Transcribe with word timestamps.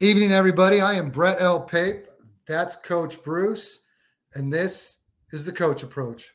Evening, 0.00 0.30
everybody. 0.30 0.80
I 0.80 0.94
am 0.94 1.10
Brett 1.10 1.38
L. 1.40 1.58
Pape. 1.58 2.06
That's 2.46 2.76
Coach 2.76 3.20
Bruce, 3.24 3.80
and 4.32 4.52
this 4.52 4.98
is 5.32 5.44
the 5.44 5.50
Coach 5.50 5.82
Approach. 5.82 6.34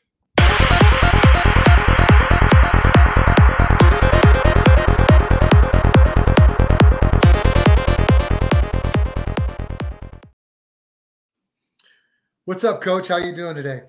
What's 12.44 12.64
up, 12.64 12.82
Coach? 12.82 13.08
How 13.08 13.16
you 13.16 13.34
doing 13.34 13.54
today? 13.54 13.80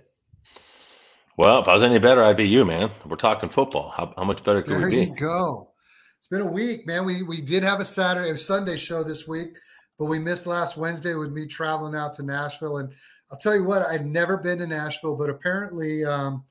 Well, 1.37 1.59
if 1.59 1.67
I 1.67 1.73
was 1.73 1.83
any 1.83 1.99
better, 1.99 2.23
I'd 2.23 2.37
be 2.37 2.47
you, 2.47 2.63
man. 2.63 2.89
We're 3.05 3.17
talking 3.17 3.49
football. 3.49 3.89
How, 3.89 4.13
how 4.15 4.23
much 4.23 4.41
better 4.41 4.61
could 4.61 4.71
there 4.71 4.87
we 4.87 4.89
be? 4.89 4.95
There 4.95 5.07
you 5.07 5.15
go. 5.15 5.71
It's 6.25 6.29
been 6.31 6.41
a 6.41 6.51
week, 6.51 6.87
man. 6.87 7.05
We 7.05 7.21
we 7.21 7.39
did 7.39 7.61
have 7.61 7.79
a 7.79 7.85
Saturday, 7.85 8.31
a 8.31 8.37
Sunday 8.37 8.77
show 8.77 9.03
this 9.03 9.27
week, 9.27 9.57
but 9.99 10.05
we 10.05 10.17
missed 10.17 10.47
last 10.47 10.75
Wednesday 10.75 11.13
with 11.13 11.31
me 11.31 11.45
traveling 11.45 11.93
out 11.93 12.15
to 12.15 12.23
Nashville. 12.23 12.77
And 12.77 12.91
I'll 13.31 13.37
tell 13.37 13.55
you 13.55 13.63
what, 13.63 13.83
I'd 13.83 14.07
never 14.07 14.35
been 14.35 14.57
to 14.57 14.65
Nashville, 14.65 15.15
but 15.15 15.29
apparently 15.29 16.03
um, 16.03 16.43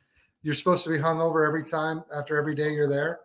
you're 0.45 0.55
supposed 0.55 0.84
to 0.84 0.91
be 0.91 0.98
hungover 0.98 1.45
every 1.45 1.65
time 1.65 2.05
after 2.16 2.37
every 2.37 2.55
day 2.55 2.70
you're 2.70 2.88
there. 2.88 3.18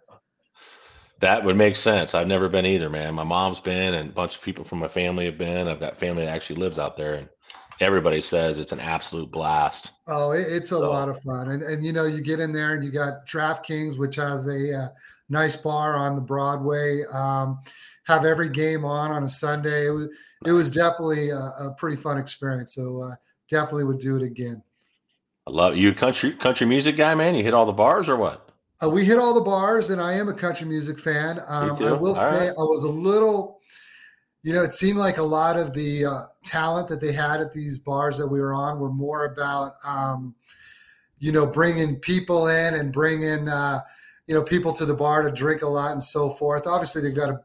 That 1.20 1.46
would 1.46 1.56
make 1.56 1.76
sense. 1.76 2.16
I've 2.16 2.26
never 2.26 2.50
been 2.50 2.66
either, 2.66 2.90
man. 2.90 3.14
My 3.14 3.24
mom's 3.24 3.60
been, 3.60 3.94
and 3.94 4.10
a 4.10 4.12
bunch 4.12 4.36
of 4.36 4.42
people 4.42 4.66
from 4.66 4.80
my 4.80 4.88
family 4.88 5.26
have 5.26 5.38
been. 5.38 5.68
I've 5.68 5.80
got 5.80 6.00
family 6.00 6.26
that 6.26 6.34
actually 6.34 6.62
lives 6.62 6.80
out 6.80 6.98
there, 6.98 7.14
and 7.14 7.30
everybody 7.80 8.22
says 8.22 8.58
it's 8.58 8.72
an 8.72 8.80
absolute 8.80 9.32
blast. 9.32 9.92
Oh, 10.08 10.32
it's 10.32 10.72
a 10.72 10.78
so. 10.78 10.90
lot 10.90 11.10
of 11.10 11.22
fun, 11.22 11.50
and 11.50 11.64
and 11.64 11.84
you 11.84 11.94
know 11.94 12.06
you 12.06 12.22
get 12.22 12.40
in 12.40 12.52
there 12.52 12.74
and 12.74 12.84
you 12.84 12.92
got 12.92 13.26
DraftKings, 13.26 13.98
which 13.98 14.16
has 14.16 14.48
a 14.48 14.78
uh, 14.78 14.88
nice 15.30 15.56
bar 15.56 15.96
on 15.96 16.16
the 16.16 16.22
Broadway. 16.22 17.04
Um, 17.14 17.60
have 18.06 18.26
every 18.26 18.50
game 18.50 18.86
on 18.86 19.12
on 19.12 19.24
a 19.24 19.30
Sunday. 19.30 19.88
It 19.88 19.92
was 19.92 20.08
it 20.46 20.52
was 20.52 20.72
definitely 20.72 21.30
a, 21.30 21.38
a 21.38 21.76
pretty 21.78 21.98
fun 21.98 22.18
experience. 22.18 22.74
So 22.74 23.02
uh, 23.02 23.16
definitely 23.50 23.86
would 23.86 24.00
do 24.00 24.16
it 24.16 24.24
again. 24.24 24.64
I 25.48 25.52
love 25.52 25.76
you, 25.76 25.94
country 25.94 26.34
country 26.34 26.68
music 26.68 26.98
guy, 26.98 27.16
man. 27.16 27.36
You 27.36 27.44
hit 27.44 27.54
all 27.54 27.66
the 27.66 27.72
bars 27.72 28.10
or 28.10 28.18
what? 28.18 28.50
Uh, 28.82 28.90
we 28.90 29.04
hit 29.04 29.20
all 29.20 29.34
the 29.34 29.42
bars, 29.42 29.90
and 29.90 30.02
I 30.02 30.14
am 30.14 30.30
a 30.30 30.34
country 30.34 30.66
music 30.66 30.98
fan. 31.00 31.40
Um, 31.48 31.72
I 31.84 31.92
will 31.92 32.10
all 32.10 32.16
say 32.16 32.48
right. 32.48 32.56
I 32.58 32.62
was 32.62 32.84
a 32.84 32.90
little, 32.90 33.59
you 34.44 34.54
know, 34.54 34.64
it 34.64 34.72
seemed 34.72 34.98
like 34.98 35.18
a 35.18 35.24
lot 35.24 35.58
of 35.58 35.74
the 35.74 36.06
uh, 36.06 36.22
talent 36.44 36.88
that 36.88 37.02
they 37.02 37.12
had 37.12 37.42
at 37.42 37.52
these 37.52 37.78
bars 37.78 38.18
that 38.18 38.28
we 38.28 38.40
were 38.40 38.54
on 38.54 38.80
were 38.80 38.92
more 38.92 39.26
about, 39.26 39.74
um, 39.86 40.34
you 41.20 41.32
know, 41.32 41.46
bringing 41.46 41.98
people 41.98 42.48
in 42.48 42.76
and 42.76 42.94
bringing 42.94 43.50
uh, 43.50 43.82
you 44.30 44.36
know 44.36 44.44
people 44.44 44.72
to 44.72 44.86
the 44.86 44.94
bar 44.94 45.24
to 45.24 45.32
drink 45.32 45.64
a 45.64 45.68
lot 45.68 45.92
and 45.92 46.02
so 46.02 46.30
forth. 46.30 46.68
Obviously, 46.68 47.02
they've 47.02 47.16
got 47.16 47.28
to 47.28 47.40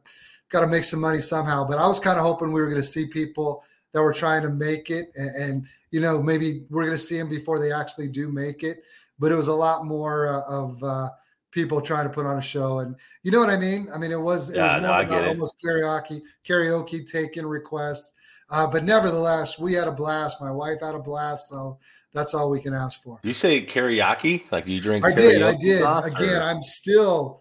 got 0.50 0.60
to 0.60 0.66
make 0.66 0.84
some 0.84 1.00
money 1.00 1.18
somehow. 1.18 1.66
But 1.66 1.78
I 1.78 1.86
was 1.88 1.98
kind 1.98 2.18
of 2.18 2.24
hoping 2.26 2.52
we 2.52 2.60
were 2.60 2.68
going 2.68 2.80
to 2.80 2.86
see 2.86 3.06
people 3.06 3.64
that 3.92 4.02
were 4.02 4.12
trying 4.12 4.42
to 4.42 4.50
make 4.50 4.90
it, 4.90 5.10
and, 5.16 5.34
and 5.34 5.66
you 5.90 6.00
know 6.00 6.22
maybe 6.22 6.66
we're 6.68 6.84
going 6.84 6.94
to 6.94 7.02
see 7.02 7.18
them 7.18 7.28
before 7.28 7.58
they 7.58 7.72
actually 7.72 8.08
do 8.08 8.28
make 8.28 8.62
it. 8.62 8.84
But 9.18 9.32
it 9.32 9.34
was 9.34 9.48
a 9.48 9.54
lot 9.54 9.86
more 9.86 10.28
uh, 10.28 10.42
of 10.46 10.84
uh, 10.84 11.08
people 11.54 11.80
trying 11.80 12.04
to 12.04 12.10
put 12.10 12.26
on 12.26 12.36
a 12.36 12.42
show, 12.42 12.80
and 12.80 12.96
you 13.22 13.30
know 13.30 13.38
what 13.38 13.48
I 13.48 13.56
mean. 13.56 13.86
I 13.94 13.96
mean, 13.96 14.10
it 14.10 14.20
was 14.20 14.50
it 14.50 14.56
yeah, 14.56 14.64
was 14.64 14.72
more 14.72 14.80
no, 14.82 15.00
about 15.00 15.28
almost 15.28 15.62
karaoke, 15.64 16.20
karaoke 16.46 17.10
taking 17.10 17.46
requests. 17.46 18.12
Uh, 18.50 18.66
but 18.66 18.84
nevertheless, 18.84 19.58
we 19.58 19.72
had 19.72 19.88
a 19.88 19.92
blast. 19.92 20.40
My 20.40 20.50
wife 20.50 20.80
had 20.82 20.94
a 20.94 20.98
blast. 20.98 21.48
So 21.48 21.78
that's 22.12 22.34
all 22.34 22.50
we 22.50 22.60
can 22.60 22.74
ask 22.74 23.02
for. 23.02 23.18
You 23.22 23.32
say 23.32 23.64
karaoke? 23.64 24.42
Like 24.50 24.66
you 24.66 24.80
drink? 24.80 25.04
I 25.06 25.14
did. 25.14 25.42
I 25.42 25.54
did. 25.54 25.80
Again, 25.80 26.42
or? 26.42 26.44
I'm 26.44 26.62
still. 26.62 27.40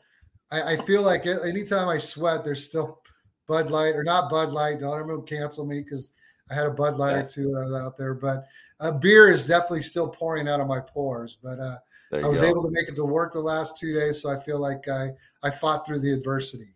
I, 0.51 0.73
I, 0.73 0.77
feel 0.85 1.01
like 1.01 1.25
anytime 1.25 1.89
I 1.89 1.97
sweat, 1.97 2.43
there's 2.43 2.69
still 2.69 3.01
Bud 3.47 3.71
Light 3.71 3.95
or 3.95 4.03
not 4.03 4.29
Bud 4.29 4.51
Light. 4.51 4.79
Don't 4.79 4.99
everyone 4.99 5.25
cancel 5.25 5.65
me 5.65 5.81
because 5.81 6.13
I 6.51 6.53
had 6.53 6.67
a 6.67 6.71
Bud 6.71 6.97
Light 6.97 7.15
yeah. 7.15 7.23
or 7.23 7.27
two 7.27 7.75
out 7.75 7.97
there. 7.97 8.13
But 8.13 8.45
uh, 8.79 8.91
beer 8.91 9.31
is 9.31 9.47
definitely 9.47 9.81
still 9.81 10.07
pouring 10.07 10.47
out 10.47 10.59
of 10.59 10.67
my 10.67 10.79
pores. 10.79 11.37
But 11.41 11.59
uh, 11.59 11.77
I 12.13 12.27
was 12.27 12.41
go. 12.41 12.47
able 12.47 12.63
to 12.63 12.71
make 12.71 12.87
it 12.87 12.95
to 12.97 13.05
work 13.05 13.33
the 13.33 13.39
last 13.39 13.77
two 13.77 13.93
days, 13.93 14.21
so 14.21 14.29
I 14.29 14.39
feel 14.39 14.59
like 14.59 14.87
I 14.87 15.11
I 15.41 15.49
fought 15.49 15.85
through 15.85 15.99
the 15.99 16.11
adversity. 16.11 16.75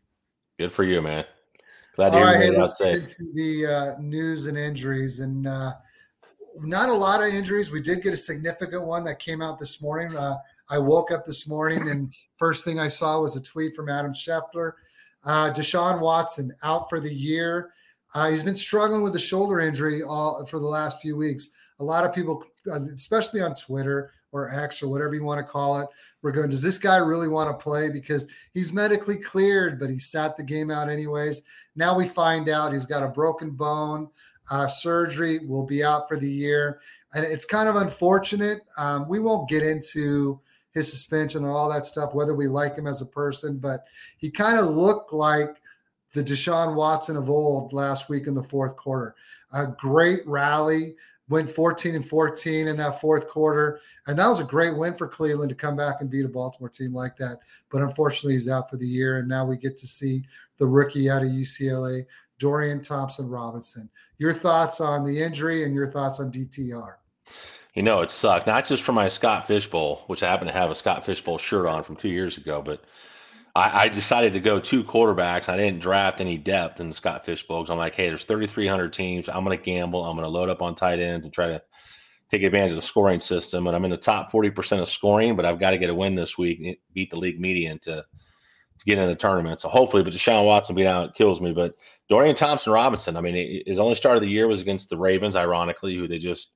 Good 0.59 0.71
for 0.71 0.83
you, 0.83 1.01
man. 1.01 1.25
Glad 1.95 2.13
All 2.13 2.21
right, 2.21 2.37
hey, 2.37 2.51
let's 2.51 2.77
get 2.79 2.93
into 2.93 3.31
the 3.33 3.65
uh, 3.65 4.01
news 4.01 4.45
and 4.47 4.57
injuries 4.57 5.19
and. 5.19 5.47
Uh, 5.47 5.71
not 6.59 6.89
a 6.89 6.93
lot 6.93 7.21
of 7.21 7.27
injuries. 7.27 7.71
We 7.71 7.81
did 7.81 8.01
get 8.01 8.13
a 8.13 8.17
significant 8.17 8.83
one 8.83 9.03
that 9.03 9.19
came 9.19 9.41
out 9.41 9.59
this 9.59 9.81
morning. 9.81 10.15
Uh, 10.15 10.37
I 10.69 10.77
woke 10.79 11.11
up 11.11 11.25
this 11.25 11.47
morning 11.47 11.89
and 11.89 12.13
first 12.37 12.65
thing 12.65 12.79
I 12.79 12.87
saw 12.87 13.21
was 13.21 13.35
a 13.35 13.41
tweet 13.41 13.75
from 13.75 13.89
Adam 13.89 14.13
Schefter. 14.13 14.73
Uh, 15.23 15.51
Deshaun 15.51 15.99
Watson 15.99 16.53
out 16.63 16.89
for 16.89 16.99
the 16.99 17.13
year. 17.13 17.71
Uh, 18.13 18.29
he's 18.29 18.43
been 18.43 18.55
struggling 18.55 19.03
with 19.03 19.15
a 19.15 19.19
shoulder 19.19 19.59
injury 19.59 20.01
all 20.01 20.45
for 20.45 20.59
the 20.59 20.65
last 20.65 21.01
few 21.01 21.15
weeks. 21.15 21.49
A 21.79 21.83
lot 21.83 22.05
of 22.05 22.13
people, 22.13 22.43
especially 22.67 23.41
on 23.41 23.55
Twitter 23.55 24.11
or 24.31 24.53
X 24.53 24.83
or 24.83 24.89
whatever 24.89 25.15
you 25.15 25.23
want 25.23 25.39
to 25.39 25.51
call 25.51 25.79
it, 25.79 25.87
we're 26.21 26.31
going, 26.31 26.49
does 26.49 26.61
this 26.61 26.77
guy 26.77 26.97
really 26.97 27.27
want 27.27 27.49
to 27.49 27.63
play? 27.63 27.89
Because 27.89 28.27
he's 28.53 28.73
medically 28.73 29.17
cleared, 29.17 29.79
but 29.79 29.89
he 29.89 29.99
sat 29.99 30.37
the 30.37 30.43
game 30.43 30.69
out 30.69 30.89
anyways. 30.89 31.41
Now 31.75 31.95
we 31.95 32.07
find 32.07 32.49
out 32.49 32.73
he's 32.73 32.85
got 32.85 33.03
a 33.03 33.07
broken 33.07 33.51
bone 33.51 34.09
uh, 34.51 34.67
surgery, 34.67 35.39
will 35.39 35.65
be 35.65 35.83
out 35.83 36.07
for 36.07 36.17
the 36.17 36.29
year. 36.29 36.79
And 37.13 37.25
it's 37.25 37.45
kind 37.45 37.69
of 37.69 37.75
unfortunate. 37.75 38.61
Um, 38.77 39.07
we 39.07 39.19
won't 39.19 39.49
get 39.49 39.63
into 39.63 40.39
his 40.73 40.91
suspension 40.91 41.43
and 41.43 41.51
all 41.51 41.69
that 41.69 41.85
stuff, 41.85 42.13
whether 42.13 42.35
we 42.35 42.47
like 42.47 42.75
him 42.75 42.85
as 42.85 43.01
a 43.01 43.05
person, 43.05 43.57
but 43.57 43.85
he 44.17 44.29
kind 44.29 44.59
of 44.59 44.75
looked 44.75 45.11
like 45.11 45.61
the 46.13 46.23
Deshaun 46.23 46.75
Watson 46.75 47.17
of 47.17 47.29
old 47.29 47.73
last 47.73 48.09
week 48.09 48.27
in 48.27 48.35
the 48.35 48.43
fourth 48.43 48.75
quarter. 48.75 49.15
A 49.53 49.67
great 49.67 50.25
rally, 50.27 50.95
went 51.29 51.49
14 51.49 51.95
and 51.95 52.05
14 52.05 52.67
in 52.67 52.77
that 52.77 53.01
fourth 53.01 53.27
quarter. 53.27 53.79
And 54.07 54.17
that 54.17 54.27
was 54.27 54.39
a 54.39 54.45
great 54.45 54.77
win 54.77 54.95
for 54.95 55.07
Cleveland 55.07 55.49
to 55.49 55.55
come 55.55 55.75
back 55.75 55.97
and 55.99 56.09
beat 56.09 56.25
a 56.25 56.29
Baltimore 56.29 56.69
team 56.69 56.93
like 56.93 57.17
that. 57.17 57.37
But 57.69 57.81
unfortunately, 57.81 58.33
he's 58.33 58.49
out 58.49 58.69
for 58.69 58.77
the 58.77 58.87
year. 58.87 59.17
And 59.17 59.27
now 59.27 59.45
we 59.45 59.57
get 59.57 59.77
to 59.79 59.87
see 59.87 60.23
the 60.57 60.67
rookie 60.67 61.09
out 61.09 61.23
of 61.23 61.29
UCLA, 61.29 62.05
Dorian 62.39 62.81
Thompson 62.81 63.27
Robinson. 63.27 63.89
Your 64.17 64.33
thoughts 64.33 64.79
on 64.79 65.03
the 65.03 65.21
injury 65.21 65.63
and 65.63 65.73
your 65.73 65.91
thoughts 65.91 66.19
on 66.19 66.31
DTR? 66.31 66.95
You 67.73 67.83
know, 67.83 68.01
it 68.01 68.09
sucked, 68.09 68.47
not 68.47 68.65
just 68.65 68.81
for 68.81 68.91
my 68.91 69.07
Scott 69.07 69.45
Fishbowl, 69.45 70.03
which 70.07 70.23
I 70.23 70.29
happen 70.29 70.47
to 70.47 70.53
have 70.53 70.71
a 70.71 70.75
Scott 70.75 71.05
Fishbowl 71.05 71.37
shirt 71.37 71.67
on 71.67 71.83
from 71.83 71.95
two 71.95 72.09
years 72.09 72.37
ago, 72.37 72.59
but 72.59 72.83
I, 73.57 73.83
I 73.83 73.87
decided 73.87 74.33
to 74.33 74.39
go 74.39 74.59
two 74.59 74.83
quarterbacks. 74.83 75.49
I 75.49 75.57
didn't 75.57 75.81
draft 75.81 76.21
any 76.21 76.37
depth 76.37 76.79
in 76.79 76.93
Scott 76.93 77.25
Fish 77.25 77.47
Bowl 77.47 77.61
because 77.61 77.71
I'm 77.71 77.77
like, 77.77 77.95
hey, 77.95 78.07
there's 78.07 78.25
3,300 78.25 78.93
teams. 78.93 79.29
I'm 79.29 79.43
going 79.43 79.57
to 79.57 79.63
gamble. 79.63 80.05
I'm 80.05 80.15
going 80.15 80.25
to 80.25 80.29
load 80.29 80.49
up 80.49 80.61
on 80.61 80.75
tight 80.75 80.99
ends 80.99 81.25
and 81.25 81.33
try 81.33 81.47
to 81.47 81.61
take 82.29 82.43
advantage 82.43 82.71
of 82.71 82.75
the 82.77 82.81
scoring 82.81 83.19
system. 83.19 83.67
And 83.67 83.75
I'm 83.75 83.85
in 83.85 83.91
the 83.91 83.97
top 83.97 84.31
40% 84.31 84.81
of 84.81 84.89
scoring, 84.89 85.35
but 85.35 85.45
I've 85.45 85.59
got 85.59 85.71
to 85.71 85.77
get 85.77 85.89
a 85.89 85.95
win 85.95 86.15
this 86.15 86.37
week, 86.37 86.79
beat 86.93 87.09
the 87.09 87.19
league 87.19 87.39
median 87.39 87.79
to– 87.79 88.05
to 88.79 88.85
get 88.85 88.97
in 88.97 89.07
the 89.07 89.15
tournament. 89.15 89.59
So 89.59 89.69
hopefully, 89.69 90.03
but 90.03 90.13
Deshaun 90.13 90.45
Watson 90.45 90.75
beat 90.75 90.85
out 90.85 91.15
kills 91.15 91.41
me. 91.41 91.51
But 91.51 91.75
Dorian 92.09 92.35
Thompson 92.35 92.73
Robinson, 92.73 93.17
I 93.17 93.21
mean, 93.21 93.63
his 93.65 93.79
only 93.79 93.95
start 93.95 94.17
of 94.17 94.21
the 94.21 94.29
year 94.29 94.47
was 94.47 94.61
against 94.61 94.89
the 94.89 94.97
Ravens, 94.97 95.35
ironically, 95.35 95.95
who 95.95 96.07
they 96.07 96.19
just 96.19 96.51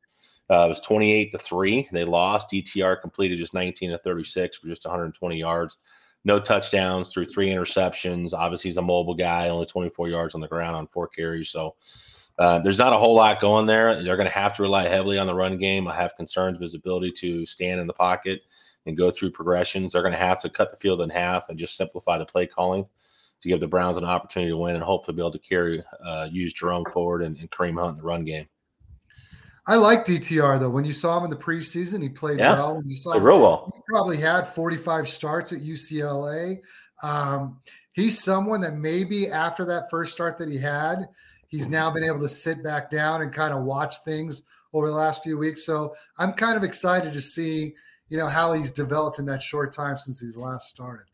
uh, 0.50 0.66
was 0.68 0.80
28 0.82 1.32
to 1.32 1.38
three. 1.40 1.88
They 1.92 2.04
lost. 2.04 2.52
DTR 2.52 3.02
completed 3.02 3.38
just 3.38 3.54
19 3.54 3.92
to 3.92 3.98
36 4.00 4.58
for 4.58 4.68
just 4.68 4.86
120 4.86 5.38
yards, 5.38 5.78
no 6.24 6.40
touchdowns 6.40 7.12
through 7.12 7.26
three 7.26 7.50
interceptions. 7.50 8.34
Obviously, 8.34 8.70
he's 8.70 8.78
a 8.78 8.82
mobile 8.82 9.16
guy, 9.16 9.50
only 9.50 9.66
24 9.66 10.10
yards 10.10 10.36
on 10.36 10.42
the 10.42 10.48
ground 10.48 10.76
on 10.76 10.88
four 10.88 11.08
carries. 11.08 11.50
So. 11.50 11.76
Uh, 12.40 12.60
there's 12.60 12.80
not 12.80 12.94
a 12.94 12.98
whole 12.98 13.14
lot 13.14 13.40
going 13.40 13.68
there. 13.68 14.02
They're 14.04 14.16
going 14.16 14.30
to 14.30 14.34
have 14.34 14.56
to 14.56 14.64
rely 14.64 14.88
heavily 14.88 15.20
on 15.20 15.28
the 15.28 15.36
run 15.36 15.60
game. 15.60 15.88
I 15.88 15.96
have 15.96 16.16
concerns 16.16 16.56
with 16.56 16.64
his 16.64 16.74
ability 16.74 17.12
to 17.18 17.46
stand 17.46 17.80
in 17.80 17.86
the 17.86 17.94
pocket 17.94 18.42
and 18.86 18.98
go 18.98 19.12
through 19.12 19.32
progressions. 19.32 19.94
They're 19.94 20.02
going 20.02 20.14
to 20.14 20.18
have 20.18 20.42
to 20.42 20.50
cut 20.50 20.72
the 20.72 20.78
field 20.78 21.02
in 21.02 21.10
half 21.10 21.50
and 21.50 21.60
just 21.60 21.76
simplify 21.76 22.18
the 22.18 22.26
play 22.26 22.48
calling 22.48 22.86
to 23.42 23.50
give 23.50 23.60
the 23.60 23.68
Browns 23.68 23.98
an 23.98 24.06
opportunity 24.06 24.52
to 24.52 24.58
win 24.58 24.76
and 24.76 24.84
hopefully 24.84 25.16
be 25.16 25.22
able 25.22 25.32
to 25.32 25.40
carry, 25.40 25.84
uh, 26.04 26.28
use 26.32 26.54
Jerome 26.54 26.86
Ford 26.92 27.24
and, 27.24 27.38
and 27.38 27.50
Kareem 27.50 27.80
Hunt 27.80 27.92
in 27.92 27.98
the 27.98 28.04
run 28.04 28.24
game. 28.24 28.48
I 29.68 29.76
like 29.76 30.06
DTR 30.06 30.60
though. 30.60 30.70
When 30.70 30.86
you 30.86 30.94
saw 30.94 31.18
him 31.18 31.26
in 31.26 31.30
the 31.30 31.36
preseason, 31.36 32.02
he 32.02 32.10
played 32.10 32.40
yeah, 32.40 32.54
well. 32.54 32.76
When 32.76 32.88
you 32.88 32.96
saw 32.96 33.14
him, 33.14 33.24
real 33.24 33.42
well. 33.42 33.72
He 33.74 33.82
probably 33.88 34.18
had 34.18 34.48
45 34.48 35.08
starts 35.08 35.54
at 35.54 35.60
UCLA. 35.60 36.58
Um, 37.04 37.60
he's 37.94 38.22
someone 38.22 38.62
that 38.62 38.76
maybe 38.76 39.30
after 39.30 39.66
that 39.66 39.90
first 39.90 40.14
start 40.14 40.38
that 40.40 40.50
he 40.50 40.58
had, 40.58 41.08
he's 41.48 41.68
now 41.68 41.92
been 41.92 42.04
able 42.04 42.20
to 42.20 42.30
sit 42.30 42.64
back 42.64 42.90
down 42.90 43.22
and 43.22 43.32
kind 43.32 43.54
of 43.54 43.64
watch 43.64 43.98
things 44.04 44.44
over 44.74 44.88
the 44.88 44.96
last 44.96 45.24
few 45.24 45.38
weeks. 45.38 45.66
So 45.66 45.94
I'm 46.18 46.34
kind 46.34 46.58
of 46.58 46.64
excited 46.64 47.14
to 47.14 47.22
see– 47.22 47.74
you 48.12 48.18
know 48.18 48.28
how 48.28 48.52
he's 48.52 48.72
developed 48.72 49.20
in 49.20 49.26
that 49.28 49.42
short 49.42 49.72
time 49.72 49.98
since 49.98 50.20
he's 50.20 50.36
last 50.36 50.68
started. 50.68 51.08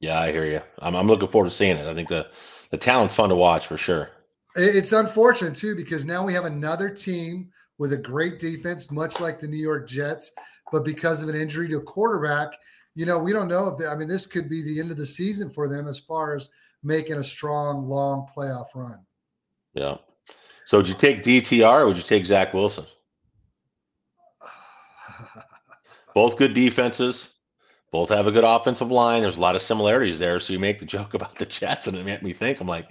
Yeah, 0.00 0.18
I 0.18 0.32
hear 0.32 0.46
you. 0.46 0.62
I'm, 0.78 0.96
I'm 0.96 1.06
looking 1.06 1.28
forward 1.28 1.50
to 1.50 1.54
seeing 1.54 1.76
it. 1.76 1.86
I 1.86 1.94
think 1.94 2.08
the 2.08 2.26
the 2.70 2.78
talent's 2.78 3.14
fun 3.14 3.28
to 3.28 3.36
watch 3.36 3.66
for 3.66 3.76
sure. 3.76 4.08
It's 4.56 4.92
unfortunate 4.92 5.54
too 5.54 5.76
because 5.76 6.04
now 6.04 6.24
we 6.24 6.32
have 6.34 6.44
another 6.44 6.88
team 6.88 7.50
with 7.78 7.92
a 7.92 7.96
great 7.96 8.38
defense, 8.38 8.90
much 8.90 9.20
like 9.20 9.38
the 9.38 9.46
New 9.46 9.58
York 9.58 9.88
Jets, 9.88 10.32
but 10.72 10.84
because 10.84 11.22
of 11.22 11.28
an 11.28 11.36
injury 11.36 11.68
to 11.68 11.76
a 11.76 11.82
quarterback, 11.82 12.58
you 12.94 13.06
know, 13.06 13.18
we 13.18 13.32
don't 13.32 13.48
know 13.48 13.68
if 13.68 13.78
they, 13.78 13.86
I 13.86 13.94
mean 13.94 14.08
this 14.08 14.26
could 14.26 14.48
be 14.48 14.62
the 14.62 14.80
end 14.80 14.90
of 14.90 14.96
the 14.96 15.06
season 15.06 15.48
for 15.48 15.68
them 15.68 15.86
as 15.86 16.00
far 16.00 16.34
as 16.34 16.50
making 16.82 17.16
a 17.16 17.24
strong, 17.24 17.88
long 17.88 18.26
playoff 18.36 18.66
run. 18.74 18.98
Yeah. 19.74 19.96
So 20.64 20.78
would 20.78 20.88
you 20.88 20.94
take 20.94 21.22
DTR 21.22 21.80
or 21.80 21.86
would 21.86 21.96
you 21.96 22.02
take 22.02 22.26
Zach 22.26 22.52
Wilson? 22.52 22.86
Both 26.14 26.36
good 26.36 26.54
defenses. 26.54 27.30
Both 27.90 28.10
have 28.10 28.26
a 28.26 28.32
good 28.32 28.44
offensive 28.44 28.90
line. 28.90 29.22
There's 29.22 29.38
a 29.38 29.40
lot 29.40 29.56
of 29.56 29.62
similarities 29.62 30.18
there. 30.18 30.40
So 30.40 30.52
you 30.52 30.58
make 30.58 30.78
the 30.78 30.84
joke 30.84 31.14
about 31.14 31.36
the 31.36 31.46
Jets, 31.46 31.86
and 31.86 31.96
it 31.96 32.04
made 32.04 32.22
me 32.22 32.32
think. 32.32 32.60
I'm 32.60 32.68
like, 32.68 32.88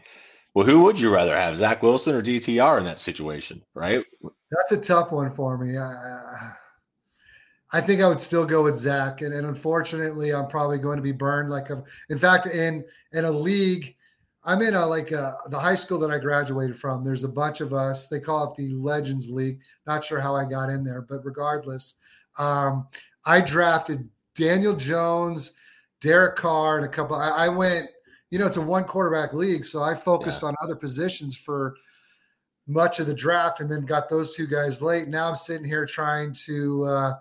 well, 0.57 0.65
who 0.65 0.81
would 0.81 0.99
you 0.99 1.13
rather 1.13 1.37
have, 1.37 1.55
Zach 1.55 1.83
Wilson 1.83 2.15
or 2.15 2.23
DTR 2.23 2.79
in 2.79 2.85
that 2.85 2.97
situation, 2.97 3.61
right? 3.75 4.03
That's 4.49 4.71
a 4.71 4.81
tough 4.81 5.11
one 5.11 5.29
for 5.29 5.55
me. 5.55 5.77
I, 7.71 7.79
think 7.79 8.01
I 8.01 8.07
would 8.07 8.19
still 8.19 8.43
go 8.43 8.63
with 8.63 8.75
Zach, 8.75 9.21
and, 9.21 9.35
and 9.35 9.45
unfortunately, 9.45 10.33
I'm 10.33 10.47
probably 10.47 10.79
going 10.79 10.95
to 10.95 11.03
be 11.03 11.11
burned. 11.11 11.51
Like, 11.51 11.69
a, 11.69 11.83
in 12.09 12.17
fact, 12.17 12.47
in 12.47 12.83
in 13.13 13.25
a 13.25 13.31
league, 13.31 13.95
I'm 14.45 14.63
in 14.63 14.73
a 14.73 14.83
like 14.83 15.11
a, 15.11 15.37
the 15.49 15.59
high 15.59 15.75
school 15.75 15.99
that 15.99 16.09
I 16.09 16.17
graduated 16.17 16.79
from. 16.79 17.03
There's 17.03 17.23
a 17.23 17.29
bunch 17.29 17.61
of 17.61 17.71
us. 17.71 18.07
They 18.07 18.19
call 18.19 18.51
it 18.51 18.57
the 18.57 18.73
Legends 18.73 19.29
League. 19.29 19.59
Not 19.85 20.03
sure 20.03 20.19
how 20.19 20.35
I 20.35 20.45
got 20.45 20.71
in 20.71 20.83
there, 20.83 21.03
but 21.03 21.23
regardless, 21.23 21.97
um, 22.39 22.87
I 23.25 23.41
drafted 23.41 24.09
Daniel 24.33 24.75
Jones, 24.75 25.51
Derek 26.01 26.35
Carr, 26.35 26.77
and 26.77 26.85
a 26.87 26.89
couple. 26.89 27.15
I, 27.15 27.45
I 27.45 27.49
went. 27.49 27.89
You 28.29 28.39
know, 28.39 28.45
it's 28.45 28.57
a 28.57 28.61
one 28.61 28.83
quarterback 28.83 29.33
league, 29.33 29.65
so 29.65 29.81
I 29.81 29.95
focused 29.95 30.41
yeah. 30.41 30.49
on 30.49 30.55
other 30.61 30.75
positions 30.75 31.37
for 31.37 31.75
much 32.67 32.99
of 32.99 33.07
the 33.07 33.13
draft, 33.13 33.61
and 33.61 33.71
then 33.71 33.85
got 33.85 34.09
those 34.09 34.35
two 34.35 34.47
guys 34.47 34.81
late. 34.81 35.07
Now 35.07 35.29
I'm 35.29 35.35
sitting 35.35 35.65
here 35.65 35.85
trying 35.85 36.33
to. 36.45 36.83
Uh, 36.85 37.13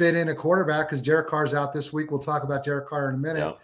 fit 0.00 0.14
in 0.14 0.30
a 0.30 0.34
quarterback 0.34 0.88
because 0.88 1.02
Derek 1.02 1.28
Carr's 1.28 1.52
out 1.52 1.74
this 1.74 1.92
week. 1.92 2.10
We'll 2.10 2.20
talk 2.20 2.42
about 2.42 2.64
Derek 2.64 2.86
Carr 2.88 3.10
in 3.10 3.16
a 3.16 3.18
minute. 3.18 3.54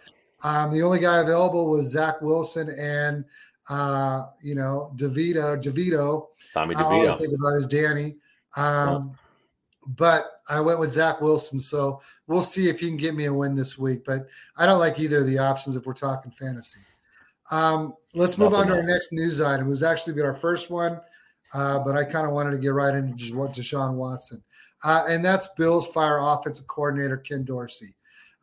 Yeah. 0.43 0.61
Um, 0.63 0.71
the 0.71 0.83
only 0.83 0.99
guy 0.99 1.17
available 1.17 1.67
was 1.67 1.87
Zach 1.87 2.21
Wilson 2.21 2.69
and 2.77 3.25
uh, 3.71 4.25
you 4.43 4.53
know 4.53 4.93
DeVito. 4.97 5.59
DeVito. 5.59 6.27
Tommy 6.53 6.75
DeVito. 6.75 6.83
All 6.83 7.09
I 7.09 7.17
think 7.17 7.33
about 7.33 7.55
is 7.55 7.65
Danny. 7.65 8.17
Um, 8.55 9.15
yeah. 9.15 9.26
But 9.95 10.41
I 10.49 10.59
went 10.59 10.79
with 10.79 10.89
Zach 10.89 11.21
Wilson, 11.21 11.57
so 11.59 12.01
we'll 12.27 12.43
see 12.43 12.69
if 12.69 12.79
he 12.79 12.87
can 12.87 12.97
get 12.97 13.15
me 13.15 13.25
a 13.25 13.33
win 13.33 13.55
this 13.55 13.77
week. 13.77 14.03
But 14.05 14.27
I 14.57 14.65
don't 14.65 14.79
like 14.79 14.99
either 14.99 15.19
of 15.19 15.27
the 15.27 15.37
options 15.37 15.75
if 15.75 15.85
we're 15.85 15.93
talking 15.93 16.31
fantasy. 16.31 16.81
Um, 17.51 17.93
let's 18.13 18.37
move 18.37 18.51
Nothing 18.51 18.71
on 18.71 18.75
to 18.75 18.81
our 18.81 18.87
next 18.87 19.13
news 19.13 19.39
item. 19.39 19.67
It 19.67 19.69
was 19.69 19.83
actually 19.83 20.13
been 20.13 20.25
our 20.25 20.35
first 20.35 20.69
one, 20.69 20.99
uh, 21.53 21.79
but 21.79 21.95
I 21.95 22.03
kind 22.03 22.27
of 22.27 22.33
wanted 22.33 22.51
to 22.51 22.57
get 22.57 22.73
right 22.73 22.93
into 22.93 23.13
just 23.15 23.33
what 23.33 23.53
Deshaun 23.53 23.93
Watson 23.93 24.43
uh, 24.83 25.05
and 25.09 25.23
that's 25.23 25.47
Bills 25.49 25.87
fire 25.91 26.19
offensive 26.21 26.67
coordinator 26.67 27.17
Ken 27.17 27.43
Dorsey. 27.43 27.95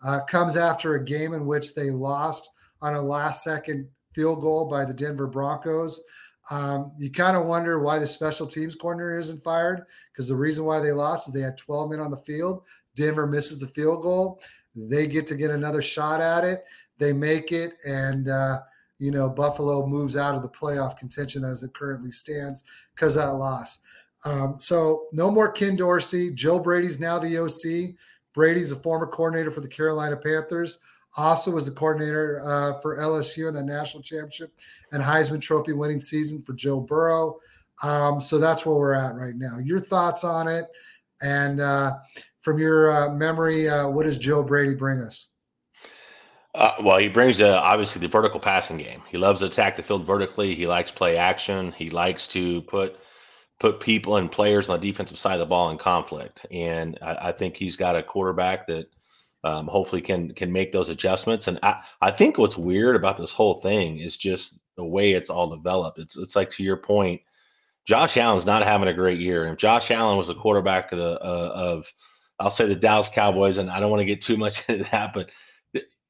Uh, 0.05 0.21
comes 0.21 0.57
after 0.57 0.95
a 0.95 1.05
game 1.05 1.33
in 1.33 1.47
which 1.47 1.75
they 1.75 1.91
lost 1.91 2.51
on 2.83 2.95
a 2.95 3.03
last 3.03 3.43
second 3.43 3.89
field 4.13 4.41
goal 4.41 4.67
by 4.67 4.85
the 4.85 4.93
Denver 4.93 5.27
Broncos. 5.27 6.01
Um, 6.51 6.93
you 6.99 7.11
kind 7.11 7.37
of 7.37 7.47
wonder 7.47 7.79
why 7.81 7.99
the 7.99 8.07
special 8.07 8.47
teams 8.47 8.75
coordinator 8.75 9.19
isn't 9.19 9.43
fired 9.43 9.85
because 10.13 10.29
the 10.29 10.37
reason 10.37 10.65
why 10.65 10.81
they 10.81 10.93
lost 10.93 11.29
is 11.29 11.35
they 11.35 11.41
had 11.41 11.57
12 11.57 11.91
men 11.91 12.01
on 12.01 12.11
the 12.11 12.19
field. 12.19 12.63
Denver 12.95 13.27
misses 13.27 13.61
the 13.61 13.67
field 13.67 14.03
goal. 14.03 14.41
They 14.77 15.07
get 15.07 15.27
to 15.29 15.37
get 15.37 15.51
another 15.51 15.83
shot 15.83 16.21
at 16.21 16.45
it. 16.45 16.65
They 16.99 17.13
make 17.13 17.53
it, 17.53 17.73
and 17.87 18.29
uh, 18.29 18.61
you 18.99 19.11
know 19.11 19.29
Buffalo 19.29 19.87
moves 19.87 20.17
out 20.17 20.35
of 20.35 20.43
the 20.43 20.49
playoff 20.49 20.97
contention 20.97 21.45
as 21.45 21.63
it 21.63 21.75
currently 21.75 22.11
stands 22.11 22.65
because 22.95 23.17
of 23.17 23.23
that 23.23 23.33
loss. 23.33 23.81
Um, 24.25 24.55
so 24.59 25.07
no 25.13 25.31
more 25.31 25.53
Ken 25.53 25.77
Dorsey. 25.77 26.33
Joe 26.33 26.59
Brady's 26.59 27.01
now 27.01 27.19
the 27.19 27.39
OC. 27.39 27.97
Brady's 28.33 28.73
a 28.73 28.77
former 28.77 29.07
coordinator 29.07 29.51
for 29.51 29.61
the 29.61 29.69
Carolina 29.69 30.17
Panthers. 30.17 30.79
Also 31.17 31.51
was 31.51 31.65
the 31.65 31.71
coordinator 31.71 32.41
uh, 32.45 32.81
for 32.81 32.97
LSU 32.99 33.49
in 33.49 33.55
the 33.55 33.63
national 33.63 34.03
championship 34.03 34.53
and 34.93 35.03
Heisman 35.03 35.41
Trophy 35.41 35.73
winning 35.73 36.01
season 36.01 36.43
for 36.43 36.55
Joe 36.55 36.81
Burrow. 36.81 37.39
Um, 37.83 38.21
so 38.21 38.39
that's 38.39 38.67
where 38.67 38.75
we're 38.75 38.95
at 38.95 39.15
right 39.15 39.37
now. 39.37 39.59
Your 39.59 39.81
thoughts 39.81 40.25
on 40.25 40.49
it, 40.49 40.67
and 41.23 41.61
uh, 41.61 41.95
from 42.41 42.59
your 42.59 42.93
uh, 42.93 43.15
memory, 43.15 43.69
uh, 43.69 43.89
what 43.89 44.07
does 44.07 44.19
Joe 44.19 44.43
Brady 44.43 44.75
bring 44.75 45.01
us? 45.01 45.29
Uh, 46.55 46.75
well, 46.83 46.99
he 46.99 47.09
brings 47.09 47.41
uh, 47.41 47.59
obviously 47.63 48.01
the 48.01 48.09
vertical 48.09 48.39
passing 48.39 48.77
game. 48.77 49.03
He 49.09 49.19
loves 49.19 49.41
to 49.41 49.47
attack 49.47 49.77
the 49.77 49.83
field 49.83 50.07
vertically. 50.07 50.55
He 50.55 50.67
likes 50.67 50.93
play 50.93 51.17
action. 51.17 51.73
He 51.73 51.91
likes 51.91 52.27
to 52.29 52.63
put 52.63 52.97
put 53.61 53.81
people 53.81 54.17
and 54.17 54.31
players 54.31 54.69
on 54.69 54.79
the 54.79 54.91
defensive 54.91 55.19
side 55.19 55.35
of 55.35 55.39
the 55.41 55.47
ball 55.47 55.71
in 55.71 55.79
conflict. 55.79 56.45
And 56.51 56.99
I, 57.03 57.29
I 57.29 57.33
think 57.33 57.57
he's 57.57 57.77
got 57.77 57.97
a 57.97 58.03
quarterback 58.03 58.67
that 58.67 58.87
um, 59.45 59.69
hopefully 59.69 60.01
can 60.01 60.35
can 60.35 60.51
make 60.51 60.73
those 60.73 60.89
adjustments. 60.89 61.49
And 61.49 61.59
I, 61.63 61.83
I 62.01 62.11
think 62.11 62.39
what's 62.39 62.57
weird 62.57 62.97
about 62.97 63.19
this 63.19 63.33
whole 63.33 63.57
thing 63.57 63.99
is 63.99 64.17
just 64.17 64.59
the 64.77 64.85
way 64.85 65.13
it's 65.13 65.31
all 65.31 65.55
developed. 65.55 65.99
It's 65.99 66.17
it's 66.17 66.35
like 66.35 66.51
to 66.51 66.63
your 66.63 66.79
point, 66.79 67.21
Josh 67.87 68.17
Allen's 68.17 68.47
not 68.47 68.65
having 68.65 68.89
a 68.89 68.95
great 68.95 69.21
year. 69.21 69.45
And 69.45 69.53
if 69.53 69.59
Josh 69.59 69.91
Allen 69.91 70.17
was 70.17 70.29
the 70.29 70.35
quarterback 70.35 70.91
of 70.93 70.99
the 70.99 71.21
uh, 71.21 71.53
of 71.55 71.93
I'll 72.41 72.51
say 72.51 72.67
the 72.67 72.75
Dallas 72.75 73.11
Cowboys, 73.11 73.59
and 73.59 73.71
I 73.71 73.79
don't 73.81 73.91
want 73.91 74.01
to 74.01 74.07
get 74.07 74.23
too 74.23 74.39
much 74.39 74.63
into 74.69 74.89
that, 74.91 75.13
but 75.13 75.31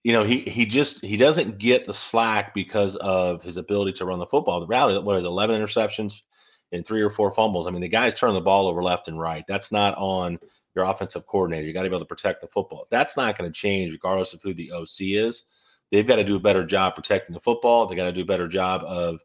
you 0.05 0.13
know 0.13 0.23
he 0.23 0.41
he 0.41 0.65
just 0.65 1.05
he 1.05 1.17
doesn't 1.17 1.59
get 1.59 1.87
the 1.87 1.95
slack 1.95 2.55
because 2.55 2.95
of 2.97 3.43
his 3.43 3.57
ability 3.57 3.95
to 3.95 4.05
run 4.05 4.21
the 4.21 4.27
football. 4.27 4.61
The 4.61 4.67
reality, 4.67 4.97
what 4.99 5.19
is 5.19 5.25
11 5.25 5.61
interceptions, 5.61 6.21
and 6.71 6.87
three 6.87 7.03
or 7.03 7.11
four 7.11 7.33
fumbles. 7.33 7.67
I 7.67 7.71
mean, 7.71 7.81
the 7.81 7.89
guys 7.89 8.15
turn 8.15 8.35
the 8.35 8.41
ball 8.41 8.69
over 8.69 8.83
left 8.83 9.09
and 9.09 9.19
right. 9.19 9.45
That's 9.49 9.73
not 9.73 9.97
on 9.97 10.39
your 10.75 10.85
offensive 10.85 11.27
coordinator. 11.27 11.67
You 11.67 11.73
got 11.73 11.83
to 11.83 11.89
be 11.89 11.95
able 11.95 12.05
to 12.05 12.09
protect 12.09 12.41
the 12.41 12.47
football. 12.47 12.87
That's 12.91 13.17
not 13.17 13.39
going 13.39 13.51
to 13.51 13.55
change 13.55 13.93
regardless 13.93 14.35
of 14.35 14.43
who 14.43 14.55
the 14.55 14.73
OC 14.73 15.01
is. 15.01 15.45
They've 15.91 16.07
got 16.07 16.17
to 16.17 16.25
do 16.25 16.37
a 16.37 16.41
better 16.41 16.65
job 16.65 16.95
protecting 16.95 17.35
the 17.35 17.41
football. 17.41 17.87
They 17.87 17.95
got 17.95 18.05
to 18.05 18.13
do 18.13 18.23
a 18.23 18.27
better 18.27 18.49
job 18.49 18.83
of 18.85 19.21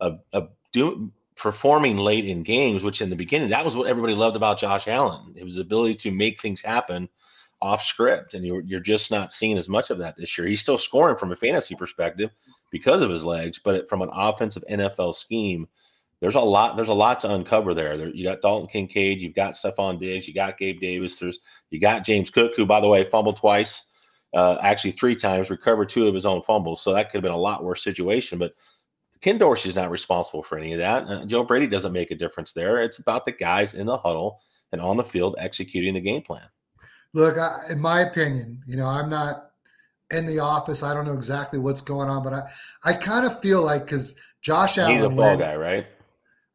of, 0.00 0.20
of 0.32 0.50
doing 0.72 1.12
performing 1.36 1.96
late 1.96 2.26
in 2.26 2.42
games, 2.42 2.84
which 2.84 3.00
in 3.00 3.10
the 3.10 3.16
beginning 3.16 3.50
that 3.50 3.64
was 3.64 3.76
what 3.76 3.86
everybody 3.86 4.14
loved 4.14 4.36
about 4.36 4.58
Josh 4.58 4.88
Allen. 4.88 5.34
It 5.36 5.42
was 5.42 5.52
his 5.52 5.64
ability 5.64 5.94
to 5.96 6.10
make 6.10 6.40
things 6.40 6.60
happen 6.60 7.08
off 7.62 7.82
script, 7.82 8.34
and 8.34 8.44
you're 8.44 8.60
you're 8.60 8.80
just 8.80 9.10
not 9.10 9.32
seeing 9.32 9.58
as 9.58 9.68
much 9.68 9.90
of 9.90 9.98
that 9.98 10.16
this 10.16 10.36
year. 10.36 10.46
He's 10.46 10.62
still 10.62 10.78
scoring 10.78 11.16
from 11.16 11.32
a 11.32 11.36
fantasy 11.36 11.74
perspective 11.74 12.30
because 12.70 13.02
of 13.02 13.10
his 13.10 13.24
legs, 13.24 13.58
but 13.62 13.88
from 13.88 14.02
an 14.02 14.10
offensive 14.12 14.64
NFL 14.70 15.14
scheme, 15.14 15.66
there's 16.20 16.34
a 16.34 16.40
lot 16.40 16.76
there's 16.76 16.88
a 16.88 16.94
lot 16.94 17.20
to 17.20 17.32
uncover 17.32 17.74
there. 17.74 17.96
there 17.96 18.08
you 18.08 18.24
got 18.24 18.42
Dalton 18.42 18.68
Kincaid, 18.68 19.20
you've 19.20 19.34
got 19.34 19.54
Stefon 19.54 19.98
Diggs, 19.98 20.28
you 20.28 20.34
got 20.34 20.58
Gabe 20.58 20.80
Davis, 20.80 21.18
there's 21.18 21.38
you 21.70 21.80
got 21.80 22.04
James 22.04 22.30
Cook, 22.30 22.52
who 22.56 22.66
by 22.66 22.80
the 22.80 22.88
way 22.88 23.04
fumbled 23.04 23.36
twice, 23.36 23.82
uh, 24.34 24.56
actually 24.60 24.92
three 24.92 25.16
times, 25.16 25.50
recovered 25.50 25.88
two 25.88 26.06
of 26.06 26.14
his 26.14 26.26
own 26.26 26.42
fumbles. 26.42 26.82
So 26.82 26.92
that 26.92 27.10
could 27.10 27.18
have 27.18 27.22
been 27.22 27.32
a 27.32 27.36
lot 27.36 27.64
worse 27.64 27.82
situation. 27.82 28.38
But 28.38 28.52
Ken 29.20 29.38
Dorsey's 29.38 29.76
not 29.76 29.90
responsible 29.90 30.42
for 30.42 30.58
any 30.58 30.72
of 30.72 30.78
that. 30.78 31.04
Uh, 31.04 31.24
Joe 31.26 31.44
Brady 31.44 31.66
doesn't 31.66 31.92
make 31.92 32.10
a 32.10 32.16
difference 32.16 32.52
there. 32.52 32.82
It's 32.82 32.98
about 32.98 33.24
the 33.24 33.32
guys 33.32 33.74
in 33.74 33.86
the 33.86 33.96
huddle 33.96 34.40
and 34.72 34.80
on 34.80 34.96
the 34.96 35.04
field 35.04 35.36
executing 35.38 35.94
the 35.94 36.00
game 36.00 36.22
plan. 36.22 36.48
Look, 37.12 37.38
I, 37.38 37.58
in 37.70 37.80
my 37.80 38.02
opinion, 38.02 38.62
you 38.66 38.76
know, 38.76 38.86
I'm 38.86 39.10
not 39.10 39.50
in 40.10 40.26
the 40.26 40.38
office. 40.38 40.82
I 40.82 40.94
don't 40.94 41.06
know 41.06 41.14
exactly 41.14 41.58
what's 41.58 41.80
going 41.80 42.08
on, 42.08 42.22
but 42.22 42.32
I, 42.32 42.42
I 42.84 42.94
kind 42.94 43.26
of 43.26 43.40
feel 43.40 43.62
like 43.62 43.84
because 43.84 44.14
Josh 44.42 44.78
Allen, 44.78 44.96
he's 44.96 45.04
a 45.04 45.08
ball 45.08 45.36
guy, 45.36 45.56
right? 45.56 45.86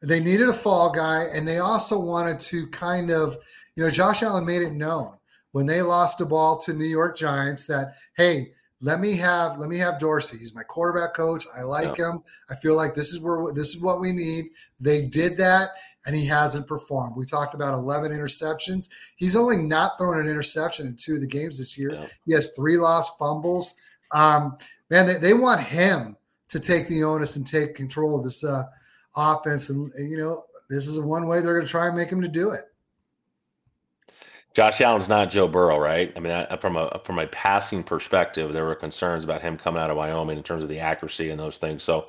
They 0.05 0.19
needed 0.19 0.49
a 0.49 0.53
fall 0.53 0.91
guy, 0.91 1.25
and 1.33 1.47
they 1.47 1.59
also 1.59 1.99
wanted 1.99 2.39
to 2.41 2.67
kind 2.67 3.11
of, 3.11 3.37
you 3.75 3.83
know, 3.83 3.89
Josh 3.89 4.23
Allen 4.23 4.45
made 4.45 4.61
it 4.61 4.73
known 4.73 5.17
when 5.51 5.65
they 5.65 5.81
lost 5.81 6.17
the 6.17 6.25
ball 6.25 6.57
to 6.59 6.73
New 6.73 6.85
York 6.85 7.17
Giants 7.17 7.65
that, 7.67 7.95
hey, 8.17 8.51
let 8.81 8.99
me 8.99 9.15
have 9.15 9.57
let 9.57 9.69
me 9.69 9.77
have 9.79 9.99
Dorsey. 9.99 10.37
He's 10.37 10.53
my 10.53 10.63
quarterback 10.63 11.13
coach. 11.13 11.45
I 11.57 11.63
like 11.63 11.97
yeah. 11.97 12.11
him. 12.11 12.23
I 12.49 12.55
feel 12.55 12.75
like 12.75 12.93
this 12.93 13.13
is 13.13 13.19
where 13.19 13.51
this 13.53 13.69
is 13.69 13.81
what 13.81 13.99
we 14.01 14.11
need. 14.11 14.45
They 14.79 15.07
did 15.07 15.37
that, 15.37 15.69
and 16.05 16.15
he 16.15 16.25
hasn't 16.25 16.67
performed. 16.67 17.15
We 17.15 17.25
talked 17.25 17.55
about 17.55 17.73
11 17.73 18.11
interceptions. 18.11 18.89
He's 19.15 19.35
only 19.35 19.57
not 19.57 19.97
thrown 19.97 20.19
an 20.19 20.27
interception 20.27 20.87
in 20.87 20.97
two 20.97 21.15
of 21.15 21.21
the 21.21 21.27
games 21.27 21.57
this 21.57 21.77
year. 21.77 21.93
Yeah. 21.93 22.07
He 22.25 22.33
has 22.33 22.51
three 22.55 22.77
lost 22.77 23.17
fumbles. 23.17 23.75
Um, 24.13 24.57
man, 24.89 25.05
they, 25.05 25.15
they 25.15 25.33
want 25.33 25.61
him 25.61 26.17
to 26.49 26.59
take 26.59 26.87
the 26.87 27.03
onus 27.03 27.37
and 27.37 27.47
take 27.47 27.75
control 27.75 28.17
of 28.17 28.23
this 28.23 28.43
uh, 28.43 28.63
offense. 29.15 29.69
And, 29.69 29.91
you 29.97 30.17
know, 30.17 30.43
this 30.69 30.87
is 30.87 30.99
one 30.99 31.27
way 31.27 31.41
they're 31.41 31.55
going 31.55 31.65
to 31.65 31.71
try 31.71 31.87
and 31.87 31.95
make 31.95 32.09
him 32.09 32.21
to 32.21 32.27
do 32.27 32.51
it. 32.51 32.63
Josh 34.55 34.79
Allen's 34.79 35.09
not 35.09 35.29
Joe 35.29 35.49
Burrow, 35.49 35.77
right? 35.77 36.13
I 36.15 36.19
mean, 36.21 36.31
I, 36.31 36.55
from 36.57 36.77
a 36.77 37.01
from 37.03 37.19
a 37.19 37.27
passing 37.27 37.83
perspective, 37.83 38.53
there 38.53 38.63
were 38.63 38.73
concerns 38.73 39.25
about 39.25 39.41
him 39.41 39.57
coming 39.57 39.81
out 39.81 39.89
of 39.89 39.97
Wyoming 39.97 40.37
in 40.37 40.43
terms 40.43 40.63
of 40.63 40.69
the 40.69 40.79
accuracy 40.79 41.29
and 41.29 41.39
those 41.39 41.57
things. 41.57 41.83
So 41.83 42.07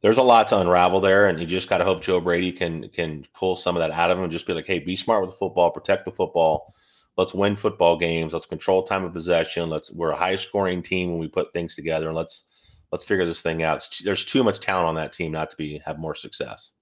there's 0.00 0.16
a 0.16 0.22
lot 0.22 0.48
to 0.48 0.58
unravel 0.58 1.02
there, 1.02 1.28
and 1.28 1.38
you 1.38 1.46
just 1.46 1.68
got 1.68 1.78
to 1.78 1.84
hope 1.84 2.00
Joe 2.00 2.18
Brady 2.18 2.50
can 2.50 2.88
can 2.88 3.26
pull 3.34 3.56
some 3.56 3.76
of 3.76 3.80
that 3.80 3.90
out 3.90 4.10
of 4.10 4.16
him 4.16 4.24
and 4.24 4.32
just 4.32 4.46
be 4.46 4.54
like, 4.54 4.66
hey, 4.66 4.78
be 4.78 4.96
smart 4.96 5.20
with 5.20 5.32
the 5.32 5.36
football, 5.36 5.70
protect 5.70 6.06
the 6.06 6.12
football. 6.12 6.74
Let's 7.18 7.34
win 7.34 7.56
football 7.56 7.98
games. 7.98 8.32
Let's 8.32 8.46
control 8.46 8.84
time 8.84 9.04
of 9.04 9.12
possession. 9.12 9.68
Let's 9.68 9.92
we're 9.92 10.12
a 10.12 10.16
high 10.16 10.36
scoring 10.36 10.82
team 10.82 11.10
when 11.10 11.20
we 11.20 11.28
put 11.28 11.52
things 11.52 11.74
together, 11.74 12.06
and 12.06 12.16
let's 12.16 12.44
let's 12.92 13.04
figure 13.04 13.24
this 13.24 13.40
thing 13.40 13.62
out. 13.62 13.88
there's 14.04 14.24
too 14.24 14.44
much 14.44 14.60
talent 14.60 14.86
on 14.86 14.94
that 14.94 15.12
team 15.12 15.32
not 15.32 15.50
to 15.50 15.56
be 15.56 15.80
have 15.84 15.98
more 15.98 16.14
success. 16.14 16.72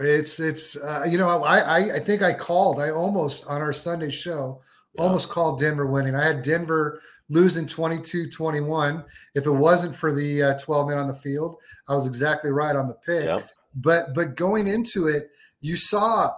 It's 0.00 0.38
it's 0.38 0.76
uh, 0.76 1.04
you 1.08 1.18
know 1.18 1.42
I, 1.42 1.58
I 1.58 1.78
I 1.96 1.98
think 1.98 2.22
I 2.22 2.32
called 2.32 2.78
I 2.78 2.90
almost 2.90 3.46
on 3.48 3.60
our 3.60 3.72
Sunday 3.72 4.10
show 4.10 4.60
yeah. 4.94 5.02
almost 5.02 5.28
called 5.28 5.58
Denver 5.58 5.86
winning. 5.86 6.14
I 6.14 6.24
had 6.24 6.42
Denver 6.42 7.00
losing 7.28 7.66
22-21. 7.66 9.04
If 9.34 9.46
it 9.46 9.50
wasn't 9.50 9.94
for 9.94 10.14
the 10.14 10.42
uh, 10.42 10.58
12 10.58 10.88
men 10.88 10.98
on 10.98 11.08
the 11.08 11.14
field, 11.14 11.56
I 11.88 11.94
was 11.94 12.06
exactly 12.06 12.50
right 12.50 12.76
on 12.76 12.86
the 12.86 12.94
pick. 12.94 13.24
Yeah. 13.24 13.40
But 13.74 14.14
but 14.14 14.36
going 14.36 14.66
into 14.66 15.08
it, 15.08 15.30
you 15.60 15.76
saw 15.76 16.30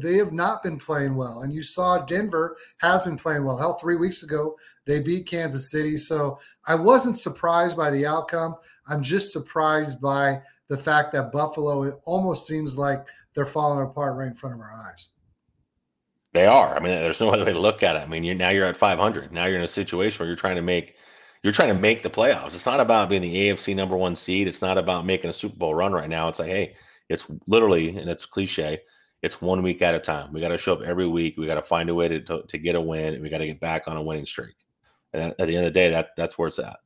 they 0.00 0.16
have 0.16 0.32
not 0.32 0.62
been 0.62 0.78
playing 0.78 1.16
well. 1.16 1.42
And 1.42 1.52
you 1.52 1.62
saw 1.62 1.98
Denver 1.98 2.56
has 2.78 3.02
been 3.02 3.16
playing 3.16 3.44
well. 3.44 3.56
Hell, 3.56 3.74
three 3.74 3.96
weeks 3.96 4.22
ago, 4.22 4.56
they 4.86 5.00
beat 5.00 5.26
Kansas 5.26 5.70
City. 5.70 5.96
So 5.96 6.36
I 6.66 6.74
wasn't 6.74 7.18
surprised 7.18 7.76
by 7.76 7.90
the 7.90 8.06
outcome. 8.06 8.56
I'm 8.88 9.02
just 9.02 9.32
surprised 9.32 10.00
by 10.00 10.40
the 10.68 10.78
fact 10.78 11.12
that 11.12 11.32
Buffalo, 11.32 11.82
it 11.84 11.94
almost 12.04 12.46
seems 12.46 12.76
like 12.78 13.06
they're 13.34 13.44
falling 13.44 13.84
apart 13.84 14.16
right 14.16 14.28
in 14.28 14.34
front 14.34 14.54
of 14.54 14.60
our 14.60 14.72
eyes. 14.90 15.10
They 16.32 16.46
are. 16.46 16.76
I 16.76 16.80
mean, 16.80 16.92
there's 16.92 17.20
no 17.20 17.30
other 17.30 17.44
way 17.44 17.52
to 17.52 17.60
look 17.60 17.82
at 17.82 17.96
it. 17.96 18.00
I 18.00 18.06
mean, 18.06 18.24
you're 18.24 18.34
now 18.34 18.50
you're 18.50 18.66
at 18.66 18.76
500. 18.76 19.32
Now 19.32 19.46
you're 19.46 19.58
in 19.58 19.64
a 19.64 19.68
situation 19.68 20.18
where 20.18 20.26
you're 20.26 20.36
trying 20.36 20.56
to 20.56 20.62
make 20.62 20.96
you're 21.44 21.52
trying 21.52 21.74
to 21.74 21.80
make 21.80 22.02
the 22.02 22.10
playoffs. 22.10 22.54
It's 22.54 22.64
not 22.64 22.80
about 22.80 23.10
being 23.10 23.20
the 23.20 23.34
AFC 23.34 23.76
number 23.76 23.98
one 23.98 24.16
seed. 24.16 24.48
It's 24.48 24.62
not 24.62 24.78
about 24.78 25.04
making 25.04 25.28
a 25.28 25.32
Super 25.32 25.56
Bowl 25.56 25.74
run 25.74 25.92
right 25.92 26.08
now. 26.08 26.26
It's 26.28 26.38
like, 26.38 26.48
hey, 26.48 26.74
it's 27.10 27.26
literally, 27.46 27.90
and 27.90 28.08
it's 28.08 28.24
cliche, 28.24 28.80
it's 29.24 29.40
one 29.40 29.62
week 29.62 29.80
at 29.80 29.94
a 29.94 29.98
time. 29.98 30.30
We 30.34 30.42
got 30.42 30.48
to 30.48 30.58
show 30.58 30.74
up 30.74 30.82
every 30.82 31.08
week. 31.08 31.38
We 31.38 31.46
got 31.46 31.54
to 31.54 31.62
find 31.62 31.88
a 31.88 31.94
way 31.94 32.08
to, 32.08 32.20
to, 32.20 32.42
to 32.42 32.58
get 32.58 32.74
a 32.74 32.80
win, 32.80 33.14
and 33.14 33.22
we 33.22 33.30
got 33.30 33.38
to 33.38 33.46
get 33.46 33.58
back 33.58 33.84
on 33.86 33.96
a 33.96 34.02
winning 34.02 34.26
streak. 34.26 34.54
And 35.14 35.34
at, 35.38 35.48
the 35.48 35.56
end 35.56 35.66
of 35.66 35.72
the 35.72 35.80
day, 35.80 35.88
that 35.88 36.10
that's 36.14 36.36
where 36.36 36.48
it's 36.48 36.58
at. 36.58 36.76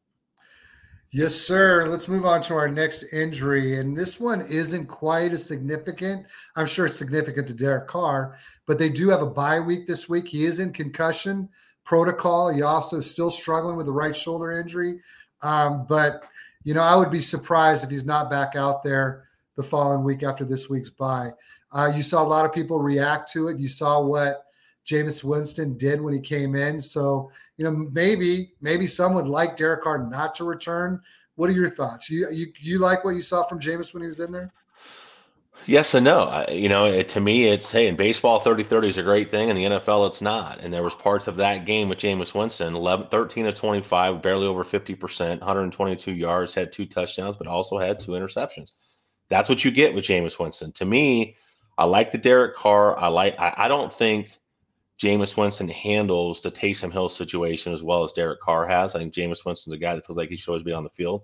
Yes, 1.10 1.34
sir. 1.34 1.86
Let's 1.88 2.06
move 2.06 2.24
on 2.24 2.40
to 2.42 2.54
our 2.54 2.68
next 2.68 3.12
injury. 3.12 3.78
And 3.78 3.96
this 3.96 4.20
one 4.20 4.40
isn't 4.42 4.86
quite 4.86 5.32
as 5.32 5.44
significant. 5.44 6.26
I'm 6.54 6.66
sure 6.66 6.86
it's 6.86 6.96
significant 6.96 7.48
to 7.48 7.54
Derek 7.54 7.88
Carr, 7.88 8.36
but 8.66 8.78
they 8.78 8.88
do 8.88 9.08
have 9.08 9.22
a 9.22 9.26
bye 9.26 9.58
week 9.58 9.88
this 9.88 10.08
week. 10.08 10.28
He 10.28 10.44
is 10.44 10.60
in 10.60 10.72
concussion 10.72 11.48
protocol. 11.82 12.50
He 12.50 12.62
also 12.62 12.98
is 12.98 13.10
still 13.10 13.32
struggling 13.32 13.76
with 13.76 13.86
the 13.86 13.92
right 13.92 14.14
shoulder 14.14 14.52
injury. 14.52 15.00
Um, 15.42 15.86
but, 15.88 16.22
you 16.62 16.74
know, 16.74 16.82
I 16.82 16.94
would 16.94 17.10
be 17.10 17.20
surprised 17.20 17.82
if 17.82 17.90
he's 17.90 18.06
not 18.06 18.30
back 18.30 18.54
out 18.54 18.84
there 18.84 19.24
the 19.56 19.62
following 19.64 20.04
week 20.04 20.22
after 20.22 20.44
this 20.44 20.68
week's 20.68 20.90
bye. 20.90 21.30
Uh, 21.72 21.92
you 21.94 22.02
saw 22.02 22.22
a 22.22 22.26
lot 22.26 22.44
of 22.44 22.52
people 22.52 22.80
react 22.80 23.30
to 23.32 23.48
it. 23.48 23.58
You 23.58 23.68
saw 23.68 24.00
what 24.00 24.44
Jameis 24.86 25.22
Winston 25.22 25.76
did 25.76 26.00
when 26.00 26.14
he 26.14 26.20
came 26.20 26.54
in. 26.54 26.80
So, 26.80 27.30
you 27.56 27.64
know, 27.64 27.70
maybe 27.70 28.50
maybe 28.60 28.86
some 28.86 29.14
would 29.14 29.26
like 29.26 29.56
Derek 29.56 29.82
Carr 29.82 30.08
not 30.08 30.34
to 30.36 30.44
return. 30.44 31.00
What 31.34 31.50
are 31.50 31.54
your 31.54 31.70
thoughts? 31.70 32.08
You 32.08 32.28
you 32.32 32.46
you 32.58 32.78
like 32.78 33.04
what 33.04 33.14
you 33.14 33.22
saw 33.22 33.44
from 33.44 33.60
Jameis 33.60 33.92
when 33.92 34.02
he 34.02 34.08
was 34.08 34.20
in 34.20 34.32
there? 34.32 34.52
Yes 35.66 35.92
and 35.92 36.04
no. 36.04 36.20
I, 36.20 36.50
you 36.50 36.68
know, 36.68 36.86
it, 36.86 37.10
to 37.10 37.20
me, 37.20 37.48
it's 37.48 37.70
hey, 37.70 37.88
in 37.88 37.96
baseball, 37.96 38.40
30-30 38.40 38.88
is 38.88 38.96
a 38.96 39.02
great 39.02 39.30
thing. 39.30 39.50
In 39.50 39.56
the 39.56 39.64
NFL, 39.64 40.08
it's 40.08 40.22
not. 40.22 40.60
And 40.60 40.72
there 40.72 40.82
was 40.82 40.94
parts 40.94 41.26
of 41.26 41.36
that 41.36 41.66
game 41.66 41.90
with 41.90 41.98
Jameis 41.98 42.34
Winston, 42.34 42.74
11, 42.74 43.08
13 43.10 43.44
to 43.44 43.52
25, 43.52 44.22
barely 44.22 44.46
over 44.46 44.64
50%, 44.64 45.40
122 45.40 46.12
yards, 46.12 46.54
had 46.54 46.72
two 46.72 46.86
touchdowns, 46.86 47.36
but 47.36 47.46
also 47.46 47.76
had 47.76 47.98
two 47.98 48.12
interceptions. 48.12 48.72
That's 49.28 49.50
what 49.50 49.62
you 49.62 49.70
get 49.70 49.94
with 49.94 50.06
Jameis 50.06 50.38
Winston. 50.38 50.72
To 50.72 50.86
me, 50.86 51.36
I 51.78 51.84
like 51.84 52.10
the 52.10 52.18
Derek 52.18 52.56
Carr. 52.56 52.98
I 52.98 53.06
like. 53.06 53.38
I, 53.38 53.54
I 53.56 53.68
don't 53.68 53.92
think 53.92 54.36
Jameis 55.00 55.36
Winston 55.36 55.68
handles 55.68 56.42
the 56.42 56.50
Taysom 56.50 56.92
Hill 56.92 57.08
situation 57.08 57.72
as 57.72 57.84
well 57.84 58.02
as 58.02 58.12
Derek 58.12 58.40
Carr 58.40 58.66
has. 58.66 58.94
I 58.94 58.98
think 58.98 59.14
Jameis 59.14 59.44
Winston's 59.44 59.74
a 59.74 59.78
guy 59.78 59.94
that 59.94 60.04
feels 60.04 60.18
like 60.18 60.28
he 60.28 60.36
should 60.36 60.50
always 60.50 60.64
be 60.64 60.72
on 60.72 60.82
the 60.82 60.90
field. 60.90 61.22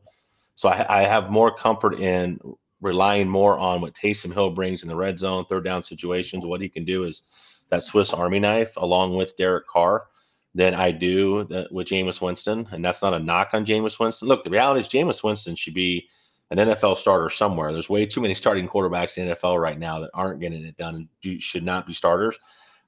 So 0.55 0.69
I, 0.69 1.01
I 1.01 1.03
have 1.03 1.29
more 1.29 1.55
comfort 1.55 1.99
in 1.99 2.39
relying 2.81 3.29
more 3.29 3.59
on 3.59 3.81
what 3.81 3.95
Taysom 3.95 4.33
Hill 4.33 4.51
brings 4.51 4.85
in 4.85 4.89
the 4.89 4.95
red 4.95 5.19
zone, 5.19 5.45
third 5.47 5.65
down 5.65 5.83
situations. 5.83 6.47
What 6.47 6.61
he 6.61 6.69
can 6.69 6.85
do 6.85 7.03
is 7.03 7.23
that 7.71 7.83
Swiss 7.83 8.13
Army 8.13 8.39
knife 8.39 8.77
along 8.77 9.17
with 9.17 9.37
Derek 9.37 9.67
Carr 9.67 10.05
than 10.55 10.75
I 10.75 10.93
do 10.93 11.45
the, 11.45 11.67
with 11.73 11.89
Jameis 11.89 12.21
Winston. 12.21 12.69
And 12.71 12.85
that's 12.85 13.03
not 13.03 13.15
a 13.15 13.19
knock 13.19 13.51
on 13.55 13.67
Jameis 13.67 13.99
Winston. 13.99 14.29
Look, 14.29 14.45
the 14.45 14.51
reality 14.51 14.81
is 14.81 14.89
Jameis 14.89 15.25
Winston 15.25 15.57
should 15.57 15.75
be 15.75 16.09
an 16.51 16.59
NFL 16.59 16.97
starter 16.97 17.31
somewhere. 17.31 17.73
There's 17.73 17.89
way 17.89 18.07
too 18.07 18.21
many 18.21 18.35
starting 18.35 18.69
quarterbacks 18.69 19.17
in 19.17 19.27
the 19.27 19.35
NFL 19.35 19.61
right 19.61 19.79
now 19.79 20.01
that 20.01 20.11
aren't 20.15 20.41
getting 20.41 20.65
it 20.65 20.77
done 20.77 21.09
and 21.25 21.43
should 21.43 21.65
not 21.65 21.87
be 21.87 21.93
starters. 21.93 22.39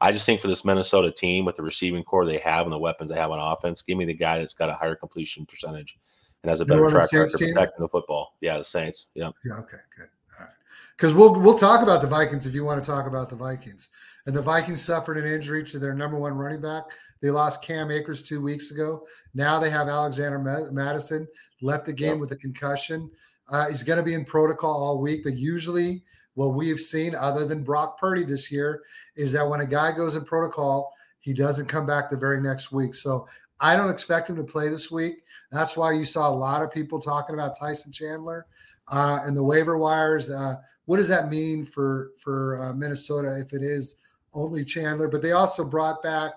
I 0.01 0.13
just 0.13 0.27
think 0.27 0.41
for 0.41 0.49
this 0.49 0.65
Minnesota 0.65 1.11
team 1.11 1.45
with 1.45 1.57
the 1.57 1.63
receiving 1.63 2.05
corps 2.05 2.27
they 2.27 2.39
have 2.39 2.67
and 2.67 2.73
the 2.73 2.79
weapons 2.79 3.11
they 3.11 3.17
have 3.17 3.31
on 3.31 3.39
offense, 3.39 3.83
give 3.83 3.97
me 3.97 4.05
the 4.05 4.15
guy 4.15 4.39
that's 4.39 4.55
got 4.55 4.69
a 4.69 4.75
higher 4.75 4.95
completion 4.95 5.47
percentage 5.47 5.99
and 6.43 6.51
has 6.51 6.61
a 6.61 6.67
better 6.67 6.87
track 6.89 7.11
record 7.13 7.31
protecting 7.31 7.83
the 7.83 7.89
football. 7.89 8.37
Yeah, 8.41 8.59
the 8.59 8.65
Saints. 8.65 9.09
Yeah. 9.15 9.31
Yeah. 9.45 9.59
Okay. 9.61 9.79
Good. 9.97 10.09
All 10.39 10.45
right. 10.45 10.55
Because 10.97 11.15
we'll 11.15 11.41
we'll 11.41 11.59
talk 11.59 11.83
about 11.83 12.03
the 12.03 12.09
Vikings 12.09 12.47
if 12.47 12.55
you 12.55 12.65
want 12.65 12.83
to 12.83 12.89
talk 12.89 13.07
about 13.07 13.31
the 13.31 13.37
Vikings. 13.37 13.89
And 14.27 14.35
the 14.35 14.43
Vikings 14.43 14.83
suffered 14.83 15.19
an 15.19 15.25
injury 15.25 15.65
to 15.65 15.79
their 15.79 15.95
number 15.95 16.19
one 16.19 16.35
running 16.35 16.61
back. 16.61 16.83
They 17.23 17.31
lost 17.31 17.63
Cam 17.63 17.91
Akers 17.91 18.25
two 18.25 18.41
weeks 18.41 18.73
ago. 18.73 19.07
Now 19.35 19.59
they 19.59 19.71
have 19.71 19.89
Alexander 19.89 20.39
Mattison 20.73 21.29
left 21.63 21.87
the 21.87 21.93
game 21.93 22.13
yep. 22.13 22.19
with 22.19 22.33
a 22.33 22.37
concussion. 22.37 23.11
Uh, 23.51 23.69
he's 23.69 23.83
going 23.83 23.99
to 23.99 24.03
be 24.03 24.15
in 24.15 24.25
protocol 24.25 24.83
all 24.83 25.01
week, 25.01 25.23
but 25.25 25.39
usually 25.39 26.03
what 26.35 26.55
we've 26.55 26.81
seen, 26.81 27.15
other 27.15 27.45
than 27.45 27.63
Brock 27.63 27.99
Purdy 27.99 28.25
this 28.25 28.51
year, 28.51 28.83
is 29.17 29.33
that 29.33 29.49
when 29.49 29.61
a 29.61 29.67
guy 29.67 29.93
goes 29.93 30.17
in 30.17 30.25
protocol, 30.25 30.93
he 31.21 31.33
doesn't 31.33 31.67
come 31.67 31.87
back 31.87 32.09
the 32.09 32.17
very 32.17 32.41
next 32.41 32.73
week. 32.73 32.95
So 32.95 33.27
I 33.59 33.77
don't 33.77 33.91
expect 33.91 34.29
him 34.29 34.37
to 34.37 34.45
play 34.45 34.69
this 34.69 34.91
week. 34.91 35.25
That's 35.51 35.77
why 35.77 35.93
you 35.93 36.05
saw 36.05 36.29
a 36.29 36.35
lot 36.35 36.63
of 36.63 36.71
people 36.71 37.01
talking 37.01 37.35
about 37.35 37.59
Tyson 37.59 37.91
Chandler 37.91 38.47
uh, 38.93 39.21
and 39.25 39.37
the 39.37 39.43
waiver 39.43 39.79
wires. 39.79 40.31
Uh, 40.31 40.57
what 40.85 40.99
does 40.99 41.09
that 41.09 41.29
mean 41.29 41.65
for 41.65 42.13
for 42.19 42.63
uh, 42.63 42.73
Minnesota 42.75 43.41
if 43.41 43.53
it 43.53 43.63
is 43.63 43.97
only 44.35 44.65
Chandler? 44.65 45.09
But 45.09 45.23
they 45.23 45.33
also 45.33 45.65
brought 45.65 46.03
back 46.03 46.33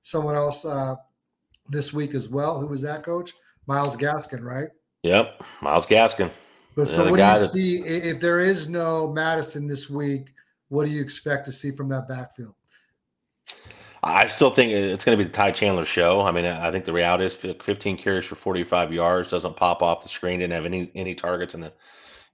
someone 0.00 0.34
else 0.34 0.64
uh, 0.64 0.94
this 1.68 1.92
week 1.92 2.14
as 2.14 2.28
well. 2.28 2.58
Who 2.58 2.66
was 2.66 2.82
that, 2.82 3.02
Coach? 3.02 3.32
Myles 3.66 3.96
Gaskin, 3.96 4.42
right? 4.42 4.68
Yep, 5.02 5.42
Myles 5.60 5.86
Gaskin. 5.86 6.30
But 6.74 6.88
so, 6.88 7.10
what 7.10 7.18
do 7.18 7.24
you 7.24 7.36
see 7.36 7.82
if 7.84 8.20
there 8.20 8.40
is 8.40 8.68
no 8.68 9.08
Mattison 9.08 9.66
this 9.66 9.90
week? 9.90 10.32
What 10.68 10.86
do 10.86 10.90
you 10.90 11.02
expect 11.02 11.44
to 11.46 11.52
see 11.52 11.70
from 11.70 11.88
that 11.88 12.08
backfield? 12.08 12.54
I 14.04 14.26
still 14.26 14.50
think 14.50 14.72
it's 14.72 15.04
going 15.04 15.16
to 15.16 15.22
be 15.22 15.28
the 15.28 15.34
Ty 15.34 15.52
Chandler 15.52 15.84
show. 15.84 16.22
I 16.22 16.32
mean, 16.32 16.44
I 16.44 16.72
think 16.72 16.84
the 16.84 16.92
reality 16.92 17.24
is 17.24 17.36
15 17.36 17.96
carries 17.96 18.24
for 18.24 18.34
45 18.34 18.92
yards 18.92 19.30
doesn't 19.30 19.56
pop 19.56 19.80
off 19.80 20.02
the 20.02 20.08
screen. 20.08 20.40
Didn't 20.40 20.54
have 20.54 20.66
any 20.66 20.90
any 20.94 21.14
targets 21.14 21.54
in 21.54 21.60
the 21.60 21.72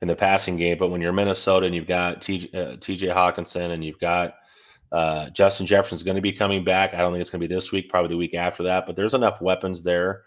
in 0.00 0.09
the 0.09 0.16
passing 0.16 0.57
game. 0.57 0.78
But 0.78 0.88
when 0.88 1.00
you're 1.00 1.12
Minnesota 1.12 1.66
and 1.66 1.75
you've 1.75 1.87
got 1.87 2.23
TJ, 2.23 2.54
uh, 2.54 2.76
TJ 2.76 3.14
Hockenson 3.14 3.73
and 3.73 3.85
you've 3.85 3.99
got 3.99 4.35
uh, 4.92 5.28
Justin 5.30 5.66
Jefferson's 5.66 6.02
going 6.02 6.14
to 6.14 6.23
be 6.23 6.33
coming 6.33 6.64
back. 6.64 6.95
I 6.95 6.99
don't 6.99 7.12
think 7.12 7.21
it's 7.21 7.30
going 7.30 7.42
to 7.42 7.49
be 7.49 7.54
this 7.54 7.73
week, 7.73 7.90
probably 7.90 8.09
the 8.09 8.16
week 8.16 8.35
after 8.35 8.62
that. 8.62 8.87
But 8.87 8.97
there's 8.97 9.14
enough 9.14 9.42
weapons 9.42 9.83
there 9.83 10.23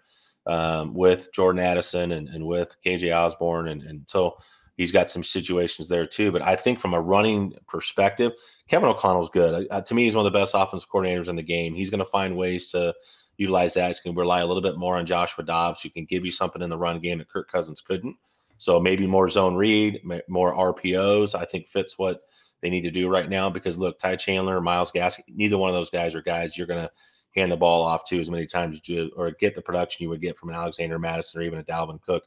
um, 0.48 0.94
with 0.94 1.32
Jordan 1.34 1.64
Addison 1.64 2.14
and, 2.14 2.30
and 2.30 2.46
with 2.46 2.76
KJ 2.86 3.16
Osborn. 3.16 3.68
And, 3.68 3.84
and 3.84 4.06
so 4.08 4.38
he's 4.78 4.92
got 4.92 5.10
some 5.10 5.24
situations 5.24 5.88
there 5.88 6.06
too. 6.06 6.32
But 6.32 6.42
I 6.42 6.56
think 6.56 6.80
from 6.80 6.94
a 6.94 7.02
running 7.02 7.54
perspective, 7.68 8.34
Kevin 8.68 8.90
O'Connell's 8.90 9.30
good. 9.30 9.68
Uh, 9.70 9.82
to 9.82 9.94
me, 9.94 10.06
he's 10.06 10.16
one 10.16 10.26
of 10.26 10.32
the 10.32 10.40
best 10.40 10.54
offensive 10.56 10.90
coordinators 10.90 11.28
in 11.28 11.36
the 11.36 11.44
game. 11.44 11.76
He's 11.76 11.90
going 11.90 12.00
to 12.00 12.06
find 12.06 12.36
ways 12.36 12.72
to 12.72 12.94
utilize 13.38 13.74
that. 13.76 13.96
He 13.96 14.10
can 14.10 14.16
rely 14.16 14.42
a 14.42 14.46
little 14.46 14.62
bit 14.62 14.78
more 14.78 14.98
on 14.98 15.06
Joshua 15.06 15.44
Dobbs, 15.44 15.82
who 15.82 15.90
can 15.90 16.06
give 16.06 16.26
you 16.26 16.32
something 16.32 16.62
in 16.62 16.70
the 16.70 16.78
run 16.78 17.00
game 17.00 17.20
that 17.20 17.30
Kirk 17.30 17.52
Cousins 17.52 17.82
couldn't. 17.82 18.16
So 18.58 18.80
maybe 18.80 19.08
more 19.08 19.28
zone 19.28 19.56
read, 19.56 20.02
more 20.28 20.54
RPOs. 20.54 21.34
I 21.34 21.46
think 21.46 21.68
fits 21.68 21.98
what 21.98 22.22
they 22.62 22.70
need 22.70 22.82
to 22.82 22.92
do 22.92 23.10
right 23.10 23.28
now 23.28 23.50
because 23.50 23.78
look, 23.78 23.98
Ty 23.98 24.18
Chandler, 24.18 24.62
Miles 24.62 24.92
Gas, 24.92 25.20
neither 25.28 25.58
one 25.58 25.70
of 25.70 25.76
those 25.76 25.90
guys 25.90 26.14
are 26.14 26.22
guys 26.22 26.56
you're 26.56 26.68
going 26.68 26.84
to 26.84 26.92
hand 27.36 27.52
the 27.52 27.58
ball 27.58 27.84
off 27.84 28.04
to 28.06 28.20
as 28.20 28.30
many 28.30 28.46
times 28.46 28.78
as 28.78 28.90
you 28.90 29.12
or 29.16 29.32
get 29.32 29.56
the 29.56 29.62
production 29.62 30.04
you 30.04 30.10
would 30.10 30.22
get 30.22 30.38
from 30.38 30.50
an 30.50 30.56
Alexander 30.56 31.00
Mattison 31.00 31.40
or 31.40 31.44
even 31.44 31.60
a 31.60 31.64
Dalvin 31.64 32.02
Cook 32.02 32.24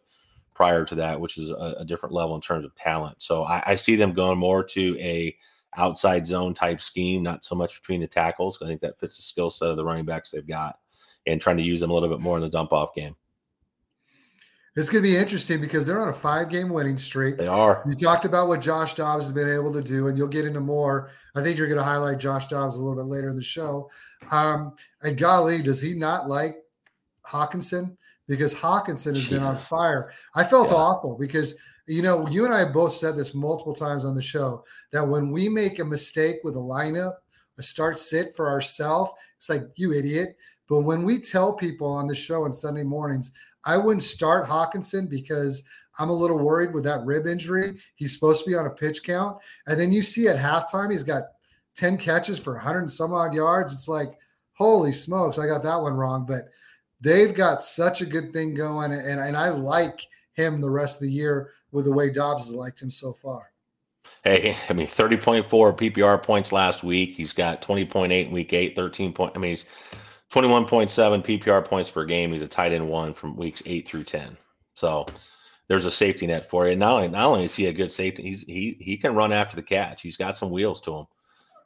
prior 0.55 0.85
to 0.85 0.95
that, 0.95 1.21
which 1.21 1.37
is 1.37 1.51
a, 1.51 1.77
a 1.79 1.85
different 1.85 2.15
level 2.15 2.35
in 2.35 2.41
terms 2.41 2.65
of 2.65 2.75
talent. 2.75 3.21
So 3.21 3.45
I, 3.45 3.63
I, 3.67 3.75
see 3.75 3.97
them 3.97 4.15
going 4.15 4.39
more 4.39 4.63
to 4.63 4.97
a 5.01 5.37
outside 5.77 6.27
zone 6.27 6.55
type 6.55 6.81
scheme, 6.81 7.23
not 7.23 7.43
so 7.43 7.57
much 7.57 7.81
between 7.81 8.01
the 8.01 8.07
tackles. 8.07 8.63
I 8.63 8.67
think 8.67 8.81
that 8.81 8.99
fits 9.01 9.17
the 9.17 9.23
skill 9.25 9.51
set 9.51 9.71
of 9.71 9.77
the 9.77 9.85
running 9.85 10.05
backs 10.05 10.31
they've 10.31 10.47
got, 10.47 10.79
and 11.27 11.41
trying 11.41 11.57
to 11.57 11.63
use 11.65 11.81
them 11.81 11.91
a 11.91 11.95
little 11.95 12.09
bit 12.09 12.21
more 12.21 12.37
in 12.37 12.43
the 12.43 12.49
dump 12.49 12.73
off 12.73 12.95
game. 12.95 13.17
It's 14.77 14.89
going 14.89 15.05
to 15.05 15.09
be 15.09 15.17
interesting 15.17 15.61
because 15.61 15.87
they're 15.87 16.01
on 16.01 16.09
a 16.09 16.13
five 16.13 16.49
game 16.49 16.69
winning 16.69 16.99
streak. 16.99 17.39
They 17.39 17.47
are. 17.47 17.85
You 17.87 17.95
talked 17.95 18.25
about 18.25 18.49
what 18.49 18.61
Josh 18.61 18.95
Dobbs 18.95 19.25
has 19.25 19.33
been 19.33 19.49
able 19.49 19.73
to 19.73 19.81
do, 19.81 20.09
and 20.09 20.19
you'll 20.19 20.27
get 20.27 20.45
into 20.45 20.61
more. 20.61 21.11
I 21.37 21.43
think 21.43 21.59
you're 21.59 21.69
going 21.69 21.79
to 21.79 21.85
highlight 21.85 22.19
Josh 22.19 22.49
Dobbs 22.49 22.77
a 22.77 22.83
little 22.83 22.97
bit 22.97 23.07
later 23.07 23.29
in 23.29 23.37
the 23.37 23.43
show. 23.43 23.89
Um, 24.33 24.75
and 25.03 25.17
golly, 25.17 25.63
does 25.63 25.81
he 25.81 25.95
not 25.95 26.29
like 26.29 26.57
Hockenson? 27.25 27.97
Because 28.27 28.53
Hockenson 28.53 29.15
has 29.15 29.29
been 29.29 29.45
on 29.45 29.59
fire. 29.59 30.11
I 30.35 30.43
felt 30.43 30.71
yeah. 30.71 30.77
awful 30.77 31.17
because, 31.19 31.55
you 31.87 32.03
know, 32.03 32.27
you 32.27 32.45
and 32.45 32.55
I 32.55 32.65
both 32.65 32.95
said 32.95 33.17
this 33.17 33.35
multiple 33.35 33.75
times 33.75 34.05
on 34.05 34.17
the 34.17 34.23
show 34.23 34.65
that 34.93 35.07
when 35.07 35.31
we 35.31 35.49
make 35.49 35.79
a 35.79 35.85
mistake 35.85 36.37
with 36.43 36.57
a 36.57 36.59
lineup, 36.59 37.15
a 37.59 37.63
start 37.63 37.99
sit 37.99 38.35
for 38.35 38.49
ourselves, 38.49 39.13
it's 39.37 39.49
like, 39.49 39.63
you 39.77 39.93
idiot. 39.93 40.37
But 40.69 40.81
when 40.81 41.03
we 41.03 41.19
tell 41.19 41.53
people 41.53 41.87
on 41.87 42.07
the 42.07 42.15
show 42.15 42.45
on 42.45 42.53
Sunday 42.53 42.85
mornings, 42.85 43.33
I 43.65 43.77
wouldn't 43.77 44.03
start 44.03 44.49
Hockenson 44.49 45.09
because 45.09 45.63
I'm 45.99 46.11
a 46.11 46.15
little 46.15 46.39
worried 46.39 46.75
with 46.75 46.85
that 46.85 47.05
rib 47.05 47.27
injury. 47.27 47.79
He's 47.97 48.15
supposed 48.15 48.45
to 48.45 48.51
be 48.51 48.57
on 48.57 48.67
a 48.67 48.71
pitch 48.71 49.03
count. 49.05 49.39
And 49.67 49.79
then 49.79 49.93
you 49.93 50.03
see 50.03 50.29
at 50.29 50.37
halftime, 50.37 50.91
he's 50.91 51.05
got 51.05 51.25
10 51.77 51.99
catches 51.99 52.39
for 52.39 52.55
100 52.55 52.79
and 52.81 52.91
some 52.91 53.13
odd 53.13 53.35
yards. 53.35 53.73
It's 53.73 53.89
like, 53.89 54.19
holy 54.53 54.93
smokes, 54.93 55.39
I 55.39 55.47
got 55.47 55.63
that 55.63 55.81
one 55.81 55.95
wrong. 55.95 56.27
But 56.27 56.45
they've 57.01 57.35
got 57.35 57.63
such 57.63 58.01
a 58.01 58.07
good 58.07 58.33
thing 58.33 58.55
going. 58.55 58.93
And, 58.93 59.21
and 59.21 59.37
I 59.37 59.51
like 59.51 60.07
him 60.33 60.59
the 60.59 60.71
rest 60.71 60.97
of 60.97 61.03
the 61.03 61.13
year 61.13 61.51
with 61.73 61.85
the 61.85 61.93
way 61.93 62.11
Dobbs 62.11 62.49
has 62.49 62.55
liked 62.55 62.83
him 62.83 62.91
so 62.91 63.13
far. 63.13 63.51
Hey, 64.25 64.57
I 64.71 64.73
mean, 64.73 64.87
30.4 64.87 65.45
PPR 65.47 66.23
points 66.23 66.51
last 66.51 66.83
week. 66.83 67.13
He's 67.13 67.35
got 67.35 67.61
20.8 67.61 68.27
in 68.27 68.33
week 68.33 68.55
eight, 68.55 68.75
13 68.75 69.13
point. 69.13 69.33
I 69.37 69.39
mean, 69.39 69.51
he's 69.51 69.67
21.7 70.35 71.25
PPR 71.25 71.65
points 71.65 71.91
per 71.91 72.05
game. 72.05 72.33
He's 72.33 72.43
a 72.43 72.49
tight 72.49 72.73
end 72.73 72.89
one 72.89 73.15
from 73.15 73.37
weeks 73.37 73.63
eight 73.67 73.87
through 73.87 74.03
10. 74.03 74.37
So 74.75 75.07
there's 75.69 75.85
a 75.85 75.91
safety 75.93 76.27
net 76.27 76.51
for 76.51 76.67
you. 76.67 76.73
And 76.73 76.81
not 76.81 76.95
only, 76.95 77.09
not 77.09 77.27
only 77.27 77.45
is 77.45 77.55
he 77.55 77.67
a 77.67 77.73
good 77.73 77.93
safety, 77.93 78.25
he's, 78.25 78.43
he, 78.43 78.77
he 78.81 78.97
can 78.97 79.15
run 79.15 79.33
after 79.33 79.55
the 79.55 79.63
catch. 79.63 80.03
He's 80.03 80.17
got 80.17 80.37
some 80.37 80.51
wheels 80.51 80.81
to 80.83 80.97
him. 80.97 81.07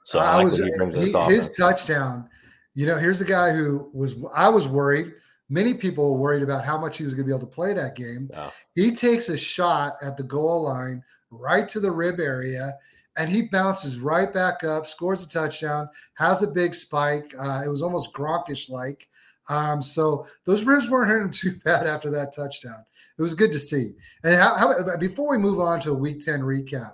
So 0.04 0.18
I, 0.18 0.32
I 0.32 0.37
like 0.37 0.44
was, 0.44 0.58
he 0.58 1.12
he, 1.12 1.18
his 1.32 1.50
touchdown, 1.56 2.28
you 2.75 2.87
know, 2.87 2.98
here's 2.98 3.22
a 3.22 3.25
guy 3.25 3.54
who 3.54 3.90
was, 3.94 4.16
I 4.34 4.50
was 4.50 4.68
worried. 4.68 5.12
Many 5.48 5.72
people 5.72 6.12
were 6.12 6.20
worried 6.20 6.42
about 6.42 6.62
how 6.62 6.76
much 6.76 6.98
he 6.98 7.04
was 7.04 7.14
going 7.14 7.25
to 7.25 7.26
be 7.26 7.34
able 7.34 7.46
to 7.48 7.54
play 7.54 7.72
that 7.72 7.96
game. 7.96 8.28
Yeah. 8.30 8.50
He 8.75 8.92
takes 8.92 9.30
a 9.30 9.38
shot 9.38 9.94
at 10.02 10.18
the 10.18 10.25
goal 10.25 10.62
line 10.64 11.02
right 11.30 11.66
to 11.70 11.80
the 11.80 11.90
rib 11.90 12.20
area, 12.20 12.75
and 13.18 13.28
he 13.28 13.42
bounces 13.42 13.98
right 13.98 14.32
back 14.32 14.62
up, 14.64 14.87
scores 14.87 15.25
a 15.25 15.28
touchdown, 15.28 15.88
has 16.14 16.42
a 16.42 16.46
big 16.46 16.75
spike. 16.75 17.34
Uh, 17.38 17.62
it 17.66 17.68
was 17.68 17.82
almost 17.82 18.14
Gronkish 18.14 18.70
like. 18.70 19.08
Um, 19.48 19.82
so 19.82 20.26
those 20.44 20.64
ribs 20.64 20.88
weren't 20.88 21.10
hurting 21.10 21.30
too 21.32 21.58
bad 21.64 21.87
after 21.87 22.10
that 22.10 22.34
touchdown. 22.34 22.84
It 23.18 23.22
was 23.22 23.34
good 23.34 23.52
to 23.52 23.58
see. 23.58 23.92
And 24.22 24.40
how, 24.40 24.56
how, 24.56 24.96
before 24.98 25.30
we 25.30 25.38
move 25.38 25.58
on 25.58 25.80
to 25.80 25.90
a 25.90 25.94
Week 25.94 26.20
Ten 26.20 26.40
recap, 26.40 26.92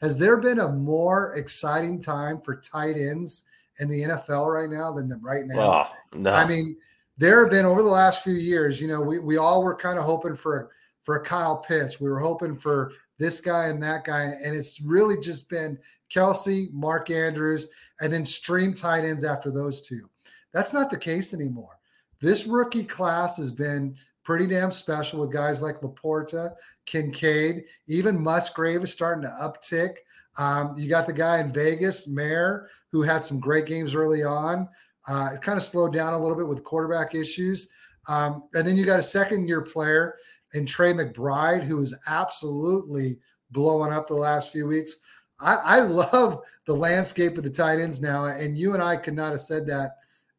has 0.00 0.18
there 0.18 0.38
been 0.38 0.60
a 0.60 0.72
more 0.72 1.34
exciting 1.34 2.00
time 2.00 2.40
for 2.40 2.56
tight 2.56 2.96
ends 2.96 3.44
in 3.78 3.88
the 3.88 4.02
NFL 4.02 4.48
right 4.48 4.70
now 4.70 4.92
than 4.92 5.08
right 5.22 5.44
now? 5.46 5.60
Oh, 5.60 6.16
no. 6.16 6.30
I 6.30 6.46
mean, 6.46 6.76
there 7.18 7.42
have 7.42 7.50
been 7.50 7.66
over 7.66 7.82
the 7.82 7.88
last 7.88 8.24
few 8.24 8.34
years. 8.34 8.80
You 8.80 8.88
know, 8.88 9.00
we 9.00 9.18
we 9.18 9.36
all 9.36 9.62
were 9.62 9.74
kind 9.74 9.98
of 9.98 10.04
hoping 10.04 10.36
for 10.36 10.70
for 11.02 11.16
a 11.16 11.24
Kyle 11.24 11.56
Pitts. 11.58 12.00
We 12.00 12.08
were 12.08 12.20
hoping 12.20 12.54
for 12.54 12.92
this 13.18 13.40
guy 13.40 13.66
and 13.66 13.82
that 13.82 14.04
guy. 14.04 14.30
And 14.44 14.56
it's 14.56 14.80
really 14.80 15.18
just 15.18 15.48
been 15.48 15.78
Kelce, 16.14 16.72
Mark 16.72 17.10
Andrews, 17.10 17.68
and 18.00 18.12
then 18.12 18.24
stream 18.24 18.74
tight 18.74 19.04
ends 19.04 19.24
after 19.24 19.50
those 19.50 19.80
two. 19.80 20.08
That's 20.52 20.72
not 20.72 20.90
the 20.90 20.98
case 20.98 21.34
anymore. 21.34 21.78
This 22.20 22.46
rookie 22.46 22.84
class 22.84 23.36
has 23.36 23.50
been 23.50 23.96
pretty 24.24 24.46
damn 24.46 24.70
special 24.70 25.20
with 25.20 25.32
guys 25.32 25.62
like 25.62 25.80
Laporta, 25.80 26.54
Kincaid, 26.84 27.64
even 27.86 28.20
Musgrave 28.20 28.82
is 28.82 28.90
starting 28.90 29.22
to 29.22 29.28
uptick. 29.40 29.96
Um, 30.38 30.74
you 30.76 30.88
got 30.88 31.06
the 31.06 31.12
guy 31.12 31.38
in 31.38 31.52
Vegas, 31.52 32.08
Mayer, 32.08 32.68
who 32.90 33.02
had 33.02 33.24
some 33.24 33.38
great 33.38 33.66
games 33.66 33.94
early 33.94 34.24
on. 34.24 34.68
Uh, 35.08 35.30
it 35.34 35.42
kind 35.42 35.56
of 35.56 35.62
slowed 35.62 35.92
down 35.92 36.14
a 36.14 36.18
little 36.18 36.36
bit 36.36 36.48
with 36.48 36.64
quarterback 36.64 37.14
issues. 37.14 37.68
Um, 38.08 38.44
and 38.54 38.66
then 38.66 38.76
you 38.76 38.84
got 38.84 39.00
a 39.00 39.04
second 39.04 39.48
year 39.48 39.62
player 39.62 40.16
and 40.56 40.66
Trey 40.66 40.92
McBride, 40.92 41.62
who 41.62 41.80
is 41.80 41.96
absolutely 42.06 43.18
blowing 43.50 43.92
up 43.92 44.06
the 44.06 44.14
last 44.14 44.52
few 44.52 44.66
weeks. 44.66 44.96
I, 45.40 45.56
I 45.64 45.80
love 45.80 46.40
the 46.64 46.74
landscape 46.74 47.36
of 47.36 47.44
the 47.44 47.50
tight 47.50 47.78
ends 47.78 48.00
now, 48.00 48.24
and 48.24 48.56
you 48.56 48.74
and 48.74 48.82
I 48.82 48.96
could 48.96 49.14
not 49.14 49.32
have 49.32 49.40
said 49.40 49.66
that 49.66 49.92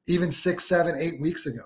even 0.07 0.31
six, 0.31 0.65
seven, 0.65 0.95
eight 0.99 1.19
weeks 1.21 1.45
ago. 1.45 1.63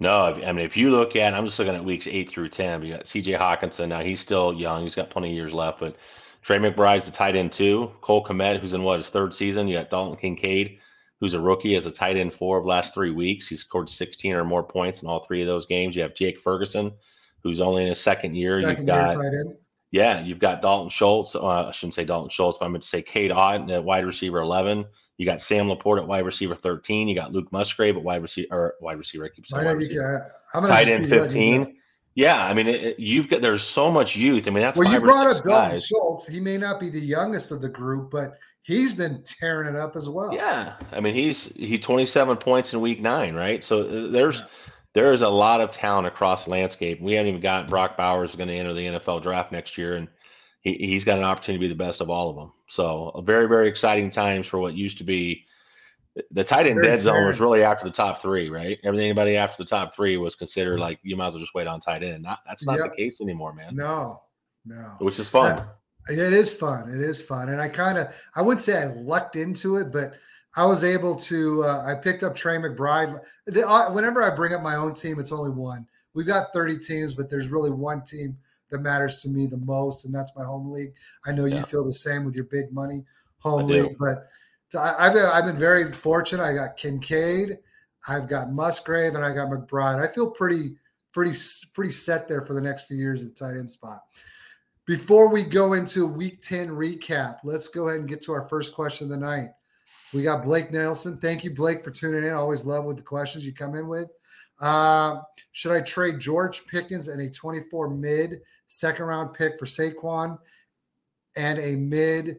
No, 0.00 0.10
I 0.10 0.52
mean, 0.52 0.64
if 0.64 0.76
you 0.76 0.90
look 0.90 1.16
at, 1.16 1.34
I'm 1.34 1.44
just 1.44 1.58
looking 1.58 1.74
at 1.74 1.84
weeks 1.84 2.06
eight 2.06 2.30
through 2.30 2.50
10. 2.50 2.82
You 2.82 2.94
got 2.94 3.06
CJ 3.06 3.38
Hockenson. 3.40 3.88
Now 3.88 4.00
he's 4.00 4.20
still 4.20 4.54
young. 4.54 4.84
He's 4.84 4.94
got 4.94 5.10
plenty 5.10 5.30
of 5.30 5.34
years 5.34 5.52
left, 5.52 5.80
but 5.80 5.96
Trey 6.42 6.58
McBride's 6.58 7.04
the 7.04 7.10
tight 7.10 7.34
end 7.34 7.50
too. 7.50 7.90
Cole 8.00 8.24
Kmet, 8.24 8.60
who's 8.60 8.74
in 8.74 8.84
what, 8.84 9.00
his 9.00 9.08
third 9.08 9.34
season. 9.34 9.66
You 9.66 9.78
got 9.78 9.90
Dalton 9.90 10.16
Kincaid, 10.16 10.78
who's 11.18 11.34
a 11.34 11.40
rookie 11.40 11.74
as 11.74 11.86
a 11.86 11.90
tight 11.90 12.16
end 12.16 12.32
four 12.32 12.58
of 12.58 12.64
last 12.64 12.94
three 12.94 13.10
weeks. 13.10 13.48
He's 13.48 13.60
scored 13.60 13.90
16 13.90 14.34
or 14.34 14.44
more 14.44 14.62
points 14.62 15.02
in 15.02 15.08
all 15.08 15.24
three 15.24 15.42
of 15.42 15.48
those 15.48 15.66
games. 15.66 15.96
You 15.96 16.02
have 16.02 16.14
Jake 16.14 16.40
Ferguson, 16.40 16.92
who's 17.42 17.60
only 17.60 17.82
in 17.82 17.88
his 17.88 18.00
second 18.00 18.34
year. 18.34 18.60
Second 18.60 18.78
you've 18.78 18.86
got, 18.86 19.16
Yeah, 19.90 20.20
you've 20.20 20.38
got 20.38 20.62
Dalton 20.62 20.88
Schultz. 20.88 21.34
Uh, 21.34 21.68
I 21.68 21.72
shouldn't 21.72 21.94
say 21.94 22.04
Dalton 22.04 22.30
Schultz, 22.30 22.58
but 22.58 22.66
I'm 22.66 22.72
going 22.72 22.80
to 22.80 22.86
say 22.86 23.02
Cade 23.02 23.30
Otton 23.30 23.70
at 23.72 23.84
wide 23.84 24.04
receiver 24.04 24.40
11. 24.40 24.86
You 25.16 25.26
got 25.26 25.40
Sam 25.40 25.66
LaPorta 25.66 26.02
at 26.02 26.06
wide 26.06 26.24
receiver 26.24 26.54
13. 26.54 27.08
You 27.08 27.14
got 27.14 27.32
Luke 27.32 27.50
Musgrave 27.50 27.96
at 27.96 28.02
wide 28.02 28.22
receiver 28.22 28.48
or 28.50 28.74
wide 28.80 28.98
receiver. 28.98 29.24
I 29.24 29.28
keep 29.28 29.46
saying 29.46 29.64
wide 29.64 29.72
receiver. 29.72 30.32
I'm 30.54 30.64
tight 30.64 30.88
end 30.88 31.08
15. 31.08 31.74
Yeah, 32.14 32.44
I 32.44 32.52
mean, 32.52 32.66
it, 32.66 32.82
it, 32.82 32.98
you've 32.98 33.28
got 33.28 33.42
there's 33.42 33.62
so 33.62 33.92
much 33.92 34.16
youth. 34.16 34.48
I 34.48 34.50
mean, 34.50 34.62
that's 34.62 34.76
well. 34.76 34.90
You 34.92 34.98
brought 34.98 35.28
up 35.28 35.44
Dalton 35.44 35.78
Schultz. 35.78 36.26
He 36.26 36.40
may 36.40 36.56
not 36.56 36.80
be 36.80 36.90
the 36.90 37.00
youngest 37.00 37.52
of 37.52 37.60
the 37.60 37.68
group, 37.68 38.10
but 38.10 38.32
he's 38.62 38.92
been 38.92 39.22
tearing 39.24 39.72
it 39.72 39.78
up 39.78 39.94
as 39.94 40.08
well. 40.08 40.34
Yeah, 40.34 40.74
I 40.90 40.98
mean, 40.98 41.14
he's 41.14 41.44
he 41.54 41.78
27 41.78 42.36
points 42.38 42.72
in 42.72 42.80
week 42.80 43.00
nine, 43.00 43.34
right? 43.34 43.62
So 43.62 43.82
uh, 43.82 44.10
there's. 44.10 44.40
Yeah 44.40 44.46
there 44.98 45.12
is 45.12 45.22
a 45.22 45.28
lot 45.28 45.60
of 45.60 45.70
talent 45.70 46.08
across 46.08 46.44
the 46.44 46.50
landscape. 46.50 47.00
We 47.00 47.12
haven't 47.12 47.28
even 47.28 47.40
got 47.40 47.68
Brock 47.68 47.96
Bowers 47.96 48.34
going 48.34 48.48
to 48.48 48.54
enter 48.54 48.74
the 48.74 48.84
NFL 48.84 49.22
draft 49.22 49.52
next 49.52 49.78
year, 49.78 49.94
and 49.94 50.08
he, 50.62 50.74
he's 50.74 51.04
got 51.04 51.18
an 51.18 51.24
opportunity 51.24 51.64
to 51.64 51.68
be 51.68 51.72
the 51.72 51.78
best 51.78 52.00
of 52.00 52.10
all 52.10 52.30
of 52.30 52.34
them. 52.34 52.52
So, 52.66 53.10
a 53.14 53.22
very, 53.22 53.46
very 53.46 53.68
exciting 53.68 54.10
times 54.10 54.48
for 54.48 54.58
what 54.58 54.74
used 54.74 54.98
to 54.98 55.04
be 55.04 55.46
the 56.32 56.42
tight 56.42 56.66
end 56.66 56.82
dead 56.82 57.00
zone 57.00 57.26
was 57.26 57.38
really 57.38 57.62
after 57.62 57.84
the 57.84 57.92
top 57.92 58.20
three, 58.20 58.50
right? 58.50 58.76
Everything 58.82 59.06
anybody 59.06 59.36
after 59.36 59.62
the 59.62 59.68
top 59.68 59.94
three 59.94 60.16
was 60.16 60.34
considered 60.34 60.80
like 60.80 60.98
you 61.04 61.16
might 61.16 61.28
as 61.28 61.34
well 61.34 61.42
just 61.42 61.54
wait 61.54 61.68
on 61.68 61.78
tight 61.78 62.02
end. 62.02 62.24
Not 62.24 62.40
that's 62.44 62.66
not 62.66 62.78
yep. 62.78 62.90
the 62.90 62.96
case 62.96 63.20
anymore, 63.20 63.52
man. 63.52 63.76
No, 63.76 64.22
no. 64.66 64.96
Which 64.98 65.20
is 65.20 65.30
fun. 65.30 65.64
It 66.08 66.18
is 66.18 66.52
fun. 66.52 66.90
It 66.90 67.00
is 67.00 67.22
fun. 67.22 67.50
And 67.50 67.60
I 67.60 67.68
kind 67.68 67.98
of 67.98 68.12
I 68.34 68.42
wouldn't 68.42 68.64
say 68.64 68.82
I 68.82 68.86
lucked 68.86 69.36
into 69.36 69.76
it, 69.76 69.92
but 69.92 70.14
I 70.58 70.66
was 70.66 70.82
able 70.82 71.14
to. 71.14 71.62
Uh, 71.62 71.84
I 71.86 71.94
picked 71.94 72.24
up 72.24 72.34
Trey 72.34 72.56
McBride. 72.56 73.20
The, 73.46 73.64
uh, 73.64 73.92
whenever 73.92 74.24
I 74.24 74.34
bring 74.34 74.52
up 74.52 74.60
my 74.60 74.74
own 74.74 74.92
team, 74.92 75.20
it's 75.20 75.30
only 75.30 75.50
one. 75.50 75.86
We've 76.14 76.26
got 76.26 76.52
30 76.52 76.78
teams, 76.78 77.14
but 77.14 77.30
there's 77.30 77.48
really 77.48 77.70
one 77.70 78.02
team 78.02 78.36
that 78.70 78.80
matters 78.80 79.18
to 79.18 79.28
me 79.28 79.46
the 79.46 79.58
most, 79.58 80.04
and 80.04 80.12
that's 80.12 80.34
my 80.34 80.42
home 80.42 80.68
league. 80.68 80.92
I 81.24 81.30
know 81.30 81.44
yeah. 81.44 81.58
you 81.58 81.62
feel 81.62 81.84
the 81.84 81.92
same 81.92 82.24
with 82.24 82.34
your 82.34 82.46
big 82.46 82.72
money 82.72 83.04
home 83.38 83.68
league, 83.68 83.96
but 84.00 84.28
I've 84.76 85.12
been, 85.12 85.26
I've 85.26 85.44
been 85.44 85.56
very 85.56 85.92
fortunate. 85.92 86.42
I 86.42 86.54
got 86.54 86.76
Kincaid, 86.76 87.58
I've 88.08 88.28
got 88.28 88.50
Musgrave, 88.50 89.14
and 89.14 89.24
I 89.24 89.32
got 89.32 89.50
McBride. 89.50 90.02
I 90.02 90.12
feel 90.12 90.28
pretty 90.28 90.74
pretty 91.12 91.38
pretty 91.72 91.92
set 91.92 92.26
there 92.26 92.44
for 92.44 92.54
the 92.54 92.60
next 92.60 92.88
few 92.88 92.96
years 92.96 93.22
at 93.22 93.36
tight 93.36 93.56
end 93.56 93.70
spot. 93.70 94.00
Before 94.86 95.30
we 95.30 95.44
go 95.44 95.74
into 95.74 96.04
Week 96.04 96.42
10 96.42 96.70
recap, 96.70 97.38
let's 97.44 97.68
go 97.68 97.88
ahead 97.88 98.00
and 98.00 98.08
get 98.08 98.22
to 98.22 98.32
our 98.32 98.48
first 98.48 98.74
question 98.74 99.04
of 99.04 99.10
the 99.10 99.18
night. 99.18 99.50
We 100.12 100.22
got 100.22 100.44
Blake 100.44 100.72
Nelson. 100.72 101.18
Thank 101.18 101.44
you, 101.44 101.54
Blake, 101.54 101.84
for 101.84 101.90
tuning 101.90 102.24
in. 102.24 102.32
Always 102.32 102.64
love 102.64 102.84
with 102.84 102.96
the 102.96 103.02
questions 103.02 103.44
you 103.44 103.52
come 103.52 103.74
in 103.74 103.88
with. 103.88 104.08
Uh, 104.60 105.20
should 105.52 105.72
I 105.72 105.80
trade 105.80 106.18
George 106.18 106.66
Pickens 106.66 107.08
and 107.08 107.20
a 107.20 107.30
24 107.30 107.90
mid 107.90 108.40
second 108.66 109.04
round 109.04 109.34
pick 109.34 109.58
for 109.58 109.66
Saquon 109.66 110.38
and 111.36 111.58
a 111.58 111.76
mid 111.76 112.38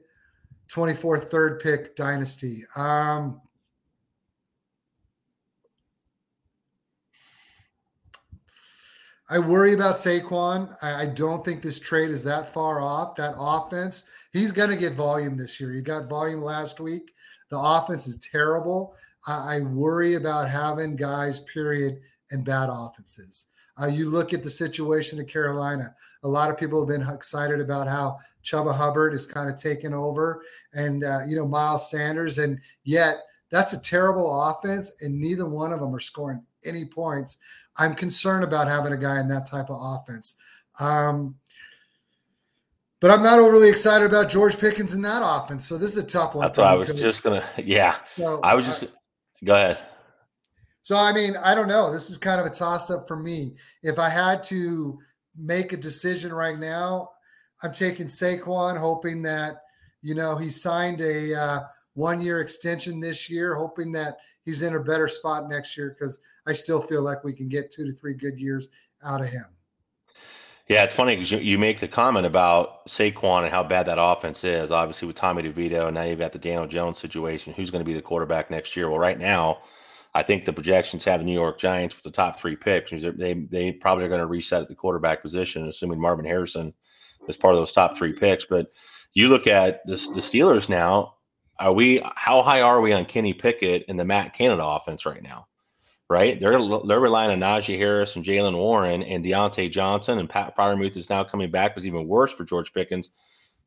24 0.67 1.19
third 1.19 1.59
pick 1.59 1.95
dynasty? 1.95 2.63
Um, 2.75 3.39
I 9.29 9.37
worry 9.37 9.73
about 9.73 9.95
Saquon. 9.95 10.75
I, 10.81 11.03
I, 11.03 11.05
don't 11.05 11.45
think 11.45 11.61
this 11.61 11.79
trade 11.79 12.09
is 12.09 12.23
that 12.23 12.51
far 12.51 12.81
off. 12.81 13.15
That 13.15 13.35
offense, 13.37 14.05
he's 14.33 14.51
going 14.51 14.71
to 14.71 14.75
get 14.75 14.93
volume 14.93 15.37
this 15.37 15.59
year. 15.59 15.71
He 15.71 15.81
got 15.81 16.09
volume 16.09 16.41
last 16.41 16.79
week. 16.79 17.11
The 17.49 17.59
offense 17.59 18.07
is 18.07 18.17
terrible. 18.17 18.95
I, 19.27 19.57
I 19.57 19.59
worry 19.61 20.15
about 20.15 20.49
having 20.49 20.95
guys, 20.95 21.39
period, 21.41 21.99
and 22.31 22.45
bad 22.45 22.69
offenses. 22.71 23.47
Uh, 23.81 23.87
you 23.87 24.09
look 24.09 24.33
at 24.33 24.43
the 24.43 24.49
situation 24.49 25.19
in 25.19 25.25
Carolina. 25.25 25.93
A 26.23 26.27
lot 26.27 26.49
of 26.49 26.57
people 26.57 26.79
have 26.81 26.89
been 26.89 27.07
excited 27.07 27.61
about 27.61 27.87
how 27.87 28.17
Chuba 28.43 28.75
Hubbard 28.75 29.13
is 29.13 29.25
kind 29.25 29.49
of 29.49 29.55
taken 29.55 29.93
over, 29.93 30.41
and 30.73 31.03
uh, 31.03 31.19
you 31.27 31.35
know 31.35 31.47
Miles 31.47 31.89
Sanders, 31.89 32.39
and 32.39 32.59
yet 32.83 33.19
that's 33.51 33.73
a 33.73 33.79
terrible 33.79 34.49
offense, 34.49 34.91
and 35.01 35.19
neither 35.19 35.45
one 35.45 35.71
of 35.71 35.79
them 35.79 35.95
are 35.95 36.01
scoring 36.01 36.43
any 36.65 36.85
points. 36.85 37.37
I'm 37.77 37.95
concerned 37.95 38.43
about 38.43 38.67
having 38.67 38.91
a 38.91 38.97
guy 38.97 39.19
in 39.19 39.29
that 39.29 39.47
type 39.47 39.69
of 39.69 39.79
offense. 39.79 40.35
Um, 40.79 41.35
but 42.99 43.11
I'm 43.11 43.23
not 43.23 43.39
overly 43.39 43.69
excited 43.69 44.05
about 44.05 44.29
George 44.29 44.57
Pickens 44.57 44.93
in 44.93 45.01
that 45.03 45.21
offense. 45.23 45.65
So 45.65 45.77
this 45.77 45.95
is 45.95 46.03
a 46.03 46.07
tough 46.07 46.35
one. 46.35 46.45
That's 46.45 46.57
what 46.57 46.67
I 46.67 46.75
was 46.75 46.89
just 46.89 47.23
gonna. 47.23 47.43
Yeah, 47.57 47.97
so, 48.15 48.39
I 48.43 48.55
was 48.55 48.65
just. 48.65 48.83
Uh, 48.83 48.87
go 49.45 49.53
ahead. 49.53 49.79
So 50.81 50.95
I 50.95 51.13
mean, 51.13 51.35
I 51.37 51.55
don't 51.55 51.67
know. 51.67 51.91
This 51.91 52.09
is 52.09 52.17
kind 52.17 52.39
of 52.41 52.47
a 52.47 52.49
toss 52.49 52.89
up 52.89 53.07
for 53.07 53.15
me. 53.15 53.55
If 53.83 53.99
I 53.99 54.09
had 54.09 54.43
to 54.43 54.99
make 55.37 55.71
a 55.71 55.77
decision 55.77 56.33
right 56.33 56.57
now, 56.57 57.09
I'm 57.63 57.71
taking 57.71 58.07
Saquon, 58.07 58.77
hoping 58.77 59.21
that 59.23 59.61
you 60.01 60.15
know 60.15 60.35
he 60.35 60.49
signed 60.49 61.01
a 61.01 61.35
uh, 61.35 61.59
one 61.93 62.21
year 62.21 62.41
extension 62.41 62.99
this 62.99 63.29
year, 63.29 63.55
hoping 63.55 63.91
that 63.93 64.17
he's 64.45 64.61
in 64.61 64.75
a 64.75 64.79
better 64.79 65.07
spot 65.07 65.47
next 65.47 65.77
year 65.77 65.95
because 65.97 66.19
I 66.47 66.53
still 66.53 66.81
feel 66.81 67.01
like 67.01 67.23
we 67.23 67.33
can 67.33 67.47
get 67.47 67.71
two 67.71 67.85
to 67.85 67.93
three 67.93 68.13
good 68.13 68.39
years 68.39 68.69
out 69.03 69.21
of 69.21 69.29
him. 69.29 69.45
Yeah, 70.69 70.83
it's 70.83 70.93
funny 70.93 71.15
because 71.15 71.31
you, 71.31 71.39
you 71.39 71.57
make 71.57 71.79
the 71.79 71.87
comment 71.87 72.27
about 72.27 72.85
Saquon 72.87 73.41
and 73.41 73.51
how 73.51 73.63
bad 73.63 73.87
that 73.87 73.97
offense 73.99 74.43
is. 74.43 74.69
Obviously, 74.69 75.07
with 75.07 75.15
Tommy 75.15 75.41
DeVito, 75.41 75.87
and 75.87 75.95
now 75.95 76.03
you've 76.03 76.19
got 76.19 76.31
the 76.31 76.37
Daniel 76.37 76.67
Jones 76.67 76.99
situation. 76.99 77.53
Who's 77.53 77.71
going 77.71 77.83
to 77.83 77.89
be 77.89 77.95
the 77.95 78.03
quarterback 78.03 78.51
next 78.51 78.75
year? 78.75 78.87
Well, 78.87 78.99
right 78.99 79.17
now, 79.17 79.61
I 80.13 80.21
think 80.21 80.45
the 80.45 80.53
projections 80.53 81.03
have 81.05 81.21
the 81.21 81.25
New 81.25 81.33
York 81.33 81.59
Giants 81.59 81.95
with 81.95 82.03
the 82.03 82.11
top 82.11 82.39
three 82.39 82.55
picks. 82.55 82.91
They 82.91 83.33
they 83.49 83.71
probably 83.71 84.05
are 84.05 84.09
going 84.09 84.19
to 84.19 84.27
reset 84.27 84.61
at 84.61 84.67
the 84.67 84.75
quarterback 84.75 85.23
position, 85.23 85.67
assuming 85.67 85.99
Marvin 85.99 86.25
Harrison 86.25 86.71
is 87.27 87.35
part 87.35 87.55
of 87.55 87.59
those 87.59 87.71
top 87.71 87.97
three 87.97 88.13
picks. 88.13 88.45
But 88.45 88.67
you 89.15 89.27
look 89.27 89.47
at 89.47 89.81
the, 89.87 89.95
the 89.95 90.21
Steelers 90.21 90.69
now. 90.69 91.15
Are 91.59 91.73
we 91.73 92.01
how 92.15 92.43
high 92.43 92.61
are 92.61 92.79
we 92.79 92.93
on 92.93 93.05
Kenny 93.05 93.33
Pickett 93.33 93.85
and 93.89 93.99
the 93.99 94.05
Matt 94.05 94.33
Canada 94.33 94.63
offense 94.63 95.03
right 95.05 95.21
now? 95.21 95.47
Right, 96.11 96.39
they're 96.39 96.57
they're 96.87 96.99
relying 96.99 97.29
on 97.29 97.39
Najee 97.39 97.77
Harris 97.77 98.15
and 98.15 98.25
Jaylen 98.25 98.57
Warren 98.57 99.03
and 99.03 99.23
Diontae 99.23 99.71
Johnson 99.71 100.17
and 100.17 100.27
Pat 100.27 100.55
Freiermuth 100.57 100.97
is 100.97 101.07
now 101.07 101.23
coming 101.23 101.51
back, 101.51 101.75
was 101.75 101.85
even 101.85 102.07
worse 102.07 102.31
for 102.31 102.43
George 102.43 102.73
Pickens. 102.73 103.11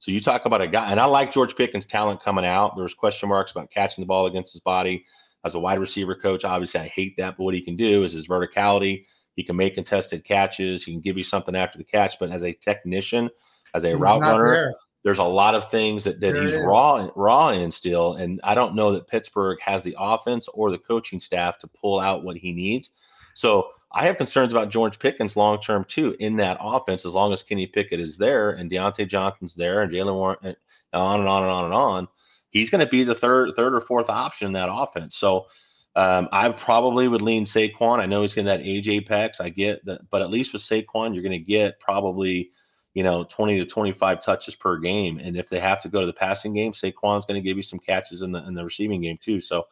So 0.00 0.10
you 0.10 0.20
talk 0.20 0.44
about 0.44 0.60
a 0.60 0.66
guy, 0.66 0.90
and 0.90 0.98
I 0.98 1.04
like 1.04 1.30
George 1.30 1.54
Pickens' 1.54 1.86
talent 1.86 2.20
coming 2.20 2.44
out. 2.44 2.74
There 2.74 2.82
was 2.82 2.94
question 2.94 3.28
marks 3.28 3.52
about 3.52 3.70
catching 3.70 4.02
the 4.02 4.06
ball 4.06 4.26
against 4.26 4.52
his 4.52 4.60
body 4.60 5.04
as 5.44 5.54
a 5.54 5.60
wide 5.60 5.78
receiver 5.78 6.16
coach. 6.16 6.44
Obviously, 6.44 6.80
I 6.80 6.88
hate 6.88 7.16
that, 7.18 7.36
but 7.36 7.44
what 7.44 7.54
he 7.54 7.60
can 7.60 7.76
do 7.76 8.02
is 8.02 8.12
his 8.12 8.26
verticality. 8.26 9.06
He 9.36 9.44
can 9.44 9.54
make 9.54 9.76
contested 9.76 10.24
catches. 10.24 10.82
He 10.82 10.90
can 10.90 11.00
give 11.00 11.16
you 11.16 11.22
something 11.22 11.54
after 11.54 11.78
the 11.78 11.84
catch. 11.84 12.18
But 12.18 12.32
as 12.32 12.42
a 12.42 12.52
technician, 12.52 13.30
as 13.72 13.84
a 13.84 13.90
He's 13.90 13.98
route 14.00 14.20
runner, 14.20 14.50
there 14.50 14.74
there's 15.04 15.18
a 15.18 15.24
lot 15.24 15.54
of 15.54 15.70
things 15.70 16.04
that, 16.04 16.20
that 16.20 16.36
he's 16.36 16.56
raw 16.56 17.08
raw 17.16 17.48
in 17.48 17.70
still, 17.70 18.14
and 18.14 18.40
I 18.44 18.54
don't 18.54 18.74
know 18.74 18.92
that 18.92 19.08
Pittsburgh 19.08 19.58
has 19.60 19.82
the 19.82 19.96
offense 19.98 20.48
or 20.48 20.70
the 20.70 20.78
coaching 20.78 21.20
staff 21.20 21.58
to 21.58 21.66
pull 21.66 21.98
out 21.98 22.24
what 22.24 22.36
he 22.36 22.52
needs. 22.52 22.90
So 23.34 23.70
I 23.90 24.06
have 24.06 24.16
concerns 24.16 24.52
about 24.52 24.70
George 24.70 24.98
Pickens 24.98 25.36
long 25.36 25.60
term 25.60 25.84
too 25.84 26.14
in 26.20 26.36
that 26.36 26.58
offense. 26.60 27.04
As 27.04 27.14
long 27.14 27.32
as 27.32 27.42
Kenny 27.42 27.66
Pickett 27.66 28.00
is 28.00 28.16
there 28.16 28.50
and 28.50 28.70
Diontae 28.70 29.08
Johnson's 29.08 29.54
there 29.54 29.82
and 29.82 29.92
Jaylen 29.92 30.14
Warren, 30.14 30.38
and 30.42 30.56
on 30.92 31.20
and 31.20 31.28
on 31.28 31.42
and 31.42 31.52
on 31.52 31.64
and 31.64 31.74
on, 31.74 32.08
he's 32.50 32.70
going 32.70 32.84
to 32.84 32.90
be 32.90 33.02
the 33.02 33.14
third 33.14 33.52
third 33.56 33.74
or 33.74 33.80
fourth 33.80 34.08
option 34.08 34.46
in 34.46 34.52
that 34.54 34.72
offense. 34.72 35.16
So. 35.16 35.46
Um, 35.94 36.30
I 36.32 36.48
probably 36.48 37.06
would 37.06 37.20
lean 37.20 37.44
Saquon. 37.44 38.00
I 38.00 38.06
know 38.06 38.22
he's 38.22 38.32
getting 38.32 38.46
that 38.46 38.62
age 38.62 38.88
apex. 38.88 39.42
I 39.42 39.50
get 39.50 39.84
that, 39.84 40.08
but 40.08 40.22
at 40.22 40.30
least 40.30 40.54
with 40.54 40.62
Saquon, 40.62 41.12
you're 41.12 41.22
going 41.22 41.32
to 41.32 41.38
get 41.38 41.78
probably 41.80 42.50
you 42.94 43.02
know, 43.02 43.24
20 43.24 43.58
to 43.58 43.64
25 43.64 44.20
touches 44.20 44.54
per 44.54 44.78
game. 44.78 45.18
And 45.18 45.36
if 45.36 45.48
they 45.48 45.60
have 45.60 45.80
to 45.82 45.88
go 45.88 46.00
to 46.00 46.06
the 46.06 46.12
passing 46.12 46.52
game, 46.54 46.72
Saquon's 46.72 47.24
going 47.24 47.42
to 47.42 47.46
give 47.46 47.56
you 47.56 47.62
some 47.62 47.78
catches 47.78 48.22
in 48.22 48.32
the 48.32 48.46
in 48.46 48.54
the 48.54 48.64
receiving 48.64 49.02
game 49.02 49.18
too. 49.20 49.40
So 49.40 49.66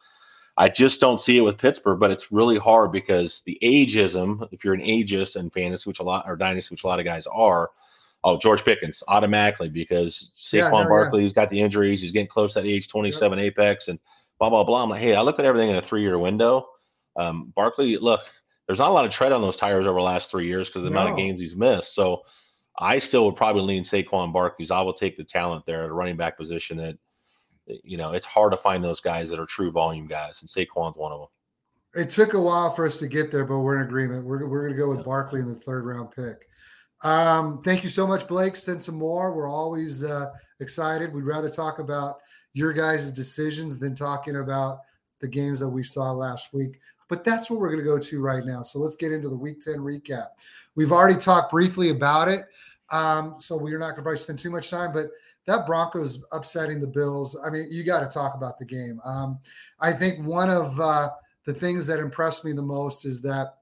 I 0.57 0.69
just 0.69 0.99
don't 0.99 1.19
see 1.19 1.37
it 1.37 1.41
with 1.41 1.57
Pittsburgh, 1.57 1.99
but 1.99 2.11
it's 2.11 2.31
really 2.31 2.57
hard 2.57 2.91
because 2.91 3.41
the 3.43 3.57
ageism, 3.61 4.47
if 4.51 4.65
you're 4.65 4.73
an 4.73 4.81
ageist 4.81 5.35
in 5.35 5.49
fantasy, 5.49 5.89
which 5.89 5.99
a 5.99 6.03
lot 6.03 6.25
or 6.27 6.35
dynasty, 6.35 6.73
which 6.73 6.83
a 6.83 6.87
lot 6.87 6.99
of 6.99 7.05
guys 7.05 7.25
are, 7.27 7.69
oh, 8.23 8.37
George 8.37 8.63
Pickens 8.63 9.01
automatically 9.07 9.69
because 9.69 10.31
Saquon 10.35 10.71
yeah, 10.71 10.83
no, 10.83 10.89
Barkley's 10.89 11.31
yeah. 11.31 11.35
got 11.35 11.49
the 11.49 11.61
injuries, 11.61 12.01
he's 12.01 12.11
getting 12.11 12.27
close 12.27 12.53
to 12.53 12.61
that 12.61 12.67
age 12.67 12.87
27 12.89 13.37
yep. 13.37 13.45
apex 13.45 13.87
and 13.87 13.99
blah 14.39 14.49
blah 14.49 14.63
blah. 14.63 14.83
I'm 14.83 14.89
like, 14.89 15.01
hey, 15.01 15.15
I 15.15 15.21
look 15.21 15.39
at 15.39 15.45
everything 15.45 15.69
in 15.69 15.77
a 15.77 15.81
three 15.81 16.01
year 16.01 16.19
window. 16.19 16.67
Um, 17.15 17.53
Barkley, 17.55 17.97
look, 17.97 18.21
there's 18.67 18.79
not 18.79 18.89
a 18.89 18.93
lot 18.93 19.05
of 19.05 19.11
tread 19.11 19.31
on 19.31 19.41
those 19.41 19.55
tires 19.55 19.87
over 19.87 19.99
the 19.99 20.05
last 20.05 20.29
three 20.29 20.47
years 20.47 20.67
because 20.67 20.83
the 20.83 20.89
no. 20.89 20.97
amount 20.97 21.11
of 21.11 21.17
games 21.17 21.39
he's 21.39 21.55
missed. 21.55 21.93
So 21.95 22.23
I 22.79 22.99
still 22.99 23.25
would 23.25 23.35
probably 23.35 23.63
lean 23.63 23.83
Saquon 23.83 24.33
Barkley. 24.33 24.67
I 24.71 24.81
will 24.81 24.93
take 24.93 25.17
the 25.17 25.23
talent 25.23 25.65
there 25.65 25.83
at 25.83 25.89
a 25.89 25.93
running 25.93 26.17
back 26.17 26.37
position 26.37 26.77
that, 26.77 26.97
you 27.83 27.97
know, 27.97 28.13
it's 28.13 28.25
hard 28.25 28.51
to 28.51 28.57
find 28.57 28.83
those 28.83 28.99
guys 28.99 29.29
that 29.29 29.39
are 29.39 29.45
true 29.45 29.71
volume 29.71 30.07
guys, 30.07 30.41
and 30.41 30.49
Saquon's 30.49 30.97
one 30.97 31.11
of 31.11 31.19
them. 31.19 31.27
It 31.93 32.09
took 32.09 32.33
a 32.33 32.39
while 32.39 32.71
for 32.71 32.85
us 32.85 32.95
to 32.97 33.07
get 33.07 33.31
there, 33.31 33.45
but 33.45 33.59
we're 33.59 33.81
in 33.81 33.87
agreement. 33.87 34.25
We're, 34.25 34.47
we're 34.47 34.61
going 34.61 34.73
to 34.73 34.79
go 34.79 34.89
with 34.89 35.03
Barkley 35.03 35.41
in 35.41 35.49
the 35.49 35.59
third 35.59 35.85
round 35.85 36.11
pick. 36.11 36.47
Um, 37.03 37.61
thank 37.63 37.83
you 37.83 37.89
so 37.89 38.07
much, 38.07 38.27
Blake. 38.27 38.55
Send 38.55 38.81
some 38.81 38.95
more. 38.95 39.35
We're 39.35 39.49
always 39.49 40.03
uh, 40.03 40.31
excited. 40.59 41.13
We'd 41.13 41.23
rather 41.23 41.49
talk 41.49 41.79
about 41.79 42.17
your 42.53 42.73
guys' 42.73 43.11
decisions 43.11 43.79
than 43.79 43.95
talking 43.95 44.37
about 44.37 44.79
the 45.19 45.27
games 45.27 45.59
that 45.59 45.69
we 45.69 45.83
saw 45.83 46.11
last 46.11 46.53
week. 46.53 46.79
But 47.11 47.25
that's 47.25 47.49
what 47.49 47.59
we're 47.59 47.67
going 47.67 47.83
to 47.83 47.85
go 47.85 47.99
to 47.99 48.21
right 48.21 48.45
now. 48.45 48.63
So 48.63 48.79
let's 48.79 48.95
get 48.95 49.11
into 49.11 49.27
the 49.27 49.35
week 49.35 49.59
10 49.59 49.79
recap. 49.79 50.27
We've 50.75 50.93
already 50.93 51.19
talked 51.19 51.51
briefly 51.51 51.89
about 51.89 52.29
it. 52.29 52.43
Um, 52.89 53.35
so 53.37 53.57
we're 53.57 53.77
not 53.77 53.87
going 53.87 53.97
to 53.97 54.01
probably 54.03 54.17
spend 54.17 54.39
too 54.39 54.49
much 54.49 54.69
time, 54.69 54.93
but 54.93 55.07
that 55.45 55.65
Broncos 55.65 56.23
upsetting 56.31 56.79
the 56.79 56.87
Bills. 56.87 57.37
I 57.45 57.49
mean, 57.49 57.67
you 57.69 57.83
got 57.83 57.99
to 57.99 58.07
talk 58.07 58.35
about 58.35 58.59
the 58.59 58.65
game. 58.65 59.01
Um, 59.03 59.39
I 59.81 59.91
think 59.91 60.25
one 60.25 60.49
of 60.49 60.79
uh, 60.79 61.09
the 61.43 61.53
things 61.53 61.85
that 61.87 61.99
impressed 61.99 62.45
me 62.45 62.53
the 62.53 62.61
most 62.61 63.05
is 63.05 63.19
that 63.23 63.55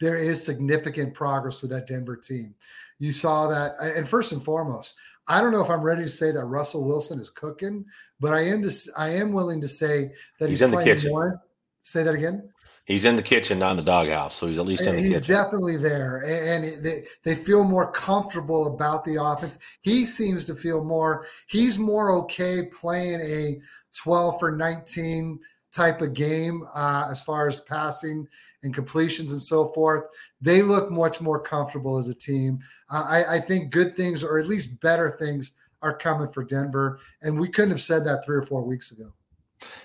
there 0.00 0.16
is 0.16 0.44
significant 0.44 1.14
progress 1.14 1.62
with 1.62 1.70
that 1.70 1.86
Denver 1.86 2.16
team. 2.16 2.56
You 2.98 3.12
saw 3.12 3.46
that, 3.46 3.74
and 3.80 4.08
first 4.08 4.32
and 4.32 4.42
foremost, 4.42 4.96
I 5.28 5.40
don't 5.40 5.52
know 5.52 5.62
if 5.62 5.70
I'm 5.70 5.82
ready 5.82 6.02
to 6.02 6.08
say 6.08 6.32
that 6.32 6.44
Russell 6.44 6.84
Wilson 6.84 7.20
is 7.20 7.30
cooking, 7.30 7.84
but 8.18 8.32
I 8.32 8.40
am 8.40 8.64
just 8.64 8.90
I 8.96 9.10
am 9.10 9.32
willing 9.32 9.60
to 9.60 9.68
say 9.68 10.10
that 10.40 10.48
he's, 10.48 10.58
he's 10.58 10.72
playing 10.72 11.00
more. 11.04 11.40
Say 11.84 12.02
that 12.02 12.14
again. 12.14 12.50
He's 12.86 13.06
in 13.06 13.16
the 13.16 13.22
kitchen, 13.22 13.58
not 13.58 13.70
in 13.70 13.76
the 13.78 13.82
doghouse. 13.82 14.34
So 14.34 14.46
he's 14.46 14.58
at 14.58 14.66
least 14.66 14.86
in 14.86 14.94
the 14.94 15.00
he's 15.00 15.22
kitchen. 15.22 15.36
definitely 15.36 15.78
there, 15.78 16.22
and 16.26 16.64
they 16.84 17.04
they 17.22 17.34
feel 17.34 17.64
more 17.64 17.90
comfortable 17.92 18.66
about 18.66 19.04
the 19.04 19.22
offense. 19.22 19.58
He 19.80 20.04
seems 20.04 20.44
to 20.46 20.54
feel 20.54 20.84
more. 20.84 21.24
He's 21.46 21.78
more 21.78 22.12
okay 22.12 22.64
playing 22.64 23.20
a 23.20 23.60
12 23.94 24.38
for 24.38 24.52
19 24.54 25.38
type 25.72 26.02
of 26.02 26.12
game 26.12 26.66
uh, 26.74 27.08
as 27.10 27.22
far 27.22 27.48
as 27.48 27.60
passing 27.62 28.26
and 28.62 28.74
completions 28.74 29.32
and 29.32 29.42
so 29.42 29.66
forth. 29.68 30.04
They 30.40 30.62
look 30.62 30.90
much 30.90 31.20
more 31.20 31.40
comfortable 31.40 31.96
as 31.96 32.08
a 32.08 32.14
team. 32.14 32.60
Uh, 32.92 33.04
I, 33.08 33.36
I 33.36 33.40
think 33.40 33.70
good 33.70 33.96
things, 33.96 34.22
or 34.22 34.38
at 34.38 34.46
least 34.46 34.80
better 34.80 35.16
things, 35.18 35.52
are 35.82 35.96
coming 35.96 36.30
for 36.30 36.44
Denver, 36.44 36.98
and 37.22 37.38
we 37.38 37.48
couldn't 37.48 37.70
have 37.70 37.80
said 37.80 38.04
that 38.04 38.24
three 38.24 38.36
or 38.36 38.42
four 38.42 38.62
weeks 38.62 38.92
ago. 38.92 39.10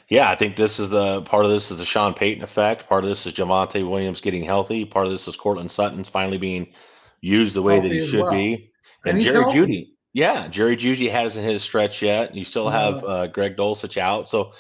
Yeah, 0.10 0.30
I 0.30 0.36
think 0.36 0.56
this 0.56 0.80
is 0.80 0.90
the 0.90 1.22
part 1.22 1.46
of 1.46 1.52
this 1.52 1.70
is 1.70 1.78
the 1.78 1.86
Sean 1.86 2.14
Payton 2.14 2.44
effect. 2.44 2.88
Part 2.90 3.04
of 3.04 3.10
this 3.10 3.26
is 3.28 3.34
Javonte 3.34 3.88
Williams 3.88 4.22
getting 4.22 4.44
healthy. 4.44 4.84
Part 4.84 5.06
of 5.06 5.12
this 5.12 5.28
is 5.28 5.36
Courtland 5.36 5.70
Sutton's 5.72 6.10
finally 6.10 6.40
being 6.40 6.74
used 7.22 7.56
the 7.56 7.62
way 7.62 7.76
healthy 7.76 7.90
that 7.90 7.96
he 7.96 8.06
should 8.08 8.22
well. 8.22 8.32
be. 8.32 8.72
And, 9.06 9.18
and 9.18 9.26
Jerry 9.26 9.38
healthy. 9.38 9.60
Jeudy, 9.60 9.90
yeah, 10.14 10.48
Jerry 10.48 10.76
Jeudy 10.76 11.12
hasn't 11.12 11.46
hit 11.46 11.54
his 11.54 11.64
stretch 11.64 12.02
yet. 12.02 12.36
You 12.36 12.44
still 12.44 12.70
have 12.70 13.04
uh, 13.04 13.28
Greg 13.28 13.56
Dulcich 13.56 13.98
out, 13.98 14.28
so 14.28 14.54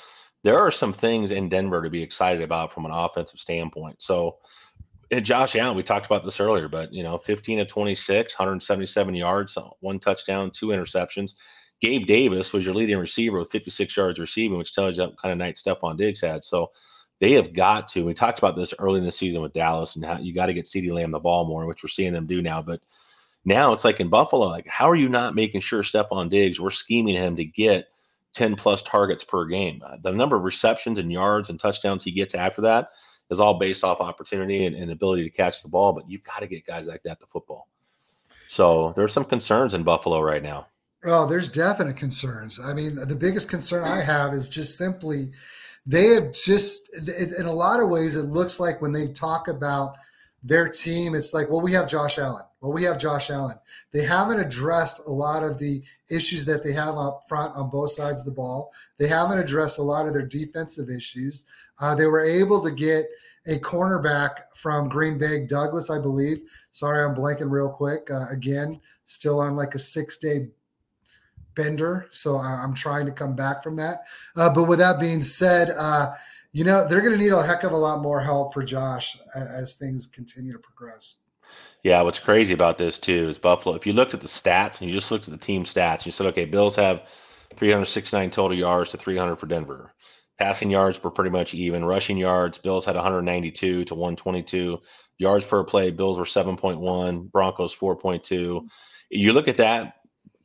there 0.43 0.59
are 0.59 0.71
some 0.71 0.93
things 0.93 1.31
in 1.31 1.49
Denver 1.49 1.81
to 1.81 1.89
be 1.89 2.03
excited 2.03 2.43
about 2.43 2.71
from 2.71 2.85
an 2.85 2.91
offensive 2.91 3.39
standpoint. 3.39 4.01
So, 4.01 4.37
Josh 5.11 5.55
Allen, 5.55 5.75
we 5.75 5.83
talked 5.83 6.05
about 6.05 6.23
this 6.23 6.39
earlier, 6.39 6.69
but 6.69 6.93
you 6.93 7.01
know, 7.01 7.17
15 7.17 7.57
to 7.57 7.65
26, 7.65 8.33
177 8.33 9.15
yards, 9.15 9.57
one 9.79 9.99
touchdown, 9.99 10.51
two 10.51 10.67
interceptions. 10.67 11.33
Gabe 11.81 12.05
Davis 12.05 12.51
was 12.51 12.65
your 12.65 12.75
leading 12.75 12.97
receiver 12.97 13.39
with 13.39 13.51
56 13.51 13.95
yards 13.95 14.19
receiving, 14.19 14.57
which 14.57 14.73
tells 14.73 14.97
you 14.97 15.03
what 15.03 15.21
kind 15.21 15.31
of 15.31 15.37
night 15.37 15.55
Stefon 15.55 15.97
Diggs 15.97 16.21
had. 16.21 16.43
So 16.43 16.71
they 17.19 17.33
have 17.33 17.53
got 17.53 17.87
to. 17.89 18.05
We 18.05 18.13
talked 18.13 18.39
about 18.39 18.55
this 18.55 18.73
early 18.79 18.99
in 18.99 19.05
the 19.05 19.11
season 19.11 19.41
with 19.41 19.53
Dallas 19.53 19.95
and 19.95 20.05
how 20.05 20.17
you 20.19 20.33
got 20.33 20.47
to 20.47 20.53
get 20.53 20.65
CeeDee 20.65 20.91
Lamb 20.91 21.11
the 21.11 21.19
ball 21.19 21.45
more, 21.45 21.65
which 21.65 21.83
we're 21.83 21.89
seeing 21.89 22.13
them 22.13 22.27
do 22.27 22.41
now. 22.41 22.61
But 22.61 22.81
now 23.45 23.73
it's 23.73 23.85
like 23.85 23.99
in 23.99 24.09
Buffalo, 24.09 24.47
like 24.47 24.67
how 24.67 24.89
are 24.89 24.95
you 24.95 25.09
not 25.09 25.35
making 25.35 25.61
sure 25.61 25.83
Stefon 25.83 26.29
Diggs, 26.29 26.59
we're 26.59 26.69
scheming 26.69 27.15
him 27.15 27.35
to 27.37 27.45
get 27.45 27.87
10 28.33 28.55
plus 28.55 28.83
targets 28.83 29.23
per 29.23 29.45
game. 29.45 29.81
Uh, 29.85 29.97
the 30.01 30.11
number 30.11 30.35
of 30.35 30.43
receptions 30.43 30.99
and 30.99 31.11
yards 31.11 31.49
and 31.49 31.59
touchdowns 31.59 32.03
he 32.03 32.11
gets 32.11 32.35
after 32.35 32.61
that 32.61 32.89
is 33.29 33.39
all 33.39 33.57
based 33.57 33.83
off 33.83 34.01
opportunity 34.01 34.65
and, 34.65 34.75
and 34.75 34.91
ability 34.91 35.23
to 35.23 35.29
catch 35.29 35.61
the 35.61 35.69
ball. 35.69 35.93
But 35.93 36.09
you've 36.09 36.23
got 36.23 36.39
to 36.39 36.47
get 36.47 36.65
guys 36.65 36.87
like 36.87 37.03
that 37.03 37.19
to 37.19 37.25
football. 37.27 37.67
So 38.47 38.93
there's 38.95 39.13
some 39.13 39.25
concerns 39.25 39.73
in 39.73 39.83
Buffalo 39.83 40.21
right 40.21 40.41
now. 40.41 40.67
Oh, 41.05 41.25
there's 41.25 41.49
definite 41.49 41.95
concerns. 41.95 42.59
I 42.63 42.73
mean, 42.73 42.95
the 42.95 43.15
biggest 43.15 43.49
concern 43.49 43.85
I 43.85 44.01
have 44.01 44.33
is 44.33 44.49
just 44.49 44.77
simply 44.77 45.31
they 45.85 46.07
have 46.07 46.33
just, 46.33 46.89
in 47.39 47.45
a 47.45 47.53
lot 47.53 47.81
of 47.81 47.89
ways, 47.89 48.15
it 48.15 48.23
looks 48.23 48.59
like 48.59 48.81
when 48.81 48.91
they 48.91 49.07
talk 49.07 49.47
about 49.47 49.95
their 50.43 50.69
team, 50.69 51.15
it's 51.15 51.33
like, 51.33 51.49
well, 51.49 51.61
we 51.61 51.73
have 51.73 51.87
Josh 51.87 52.17
Allen. 52.17 52.43
Well, 52.61 52.73
we 52.73 52.83
have 52.83 52.97
Josh 52.97 53.29
Allen. 53.29 53.57
They 53.91 54.03
haven't 54.03 54.39
addressed 54.39 55.01
a 55.07 55.11
lot 55.11 55.43
of 55.43 55.57
the 55.57 55.81
issues 56.11 56.45
that 56.45 56.63
they 56.63 56.73
have 56.73 56.97
up 56.97 57.23
front 57.27 57.55
on 57.55 57.69
both 57.69 57.91
sides 57.91 58.21
of 58.21 58.25
the 58.25 58.31
ball. 58.31 58.71
They 58.97 59.07
haven't 59.07 59.39
addressed 59.39 59.79
a 59.79 59.83
lot 59.83 60.07
of 60.07 60.13
their 60.13 60.25
defensive 60.25 60.89
issues. 60.89 61.45
Uh, 61.81 61.95
they 61.95 62.05
were 62.05 62.23
able 62.23 62.61
to 62.61 62.71
get 62.71 63.05
a 63.47 63.57
cornerback 63.59 64.31
from 64.55 64.89
Green 64.89 65.17
Bay, 65.17 65.45
Douglas, 65.45 65.89
I 65.89 65.99
believe. 65.99 66.41
Sorry, 66.71 67.03
I'm 67.03 67.15
blanking 67.15 67.49
real 67.49 67.69
quick. 67.69 68.09
Uh, 68.11 68.27
again, 68.29 68.79
still 69.05 69.39
on 69.39 69.55
like 69.55 69.75
a 69.75 69.79
six 69.79 70.17
day 70.17 70.49
bender. 71.55 72.07
So 72.11 72.37
I'm 72.37 72.73
trying 72.73 73.05
to 73.05 73.11
come 73.11 73.35
back 73.35 73.63
from 73.63 73.75
that. 73.77 74.03
Uh, 74.35 74.53
but 74.53 74.63
with 74.63 74.79
that 74.79 74.99
being 74.99 75.21
said, 75.21 75.69
uh, 75.71 76.13
you 76.51 76.63
know, 76.63 76.87
they're 76.87 77.01
going 77.01 77.17
to 77.17 77.23
need 77.23 77.31
a 77.31 77.43
heck 77.43 77.63
of 77.63 77.71
a 77.71 77.77
lot 77.77 78.01
more 78.01 78.21
help 78.21 78.53
for 78.53 78.63
Josh 78.63 79.17
as 79.35 79.75
things 79.75 80.07
continue 80.07 80.53
to 80.53 80.59
progress. 80.59 81.15
Yeah, 81.83 82.01
what's 82.01 82.19
crazy 82.19 82.53
about 82.53 82.77
this 82.77 82.97
too 82.97 83.29
is 83.29 83.37
Buffalo. 83.37 83.75
If 83.75 83.85
you 83.85 83.93
looked 83.93 84.13
at 84.13 84.21
the 84.21 84.27
stats 84.27 84.81
and 84.81 84.89
you 84.89 84.95
just 84.95 85.11
looked 85.11 85.27
at 85.27 85.31
the 85.31 85.45
team 85.45 85.63
stats, 85.63 86.05
you 86.05 86.11
said, 86.11 86.27
okay, 86.27 86.45
Bills 86.45 86.75
have 86.75 87.03
369 87.55 88.31
total 88.31 88.57
yards 88.57 88.91
to 88.91 88.97
300 88.97 89.37
for 89.37 89.47
Denver. 89.47 89.93
Passing 90.37 90.69
yards 90.69 91.01
were 91.01 91.11
pretty 91.11 91.31
much 91.31 91.53
even. 91.53 91.85
Rushing 91.85 92.17
yards, 92.17 92.57
Bills 92.57 92.85
had 92.85 92.95
192 92.95 93.85
to 93.85 93.95
122. 93.95 94.79
Yards 95.17 95.45
per 95.45 95.63
play, 95.63 95.91
Bills 95.91 96.17
were 96.17 96.23
7.1, 96.23 97.31
Broncos 97.31 97.75
4.2. 97.75 98.61
You 99.09 99.33
look 99.33 99.47
at 99.47 99.57
that 99.57 99.95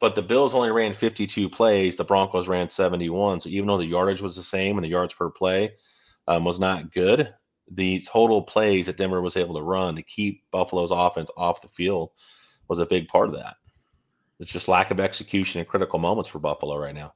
but 0.01 0.15
the 0.15 0.23
Bills 0.23 0.55
only 0.55 0.71
ran 0.71 0.93
52 0.93 1.49
plays. 1.49 1.97
The 1.97 2.05
Broncos 2.05 2.49
ran 2.49 2.69
71. 2.69 3.41
So 3.41 3.49
even 3.49 3.67
though 3.67 3.79
the 3.79 3.87
yardage 3.87 4.21
was 4.21 4.37
the 4.37 4.43
same 4.43 4.77
and 4.77 4.85
the 4.85 4.91
yards 4.91 5.15
per 5.15 5.31
play 5.31 5.75
um, 6.29 6.45
was 6.45 6.59
not 6.59 6.93
good, 6.93 7.33
the 7.71 8.05
total 8.07 8.43
plays 8.43 8.87
that 8.87 8.97
Denver 8.97 9.23
was 9.23 9.37
able 9.37 9.55
to 9.55 9.63
run 9.63 9.97
to 9.97 10.03
keep 10.03 10.43
Buffalo's 10.51 10.91
offense 10.91 11.31
off 11.37 11.63
the 11.63 11.69
field 11.69 12.11
was 12.69 12.79
a 12.79 12.87
big 12.87 13.09
part 13.09 13.29
of 13.29 13.35
that. 13.35 13.57
it's 14.41 14.51
just 14.51 14.69
lack 14.69 14.91
of 14.91 15.01
execution 15.01 15.61
in 15.61 15.67
critical 15.67 15.99
moments 15.99 16.29
for 16.29 16.39
Buffalo 16.39 16.77
right 16.77 16.95
now. 16.95 17.15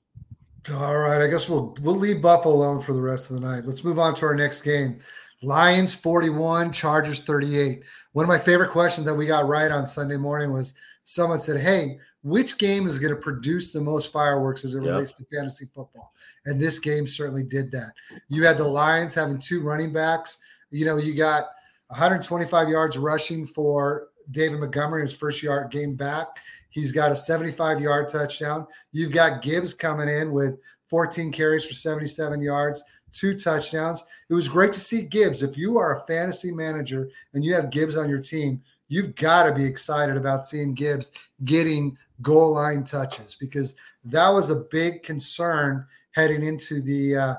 All 0.75 0.99
right, 0.99 1.23
I 1.23 1.29
guess 1.29 1.49
we'll 1.49 1.75
we'll 1.81 1.95
leave 1.95 2.21
Buffalo 2.21 2.55
alone 2.55 2.81
for 2.81 2.93
the 2.93 3.01
rest 3.01 3.31
of 3.31 3.41
the 3.41 3.47
night. 3.47 3.65
Let's 3.65 3.85
move 3.85 3.99
on 3.99 4.15
to 4.17 4.27
our 4.27 4.35
next 4.35 4.63
game. 4.63 4.99
Lions 5.43 5.95
41, 5.95 6.73
Chargers 6.73 7.21
38. 7.21 7.85
One 8.13 8.25
of 8.25 8.29
my 8.29 8.39
favorite 8.39 8.71
questions 8.71 9.05
that 9.07 9.15
we 9.15 9.27
got 9.27 9.47
right 9.47 9.71
on 9.71 9.87
Sunday 9.87 10.17
morning 10.17 10.53
was 10.53 10.75
someone 11.05 11.41
said, 11.41 11.61
Hey, 11.61 11.99
which 12.23 12.59
game 12.59 12.87
is 12.87 12.99
going 12.99 13.15
to 13.15 13.21
produce 13.21 13.73
the 13.73 13.81
most 13.81 14.13
fireworks 14.13 14.65
as 14.65 14.75
it 14.75 14.83
yep. 14.83 14.93
relates 14.93 15.13
to 15.13 15.25
fantasy 15.25 15.67
football? 15.67 16.13
And 16.47 16.61
this 16.61 16.79
game 16.79 17.07
certainly 17.07 17.45
did 17.45 17.71
that. 17.71 17.93
You 18.29 18.45
had 18.45 18.59
the 18.59 18.65
Lions 18.65 19.15
having 19.15 19.39
two 19.39 19.63
running 19.63 19.93
backs. 19.93 20.39
You 20.71 20.85
know, 20.85 20.97
you 20.97 21.15
got 21.15 21.45
125 21.89 22.69
yards 22.69 22.99
rushing 22.99 23.47
for 23.47 24.09
David 24.31 24.61
Montgomery, 24.61 25.03
his 25.03 25.15
first 25.15 25.43
yard 25.43 25.71
game 25.71 25.95
back. 25.95 26.27
He's 26.71 26.93
got 26.93 27.13
a 27.13 27.17
75 27.17 27.81
yard 27.81 28.09
touchdown. 28.09 28.67
You've 28.93 29.13
got 29.13 29.43
Gibbs 29.43 29.73
coming 29.73 30.09
in 30.09 30.33
with 30.33 30.59
14 30.91 31.33
carries 31.33 31.67
for 31.67 31.75
77 31.75 32.41
yards, 32.43 32.83
two 33.13 33.39
touchdowns. 33.39 34.05
It 34.29 34.35
was 34.35 34.49
great 34.49 34.73
to 34.73 34.81
see 34.81 35.03
Gibbs. 35.03 35.43
If 35.43 35.57
you 35.57 35.79
are 35.79 35.97
a 35.97 36.07
fantasy 36.07 36.53
manager 36.53 37.11
and 37.35 37.45
you 37.45 37.55
have 37.55 37.71
Gibbs 37.71 37.97
on 37.97 38.09
your 38.09 38.21
team, 38.21 38.63
you've 38.89 39.15
got 39.15 39.45
to 39.45 39.55
be 39.55 39.65
excited 39.65 40.17
about 40.17 40.45
seeing 40.45 40.75
Gibbs 40.75 41.13
getting 41.45 41.97
goal 42.23 42.53
line 42.53 42.85
touches 42.85 43.35
because 43.35 43.77
that 44.05 44.29
was 44.29 44.51
a 44.51 44.65
big 44.71 45.03
concern 45.03 45.87
heading 46.13 46.43
into 46.43 46.81
the 46.81 47.17
uh, 47.17 47.35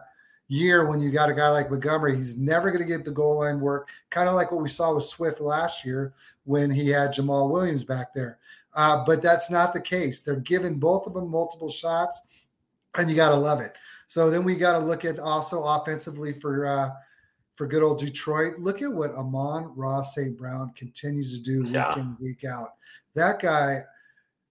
year 0.47 0.88
when 0.88 0.99
you 0.99 1.12
got 1.12 1.29
a 1.29 1.34
guy 1.34 1.49
like 1.49 1.69
Montgomery. 1.69 2.15
He's 2.15 2.38
never 2.38 2.71
going 2.71 2.82
to 2.82 2.88
get 2.88 3.05
the 3.05 3.12
goal 3.12 3.39
line 3.39 3.60
work, 3.60 3.89
kind 4.10 4.29
of 4.29 4.36
like 4.36 4.51
what 4.51 4.62
we 4.62 4.69
saw 4.69 4.93
with 4.93 5.03
Swift 5.03 5.41
last 5.41 5.86
year 5.86 6.13
when 6.43 6.69
he 6.71 6.89
had 6.89 7.13
Jamaal 7.13 7.49
Williams 7.49 7.84
back 7.84 8.13
there. 8.13 8.39
Uh, 8.75 9.03
but 9.05 9.21
that's 9.21 9.49
not 9.49 9.73
the 9.73 9.82
case. 9.82 10.21
They're 10.21 10.36
giving 10.36 10.79
both 10.79 11.08
of 11.08 11.13
them 11.13 11.29
multiple 11.29 11.69
shots, 11.69 12.21
and 12.95 13.10
you 13.10 13.15
got 13.15 13.29
to 13.29 13.36
love 13.36 13.62
it. 13.62 13.73
So 14.10 14.32
then 14.32 14.43
we 14.43 14.56
got 14.56 14.74
to 14.74 14.80
look 14.80 15.06
at 15.06 15.19
also 15.19 15.63
offensively 15.63 16.34
for 16.34 16.65
uh, 16.65 16.89
for 17.56 17.67
good 17.67 17.84
old 17.84 18.00
Detroit. 18.00 18.56
Look 18.58 18.82
at 18.82 18.91
what 18.91 19.12
Amon-Ra 19.12 20.02
St. 20.02 20.36
Brown 20.36 20.74
continues 20.76 21.38
to 21.38 21.43
do 21.43 21.69
yeah. 21.69 21.89
week 21.89 21.98
in 21.98 22.17
week 22.19 22.43
out. 22.43 22.69
That 23.13 23.39
guy, 23.39 23.82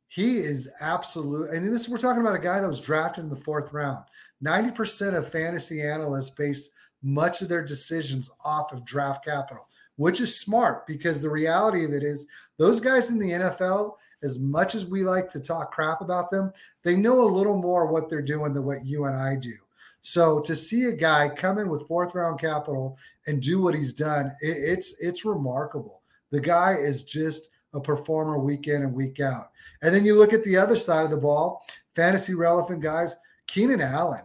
he 0.07 0.39
is 0.39 0.73
absolute. 0.81 1.51
And 1.51 1.67
this 1.67 1.89
we're 1.89 1.99
talking 1.99 2.21
about 2.21 2.37
a 2.37 2.41
guy 2.41 2.61
that 2.61 2.69
was 2.69 2.81
drafted 2.81 3.25
in 3.25 3.31
the 3.31 3.37
fourth 3.37 3.73
round. 3.73 4.05
Ninety 4.41 4.71
percent 4.71 5.17
of 5.17 5.29
fantasy 5.29 5.83
analysts 5.83 6.31
base 6.31 6.71
much 7.03 7.43
of 7.43 7.49
their 7.49 7.65
decisions 7.65 8.31
off 8.45 8.73
of 8.73 8.85
draft 8.85 9.25
capital, 9.25 9.69
which 9.97 10.21
is 10.21 10.39
smart 10.39 10.87
because 10.87 11.21
the 11.21 11.31
reality 11.31 11.85
of 11.85 11.91
it 11.91 12.05
is 12.05 12.29
those 12.59 12.79
guys 12.79 13.11
in 13.11 13.19
the 13.19 13.31
NFL 13.31 13.95
as 14.23 14.39
much 14.39 14.75
as 14.75 14.87
we 14.87 15.05
like 15.05 15.29
to 15.31 15.41
talk 15.41 15.73
crap 15.73 16.01
about 16.01 16.31
them, 16.31 16.53
they 16.83 16.97
know 16.97 17.21
a 17.21 17.35
little 17.35 17.57
more 17.57 17.87
what 17.87 18.09
they're 18.09 18.23
doing 18.23 18.53
than 18.53 18.65
what 18.65 18.85
you 18.85 19.05
and 19.05 19.17
I 19.17 19.37
do. 19.37 19.55
So 20.01 20.41
to 20.41 20.57
see 20.57 20.85
a 20.85 20.93
guy 20.93 21.29
come 21.29 21.59
in 21.59 21.69
with 21.69 21.87
fourth 21.87 22.15
round 22.15 22.41
capital 22.41 22.99
and 23.27 23.43
do 23.43 23.61
what 23.61 23.75
he's 23.75 23.93
done, 23.93 24.33
it, 24.41 24.57
it's 24.57 24.95
it's 25.01 25.25
remarkable. 25.25 26.03
The 26.31 26.41
guy 26.41 26.75
is 26.75 27.05
just 27.05 27.51
a 27.75 27.81
performer 27.81 28.39
week 28.39 28.69
in 28.69 28.83
and 28.83 28.95
week 28.95 29.21
out. 29.21 29.51
And 29.83 29.95
then 29.95 30.05
you 30.05 30.15
look 30.15 30.33
at 30.33 30.45
the 30.45 30.57
other 30.57 30.77
side 30.77 31.05
of 31.05 31.11
the 31.11 31.17
ball, 31.17 31.65
fantasy 31.95 32.35
relevant 32.35 32.81
guys, 32.81 33.17
Keenan 33.47 33.81
Allen. 33.81 34.23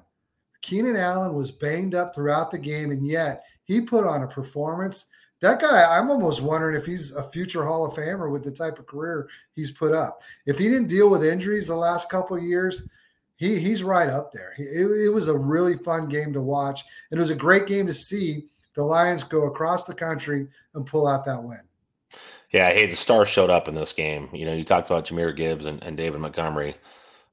Keenan 0.62 0.96
Allen 0.96 1.34
was 1.34 1.52
banged 1.52 1.94
up 1.94 2.16
throughout 2.16 2.50
the 2.50 2.58
game, 2.58 2.92
and 2.92 3.06
yet 3.06 3.44
he 3.66 3.82
put 3.82 4.06
on 4.06 4.24
a 4.24 4.28
performance 4.28 5.08
that 5.44 5.60
guy, 5.60 5.98
I'm 5.98 6.10
almost 6.10 6.42
wondering 6.42 6.74
if 6.74 6.86
he's 6.86 7.14
a 7.16 7.24
future 7.24 7.66
Hall 7.66 7.86
of 7.86 7.94
Famer 7.94 8.32
with 8.32 8.46
the 8.46 8.52
type 8.52 8.80
of 8.80 8.88
career 8.88 9.28
he's 9.56 9.72
put 9.72 9.92
up. 9.92 10.22
If 10.46 10.58
he 10.58 10.70
didn't 10.70 10.88
deal 10.88 11.10
with 11.10 11.22
injuries 11.22 11.68
the 11.68 11.76
last 11.76 12.10
couple 12.10 12.40
years, 12.40 12.88
he 13.36 13.60
he's 13.60 13.84
right 13.84 14.08
up 14.08 14.32
there. 14.32 14.54
It, 14.58 15.08
it 15.08 15.14
was 15.14 15.28
a 15.28 15.38
really 15.38 15.76
fun 15.76 16.08
game 16.08 16.32
to 16.32 16.42
watch, 16.42 16.86
and 17.12 17.18
it 17.18 17.22
was 17.22 17.30
a 17.30 17.36
great 17.36 17.68
game 17.68 17.86
to 17.88 17.94
see 17.94 18.46
the 18.76 18.84
Lions 18.84 19.26
go 19.26 19.48
across 19.48 19.86
the 19.86 19.94
country 19.94 20.48
and 20.76 20.88
pull 20.88 21.08
out 21.08 21.26
that 21.26 21.44
win. 21.44 21.60
Yeah, 22.52 22.72
hey, 22.72 22.86
the 22.86 22.96
stars 22.96 23.28
showed 23.28 23.50
up 23.50 23.68
in 23.68 23.76
this 23.76 23.92
game. 23.92 24.30
You 24.32 24.46
know, 24.46 24.54
you 24.54 24.64
talked 24.64 24.90
about 24.90 25.08
Jahmyr 25.08 25.36
Gibbs 25.36 25.66
and, 25.66 25.84
and 25.84 25.98
David 25.98 26.22
Montgomery. 26.22 26.78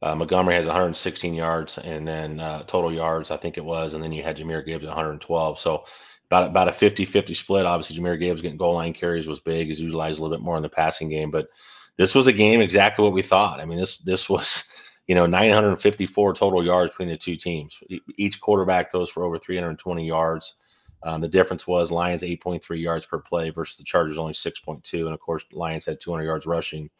Uh, 0.02 0.16
Montgomery 0.16 0.54
has 0.56 0.66
116 0.66 1.34
yards 1.34 1.78
and 1.78 2.08
then 2.08 2.40
uh, 2.40 2.62
total 2.62 2.92
yards, 2.92 3.30
I 3.30 3.36
think 3.36 3.58
it 3.58 3.64
was, 3.64 3.92
and 3.92 4.02
then 4.02 4.12
you 4.12 4.22
had 4.22 4.38
Jahmyr 4.38 4.64
Gibbs 4.64 4.84
at 4.86 4.88
112. 4.88 5.58
So 5.58 5.84
about 6.30 6.48
about 6.48 6.68
a 6.68 6.72
50-50 6.72 7.34
split. 7.34 7.66
Obviously, 7.66 7.96
Jahmyr 7.96 8.18
Gibbs 8.18 8.40
getting 8.40 8.56
goal 8.56 8.74
line 8.74 8.92
carries 8.92 9.26
was 9.26 9.40
big. 9.40 9.66
He's 9.66 9.80
utilized 9.80 10.18
a 10.18 10.22
little 10.22 10.36
bit 10.36 10.44
more 10.44 10.56
in 10.56 10.62
the 10.62 10.68
passing 10.68 11.08
game, 11.08 11.30
but 11.30 11.48
this 11.96 12.14
was 12.14 12.28
a 12.28 12.32
game 12.32 12.60
exactly 12.60 13.02
what 13.02 13.12
we 13.12 13.22
thought. 13.22 13.60
I 13.60 13.64
mean, 13.64 13.78
this 13.78 13.98
this 13.98 14.28
was 14.28 14.68
you 15.08 15.14
know 15.14 15.26
954 15.26 16.34
total 16.34 16.64
yards 16.64 16.92
between 16.92 17.08
the 17.08 17.16
two 17.16 17.36
teams. 17.36 17.78
Each 18.16 18.40
quarterback 18.40 18.90
throws 18.90 19.10
for 19.10 19.24
over 19.24 19.38
320 19.38 20.06
yards. 20.06 20.54
Um, 21.02 21.20
the 21.22 21.28
difference 21.28 21.66
was 21.66 21.90
Lions 21.90 22.22
8.3 22.22 22.80
yards 22.80 23.06
per 23.06 23.18
play 23.18 23.48
versus 23.48 23.78
the 23.78 23.84
Chargers 23.84 24.18
only 24.18 24.34
6.2, 24.34 25.06
and 25.06 25.14
of 25.14 25.20
course, 25.20 25.44
Lions 25.52 25.86
had 25.86 25.98
200 25.98 26.24
yards 26.24 26.46
rushing 26.46 26.90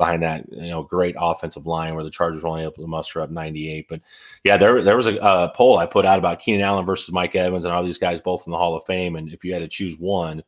behind 0.00 0.22
that 0.22 0.50
you 0.50 0.70
know 0.70 0.82
great 0.82 1.14
offensive 1.18 1.66
line 1.66 1.94
where 1.94 2.02
the 2.02 2.10
Chargers 2.10 2.42
were 2.42 2.48
only 2.48 2.62
able 2.62 2.72
to 2.72 2.86
muster 2.86 3.20
up 3.20 3.30
98. 3.30 3.86
But 3.86 4.00
yeah, 4.44 4.56
there 4.56 4.82
there 4.82 4.96
was 4.96 5.06
a, 5.06 5.16
a, 5.16 5.52
poll 5.54 5.76
I 5.76 5.84
put 5.84 6.06
out 6.06 6.18
about 6.18 6.40
Keenan 6.40 6.62
Allen 6.62 6.86
versus 6.86 7.12
Mike 7.12 7.34
Evans 7.34 7.66
and 7.66 7.74
all 7.74 7.84
these 7.84 7.98
guys 7.98 8.20
both 8.22 8.42
in 8.46 8.50
the 8.50 8.56
Hall 8.56 8.74
of 8.74 8.84
Fame, 8.86 9.16
and 9.16 9.30
if 9.30 9.44
you 9.44 9.52
had 9.52 9.60
to 9.60 9.68
choose 9.68 9.98
one, 9.98 10.42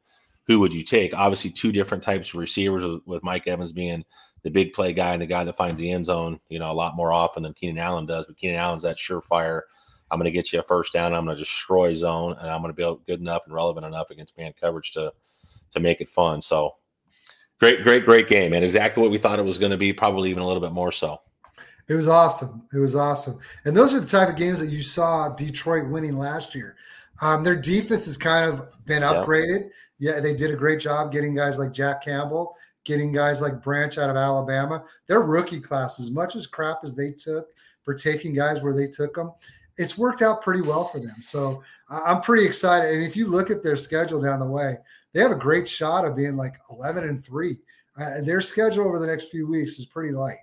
who 0.46 0.58
would 0.58 0.72
you 0.72 0.82
take? 0.82 1.12
Obviously, 1.12 1.50
two 1.50 1.70
different 1.70 2.02
types 2.02 2.30
of 2.30 2.36
receivers 2.36 2.82
with, 2.82 3.02
with 3.04 3.22
Mike 3.22 3.46
Evans 3.46 3.72
being 3.72 4.02
the 4.42 4.50
big 4.50 4.72
play 4.72 4.94
guy 4.94 5.12
and 5.12 5.20
the 5.20 5.26
guy 5.26 5.44
that 5.44 5.56
finds 5.56 5.78
the 5.78 5.90
end 5.90 6.06
zone, 6.06 6.40
you 6.48 6.58
know, 6.58 6.70
a 6.70 6.72
lot 6.72 6.96
more 6.96 7.12
often 7.12 7.42
than 7.42 7.52
Keenan 7.52 7.78
Allen 7.78 8.06
does. 8.06 8.26
But 8.26 8.38
Keenan 8.38 8.56
Allen's 8.58 8.82
that 8.82 8.96
surefire. 8.96 9.60
I'm 10.10 10.18
going 10.18 10.32
to 10.32 10.36
get 10.36 10.52
you 10.52 10.60
a 10.60 10.62
first 10.62 10.94
down. 10.94 11.12
I'm 11.12 11.26
going 11.26 11.36
to 11.36 11.42
destroy 11.42 11.92
zone, 11.94 12.36
and 12.40 12.50
I'm 12.50 12.62
going 12.62 12.74
to 12.74 12.96
be 12.96 13.02
good 13.06 13.20
enough 13.20 13.42
and 13.44 13.54
relevant 13.54 13.84
enough 13.84 14.10
against 14.10 14.36
man 14.38 14.54
coverage 14.58 14.92
to 14.92 15.12
to 15.72 15.80
make 15.80 16.00
it 16.00 16.08
fun. 16.08 16.40
So 16.40 16.74
Great, 17.62 17.84
great, 17.84 18.04
great 18.04 18.26
game, 18.26 18.54
and 18.54 18.64
exactly 18.64 19.00
what 19.00 19.12
we 19.12 19.18
thought 19.18 19.38
it 19.38 19.44
was 19.44 19.56
going 19.56 19.70
to 19.70 19.78
be. 19.78 19.92
Probably 19.92 20.30
even 20.30 20.42
a 20.42 20.46
little 20.48 20.60
bit 20.60 20.72
more 20.72 20.90
so. 20.90 21.20
It 21.86 21.94
was 21.94 22.08
awesome. 22.08 22.66
It 22.74 22.78
was 22.78 22.96
awesome, 22.96 23.38
and 23.64 23.76
those 23.76 23.94
are 23.94 24.00
the 24.00 24.06
type 24.08 24.28
of 24.28 24.34
games 24.34 24.58
that 24.58 24.66
you 24.66 24.82
saw 24.82 25.28
Detroit 25.28 25.86
winning 25.86 26.16
last 26.16 26.56
year. 26.56 26.74
Um, 27.20 27.44
their 27.44 27.54
defense 27.54 28.04
has 28.06 28.16
kind 28.16 28.52
of 28.52 28.66
been 28.84 29.04
upgraded. 29.04 29.70
Yeah. 30.00 30.14
yeah, 30.14 30.20
they 30.20 30.34
did 30.34 30.50
a 30.50 30.56
great 30.56 30.80
job 30.80 31.12
getting 31.12 31.36
guys 31.36 31.60
like 31.60 31.72
Jack 31.72 32.02
Campbell, 32.02 32.56
getting 32.82 33.12
guys 33.12 33.40
like 33.40 33.62
Branch 33.62 33.96
out 33.96 34.10
of 34.10 34.16
Alabama. 34.16 34.82
Their 35.06 35.20
rookie 35.20 35.60
class, 35.60 36.00
as 36.00 36.10
much 36.10 36.34
as 36.34 36.48
crap 36.48 36.78
as 36.82 36.96
they 36.96 37.12
took 37.12 37.46
for 37.84 37.94
taking 37.94 38.34
guys 38.34 38.60
where 38.60 38.74
they 38.74 38.88
took 38.88 39.14
them, 39.14 39.30
it's 39.76 39.96
worked 39.96 40.20
out 40.20 40.42
pretty 40.42 40.62
well 40.62 40.88
for 40.88 40.98
them. 40.98 41.22
So 41.22 41.62
I'm 41.88 42.22
pretty 42.22 42.44
excited. 42.44 42.92
And 42.92 43.04
if 43.04 43.14
you 43.14 43.28
look 43.28 43.52
at 43.52 43.62
their 43.62 43.76
schedule 43.76 44.20
down 44.20 44.40
the 44.40 44.46
way, 44.46 44.78
they 45.12 45.20
have 45.20 45.30
a 45.30 45.36
great 45.36 45.68
shot 45.68 46.04
of 46.04 46.16
being 46.16 46.36
like 46.36 46.56
11 46.70 47.04
and 47.04 47.24
three. 47.24 47.58
Uh, 48.00 48.22
their 48.22 48.40
schedule 48.40 48.86
over 48.86 48.98
the 48.98 49.06
next 49.06 49.30
few 49.30 49.46
weeks 49.46 49.78
is 49.78 49.86
pretty 49.86 50.12
light. 50.12 50.38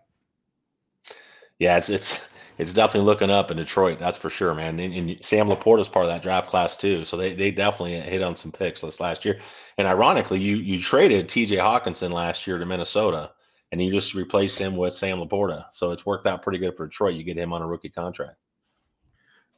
Yeah, 1.57 1.77
it's 1.77 1.89
it's 1.89 2.19
it's 2.57 2.73
definitely 2.73 3.05
looking 3.07 3.29
up 3.31 3.51
in 3.51 3.57
Detroit. 3.57 3.99
That's 3.99 4.17
for 4.17 4.29
sure, 4.29 4.53
man. 4.53 4.79
And, 4.79 4.93
and 4.93 5.25
Sam 5.25 5.47
LaPorta 5.47 5.81
is 5.81 5.89
part 5.89 6.05
of 6.05 6.11
that 6.11 6.21
draft 6.21 6.47
class 6.47 6.75
too, 6.75 7.03
so 7.03 7.17
they 7.17 7.33
they 7.33 7.51
definitely 7.51 7.99
hit 7.99 8.21
on 8.21 8.35
some 8.35 8.51
picks 8.51 8.81
this 8.81 8.99
last 8.99 9.25
year. 9.25 9.39
And 9.77 9.87
ironically, 9.87 10.39
you 10.39 10.57
you 10.57 10.81
traded 10.81 11.27
T.J. 11.27 11.57
Hockenson 11.57 12.11
last 12.11 12.45
year 12.45 12.57
to 12.57 12.65
Minnesota, 12.65 13.31
and 13.71 13.81
you 13.81 13.91
just 13.91 14.13
replaced 14.13 14.59
him 14.59 14.77
with 14.77 14.93
Sam 14.93 15.19
LaPorta. 15.19 15.65
So 15.71 15.91
it's 15.91 16.05
worked 16.05 16.27
out 16.27 16.43
pretty 16.43 16.59
good 16.59 16.77
for 16.77 16.85
Detroit. 16.85 17.15
You 17.15 17.23
get 17.23 17.37
him 17.37 17.53
on 17.53 17.61
a 17.61 17.67
rookie 17.67 17.89
contract. 17.89 18.37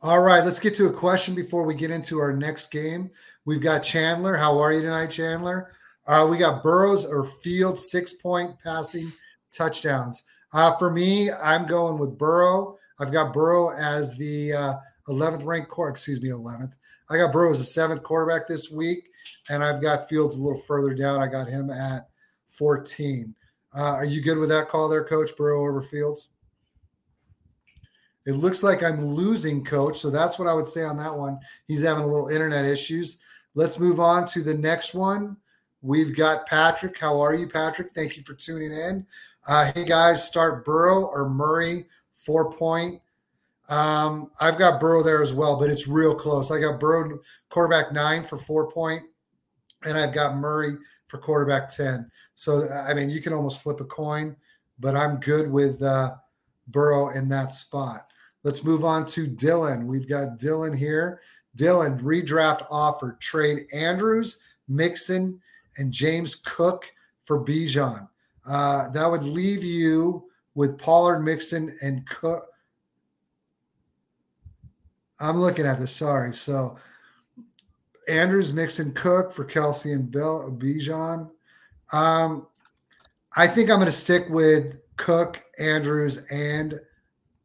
All 0.03 0.21
right, 0.21 0.43
let's 0.43 0.57
get 0.57 0.73
to 0.77 0.87
a 0.87 0.91
question 0.91 1.35
before 1.35 1.63
we 1.63 1.75
get 1.75 1.91
into 1.91 2.17
our 2.17 2.35
next 2.35 2.71
game. 2.71 3.11
We've 3.45 3.61
got 3.61 3.83
Chandler. 3.83 4.35
How 4.35 4.57
are 4.57 4.73
you 4.73 4.81
tonight, 4.81 5.11
Chandler? 5.11 5.69
Uh, 6.07 6.25
we 6.27 6.39
got 6.39 6.63
Burrows 6.63 7.05
or 7.05 7.23
Field 7.23 7.77
six 7.77 8.13
point 8.13 8.57
passing 8.63 9.13
touchdowns. 9.51 10.23
Uh, 10.53 10.75
for 10.77 10.89
me, 10.89 11.29
I'm 11.31 11.67
going 11.67 11.99
with 11.99 12.17
Burrow. 12.17 12.79
I've 12.99 13.11
got 13.11 13.31
Burrow 13.31 13.77
as 13.77 14.17
the 14.17 14.53
uh, 14.53 14.73
11th 15.07 15.45
ranked 15.45 15.69
core. 15.69 15.89
Excuse 15.89 16.19
me, 16.19 16.29
11th. 16.29 16.71
I 17.11 17.17
got 17.17 17.31
Burrow 17.31 17.51
as 17.51 17.59
the 17.59 17.65
seventh 17.65 18.01
quarterback 18.01 18.47
this 18.47 18.71
week, 18.71 19.07
and 19.51 19.63
I've 19.63 19.83
got 19.83 20.09
Fields 20.09 20.35
a 20.35 20.41
little 20.41 20.61
further 20.61 20.95
down. 20.95 21.21
I 21.21 21.27
got 21.27 21.47
him 21.47 21.69
at 21.69 22.09
14. 22.47 23.35
Uh, 23.77 23.81
are 23.81 24.05
you 24.05 24.19
good 24.19 24.39
with 24.39 24.49
that 24.49 24.67
call 24.67 24.89
there, 24.89 25.05
Coach 25.05 25.37
Burrow 25.37 25.61
over 25.61 25.83
Fields? 25.83 26.29
It 28.25 28.33
looks 28.33 28.63
like 28.63 28.83
I'm 28.83 29.05
losing 29.05 29.63
coach. 29.63 29.99
So 29.99 30.09
that's 30.09 30.37
what 30.37 30.47
I 30.47 30.53
would 30.53 30.67
say 30.67 30.83
on 30.83 30.97
that 30.97 31.15
one. 31.15 31.39
He's 31.67 31.83
having 31.83 32.03
a 32.03 32.07
little 32.07 32.27
internet 32.27 32.65
issues. 32.65 33.19
Let's 33.55 33.79
move 33.79 33.99
on 33.99 34.27
to 34.27 34.43
the 34.43 34.53
next 34.53 34.93
one. 34.93 35.37
We've 35.81 36.15
got 36.15 36.45
Patrick. 36.45 36.97
How 36.97 37.19
are 37.19 37.33
you, 37.33 37.47
Patrick? 37.47 37.93
Thank 37.95 38.15
you 38.15 38.23
for 38.23 38.33
tuning 38.33 38.71
in. 38.71 39.05
Uh, 39.47 39.71
hey, 39.73 39.85
guys, 39.85 40.25
start 40.25 40.63
Burrow 40.63 41.05
or 41.05 41.27
Murray, 41.27 41.87
four 42.15 42.51
point. 42.51 43.01
Um, 43.67 44.29
I've 44.39 44.59
got 44.59 44.79
Burrow 44.79 45.01
there 45.01 45.21
as 45.21 45.33
well, 45.33 45.59
but 45.59 45.69
it's 45.69 45.87
real 45.87 46.13
close. 46.13 46.51
I 46.51 46.59
got 46.59 46.79
Burrow 46.79 47.19
quarterback 47.49 47.91
nine 47.91 48.23
for 48.23 48.37
four 48.37 48.69
point, 48.69 49.01
and 49.83 49.97
I've 49.97 50.13
got 50.13 50.35
Murray 50.35 50.77
for 51.07 51.17
quarterback 51.17 51.69
10. 51.69 52.09
So, 52.35 52.67
I 52.69 52.93
mean, 52.93 53.09
you 53.09 53.21
can 53.21 53.33
almost 53.33 53.61
flip 53.61 53.81
a 53.81 53.85
coin 53.85 54.35
but 54.81 54.95
I'm 54.95 55.19
good 55.19 55.49
with 55.49 55.81
uh, 55.81 56.15
Burrow 56.67 57.09
in 57.09 57.29
that 57.29 57.53
spot. 57.53 58.10
Let's 58.43 58.63
move 58.63 58.83
on 58.83 59.05
to 59.07 59.27
Dylan. 59.27 59.85
We've 59.85 60.07
got 60.07 60.39
Dylan 60.39 60.77
here. 60.77 61.21
Dylan, 61.57 62.01
redraft 62.01 62.65
offer, 62.71 63.17
trade 63.19 63.67
Andrews, 63.73 64.39
Mixon, 64.67 65.39
and 65.77 65.91
James 65.91 66.35
Cook 66.35 66.91
for 67.23 67.43
Bijan. 67.43 68.07
Uh, 68.47 68.89
that 68.89 69.09
would 69.09 69.23
leave 69.23 69.63
you 69.63 70.25
with 70.55 70.77
Pollard, 70.77 71.19
Mixon, 71.19 71.75
and 71.81 72.05
Cook. 72.07 72.43
I'm 75.19 75.39
looking 75.39 75.65
at 75.65 75.79
this. 75.79 75.95
Sorry. 75.95 76.33
So 76.33 76.77
Andrews, 78.07 78.51
Mixon, 78.51 78.91
Cook 78.93 79.31
for 79.31 79.45
Kelce 79.45 79.93
and 79.93 80.09
Bill 80.09 80.51
Bijan. 80.57 81.29
Um, 81.93 82.47
I 83.35 83.47
think 83.47 83.69
I'm 83.69 83.77
going 83.77 83.85
to 83.85 83.91
stick 83.91 84.25
with 84.29 84.81
Cook, 84.97 85.43
Andrews, 85.59 86.25
and 86.31 86.79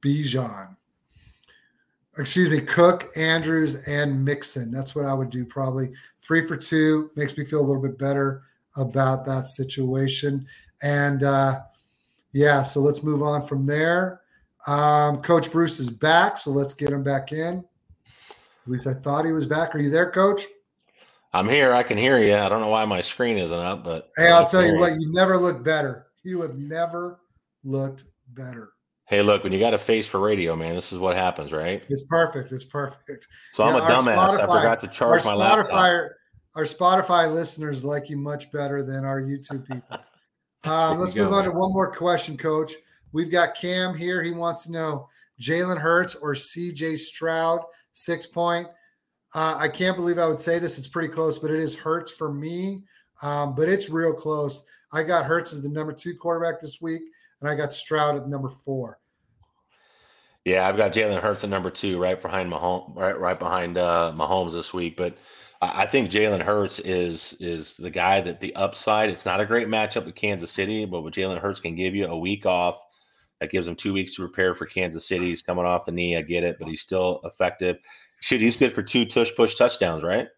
Bijan. 0.00 0.75
Excuse 2.18 2.48
me, 2.48 2.60
Cook, 2.60 3.10
Andrews, 3.16 3.86
and 3.86 4.24
Mixon. 4.24 4.70
That's 4.70 4.94
what 4.94 5.04
I 5.04 5.12
would 5.12 5.30
do 5.30 5.44
probably. 5.44 5.92
Three 6.22 6.46
for 6.46 6.56
two 6.56 7.10
makes 7.14 7.36
me 7.36 7.44
feel 7.44 7.60
a 7.60 7.66
little 7.66 7.82
bit 7.82 7.98
better 7.98 8.42
about 8.76 9.26
that 9.26 9.48
situation. 9.48 10.46
And 10.82 11.22
uh, 11.22 11.60
yeah, 12.32 12.62
so 12.62 12.80
let's 12.80 13.02
move 13.02 13.22
on 13.22 13.46
from 13.46 13.66
there. 13.66 14.22
Um, 14.66 15.22
Coach 15.22 15.52
Bruce 15.52 15.78
is 15.78 15.90
back, 15.90 16.38
so 16.38 16.50
let's 16.50 16.74
get 16.74 16.90
him 16.90 17.02
back 17.02 17.32
in. 17.32 17.64
At 18.08 18.72
least 18.72 18.86
I 18.86 18.94
thought 18.94 19.24
he 19.24 19.32
was 19.32 19.46
back. 19.46 19.74
Are 19.74 19.78
you 19.78 19.90
there, 19.90 20.10
Coach? 20.10 20.42
I'm 21.32 21.48
here. 21.48 21.72
I 21.72 21.82
can 21.82 21.98
hear 21.98 22.18
you. 22.18 22.34
I 22.34 22.48
don't 22.48 22.60
know 22.60 22.68
why 22.68 22.84
my 22.84 23.00
screen 23.00 23.36
isn't 23.38 23.56
up, 23.56 23.84
but 23.84 24.10
hey, 24.16 24.30
I'll 24.30 24.46
tell 24.46 24.64
you 24.64 24.78
what, 24.78 24.94
you 24.94 25.12
never 25.12 25.36
look 25.36 25.62
better. 25.62 26.06
You 26.24 26.40
have 26.40 26.56
never 26.56 27.20
looked 27.62 28.04
better. 28.28 28.70
Hey, 29.08 29.22
look, 29.22 29.44
when 29.44 29.52
you 29.52 29.60
got 29.60 29.72
a 29.72 29.78
face 29.78 30.08
for 30.08 30.18
radio, 30.18 30.56
man, 30.56 30.74
this 30.74 30.92
is 30.92 30.98
what 30.98 31.14
happens, 31.14 31.52
right? 31.52 31.82
It's 31.88 32.02
perfect. 32.04 32.50
It's 32.50 32.64
perfect. 32.64 33.28
So 33.52 33.64
yeah, 33.64 33.76
I'm 33.76 33.82
a 33.82 33.84
dumbass. 33.84 34.38
I 34.40 34.46
forgot 34.46 34.80
to 34.80 34.88
charge 34.88 35.24
my 35.24 35.32
Spotify, 35.32 35.38
laptop. 35.38 36.10
Our 36.56 36.64
Spotify 36.64 37.32
listeners 37.32 37.84
like 37.84 38.10
you 38.10 38.16
much 38.16 38.50
better 38.50 38.82
than 38.82 39.04
our 39.04 39.20
YouTube 39.20 39.66
people. 39.66 39.98
Um, 40.64 40.98
let's 40.98 41.14
move 41.14 41.32
on 41.32 41.44
to 41.44 41.52
one 41.52 41.72
more 41.72 41.92
question, 41.92 42.36
Coach. 42.36 42.72
We've 43.12 43.30
got 43.30 43.54
Cam 43.54 43.94
here. 43.94 44.20
He 44.20 44.32
wants 44.32 44.64
to 44.64 44.72
know 44.72 45.08
Jalen 45.40 45.78
Hurts 45.78 46.16
or 46.16 46.34
CJ 46.34 46.98
Stroud, 46.98 47.60
six 47.92 48.26
point. 48.26 48.66
Uh, 49.32 49.56
I 49.58 49.68
can't 49.68 49.96
believe 49.96 50.18
I 50.18 50.26
would 50.26 50.40
say 50.40 50.58
this. 50.58 50.76
It's 50.76 50.88
pretty 50.88 51.08
close, 51.08 51.38
but 51.38 51.52
it 51.52 51.60
is 51.60 51.76
Hurts 51.76 52.10
for 52.10 52.32
me. 52.32 52.82
Um, 53.22 53.54
but 53.54 53.68
it's 53.68 53.90
real 53.90 54.12
close. 54.12 54.64
I 54.92 55.02
got 55.02 55.26
Hurts 55.26 55.52
as 55.52 55.62
the 55.62 55.68
number 55.68 55.92
two 55.92 56.16
quarterback 56.16 56.60
this 56.60 56.80
week, 56.80 57.02
and 57.40 57.50
I 57.50 57.54
got 57.54 57.72
Stroud 57.72 58.16
at 58.16 58.28
number 58.28 58.48
four. 58.48 58.98
Yeah, 60.44 60.68
I've 60.68 60.76
got 60.76 60.92
Jalen 60.92 61.20
Hurts 61.20 61.42
at 61.42 61.50
number 61.50 61.70
two, 61.70 61.98
right 61.98 62.20
behind 62.20 62.52
Mahomes, 62.52 62.96
right 62.96 63.18
right 63.18 63.38
behind 63.38 63.78
uh, 63.78 64.12
Mahomes 64.14 64.52
this 64.52 64.72
week. 64.72 64.96
But 64.96 65.16
I 65.60 65.86
think 65.86 66.10
Jalen 66.10 66.42
Hurts 66.42 66.78
is 66.80 67.36
is 67.40 67.76
the 67.76 67.90
guy 67.90 68.20
that 68.20 68.40
the 68.40 68.54
upside. 68.54 69.10
It's 69.10 69.26
not 69.26 69.40
a 69.40 69.46
great 69.46 69.66
matchup 69.66 70.06
with 70.06 70.14
Kansas 70.14 70.52
City, 70.52 70.84
but 70.84 71.02
what 71.02 71.14
Jalen 71.14 71.40
Hurts 71.40 71.60
can 71.60 71.74
give 71.74 71.94
you 71.94 72.06
a 72.06 72.16
week 72.16 72.46
off, 72.46 72.78
that 73.40 73.50
gives 73.50 73.66
him 73.66 73.74
two 73.74 73.92
weeks 73.92 74.14
to 74.14 74.22
prepare 74.22 74.54
for 74.54 74.66
Kansas 74.66 75.06
City. 75.06 75.28
He's 75.28 75.42
coming 75.42 75.66
off 75.66 75.84
the 75.84 75.92
knee, 75.92 76.16
I 76.16 76.22
get 76.22 76.44
it, 76.44 76.56
but 76.58 76.68
he's 76.68 76.80
still 76.80 77.20
effective. 77.24 77.78
Shoot, 78.20 78.40
he's 78.40 78.56
good 78.56 78.72
for 78.72 78.82
two 78.82 79.04
tush 79.04 79.34
push 79.34 79.56
touchdowns, 79.56 80.02
right? 80.02 80.28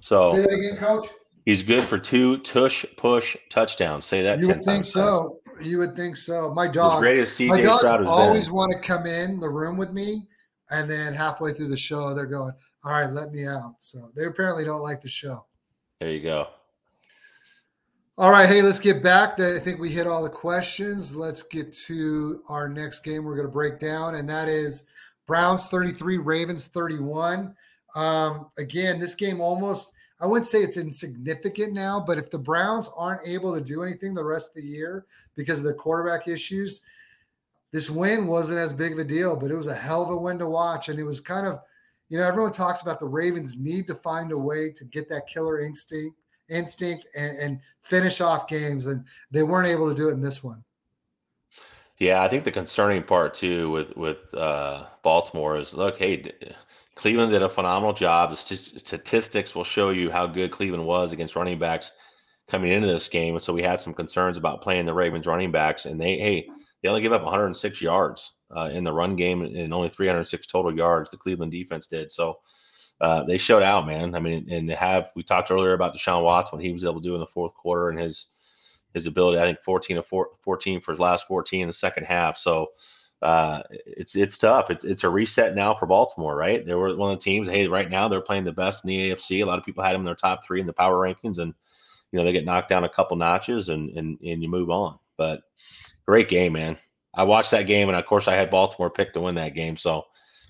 So 0.00 0.34
say 0.34 0.42
that 0.42 0.52
again, 0.52 0.76
coach. 0.76 1.08
He's 1.46 1.62
good 1.62 1.80
for 1.80 1.98
two 1.98 2.38
tush 2.38 2.84
push 2.96 3.36
touchdowns. 3.50 4.04
Say 4.04 4.22
that. 4.22 4.40
You 4.40 4.48
would 4.48 4.62
think 4.62 4.84
so. 4.84 5.39
You 5.62 5.78
would 5.78 5.94
think 5.94 6.16
so. 6.16 6.52
My 6.54 6.66
dog. 6.66 7.02
my 7.02 7.62
dogs 7.62 7.84
always 8.06 8.46
been. 8.46 8.54
want 8.54 8.72
to 8.72 8.78
come 8.78 9.06
in 9.06 9.40
the 9.40 9.48
room 9.48 9.76
with 9.76 9.92
me, 9.92 10.26
and 10.70 10.90
then 10.90 11.14
halfway 11.14 11.52
through 11.52 11.68
the 11.68 11.76
show, 11.76 12.14
they're 12.14 12.26
going, 12.26 12.52
"All 12.84 12.92
right, 12.92 13.10
let 13.10 13.32
me 13.32 13.46
out." 13.46 13.76
So 13.78 14.10
they 14.16 14.24
apparently 14.24 14.64
don't 14.64 14.82
like 14.82 15.00
the 15.00 15.08
show. 15.08 15.46
There 16.00 16.10
you 16.10 16.22
go. 16.22 16.48
All 18.20 18.30
right, 18.30 18.46
hey, 18.46 18.60
let's 18.60 18.78
get 18.78 19.02
back. 19.02 19.40
I 19.40 19.58
think 19.58 19.80
we 19.80 19.88
hit 19.88 20.06
all 20.06 20.22
the 20.22 20.28
questions. 20.28 21.16
Let's 21.16 21.42
get 21.42 21.72
to 21.86 22.42
our 22.50 22.68
next 22.68 23.00
game 23.00 23.24
we're 23.24 23.34
going 23.34 23.46
to 23.46 23.52
break 23.52 23.78
down, 23.78 24.14
and 24.14 24.28
that 24.28 24.46
is 24.46 24.84
Browns 25.26 25.68
33, 25.68 26.18
Ravens 26.18 26.66
31. 26.66 27.54
Um, 27.94 28.50
again, 28.58 28.98
this 28.98 29.14
game 29.14 29.40
almost, 29.40 29.92
I 30.20 30.26
wouldn't 30.26 30.46
say 30.46 30.60
it's 30.60 30.76
insignificant 30.76 31.72
now, 31.72 32.02
but 32.06 32.18
if 32.18 32.30
the 32.30 32.38
Browns 32.38 32.90
aren't 32.96 33.26
able 33.26 33.54
to 33.54 33.60
do 33.60 33.82
anything 33.82 34.12
the 34.12 34.24
rest 34.24 34.50
of 34.50 34.62
the 34.62 34.68
year 34.68 35.06
because 35.34 35.58
of 35.58 35.64
their 35.64 35.74
quarterback 35.74 36.28
issues, 36.28 36.82
this 37.72 37.88
win 37.88 38.26
wasn't 38.26 38.58
as 38.58 38.72
big 38.72 38.92
of 38.92 38.98
a 38.98 39.04
deal, 39.04 39.36
but 39.36 39.50
it 39.50 39.56
was 39.56 39.68
a 39.68 39.74
hell 39.74 40.02
of 40.02 40.10
a 40.10 40.16
win 40.16 40.38
to 40.38 40.46
watch. 40.46 40.88
And 40.88 40.98
it 40.98 41.04
was 41.04 41.20
kind 41.20 41.46
of, 41.46 41.60
you 42.08 42.18
know, 42.18 42.24
everyone 42.24 42.52
talks 42.52 42.82
about 42.82 42.98
the 42.98 43.06
Ravens 43.06 43.58
need 43.58 43.86
to 43.86 43.94
find 43.94 44.32
a 44.32 44.38
way 44.38 44.70
to 44.72 44.84
get 44.84 45.08
that 45.08 45.26
killer 45.26 45.60
instinct 45.60 46.16
instinct 46.50 47.06
and, 47.16 47.38
and 47.38 47.60
finish 47.80 48.20
off 48.20 48.46
games, 48.46 48.86
and 48.86 49.04
they 49.30 49.42
weren't 49.42 49.68
able 49.68 49.88
to 49.88 49.94
do 49.94 50.08
it 50.08 50.12
in 50.12 50.20
this 50.20 50.42
one. 50.42 50.62
Yeah, 51.98 52.22
I 52.22 52.28
think 52.28 52.44
the 52.44 52.52
concerning 52.52 53.02
part 53.02 53.34
too 53.34 53.70
with 53.70 53.96
with 53.96 54.34
uh, 54.34 54.86
Baltimore 55.02 55.56
is 55.56 55.74
look, 55.74 55.98
hey, 55.98 56.32
Cleveland 57.00 57.32
did 57.32 57.42
a 57.42 57.48
phenomenal 57.48 57.94
job. 57.94 58.30
The 58.30 58.36
statistics 58.36 59.54
will 59.54 59.64
show 59.64 59.88
you 59.88 60.10
how 60.10 60.26
good 60.26 60.50
Cleveland 60.50 60.84
was 60.84 61.12
against 61.12 61.34
running 61.34 61.58
backs 61.58 61.92
coming 62.46 62.72
into 62.72 62.88
this 62.88 63.08
game. 63.08 63.38
So 63.38 63.54
we 63.54 63.62
had 63.62 63.80
some 63.80 63.94
concerns 63.94 64.36
about 64.36 64.60
playing 64.60 64.84
the 64.84 64.92
Ravens 64.92 65.26
running 65.26 65.50
backs, 65.50 65.86
and 65.86 65.98
they 65.98 66.18
hey 66.18 66.46
they 66.82 66.90
only 66.90 67.00
gave 67.00 67.12
up 67.12 67.22
106 67.22 67.80
yards 67.80 68.34
uh, 68.54 68.68
in 68.70 68.84
the 68.84 68.92
run 68.92 69.16
game 69.16 69.40
and 69.40 69.72
only 69.72 69.88
306 69.88 70.46
total 70.46 70.76
yards. 70.76 71.10
The 71.10 71.16
Cleveland 71.16 71.52
defense 71.52 71.86
did 71.86 72.12
so. 72.12 72.40
Uh, 73.00 73.22
they 73.24 73.38
showed 73.38 73.62
out, 73.62 73.86
man. 73.86 74.14
I 74.14 74.20
mean, 74.20 74.46
and 74.50 74.68
they 74.68 74.74
have 74.74 75.10
we 75.16 75.22
talked 75.22 75.50
earlier 75.50 75.72
about 75.72 75.94
Deshaun 75.94 76.22
Watson 76.22 76.58
when 76.58 76.66
he 76.66 76.72
was 76.72 76.84
able 76.84 77.00
to 77.00 77.08
do 77.08 77.14
in 77.14 77.20
the 77.20 77.26
fourth 77.26 77.54
quarter 77.54 77.88
and 77.88 77.98
his 77.98 78.26
his 78.92 79.06
ability. 79.06 79.38
I 79.38 79.46
think 79.46 79.62
14 79.62 79.96
of 79.96 80.06
14 80.06 80.82
for 80.82 80.92
his 80.92 81.00
last 81.00 81.26
14 81.26 81.62
in 81.62 81.66
the 81.66 81.72
second 81.72 82.04
half. 82.04 82.36
So 82.36 82.72
uh, 83.22 83.62
it's 83.70 84.16
it's 84.16 84.38
tough. 84.38 84.70
It's 84.70 84.84
it's 84.84 85.04
a 85.04 85.10
reset 85.10 85.54
now 85.54 85.74
for 85.74 85.86
Baltimore, 85.86 86.34
right? 86.34 86.64
They 86.64 86.74
were 86.74 86.94
one 86.96 87.12
of 87.12 87.18
the 87.18 87.22
teams. 87.22 87.48
Hey, 87.48 87.66
right 87.68 87.90
now 87.90 88.08
they're 88.08 88.20
playing 88.20 88.44
the 88.44 88.52
best 88.52 88.84
in 88.84 88.88
the 88.88 89.10
AFC. 89.10 89.42
A 89.42 89.44
lot 89.44 89.58
of 89.58 89.64
people 89.64 89.84
had 89.84 89.94
them 89.94 90.02
in 90.02 90.06
their 90.06 90.14
top 90.14 90.44
three 90.44 90.60
in 90.60 90.66
the 90.66 90.72
power 90.72 90.96
rankings, 90.96 91.38
and 91.38 91.52
you 92.12 92.18
know 92.18 92.24
they 92.24 92.32
get 92.32 92.46
knocked 92.46 92.70
down 92.70 92.84
a 92.84 92.88
couple 92.88 93.16
notches, 93.18 93.68
and 93.68 93.90
and 93.90 94.18
and 94.20 94.42
you 94.42 94.48
move 94.48 94.70
on. 94.70 94.98
But 95.18 95.42
great 96.06 96.28
game, 96.28 96.54
man. 96.54 96.78
I 97.14 97.24
watched 97.24 97.50
that 97.50 97.66
game, 97.66 97.88
and 97.88 97.98
of 97.98 98.06
course 98.06 98.26
I 98.26 98.36
had 98.36 98.50
Baltimore 98.50 98.90
picked 98.90 99.14
to 99.14 99.20
win 99.20 99.34
that 99.34 99.54
game. 99.54 99.76
So 99.76 100.04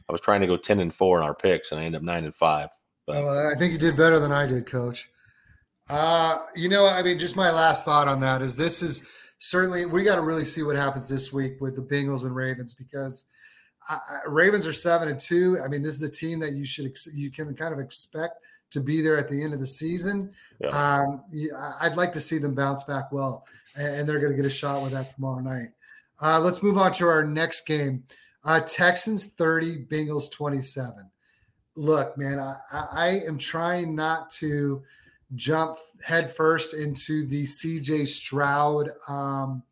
I 0.08 0.12
was 0.12 0.20
trying 0.20 0.42
to 0.42 0.46
go 0.46 0.56
ten 0.56 0.78
and 0.78 0.94
four 0.94 1.18
in 1.18 1.24
our 1.24 1.34
picks, 1.34 1.72
and 1.72 1.80
I 1.80 1.84
ended 1.84 2.00
up 2.00 2.04
nine 2.04 2.24
and 2.24 2.34
five. 2.34 2.68
But 3.06 3.24
well, 3.24 3.52
I 3.52 3.58
think 3.58 3.72
you 3.72 3.78
did 3.78 3.96
better 3.96 4.20
than 4.20 4.30
I 4.30 4.46
did, 4.46 4.66
Coach. 4.66 5.08
Uh, 5.88 6.38
you 6.54 6.68
know, 6.68 6.86
I 6.86 7.02
mean, 7.02 7.18
just 7.18 7.34
my 7.34 7.50
last 7.50 7.84
thought 7.84 8.06
on 8.06 8.20
that 8.20 8.42
is 8.42 8.56
this 8.56 8.80
is 8.80 9.08
certainly 9.40 9.86
we 9.86 10.04
got 10.04 10.16
to 10.16 10.22
really 10.22 10.44
see 10.44 10.62
what 10.62 10.76
happens 10.76 11.08
this 11.08 11.32
week 11.32 11.60
with 11.60 11.74
the 11.74 11.82
Bengals 11.82 12.24
and 12.24 12.36
Ravens 12.36 12.74
because 12.74 13.24
uh, 13.88 13.98
Ravens 14.26 14.66
are 14.66 14.72
seven 14.72 15.08
and 15.08 15.18
two. 15.18 15.58
I 15.64 15.68
mean, 15.68 15.82
this 15.82 15.94
is 15.94 16.02
a 16.02 16.10
team 16.10 16.38
that 16.40 16.52
you 16.52 16.64
should 16.64 16.94
you 17.12 17.30
can 17.30 17.54
kind 17.56 17.74
of 17.74 17.80
expect 17.80 18.34
to 18.70 18.80
be 18.80 19.00
there 19.02 19.18
at 19.18 19.28
the 19.28 19.42
end 19.42 19.52
of 19.52 19.58
the 19.58 19.66
season. 19.66 20.32
Yeah. 20.60 20.68
Um, 20.68 21.24
I'd 21.80 21.96
like 21.96 22.12
to 22.12 22.20
see 22.20 22.38
them 22.38 22.54
bounce 22.54 22.84
back 22.84 23.10
well, 23.10 23.46
and 23.74 24.08
they're 24.08 24.20
going 24.20 24.30
to 24.30 24.36
get 24.36 24.46
a 24.46 24.50
shot 24.50 24.82
with 24.82 24.92
that 24.92 25.08
tomorrow 25.08 25.40
night. 25.40 25.68
Uh, 26.22 26.38
let's 26.38 26.62
move 26.62 26.76
on 26.76 26.92
to 26.92 27.06
our 27.06 27.24
next 27.24 27.66
game. 27.66 28.04
Uh, 28.44 28.60
Texans 28.60 29.26
30, 29.26 29.86
Bengals 29.86 30.30
27. 30.30 31.10
Look, 31.76 32.16
man, 32.18 32.38
I, 32.38 32.56
I 32.92 33.08
am 33.26 33.38
trying 33.38 33.94
not 33.94 34.30
to– 34.34 34.82
jump 35.34 35.78
headfirst 36.04 36.74
into 36.74 37.26
the 37.26 37.44
CJ 37.44 38.06
Stroud 38.06 38.88
um, 39.08 39.62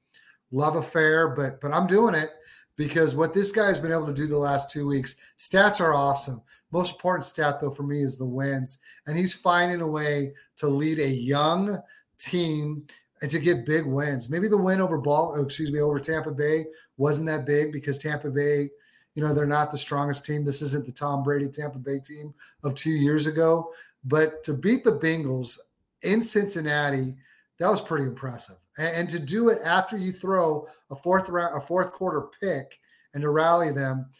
love 0.52 0.76
affair, 0.76 1.28
but 1.28 1.60
but 1.60 1.72
I'm 1.72 1.86
doing 1.86 2.14
it 2.14 2.30
because 2.76 3.14
what 3.14 3.34
this 3.34 3.52
guy's 3.52 3.78
been 3.78 3.92
able 3.92 4.06
to 4.06 4.12
do 4.12 4.26
the 4.26 4.38
last 4.38 4.70
two 4.70 4.86
weeks, 4.86 5.16
stats 5.36 5.80
are 5.80 5.94
awesome. 5.94 6.40
Most 6.70 6.94
important 6.94 7.24
stat 7.24 7.60
though 7.60 7.70
for 7.70 7.82
me 7.82 8.02
is 8.02 8.18
the 8.18 8.24
wins, 8.24 8.78
and 9.06 9.16
he's 9.16 9.34
finding 9.34 9.80
a 9.80 9.86
way 9.86 10.32
to 10.56 10.68
lead 10.68 10.98
a 10.98 11.08
young 11.08 11.78
team 12.18 12.86
and 13.20 13.30
to 13.30 13.38
get 13.38 13.66
big 13.66 13.86
wins. 13.86 14.30
Maybe 14.30 14.48
the 14.48 14.56
win 14.56 14.80
over 14.80 14.98
ball, 14.98 15.34
oh, 15.36 15.42
excuse 15.42 15.72
me, 15.72 15.80
over 15.80 15.98
Tampa 15.98 16.30
Bay 16.30 16.66
wasn't 16.96 17.26
that 17.28 17.46
big 17.46 17.72
because 17.72 17.98
Tampa 17.98 18.30
Bay, 18.30 18.70
you 19.14 19.22
know, 19.22 19.34
they're 19.34 19.46
not 19.46 19.72
the 19.72 19.78
strongest 19.78 20.24
team. 20.24 20.44
This 20.44 20.62
isn't 20.62 20.86
the 20.86 20.92
Tom 20.92 21.22
Brady 21.22 21.48
Tampa 21.48 21.78
Bay 21.78 21.98
team 21.98 22.32
of 22.62 22.74
two 22.74 22.90
years 22.92 23.26
ago. 23.26 23.72
But 24.04 24.42
to 24.44 24.54
beat 24.54 24.84
the 24.84 24.98
Bengals 24.98 25.58
in 26.02 26.22
Cincinnati, 26.22 27.14
that 27.58 27.70
was 27.70 27.82
pretty 27.82 28.04
impressive. 28.04 28.56
And, 28.78 28.96
and, 28.96 29.08
to 29.10 29.18
do 29.18 29.48
it 29.48 29.58
after 29.64 29.96
you 29.96 30.12
throw 30.12 30.66
a 30.90 30.96
fourth 30.96 31.28
round, 31.28 31.56
a 31.56 31.60
fourth 31.60 31.92
quarter 31.92 32.28
pick, 32.40 32.78
and 33.14 33.22
to 33.22 33.30
rally 33.30 33.72
them, 33.72 34.10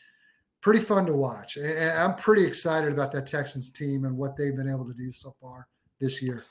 pretty 0.61 0.81
fun 0.81 1.07
to 1.07 1.13
watch. 1.13 1.57
And, 1.57 1.99
I'm 1.99 2.17
pretty 2.17 2.45
excited 2.45 2.93
about 2.93 3.13
that 3.13 3.27
Texans 3.27 3.71
team 3.71 4.05
and 4.05 4.17
what 4.17 4.37
they've 4.37 4.57
been 4.57 4.71
able 4.71 4.87
to 4.87 4.95
do 4.95 5.13
so 5.13 5.35
far 5.41 5.69
this 6.01 6.21
year. 6.21 6.45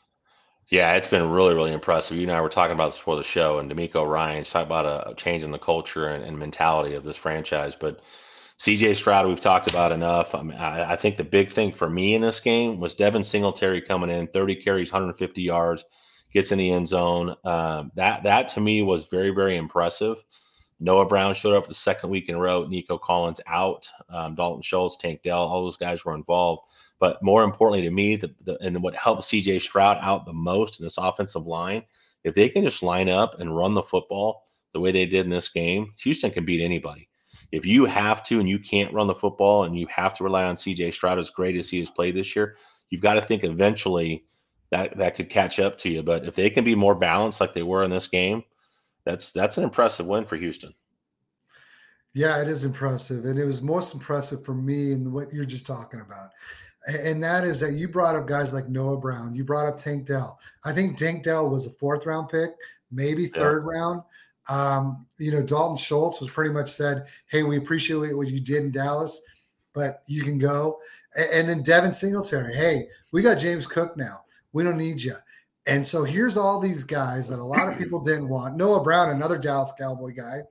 Yeah, 0.70 0.94
it's 0.94 1.08
been 1.08 1.30
really, 1.30 1.54
really 1.54 1.72
impressive. 1.72 2.18
You 2.18 2.24
and 2.24 2.32
I 2.32 2.42
were 2.42 2.50
talking 2.50 2.74
about 2.74 2.90
this 2.90 2.98
before 2.98 3.16
the 3.16 3.24
show, 3.24 3.60
and 3.60 3.72
DeMeco 3.72 4.10
Ryan 4.10 4.44
talked 4.44 4.66
about 4.66 4.86
a, 4.86 5.10
a, 5.10 5.16
change 5.16 5.44
in 5.44 5.52
the 5.52 5.60
culture 5.60 6.10
and, 6.10 6.26
and, 6.26 6.38
mentality 6.38 6.94
of 6.94 7.06
this 7.06 7.16
franchise. 7.16 7.74
But 7.74 8.02
CJ 8.60 8.96
Stroud, 8.96 9.28
we've 9.28 9.40
talked 9.40 9.68
about 9.68 9.92
enough. 9.92 10.34
I, 10.34 10.42
mean, 10.42 10.58
I, 10.58 10.94
I, 10.94 10.96
think 10.96 11.18
the 11.18 11.24
big 11.24 11.52
thing 11.52 11.72
for 11.72 11.88
me 11.88 12.16
in 12.16 12.22
this 12.22 12.40
game 12.40 12.80
was 12.80 12.96
Devin 12.96 13.24
Singletary 13.24 13.82
coming 13.82 14.10
in, 14.10 14.28
30 14.28 14.56
carries, 14.56 14.92
150 14.92 15.42
yards, 15.42 15.86
gets 16.34 16.52
in 16.52 16.58
the 16.58 16.72
end 16.72 16.88
zone. 16.88 17.36
Um, 17.44 17.92
that 17.96 18.24
that 18.24 18.48
to 18.50 18.60
me 18.60 18.82
was 18.82 19.06
very, 19.06 19.30
very 19.30 19.58
impressive. 19.58 20.24
Noah 20.80 21.06
Brown 21.06 21.34
showed 21.34 21.56
up 21.56 21.66
for 21.66 21.70
the 21.70 21.76
second 21.76 22.10
week 22.10 22.30
in 22.30 22.36
a 22.36 22.40
row. 22.40 22.66
Nico 22.66 22.98
Collins 22.98 23.42
out. 23.48 23.88
Um, 24.10 24.36
Dalton 24.36 24.62
Schultz, 24.62 24.98
Tank 24.98 25.22
Dell, 25.24 25.40
all 25.40 25.64
those 25.64 25.78
guys 25.78 26.04
were 26.04 26.16
involved. 26.16 26.64
But 27.00 27.22
more 27.22 27.44
importantly 27.44 27.88
to 27.88 27.92
me, 27.94 28.16
the, 28.16 28.34
the, 28.44 28.58
and 28.62 28.82
what 28.82 28.96
helped 28.96 29.24
CJ 29.24 29.62
Stroud 29.62 29.98
out 30.02 30.26
the 30.26 30.34
most 30.34 30.80
in 30.80 30.86
this 30.86 30.98
offensive 30.98 31.46
line, 31.46 31.84
if 32.24 32.34
they 32.34 32.50
can 32.50 32.64
just 32.64 32.82
line 32.82 33.10
up 33.10 33.40
and 33.40 33.56
run 33.56 33.76
the 33.76 33.84
football 33.84 34.44
the 34.74 34.80
way 34.80 34.92
they 34.92 35.06
did 35.06 35.26
in 35.26 35.32
this 35.32 35.50
game, 35.50 35.94
Houston 35.98 36.32
can 36.32 36.46
beat 36.46 36.64
anybody. 36.64 37.08
If 37.52 37.66
you 37.66 37.86
have 37.86 38.24
to 38.24 38.40
and 38.40 38.50
you 38.50 38.60
can't 38.60 38.94
run 38.94 39.08
the 39.08 39.16
football 39.16 39.64
and 39.64 39.78
you 39.78 39.88
have 39.88 40.16
to 40.18 40.24
rely 40.24 40.44
on 40.44 40.56
CJ 40.56 40.94
Stroud 40.94 41.20
as 41.20 41.30
great 41.30 41.56
as 41.56 41.70
he 41.70 41.80
has 41.80 41.90
played 41.90 42.16
this 42.16 42.36
year, 42.36 42.58
you've 42.90 43.02
got 43.02 43.14
to 43.14 43.22
think 43.22 43.44
eventually 43.44 44.26
that 44.72 44.98
that 44.98 45.16
could 45.16 45.30
catch 45.30 45.60
up 45.60 45.78
to 45.78 45.90
you. 45.90 46.04
But 46.04 46.26
if 46.26 46.36
they 46.36 46.50
can 46.50 46.64
be 46.64 46.76
more 46.76 46.96
balanced 46.96 47.40
like 47.40 47.54
they 47.54 47.64
were 47.64 47.84
in 47.84 47.92
this 47.92 48.08
game, 48.08 48.44
that's 49.06 49.32
that's 49.32 49.58
an 49.58 49.64
impressive 49.64 50.06
win 50.06 50.26
for 50.26 50.36
Houston. 50.36 50.74
Yeah, 52.14 52.42
it 52.42 52.48
is 52.48 52.66
impressive, 52.66 53.26
and 53.26 53.38
it 53.38 53.46
was 53.46 53.62
most 53.62 53.94
impressive 53.94 54.44
for 54.44 54.56
me 54.56 54.92
in 54.92 55.14
what 55.14 55.32
you're 55.32 55.46
just 55.46 55.68
talking 55.68 56.02
about 56.02 56.30
and 56.88 57.22
that 57.24 57.44
is 57.44 57.60
that 57.60 57.74
you 57.74 57.88
brought 57.88 58.16
up 58.16 58.28
guys 58.28 58.54
like 58.54 58.70
Noah 58.70 58.98
Brown. 58.98 59.36
You 59.36 59.44
brought 59.44 59.68
up 59.68 59.78
Tank 59.78 60.06
Dell. 60.06 60.40
I 60.64 60.72
think 60.72 60.98
Tank 60.98 61.24
Dell 61.24 61.50
was 61.50 61.66
a 61.66 61.72
fourth 61.72 62.06
round 62.06 62.30
pick, 62.30 62.52
maybe 62.92 63.28
third 63.28 63.66
yeah. 63.66 63.78
round. 63.78 64.02
Um, 64.50 65.06
you 65.18 65.32
know, 65.32 65.42
Dalton 65.42 65.78
Schultz 65.78 66.22
was 66.22 66.30
pretty 66.30 66.52
much 66.52 66.72
said, 66.72 67.08
"Hey, 67.28 67.44
we 67.44 67.58
appreciate 67.58 68.16
what 68.16 68.28
you 68.28 68.40
did 68.40 68.64
in 68.64 68.72
Dallas, 68.72 69.22
but 69.74 70.04
you 70.08 70.24
can 70.24 70.38
go." 70.38 70.80
And, 71.34 71.50
then 71.50 71.64
Devin 71.64 71.92
Singletary, 71.92 72.54
"Hey, 72.54 72.88
we 73.12 73.22
got 73.22 73.40
James 73.40 73.68
Cook 73.68 73.98
now. 73.98 74.24
We 74.54 74.64
don't 74.64 74.78
need 74.78 75.02
you." 75.02 75.16
And 75.66 75.86
so 75.86 76.04
here's 76.04 76.38
all 76.38 76.60
these 76.60 76.84
guys 76.84 77.28
that 77.28 77.40
a 77.40 77.44
lot 77.44 77.68
of 77.68 77.78
people 77.78 78.00
didn't 78.00 78.30
want. 78.30 78.56
Noah 78.56 78.84
Brown, 78.84 79.10
another 79.10 79.38
Dallas 79.38 79.74
Cowboy 79.78 80.14
guy, 80.14 80.42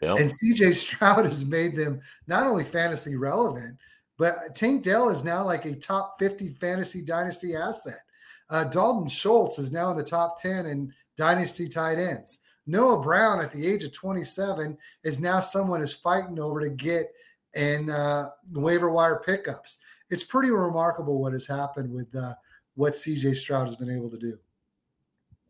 yep. 0.00 0.18
and 0.18 0.30
CJ 0.30 0.74
Stroud 0.74 1.24
has 1.24 1.44
made 1.44 1.76
them 1.76 2.00
not 2.26 2.46
only 2.46 2.64
fantasy 2.64 3.16
relevant 3.16 3.76
but 4.20 4.54
Tank 4.54 4.82
Dell 4.82 5.08
is 5.08 5.24
now 5.24 5.42
like 5.42 5.64
a 5.64 5.74
top 5.74 6.18
50 6.18 6.50
fantasy 6.60 7.00
dynasty 7.00 7.56
asset. 7.56 8.02
Uh, 8.50 8.64
Dalton 8.64 9.08
Schultz 9.08 9.58
is 9.58 9.72
now 9.72 9.90
in 9.90 9.96
the 9.96 10.04
top 10.04 10.38
10 10.38 10.66
in 10.66 10.92
dynasty 11.16 11.66
tight 11.66 11.98
ends. 11.98 12.40
Noah 12.66 13.02
Brown 13.02 13.40
at 13.40 13.50
the 13.50 13.66
age 13.66 13.84
of 13.84 13.92
27 13.92 14.76
is 15.04 15.20
now 15.20 15.40
someone 15.40 15.82
is 15.82 15.92
fighting 15.92 16.38
over 16.38 16.60
to 16.60 16.70
get 16.70 17.12
in 17.54 17.90
uh, 17.90 18.30
waiver 18.52 18.90
wire 18.90 19.22
pickups. 19.24 19.78
It's 20.10 20.24
pretty 20.24 20.50
remarkable 20.50 21.20
what 21.20 21.32
has 21.32 21.46
happened 21.46 21.92
with 21.92 22.14
uh, 22.14 22.34
what 22.74 22.92
CJ 22.92 23.36
Stroud 23.36 23.66
has 23.66 23.76
been 23.76 23.94
able 23.94 24.10
to 24.10 24.18
do. 24.18 24.36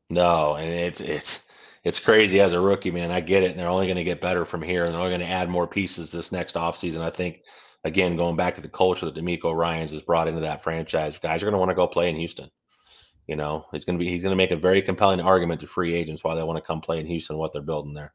No, 0.09 0.57
and 0.57 0.69
it's 0.69 1.01
it's 1.01 1.41
it's 1.85 2.01
crazy 2.01 2.41
as 2.41 2.53
a 2.53 2.61
rookie, 2.61 2.91
man. 2.91 3.11
I 3.11 3.21
get 3.21 3.43
it, 3.43 3.53
and 3.53 3.61
they're 3.61 3.69
only 3.69 3.87
going 3.87 3.97
to 3.97 4.05
get 4.05 4.21
better 4.21 4.45
from 4.45 4.63
here, 4.63 4.85
and 4.85 4.93
they're 4.93 5.01
only 5.01 5.17
going 5.17 5.21
to 5.21 5.35
add 5.35 5.49
more 5.49 5.67
pieces 5.67 6.11
this 6.11 6.33
next 6.33 6.57
offseason. 6.57 7.01
I 7.01 7.11
think 7.11 7.43
again, 7.85 8.17
going 8.17 8.37
back 8.37 8.55
to 8.57 8.61
the 8.61 8.69
culture 8.69 9.07
that 9.07 9.15
DeMeco 9.15 9.55
Ryans 9.55 9.93
has 9.93 10.03
brought 10.03 10.29
into 10.29 10.41
that 10.41 10.63
franchise, 10.63 11.19
guys 11.19 11.43
are 11.43 11.47
going 11.47 11.53
to 11.53 11.59
want 11.59 11.71
to 11.71 11.75
go 11.75 11.87
play 11.87 12.11
in 12.11 12.17
Houston. 12.17 12.51
You 13.31 13.37
know, 13.37 13.64
he's 13.70 13.85
going 13.85 13.97
to 13.97 14.05
be 14.05 14.11
he's 14.11 14.24
going 14.24 14.33
to 14.33 14.37
make 14.37 14.51
a 14.51 14.57
very 14.57 14.83
compelling 14.83 15.20
argument 15.20 15.61
to 15.61 15.68
free 15.68 15.95
agents 15.95 16.24
why 16.24 16.35
they 16.35 16.43
want 16.43 16.57
to 16.57 16.66
come 16.66 16.81
play 16.81 16.99
in 16.99 17.07
Houston, 17.07 17.39
what 17.39 17.53
they're 17.53 17.62
building 17.62 17.95
there. 17.95 18.12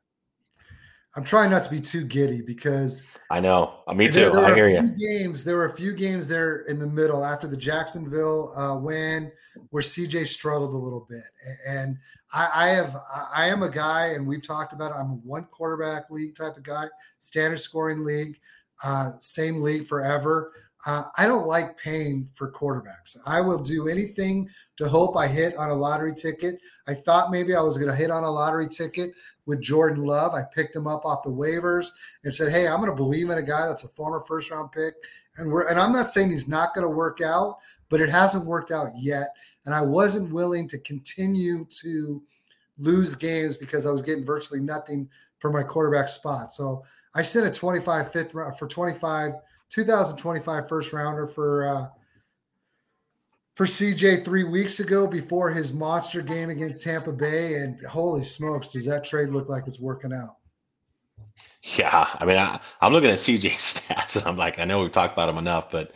I'm 1.16 1.24
trying 1.24 1.50
not 1.50 1.64
to 1.64 1.70
be 1.70 1.80
too 1.80 2.04
giddy 2.04 2.42
because 2.42 3.02
I 3.32 3.40
know 3.40 3.76
uh, 3.88 3.94
me 3.94 4.08
too. 4.08 4.14
There, 4.14 4.32
there 4.32 4.46
I 4.46 4.54
hear 4.54 4.68
you. 4.68 4.82
Games 4.82 5.46
there 5.46 5.56
were 5.56 5.68
a 5.68 5.74
few 5.74 5.94
games 5.94 6.28
there 6.28 6.64
in 6.64 6.80
the 6.80 6.88
middle 6.88 7.24
after 7.24 7.48
the 7.48 7.56
Jacksonville 7.56 8.54
uh, 8.58 8.78
win 8.78 9.32
where 9.70 9.82
CJ 9.82 10.28
struggled 10.28 10.74
a 10.74 10.78
little 10.78 11.08
bit, 11.10 11.24
and 11.66 11.98
I, 12.34 12.50
I 12.54 12.68
have 12.72 12.98
I 13.34 13.46
am 13.46 13.64
a 13.64 13.70
guy, 13.70 14.08
and 14.08 14.28
we've 14.28 14.46
talked 14.46 14.74
about 14.74 14.92
it. 14.92 14.96
I'm 14.96 15.12
a 15.12 15.20
one 15.24 15.46
quarterback 15.46 16.10
league 16.10 16.36
type 16.36 16.58
of 16.58 16.64
guy, 16.64 16.88
standard 17.22 17.62
scoring 17.62 18.04
league 18.04 18.38
uh, 18.84 19.12
same 19.22 19.62
league 19.62 19.88
forever. 19.88 20.54
Uh, 20.86 21.04
I 21.18 21.26
don't 21.26 21.48
like 21.48 21.78
paying 21.78 22.30
for 22.34 22.52
quarterbacks. 22.52 23.18
I 23.26 23.42
will 23.42 23.58
do 23.58 23.88
anything 23.88 24.48
to 24.78 24.88
hope 24.88 25.18
I 25.18 25.28
hit 25.28 25.56
on 25.58 25.72
a 25.72 25.76
lottery 25.76 26.14
ticket. 26.14 26.60
I 26.88 26.94
thought 26.94 27.32
maybe 27.32 27.56
I 27.56 27.62
was 27.62 27.78
going 27.80 27.90
to 27.90 27.96
hit 27.96 28.12
on 28.12 28.24
a 28.24 28.30
lottery 28.30 28.68
ticket 28.68 29.14
with 29.48 29.62
Jordan 29.62 30.04
Love. 30.04 30.34
I 30.36 30.44
picked 30.44 30.76
him 30.76 30.86
up 30.86 31.04
off 31.04 31.24
the 31.24 31.30
waivers 31.30 31.88
and 32.24 32.34
said, 32.34 32.52
"Hey, 32.52 32.68
I'm 32.68 32.80
going 32.80 32.92
to 32.92 32.96
believe 32.96 33.32
in 33.32 33.40
a 33.40 33.44
guy 33.44 33.66
that's 33.66 33.84
a 33.84 33.90
former 33.90 34.22
first 34.22 34.52
round 34.52 34.72
pick." 34.72 34.94
And 35.38 35.52
we're 35.52 35.68
and 35.68 35.80
I'm 35.80 35.92
not 35.92 36.12
saying 36.12 36.30
he's 36.30 36.48
not 36.48 36.76
going 36.76 36.86
to 36.88 36.96
work 36.96 37.20
out, 37.20 37.58
but 37.90 38.00
it 38.00 38.10
hasn't 38.10 38.46
worked 38.46 38.72
out 38.72 38.90
yet. 38.96 39.30
And 39.66 39.74
I 39.74 39.82
wasn't 39.82 40.32
willing 40.32 40.68
to 40.68 40.78
continue 40.80 41.66
to 41.82 42.22
lose 42.78 43.16
games 43.16 43.58
because 43.58 43.88
I 43.88 43.92
was 43.92 44.04
getting 44.04 44.26
virtually 44.26 44.60
nothing 44.60 45.10
for 45.40 45.52
my 45.52 45.64
quarterback 45.64 46.10
spot. 46.10 46.54
So 46.54 46.84
I 47.16 47.22
sent 47.22 47.48
a 47.48 47.52
25 47.52 48.12
fifth 48.12 48.34
round 48.34 48.58
for 48.58 48.68
25 48.68 49.34
2025 49.72 50.68
first 50.70 50.94
rounder 50.94 51.28
for 51.28 51.66
uh, 51.68 51.88
for 53.56 53.66
CJ 53.66 54.26
three 54.26 54.44
weeks 54.44 54.80
ago 54.80 55.08
before 55.08 55.50
his 55.50 55.74
monster 55.74 56.22
game 56.22 56.50
against 56.50 56.84
Tampa 56.84 57.12
Bay. 57.12 57.56
And 57.56 57.84
holy 57.86 58.24
smokes, 58.24 58.70
does 58.70 58.86
that 58.86 59.04
trade 59.04 59.30
look 59.30 59.50
like 59.50 59.68
it's 59.68 59.80
working 59.80 60.14
out? 60.14 60.38
Yeah, 61.64 62.08
I 62.20 62.26
mean, 62.26 62.38
I, 62.38 62.60
am 62.82 62.94
looking 62.94 63.10
at 63.10 63.18
CJ's 63.18 63.80
stats, 63.80 64.18
and 64.18 64.26
I'm 64.28 64.38
like, 64.38 64.60
I 64.60 64.66
know 64.66 64.82
we've 64.82 64.92
talked 64.92 65.14
about 65.14 65.30
him 65.30 65.38
enough, 65.38 65.72
but 65.72 65.94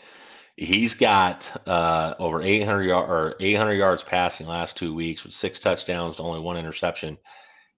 he's 0.56 0.94
got 0.94 1.68
uh, 1.68 2.16
over 2.18 2.42
800 2.42 2.84
yard 2.84 3.10
or 3.10 3.36
800 3.40 3.74
yards 3.74 4.04
passing 4.04 4.48
last 4.48 4.76
two 4.76 4.96
weeks 4.96 5.24
with 5.24 5.34
six 5.34 5.60
touchdowns 5.60 6.16
to 6.16 6.24
only 6.24 6.40
one 6.40 6.58
interception. 6.58 7.18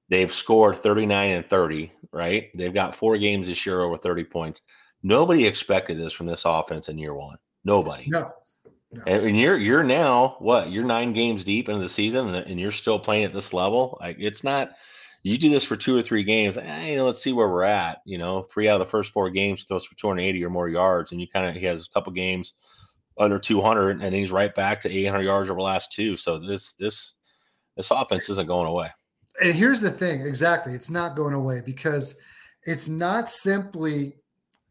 They've 0.10 0.32
scored 0.32 0.78
39 0.78 1.32
and 1.32 1.50
30, 1.50 1.92
right? 2.12 2.50
They've 2.56 2.74
got 2.74 2.96
four 2.96 3.18
games 3.18 3.48
this 3.48 3.66
year 3.66 3.82
over 3.82 3.98
30 3.98 4.24
points. 4.26 4.62
Nobody 5.04 5.46
expected 5.46 6.00
this 6.00 6.14
from 6.14 6.28
this 6.28 6.44
offense 6.46 6.90
in 6.90 6.98
year 6.98 7.14
one. 7.14 7.38
Nobody. 7.64 8.06
No. 8.08 8.32
no. 8.92 9.04
And 9.06 9.40
you're 9.40 9.58
you're 9.58 9.84
now 9.84 10.36
what? 10.40 10.72
You're 10.72 10.84
nine 10.84 11.14
games 11.14 11.44
deep 11.44 11.70
into 11.70 11.82
the 11.82 11.90
season, 11.90 12.34
and, 12.34 12.60
you're 12.60 12.72
still 12.72 13.00
playing 13.00 13.24
at 13.24 13.34
this 13.34 13.54
level. 13.54 13.98
Like 14.00 14.18
it's 14.20 14.44
not. 14.44 14.72
You 15.24 15.38
do 15.38 15.52
this 15.52 15.64
for 15.64 15.76
two 15.76 15.96
or 15.96 16.02
three 16.02 16.24
games. 16.24 16.58
Eh, 16.58 16.88
you 16.88 16.98
know, 16.98 17.06
let's 17.06 17.22
see 17.22 17.32
where 17.32 17.48
we're 17.48 17.64
at. 17.64 18.00
You 18.06 18.18
know, 18.18 18.42
three 18.42 18.68
out 18.68 18.82
of 18.82 18.88
the 18.88 18.90
first 18.90 19.12
four 19.12 19.30
games 19.30 19.64
throws 19.64 19.86
for 19.86 19.96
280 19.96 20.44
or 20.44 20.50
more 20.50 20.68
yards, 20.68 21.12
and 21.12 21.22
you 21.22 21.28
kind 21.28 21.46
of 21.46 21.56
he 21.56 21.66
has 21.68 21.86
a 21.86 21.94
couple 21.94 22.12
games 22.12 22.54
under 23.20 23.38
200, 23.38 24.02
and 24.02 24.16
he's 24.16 24.32
right 24.32 24.54
back 24.56 24.82
to 24.82 24.92
800 24.92 25.24
yards 25.24 25.50
over 25.50 25.60
the 25.60 25.64
last 25.64 25.92
two. 25.92 26.16
So 26.16 26.40
this 26.40 26.74
this 26.74 27.16
this 27.78 27.92
offense 27.92 28.30
isn't 28.30 28.48
going 28.48 28.68
away. 28.68 28.90
And 29.42 29.54
here's 29.54 29.82
the 29.82 29.92
thing 29.92 30.22
exactly. 30.22 30.74
It's 30.74 30.90
not 30.90 31.16
going 31.16 31.34
away 31.34 31.62
because 31.64 32.16
it's 32.64 32.90
not 32.90 33.30
simply 33.30 34.16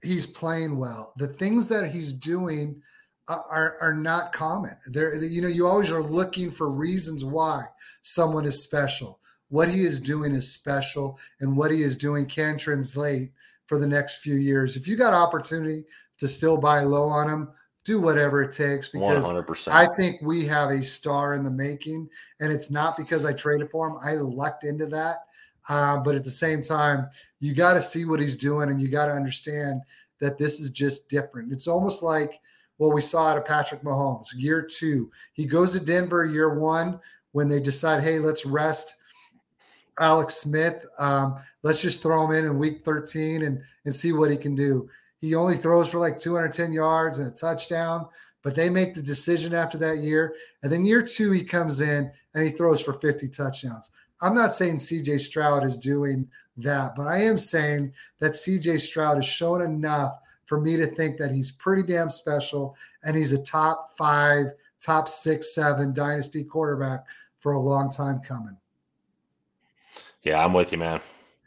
he's 0.03 0.26
playing 0.26 0.76
well. 0.78 1.12
The 1.16 1.28
things 1.28 1.68
that 1.68 1.90
he's 1.90 2.12
doing 2.12 2.82
are, 3.28 3.76
are 3.80 3.94
not 3.94 4.32
common. 4.32 4.76
There, 4.86 5.14
you 5.22 5.40
know, 5.40 5.48
you 5.48 5.66
always 5.66 5.92
are 5.92 6.03
looking 6.03 6.51
for 6.51 6.70
reasons 6.70 7.24
why 7.24 7.64
someone 8.03 8.44
is 8.44 8.62
special. 8.62 9.20
What 9.48 9.68
he 9.68 9.84
is 9.84 10.01
doing 10.01 10.34
is 10.34 10.53
special, 10.53 11.18
and 11.40 11.57
what 11.57 11.70
he 11.70 11.82
is 11.82 11.96
doing 11.96 12.26
can 12.26 12.57
translate 12.57 13.30
for 13.66 13.78
the 13.78 13.86
next 13.86 14.18
few 14.18 14.34
years. 14.34 14.76
If 14.76 14.86
you 14.86 14.96
got 14.96 15.14
opportunity 15.14 15.84
to 16.18 16.28
still 16.28 16.57
buy 16.57 16.80
low 16.80 17.09
on 17.09 17.28
him, 17.28 17.48
do 17.84 18.01
whatever 18.01 18.42
it 18.42 18.53
takes 18.53 18.88
because 18.88 19.28
100%. 19.28 19.68
I 19.68 19.86
think 19.96 20.20
we 20.22 20.44
have 20.46 20.70
a 20.70 20.82
star 20.82 21.34
in 21.34 21.42
the 21.42 21.51
making, 21.51 22.09
and 22.40 22.53
it's 22.53 22.70
not 22.70 22.96
because 22.96 23.24
I 23.24 23.32
traded 23.32 23.70
for 23.70 23.88
him. 23.88 23.96
I 24.03 24.14
lucked 24.14 24.64
into 24.64 24.86
that, 24.86 25.18
uh, 25.70 25.98
but 25.98 26.16
at 26.16 26.24
the 26.24 26.30
same 26.30 26.60
time, 26.60 27.08
you 27.38 27.54
got 27.54 27.74
to 27.74 27.82
see 27.82 28.04
what 28.04 28.18
he's 28.18 28.36
doing, 28.36 28.70
and 28.70 28.82
you 28.82 28.88
got 28.88 29.06
to 29.06 29.12
understand 29.12 29.80
that 30.18 30.36
this 30.36 30.58
is 30.58 30.70
just 30.70 31.08
different. 31.08 31.52
It's 31.52 31.68
almost 31.68 32.02
like 32.02 32.40
what 32.78 32.92
we 32.92 33.00
saw 33.00 33.28
out 33.28 33.38
of 33.38 33.44
Patrick 33.44 33.82
Mahomes 33.82 34.26
year 34.36 34.62
two. 34.62 35.10
He 35.32 35.46
goes 35.46 35.72
to 35.72 35.80
Denver 35.80 36.24
year 36.24 36.58
one 36.58 36.98
when 37.32 37.48
they 37.48 37.60
decide, 37.60 38.02
hey, 38.02 38.18
let's 38.18 38.44
rest 38.44 38.96
Alex 40.00 40.34
Smith. 40.34 40.84
Um, 40.98 41.36
let's 41.62 41.80
just 41.80 42.02
throw 42.02 42.26
him 42.26 42.32
in 42.32 42.46
in 42.46 42.58
week 42.58 42.84
13 42.84 43.42
and 43.44 43.62
and 43.84 43.94
see 43.94 44.12
what 44.12 44.30
he 44.30 44.36
can 44.36 44.56
do. 44.56 44.88
He 45.20 45.36
only 45.36 45.56
throws 45.56 45.88
for 45.88 46.00
like 46.00 46.18
210 46.18 46.72
yards 46.72 47.20
and 47.20 47.28
a 47.28 47.30
touchdown, 47.30 48.08
but 48.42 48.56
they 48.56 48.70
make 48.70 48.94
the 48.94 49.02
decision 49.02 49.54
after 49.54 49.78
that 49.78 49.98
year. 49.98 50.34
And 50.64 50.72
then 50.72 50.84
year 50.84 51.02
two, 51.02 51.30
he 51.30 51.44
comes 51.44 51.80
in 51.80 52.10
and 52.34 52.44
he 52.44 52.50
throws 52.50 52.80
for 52.80 52.94
50 52.94 53.28
touchdowns. 53.28 53.90
I'm 54.22 54.34
not 54.34 54.52
saying 54.52 54.76
CJ 54.76 55.20
Stroud 55.20 55.64
is 55.64 55.78
doing 55.78 56.28
that, 56.58 56.94
but 56.96 57.06
I 57.06 57.18
am 57.22 57.38
saying 57.38 57.92
that 58.18 58.32
CJ 58.32 58.80
Stroud 58.80 59.16
has 59.16 59.26
shown 59.26 59.62
enough 59.62 60.18
for 60.46 60.60
me 60.60 60.76
to 60.76 60.86
think 60.86 61.16
that 61.18 61.30
he's 61.30 61.52
pretty 61.52 61.82
damn 61.82 62.10
special 62.10 62.76
and 63.04 63.16
he's 63.16 63.32
a 63.32 63.42
top 63.42 63.96
five, 63.96 64.46
top 64.80 65.08
six, 65.08 65.54
seven 65.54 65.92
dynasty 65.92 66.44
quarterback 66.44 67.06
for 67.38 67.52
a 67.52 67.58
long 67.58 67.90
time 67.90 68.20
coming. 68.20 68.56
Yeah, 70.22 70.44
I'm 70.44 70.52
with 70.52 70.72
you, 70.72 70.78
man. 70.78 71.00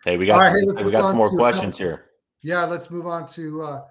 Hey, 0.03 0.17
we 0.17 0.25
got 0.25 0.37
right, 0.37 0.51
hey, 0.51 0.83
we 0.83 0.91
got 0.91 1.01
some 1.01 1.17
more 1.17 1.29
questions 1.29 1.77
here. 1.77 2.05
Yeah, 2.41 2.65
let's 2.65 2.89
move 2.89 3.05
on 3.05 3.25
to 3.27 3.61
uh, 3.61 3.81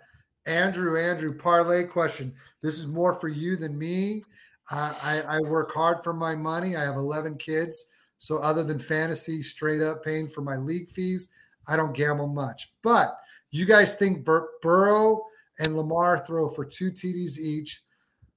Andrew. 0.47 0.99
Andrew, 0.99 1.37
parlay 1.37 1.85
question. 1.85 2.35
This 2.61 2.79
is 2.79 2.87
more 2.87 3.15
for 3.15 3.29
you 3.29 3.57
than 3.57 3.79
me. 3.79 4.25
Uh, 4.71 4.95
I, 5.03 5.23
I 5.23 5.41
work 5.41 5.73
hard 5.73 6.03
for 6.03 6.13
my 6.13 6.35
money. 6.35 6.77
I 6.77 6.83
have 6.83 6.97
11 6.97 7.37
kids. 7.37 7.87
So, 8.23 8.39
other 8.39 8.63
than 8.63 8.79
fantasy, 8.79 9.43
straight 9.43 9.83
up 9.83 10.05
paying 10.05 10.29
for 10.29 10.43
my 10.43 10.55
league 10.55 10.89
fees, 10.89 11.29
I 11.67 11.75
don't 11.75 11.93
gamble 11.93 12.29
much. 12.29 12.73
But 12.81 13.19
you 13.51 13.67
guys 13.67 13.97
think 13.97 14.25
Bur- 14.25 14.49
Burrow 14.63 15.25
and 15.59 15.77
Lamar 15.77 16.25
throw 16.25 16.49
for 16.49 16.65
two 16.65 16.93
TDs 16.93 17.41
each, 17.41 17.83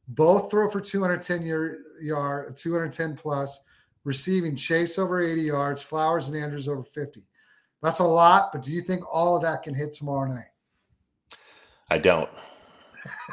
both 0.07 0.49
throw 0.49 0.71
for 0.71 0.81
210 0.81 1.43
year, 1.43 1.83
yard, 2.01 2.57
210 2.57 3.15
plus, 3.15 3.61
receiving 4.05 4.55
Chase 4.55 4.97
over 4.97 5.21
80 5.21 5.41
yards, 5.43 5.83
Flowers 5.83 6.29
and 6.29 6.37
Andrews 6.43 6.67
over 6.67 6.81
50. 6.81 7.21
That's 7.83 7.99
a 7.99 8.03
lot, 8.03 8.51
but 8.51 8.63
do 8.63 8.73
you 8.73 8.81
think 8.81 9.03
all 9.13 9.35
of 9.35 9.43
that 9.43 9.61
can 9.61 9.75
hit 9.75 9.93
tomorrow 9.93 10.27
night? 10.27 10.49
I 11.91 11.99
don't. 11.99 12.29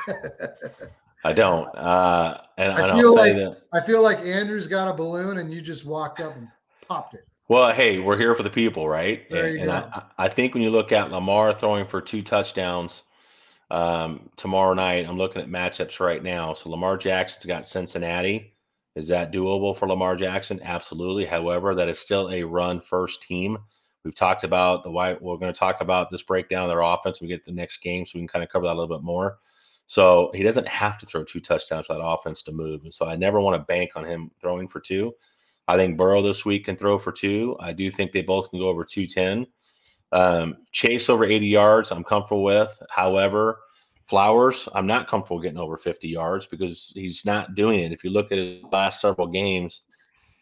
I 1.25 1.33
don't. 1.33 1.67
Uh, 1.77 2.39
and 2.59 2.73
I 2.73 2.99
feel 2.99 3.15
like 3.15 3.37
I 3.73 3.81
feel 3.81 4.03
like 4.03 4.19
Andrew's 4.21 4.67
got 4.67 4.89
a 4.89 4.93
balloon, 4.93 5.39
and 5.39 5.53
you 5.53 5.61
just 5.61 5.87
walked 5.87 6.21
up 6.21 6.37
and 6.37 6.49
popped 6.87 7.15
it. 7.15 7.23
Well, 7.49 7.73
hey, 7.73 7.99
we're 7.99 8.19
here 8.19 8.35
for 8.35 8.43
the 8.43 8.51
people, 8.51 8.89
right? 8.89 9.29
There 9.31 9.47
and, 9.47 9.59
you 9.59 9.65
go. 9.67 9.73
I, 9.73 10.03
I, 10.19 10.29
think 10.29 10.55
when 10.55 10.63
you 10.63 10.71
look 10.71 10.91
at 10.91 11.11
Lamar 11.11 11.53
throwing 11.53 11.87
for 11.87 12.01
two 12.01 12.23
touchdowns 12.23 13.03
um, 13.71 14.31
tomorrow 14.37 14.75
night, 14.75 15.07
I'm 15.07 15.19
looking 15.19 15.43
at 15.43 15.49
matchups 15.49 16.01
right 16.01 16.23
now. 16.23 16.55
So 16.55 16.71
Lamar 16.71 16.97
Jackson's 16.97 17.45
got 17.45 17.67
Cincinnati. 17.67 18.55
Is 18.95 19.09
that 19.09 19.33
doable 19.33 19.77
for 19.77 19.89
Lamar 19.89 20.17
Jackson? 20.17 20.61
Absolutely. 20.63 21.25
However, 21.25 21.75
that 21.75 21.89
is 21.89 21.99
still 21.99 22.31
a 22.31 22.43
run 22.43 22.81
first 22.81 23.23
team. 23.23 23.59
We've 24.05 24.15
talked 24.15 24.45
about 24.45 24.83
the 24.83 24.91
why 24.91 25.13
we're 25.21 25.37
going 25.37 25.53
to 25.53 25.59
talk 25.59 25.81
about 25.81 26.11
this 26.11 26.23
breakdown 26.23 26.65
of 26.65 26.69
their 26.69 26.81
offense. 26.81 27.21
When 27.21 27.29
we 27.29 27.35
get 27.35 27.45
the 27.45 27.53
next 27.53 27.79
game, 27.79 28.05
so 28.05 28.13
we 28.15 28.23
can 28.23 28.29
kind 28.29 28.43
of 28.43 28.51
cover 28.51 28.67
that 28.67 28.73
a 28.73 28.79
little 28.79 28.97
bit 28.97 29.05
more. 29.05 29.39
So 29.93 30.31
he 30.33 30.43
doesn't 30.43 30.67
have 30.69 30.97
to 31.01 31.05
throw 31.05 31.23
two 31.23 31.39
touchdowns 31.39 31.85
for 31.85 31.93
that 31.93 32.03
offense 32.03 32.41
to 32.45 32.53
move. 32.53 32.85
And 32.85 32.95
so 32.95 33.05
I 33.05 33.15
never 33.15 33.43
want 33.43 33.61
to 33.61 33.67
bank 33.67 33.91
on 33.95 34.07
him 34.07 34.31
throwing 34.41 34.67
for 34.67 34.81
two. 34.81 35.13
I 35.69 35.77
think 35.77 35.99
Burrow 35.99 36.23
this 36.23 36.47
week 36.47 36.65
can 36.65 36.77
throw 36.77 36.99
for 36.99 37.13
two. 37.13 37.59
I 37.61 37.75
do 37.75 37.91
think 37.91 38.11
they 38.11 38.23
both 38.23 38.49
can 38.49 38.59
go 38.59 38.69
over 38.69 38.87
210. 38.87 39.47
Um, 40.13 40.57
Chase 40.73 41.11
over 41.11 41.27
80 41.27 41.47
yards, 41.47 41.93
I'm 41.93 42.05
comfortable 42.05 42.43
with. 42.43 42.75
However, 42.89 43.61
Flowers, 44.09 44.67
I'm 44.75 44.87
not 44.87 45.09
comfortable 45.09 45.43
getting 45.43 45.59
over 45.59 45.77
50 45.77 46.09
yards 46.09 46.47
because 46.47 46.91
he's 46.95 47.27
not 47.27 47.55
doing 47.55 47.81
it. 47.81 47.93
If 47.93 48.03
you 48.03 48.09
look 48.09 48.33
at 48.33 48.39
his 48.39 48.63
last 48.73 48.99
several 48.99 49.27
games, 49.27 49.83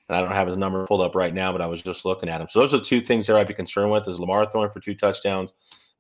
and 0.09 0.17
I 0.17 0.21
don't 0.21 0.31
have 0.31 0.47
his 0.47 0.59
number 0.59 0.87
pulled 0.87 1.01
up 1.01 1.17
right 1.17 1.35
now, 1.35 1.51
but 1.51 1.61
I 1.61 1.67
was 1.67 1.83
just 1.83 2.05
looking 2.05 2.29
at 2.29 2.41
him. 2.41 2.47
So 2.49 2.61
those 2.61 2.73
are 2.73 2.79
two 2.79 3.01
things 3.01 3.27
that 3.27 3.35
I'd 3.35 3.49
be 3.49 3.55
concerned 3.55 3.91
with: 3.91 4.07
is 4.07 4.21
Lamar 4.21 4.47
throwing 4.47 4.71
for 4.71 4.79
two 4.79 4.95
touchdowns, 4.95 5.55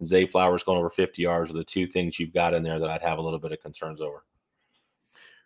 Zay 0.04 0.26
Flowers 0.26 0.62
going 0.62 0.78
over 0.78 0.90
50 0.90 1.22
yards 1.22 1.50
are 1.50 1.54
the 1.54 1.64
two 1.64 1.86
things 1.86 2.18
you've 2.18 2.32
got 2.32 2.54
in 2.54 2.62
there 2.62 2.78
that 2.78 2.90
I'd 2.90 3.02
have 3.02 3.18
a 3.18 3.22
little 3.22 3.38
bit 3.38 3.52
of 3.52 3.60
concerns 3.60 4.00
over. 4.00 4.24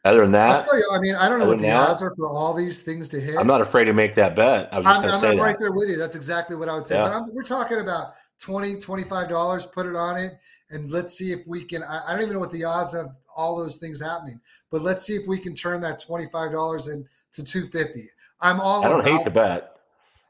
Other 0.04 0.20
than 0.20 0.32
that, 0.32 0.56
I'll 0.56 0.62
tell 0.62 0.76
you, 0.76 0.88
I 0.92 0.98
mean, 0.98 1.14
I 1.14 1.30
don't 1.30 1.38
know 1.38 1.46
what 1.46 1.60
the 1.60 1.70
odds 1.70 2.02
are 2.02 2.14
for 2.14 2.28
all 2.28 2.52
these 2.52 2.82
things 2.82 3.08
to 3.08 3.20
hit. 3.20 3.38
I'm 3.38 3.46
not 3.46 3.62
afraid 3.62 3.84
to 3.84 3.94
make 3.94 4.14
that 4.16 4.36
bet. 4.36 4.68
I 4.70 4.76
was 4.76 4.84
just 4.84 5.00
going 5.00 5.14
to 5.14 5.18
say 5.18 5.30
I'm 5.30 5.38
right 5.38 5.56
there 5.58 5.72
with 5.72 5.88
you. 5.88 5.96
That's 5.96 6.14
exactly 6.14 6.56
what 6.56 6.68
I 6.68 6.74
would 6.74 6.84
say. 6.84 6.96
Yeah. 6.96 7.04
But 7.04 7.12
I'm, 7.14 7.34
we're 7.34 7.42
talking 7.42 7.80
about 7.80 8.12
20 8.40 8.74
$25, 8.74 9.72
put 9.72 9.86
it 9.86 9.96
on 9.96 10.18
it, 10.18 10.32
and 10.68 10.90
let's 10.90 11.16
see 11.16 11.32
if 11.32 11.40
we 11.46 11.64
can. 11.64 11.82
I, 11.82 12.02
I 12.06 12.12
don't 12.12 12.20
even 12.20 12.34
know 12.34 12.40
what 12.40 12.52
the 12.52 12.64
odds 12.64 12.94
of 12.94 13.06
all 13.34 13.56
those 13.56 13.76
things 13.76 13.98
happening, 13.98 14.38
but 14.70 14.82
let's 14.82 15.02
see 15.02 15.14
if 15.14 15.26
we 15.26 15.38
can 15.38 15.54
turn 15.54 15.80
that 15.80 16.04
$25 16.06 16.92
into 16.92 17.42
250 17.42 18.00
I'm 18.40 18.60
all 18.60 18.84
I 18.84 18.90
don't 18.90 19.06
hate 19.06 19.24
the 19.24 19.30
bet. 19.30 19.78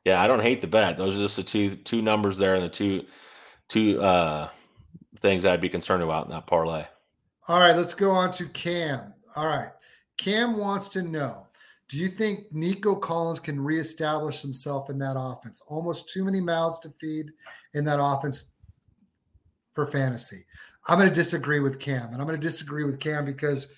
Yeah, 0.05 0.23
I 0.23 0.27
don't 0.27 0.41
hate 0.41 0.61
the 0.61 0.67
bet. 0.67 0.97
Those 0.97 1.17
are 1.17 1.21
just 1.21 1.37
the 1.37 1.43
two 1.43 1.77
two 1.77 2.01
numbers 2.01 2.39
there 2.39 2.55
and 2.55 2.65
the 2.65 2.69
two 2.69 3.05
two 3.75 4.01
uh 4.01 4.49
things 5.21 5.45
I'd 5.45 5.61
be 5.61 5.69
concerned 5.69 6.03
about 6.03 6.27
in 6.27 6.33
that 6.33 6.47
parlay. 6.47 6.85
All 7.49 7.61
right, 7.61 7.77
let's 7.77 7.95
go 7.95 8.11
on 8.11 8.31
to 8.33 8.47
Cam. 8.49 9.15
All 9.37 9.47
right. 9.47 9.71
Cam 10.17 10.57
wants 10.57 10.89
to 10.91 11.03
know 11.03 11.47
Do 11.89 11.99
you 11.99 12.09
think 12.09 12.53
Nico 12.53 12.95
Collins 12.95 13.41
can 13.41 13.61
reestablish 13.61 14.43
himself 14.43 14.91
in 14.91 14.99
that 14.99 15.17
offense? 15.19 15.61
Almost 15.67 16.09
too 16.09 16.25
many 16.25 16.41
mouths 16.41 16.79
to 16.81 16.91
feed 17.01 17.27
in 17.75 17.85
that 17.85 17.99
offense 18.01 18.53
for 19.75 19.87
fantasy. 19.87 20.45
I'm 20.89 20.99
going 20.99 21.09
to 21.09 21.15
disagree 21.15 21.61
with 21.61 21.81
Cam. 21.81 22.13
And 22.13 22.17
I'm 22.17 22.27
going 22.27 22.41
to 22.41 22.47
disagree 22.47 22.85
with 22.85 23.01
Cam 23.01 23.25
because 23.25 23.69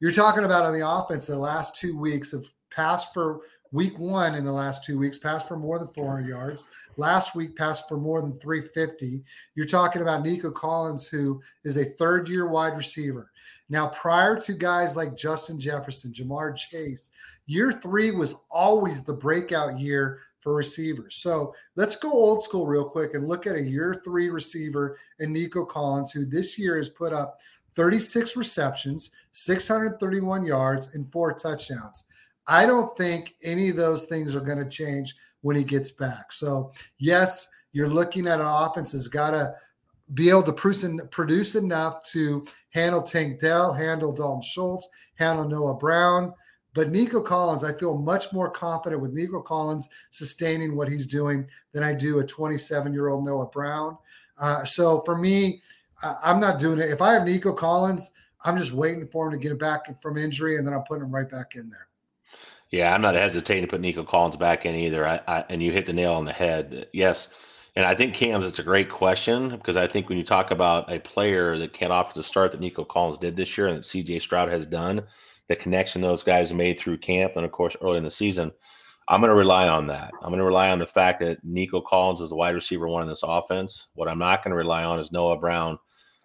you're 0.00 0.12
talking 0.12 0.44
about 0.44 0.64
on 0.64 0.72
the 0.78 0.88
offense 0.88 1.26
the 1.26 1.38
last 1.38 1.76
two 1.76 1.96
weeks 1.98 2.32
of 2.32 2.46
pass 2.70 3.10
for 3.12 3.40
week 3.72 3.98
one 3.98 4.34
in 4.34 4.44
the 4.44 4.52
last 4.52 4.84
two 4.84 4.98
weeks, 4.98 5.18
passed 5.18 5.48
for 5.48 5.56
more 5.56 5.78
than 5.78 5.88
400 5.88 6.26
yards. 6.26 6.66
Last 6.96 7.34
week, 7.34 7.56
passed 7.56 7.88
for 7.88 7.96
more 7.96 8.22
than 8.22 8.38
350. 8.38 9.22
You're 9.54 9.66
talking 9.66 10.02
about 10.02 10.22
Nico 10.22 10.50
Collins, 10.50 11.08
who 11.08 11.40
is 11.64 11.76
a 11.76 11.84
third 11.84 12.28
year 12.28 12.48
wide 12.48 12.76
receiver. 12.76 13.30
Now, 13.68 13.88
prior 13.88 14.38
to 14.40 14.54
guys 14.54 14.94
like 14.94 15.16
Justin 15.16 15.58
Jefferson, 15.58 16.12
Ja'Marr 16.12 16.56
Chase, 16.56 17.10
year 17.46 17.72
three 17.72 18.12
was 18.12 18.36
always 18.50 19.02
the 19.02 19.12
breakout 19.12 19.78
year 19.78 20.20
for 20.40 20.54
receivers. 20.54 21.16
So 21.16 21.52
let's 21.74 21.96
go 21.96 22.12
old 22.12 22.44
school 22.44 22.66
real 22.66 22.84
quick 22.84 23.14
and 23.14 23.26
look 23.28 23.48
at 23.48 23.56
a 23.56 23.62
year 23.62 24.00
three 24.04 24.28
receiver 24.28 24.96
in 25.18 25.32
Nico 25.32 25.64
Collins, 25.64 26.12
who 26.12 26.24
this 26.24 26.56
year 26.56 26.76
has 26.76 26.88
put 26.88 27.12
up 27.12 27.40
36 27.74 28.36
receptions, 28.36 29.10
631 29.32 30.44
yards, 30.44 30.94
and 30.94 31.10
four 31.10 31.32
touchdowns. 31.34 32.04
I 32.48 32.66
don't 32.66 32.96
think 32.96 33.34
any 33.42 33.68
of 33.68 33.76
those 33.76 34.04
things 34.04 34.34
are 34.34 34.40
going 34.40 34.58
to 34.58 34.68
change 34.68 35.14
when 35.40 35.56
he 35.56 35.64
gets 35.64 35.90
back. 35.90 36.32
So, 36.32 36.72
yes, 36.98 37.48
you're 37.72 37.88
looking 37.88 38.26
at 38.26 38.40
an 38.40 38.46
offense 38.46 38.92
that's 38.92 39.08
got 39.08 39.30
to 39.30 39.54
be 40.14 40.30
able 40.30 40.44
to 40.44 41.06
produce 41.10 41.54
enough 41.56 42.04
to 42.04 42.46
handle 42.70 43.02
Tank 43.02 43.40
Dell, 43.40 43.72
handle 43.72 44.12
Dalton 44.12 44.42
Schultz, 44.42 44.88
handle 45.16 45.48
Noah 45.48 45.74
Brown. 45.74 46.32
But 46.74 46.90
Nico 46.90 47.22
Collins, 47.22 47.64
I 47.64 47.72
feel 47.72 47.96
much 47.96 48.32
more 48.32 48.50
confident 48.50 49.00
with 49.00 49.12
Nico 49.12 49.40
Collins 49.40 49.88
sustaining 50.10 50.76
what 50.76 50.88
he's 50.88 51.06
doing 51.06 51.48
than 51.72 51.82
I 51.82 51.92
do 51.94 52.18
a 52.18 52.24
27 52.24 52.92
year 52.92 53.08
old 53.08 53.24
Noah 53.24 53.46
Brown. 53.46 53.96
Uh, 54.38 54.64
so 54.64 55.02
for 55.04 55.16
me, 55.16 55.62
I'm 56.22 56.38
not 56.38 56.58
doing 56.58 56.78
it. 56.78 56.90
If 56.90 57.00
I 57.00 57.14
have 57.14 57.26
Nico 57.26 57.52
Collins, 57.52 58.12
I'm 58.44 58.56
just 58.56 58.72
waiting 58.72 59.08
for 59.08 59.26
him 59.26 59.32
to 59.32 59.48
get 59.48 59.58
back 59.58 60.00
from 60.00 60.18
injury 60.18 60.58
and 60.58 60.66
then 60.66 60.74
I'm 60.74 60.82
putting 60.82 61.04
him 61.04 61.14
right 61.14 61.28
back 61.28 61.54
in 61.56 61.70
there. 61.70 61.85
Yeah, 62.76 62.92
I'm 62.92 63.00
not 63.00 63.14
hesitating 63.14 63.62
to 63.62 63.68
put 63.68 63.80
Nico 63.80 64.04
Collins 64.04 64.36
back 64.36 64.66
in 64.66 64.74
either. 64.74 65.08
I, 65.08 65.18
I, 65.26 65.44
and 65.48 65.62
you 65.62 65.72
hit 65.72 65.86
the 65.86 65.94
nail 65.94 66.12
on 66.12 66.26
the 66.26 66.32
head. 66.32 66.88
Yes. 66.92 67.28
And 67.74 67.86
I 67.86 67.94
think 67.94 68.14
Cam's 68.14 68.44
it's 68.44 68.58
a 68.58 68.62
great 68.62 68.90
question 68.90 69.48
because 69.48 69.78
I 69.78 69.86
think 69.86 70.10
when 70.10 70.18
you 70.18 70.24
talk 70.24 70.50
about 70.50 70.92
a 70.92 70.98
player 70.98 71.56
that 71.56 71.72
can't 71.72 71.90
offer 71.90 72.12
the 72.12 72.22
start 72.22 72.52
that 72.52 72.60
Nico 72.60 72.84
Collins 72.84 73.16
did 73.16 73.34
this 73.34 73.56
year 73.56 73.68
and 73.68 73.78
that 73.78 73.84
CJ 73.84 74.20
Stroud 74.20 74.50
has 74.50 74.66
done, 74.66 75.02
the 75.48 75.56
connection 75.56 76.02
those 76.02 76.22
guys 76.22 76.52
made 76.52 76.78
through 76.78 76.98
camp 76.98 77.36
and 77.36 77.46
of 77.46 77.52
course 77.52 77.78
early 77.80 77.96
in 77.96 78.04
the 78.04 78.10
season, 78.10 78.52
I'm 79.08 79.20
going 79.20 79.30
to 79.30 79.36
rely 79.36 79.68
on 79.68 79.86
that. 79.86 80.10
I'm 80.20 80.28
going 80.28 80.40
to 80.40 80.44
rely 80.44 80.68
on 80.68 80.78
the 80.78 80.86
fact 80.86 81.20
that 81.20 81.42
Nico 81.44 81.80
Collins 81.80 82.20
is 82.20 82.28
the 82.28 82.36
wide 82.36 82.54
receiver 82.54 82.88
one 82.88 83.02
in 83.02 83.08
this 83.08 83.24
offense. 83.24 83.88
What 83.94 84.08
I'm 84.08 84.18
not 84.18 84.44
going 84.44 84.52
to 84.52 84.56
rely 84.56 84.84
on 84.84 84.98
is 84.98 85.12
Noah 85.12 85.38
Brown 85.38 85.78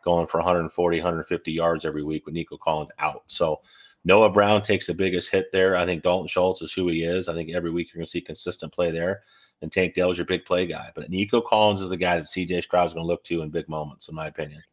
going 0.04 0.28
for 0.28 0.40
140, 0.40 0.98
150 0.98 1.52
yards 1.52 1.86
every 1.86 2.04
week 2.04 2.26
with 2.26 2.36
Nico 2.36 2.58
Collins 2.58 2.90
out. 3.00 3.24
So 3.28 3.62
Noah 4.04 4.30
Brown 4.30 4.62
takes 4.62 4.88
the 4.88 4.94
biggest 4.94 5.30
hit 5.30 5.52
there. 5.52 5.76
I 5.76 5.86
think 5.86 6.04
Dalton 6.04 6.28
Schultz 6.28 6.62
is 6.62 6.74
who 6.74 6.88
he 6.88 7.04
is. 7.04 7.28
I 7.28 7.34
think 7.34 7.52
every 7.52 7.72
week 7.72 7.88
you're 7.88 8.00
going 8.00 8.06
to 8.06 8.12
see 8.12 8.22
consistent 8.22 8.74
play 8.74 8.92
there. 8.92 9.22
And 9.62 9.72
Tank 9.72 9.94
Dell 9.94 10.10
is 10.10 10.18
your 10.18 10.26
big 10.26 10.44
play 10.44 10.66
guy. 10.66 10.90
But 10.96 11.10
Nico 11.10 11.40
Collins 11.40 11.82
is 11.82 11.90
the 11.90 11.98
guy 11.98 12.18
that 12.18 12.26
CJ 12.26 12.64
Stroud's 12.64 12.94
going 12.94 13.04
to 13.04 13.08
look 13.08 13.24
to 13.26 13.44
in 13.44 13.50
big 13.50 13.70
moments, 13.70 14.10
in 14.10 14.16
my 14.16 14.28
opinion. 14.28 14.64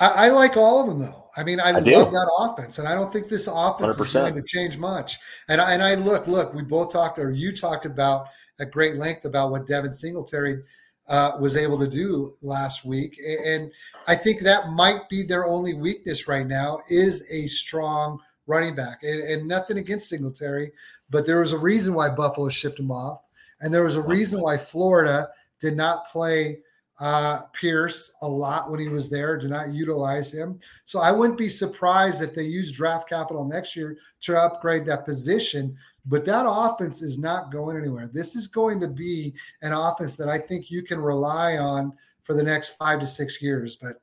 I, 0.00 0.08
I 0.08 0.28
like 0.30 0.56
all 0.56 0.80
of 0.80 0.88
them, 0.88 0.98
though. 0.98 1.28
I 1.36 1.44
mean, 1.44 1.60
I, 1.60 1.68
I 1.68 1.72
love 1.72 1.84
do. 1.84 1.92
that 1.92 2.30
offense, 2.38 2.78
and 2.78 2.88
I 2.88 2.94
don't 2.94 3.12
think 3.12 3.28
this 3.28 3.46
offense 3.46 4.00
100%. 4.00 4.06
is 4.06 4.12
going 4.12 4.34
to 4.34 4.42
change 4.42 4.78
much. 4.78 5.18
And 5.48 5.60
I, 5.60 5.74
and 5.74 5.82
I 5.82 5.94
look, 5.94 6.26
look, 6.26 6.54
we 6.54 6.62
both 6.62 6.92
talked, 6.92 7.20
or 7.20 7.30
you 7.30 7.54
talked 7.54 7.86
about 7.86 8.26
at 8.58 8.72
great 8.72 8.96
length 8.96 9.26
about 9.26 9.50
what 9.52 9.66
Devin 9.68 9.92
Singletary 9.92 10.62
uh, 11.08 11.32
was 11.38 11.56
able 11.56 11.78
to 11.78 11.86
do 11.86 12.32
last 12.42 12.84
week, 12.84 13.16
and 13.46 13.70
I 14.08 14.16
think 14.16 14.40
that 14.40 14.70
might 14.70 15.08
be 15.08 15.22
their 15.22 15.46
only 15.46 15.74
weakness 15.74 16.26
right 16.26 16.46
now 16.46 16.80
is 16.88 17.24
a 17.30 17.46
strong– 17.46 18.18
running 18.46 18.74
back. 18.74 19.02
And, 19.02 19.22
and, 19.22 19.48
nothing 19.48 19.78
against 19.78 20.08
Singletary, 20.08 20.72
but 21.10 21.26
there 21.26 21.40
was 21.40 21.52
a 21.52 21.58
reason 21.58 21.94
why 21.94 22.08
Buffalo 22.08 22.48
shipped 22.48 22.80
him 22.80 22.90
off. 22.90 23.20
And 23.60 23.72
there 23.72 23.84
was 23.84 23.96
a 23.96 24.02
reason 24.02 24.40
why 24.40 24.56
Florida 24.56 25.28
did 25.60 25.76
not 25.76 26.08
play 26.08 26.58
uh, 27.00 27.42
Pierce 27.52 28.14
a 28.22 28.28
lot 28.28 28.70
when 28.70 28.80
he 28.80 28.88
was 28.88 29.08
there, 29.08 29.38
did 29.38 29.50
not 29.50 29.72
utilize 29.72 30.32
him. 30.32 30.58
So 30.84 31.00
I 31.00 31.10
wouldn't 31.10 31.38
be 31.38 31.48
surprised 31.48 32.22
if 32.22 32.34
they 32.34 32.42
use 32.42 32.70
draft 32.70 33.08
capital 33.08 33.44
next 33.44 33.74
year 33.74 33.96
to 34.22 34.38
upgrade 34.38 34.86
that 34.86 35.04
position. 35.04 35.76
But 36.06 36.24
that 36.26 36.44
offense 36.46 37.02
is 37.02 37.18
not 37.18 37.52
going 37.52 37.76
anywhere. 37.76 38.10
This 38.12 38.34
is 38.36 38.46
going 38.46 38.80
to 38.80 38.88
be 38.88 39.34
an 39.62 39.72
offense 39.72 40.16
that 40.16 40.28
I 40.28 40.38
think 40.38 40.70
you 40.70 40.82
can 40.82 41.00
rely 41.00 41.58
on 41.58 41.92
for 42.24 42.34
the 42.34 42.42
next 42.42 42.76
five 42.76 43.00
to 43.00 43.06
six 43.06 43.40
years. 43.40 43.76
But 43.76 43.94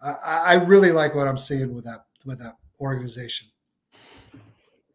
I, 0.00 0.14
I 0.24 0.54
really 0.54 0.90
like 0.90 1.14
what 1.14 1.28
I'm 1.28 1.38
seeing 1.38 1.74
with 1.74 1.84
that 1.84 2.06
with 2.24 2.38
that 2.40 2.54
organization. 2.80 3.48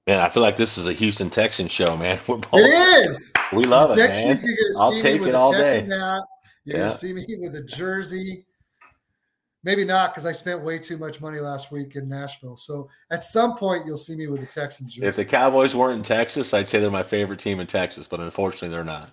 Man, 0.08 0.20
I 0.20 0.28
feel 0.30 0.44
like 0.44 0.58
this 0.58 0.78
is 0.78 0.88
a 0.88 0.94
Houston 0.94 1.30
Texans 1.30 1.72
show, 1.72 1.96
man. 1.96 2.20
We're 2.28 2.38
both, 2.38 2.50
it 2.60 3.08
is. 3.08 3.32
We 3.54 3.64
love 3.64 3.92
it, 3.92 3.98
Next 3.98 4.18
week 4.20 4.40
you're 4.44 4.58
gonna 4.74 4.80
I'll 4.86 4.92
see 4.92 5.04
me 5.14 5.20
with 5.20 5.30
a 5.34 5.52
Texans 5.52 5.90
day. 5.90 5.96
hat. 5.98 6.22
You're 6.66 6.78
Yeah. 6.78 6.84
gonna 6.84 6.92
see 6.92 7.14
me 7.14 7.26
with 7.40 7.56
a 7.56 7.64
jersey. 7.64 8.46
Maybe 9.66 9.86
not 9.86 10.12
because 10.14 10.26
I 10.26 10.34
spent 10.34 10.62
way 10.62 10.78
too 10.78 10.98
much 10.98 11.22
money 11.22 11.40
last 11.40 11.72
week 11.72 11.96
in 11.96 12.10
Nashville. 12.10 12.58
So 12.58 12.90
at 13.12 13.24
some 13.24 13.56
point 13.56 13.86
you'll 13.86 13.96
see 13.96 14.16
me 14.18 14.28
with 14.28 14.44
a 14.44 14.46
Texans 14.46 14.94
jersey. 14.94 15.08
If 15.08 15.16
the 15.16 15.24
Cowboys 15.24 15.74
weren't 15.74 15.98
in 16.00 16.04
Texas, 16.04 16.54
I'd 16.54 16.68
say 16.68 16.80
they're 16.82 16.92
my 16.92 17.02
favorite 17.04 17.40
team 17.40 17.62
in 17.62 17.68
Texas, 17.68 18.06
but 18.06 18.20
unfortunately, 18.20 18.70
they're 18.76 18.84
not. 18.84 19.10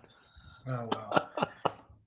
Oh 0.66 0.88
wow. 0.92 1.28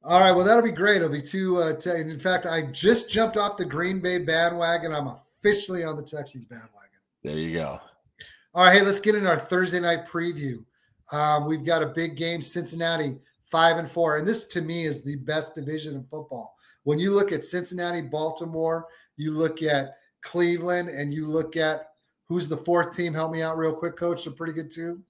All 0.04 0.20
right, 0.20 0.34
well 0.34 0.44
that'll 0.46 0.62
be 0.62 0.72
great. 0.72 0.98
It'll 0.98 1.08
be 1.08 1.22
two. 1.22 1.56
Uh, 1.58 1.74
te- 1.78 1.92
in 2.02 2.20
fact, 2.20 2.46
I 2.46 2.64
just 2.64 3.10
jumped 3.10 3.38
off 3.38 3.56
the 3.56 3.64
Green 3.64 4.02
Bay 4.02 4.18
bandwagon. 4.18 4.94
I'm 4.94 5.08
officially 5.08 5.86
on 5.86 5.96
the 5.96 6.04
Texans 6.04 6.44
bandwagon. 6.44 6.70
There 7.24 7.38
you 7.38 7.54
go. 7.54 7.80
All 8.56 8.66
right, 8.66 8.74
hey, 8.78 8.82
let's 8.84 9.00
get 9.00 9.16
into 9.16 9.28
our 9.30 9.38
Thursday 9.38 9.80
night 9.80 10.08
preview. 10.08 10.64
Um, 11.12 11.48
we've 11.48 11.66
got 11.66 11.82
a 11.82 11.88
big 11.88 12.16
game, 12.16 12.42
Cincinnati 12.42 13.18
five 13.46 13.78
and 13.78 13.90
four, 13.90 14.18
and 14.18 14.28
this 14.28 14.46
to 14.48 14.62
me 14.62 14.86
is 14.86 15.04
the 15.04 15.16
best 15.18 15.56
division 15.56 15.96
in 15.96 16.04
football. 16.04 16.56
When 16.84 17.00
you 17.00 17.12
look 17.12 17.32
at 17.32 17.44
Cincinnati, 17.44 18.02
Baltimore, 18.02 18.88
you 19.16 19.32
look 19.32 19.62
at 19.64 19.96
Cleveland, 20.22 20.90
and 20.90 21.14
you 21.14 21.28
look 21.28 21.56
at 21.58 21.90
who's 22.28 22.48
the 22.48 22.58
fourth 22.58 22.96
team. 22.96 23.14
Help 23.14 23.32
me 23.32 23.42
out 23.42 23.58
real 23.58 23.74
quick, 23.74 23.96
Coach. 23.96 24.24
They're 24.26 24.34
pretty 24.34 24.54
good 24.54 24.70
too. 24.72 25.02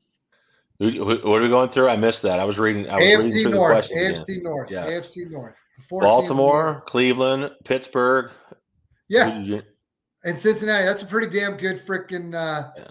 What 0.78 0.98
are 1.38 1.42
we 1.42 1.48
going 1.50 1.70
through? 1.70 1.90
I 1.90 1.96
missed 1.96 2.22
that. 2.24 2.40
I 2.40 2.46
was 2.46 2.58
reading. 2.58 2.90
I 2.90 2.96
was 2.96 3.04
reading 3.04 3.20
AFC 3.20 3.42
through 3.44 3.52
the 3.52 3.58
North, 3.58 3.86
again. 3.92 4.14
AFC 4.14 4.44
North, 4.44 4.72
Yeah. 4.72 4.86
AFC 4.88 5.30
North. 5.30 5.56
The 5.78 5.84
four 5.84 6.02
teams 6.02 6.16
in 6.16 6.24
the 6.24 6.28
Baltimore, 6.30 6.84
Cleveland, 6.88 7.52
Pittsburgh. 7.66 8.32
Yeah, 9.10 9.30
Who 9.30 9.40
did 9.40 9.48
you- 9.48 9.62
and 10.26 10.38
Cincinnati. 10.38 10.86
That's 10.86 11.04
a 11.04 11.06
pretty 11.06 11.28
damn 11.38 11.58
good 11.58 11.78
freaking, 11.78 12.34
uh, 12.34 12.72
Yeah. 12.78 12.88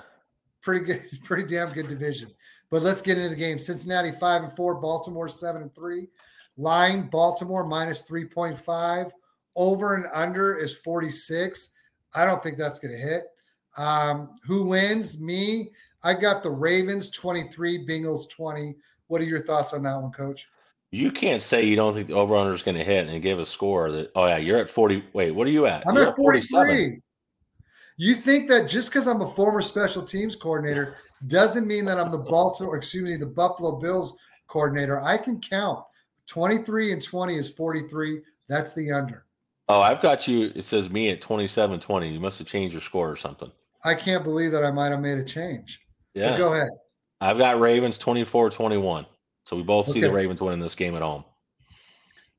Pretty 0.63 0.85
good, 0.85 1.03
pretty 1.25 1.45
damn 1.45 1.73
good 1.73 1.89
division. 1.89 2.31
But 2.71 2.83
let's 2.83 3.03
get 3.03 3.19
into 3.19 3.29
the 3.29 3.37
game. 3.37 3.59
Cincinnati 3.59 4.13
five 4.13 4.43
and 4.43 4.53
four, 4.53 4.77
Baltimore 4.77 5.29
seven 5.29 5.63
and 5.63 5.75
three. 5.75 6.09
Line 6.57 7.09
Baltimore 7.11 7.67
minus 7.67 8.03
three 8.03 8.25
point 8.25 8.59
five. 8.59 9.13
Over 9.57 9.97
and 9.97 10.07
under 10.15 10.57
is 10.57 10.77
forty 10.77 11.11
six. 11.11 11.71
I 12.15 12.25
don't 12.25 12.43
think 12.43 12.57
that's 12.57 12.79
going 12.79 12.95
to 12.95 13.01
hit. 13.01 13.25
Um, 13.77 14.37
who 14.47 14.65
wins? 14.65 15.21
Me. 15.21 15.71
I 16.03 16.15
got 16.15 16.43
the 16.43 16.51
Ravens 16.51 17.11
twenty 17.11 17.45
three, 17.45 17.87
Bengals 17.87 18.29
twenty. 18.31 18.77
What 19.09 19.21
are 19.21 19.25
your 19.25 19.45
thoughts 19.45 19.75
on 19.75 19.83
that 19.83 20.01
one, 20.01 20.13
Coach? 20.13 20.49
You 20.91 21.11
can't 21.11 21.41
say 21.41 21.65
you 21.65 21.77
don't 21.77 21.95
think 21.95 22.07
the 22.07 22.15
over 22.15 22.37
under 22.37 22.55
is 22.55 22.63
going 22.63 22.77
to 22.77 22.85
hit 22.85 23.09
and 23.09 23.23
give 23.23 23.39
a 23.39 23.47
score 23.47 23.91
that. 23.93 24.11
Oh 24.15 24.27
yeah, 24.27 24.37
you're 24.39 24.59
at 24.59 24.71
forty. 24.71 25.05
Wait, 25.13 25.31
what 25.31 25.47
are 25.47 25.51
you 25.51 25.67
at? 25.67 25.87
I'm 25.87 25.95
You're 25.95 26.09
at 26.09 26.17
43. 26.17 27.01
You 27.97 28.15
think 28.15 28.49
that 28.49 28.69
just 28.69 28.91
because 28.91 29.07
I'm 29.07 29.21
a 29.21 29.27
former 29.29 29.63
special 29.63 30.03
teams 30.03 30.35
coordinator 30.35 30.97
doesn't 31.27 31.67
mean 31.67 31.85
that 31.85 32.01
I'm 32.01 32.11
the 32.11 32.19
Baltimore, 32.19 32.77
excuse 32.77 33.05
me, 33.05 33.17
the 33.17 33.27
Buffalo 33.27 33.79
Bills 33.79 34.17
coordinator. 34.49 35.01
I 35.03 35.19
can 35.19 35.41
count. 35.41 35.85
23 36.29 36.93
and 36.93 37.03
20 37.03 37.37
is 37.37 37.51
43. 37.51 38.21
That's 38.49 38.75
the 38.75 38.91
under. 38.93 39.27
Oh, 39.69 39.81
I've 39.81 40.03
got 40.03 40.27
you. 40.27 40.53
It 40.55 40.65
says 40.65 40.91
me 40.91 41.11
at 41.11 41.21
27 41.21 41.81
20. 41.81 42.13
You 42.13 42.21
must 42.21 42.39
have 42.39 42.47
changed 42.49 42.73
your 42.73 42.83
score 42.83 43.11
or 43.11 43.17
something. 43.17 43.51
I 43.85 43.95
can't 43.95 44.25
believe 44.25 44.53
that 44.53 44.65
I 44.65 44.71
might 44.71 44.91
have 44.91 45.01
made 45.01 45.19
a 45.19 45.25
change. 45.25 45.81
But 46.15 46.21
Yeah. 46.21 46.37
go 46.39 46.53
ahead. 46.53 46.71
I've 47.21 47.39
got 47.39 47.61
Ravens 47.61 47.99
24 47.99 48.51
21. 48.51 49.07
So 49.45 49.57
we 49.57 49.63
both 49.63 49.91
see 49.91 50.01
the 50.01 50.13
Ravens 50.13 50.41
winning 50.41 50.61
this 50.61 50.75
game 50.75 50.95
at 50.95 51.03
home. 51.03 51.25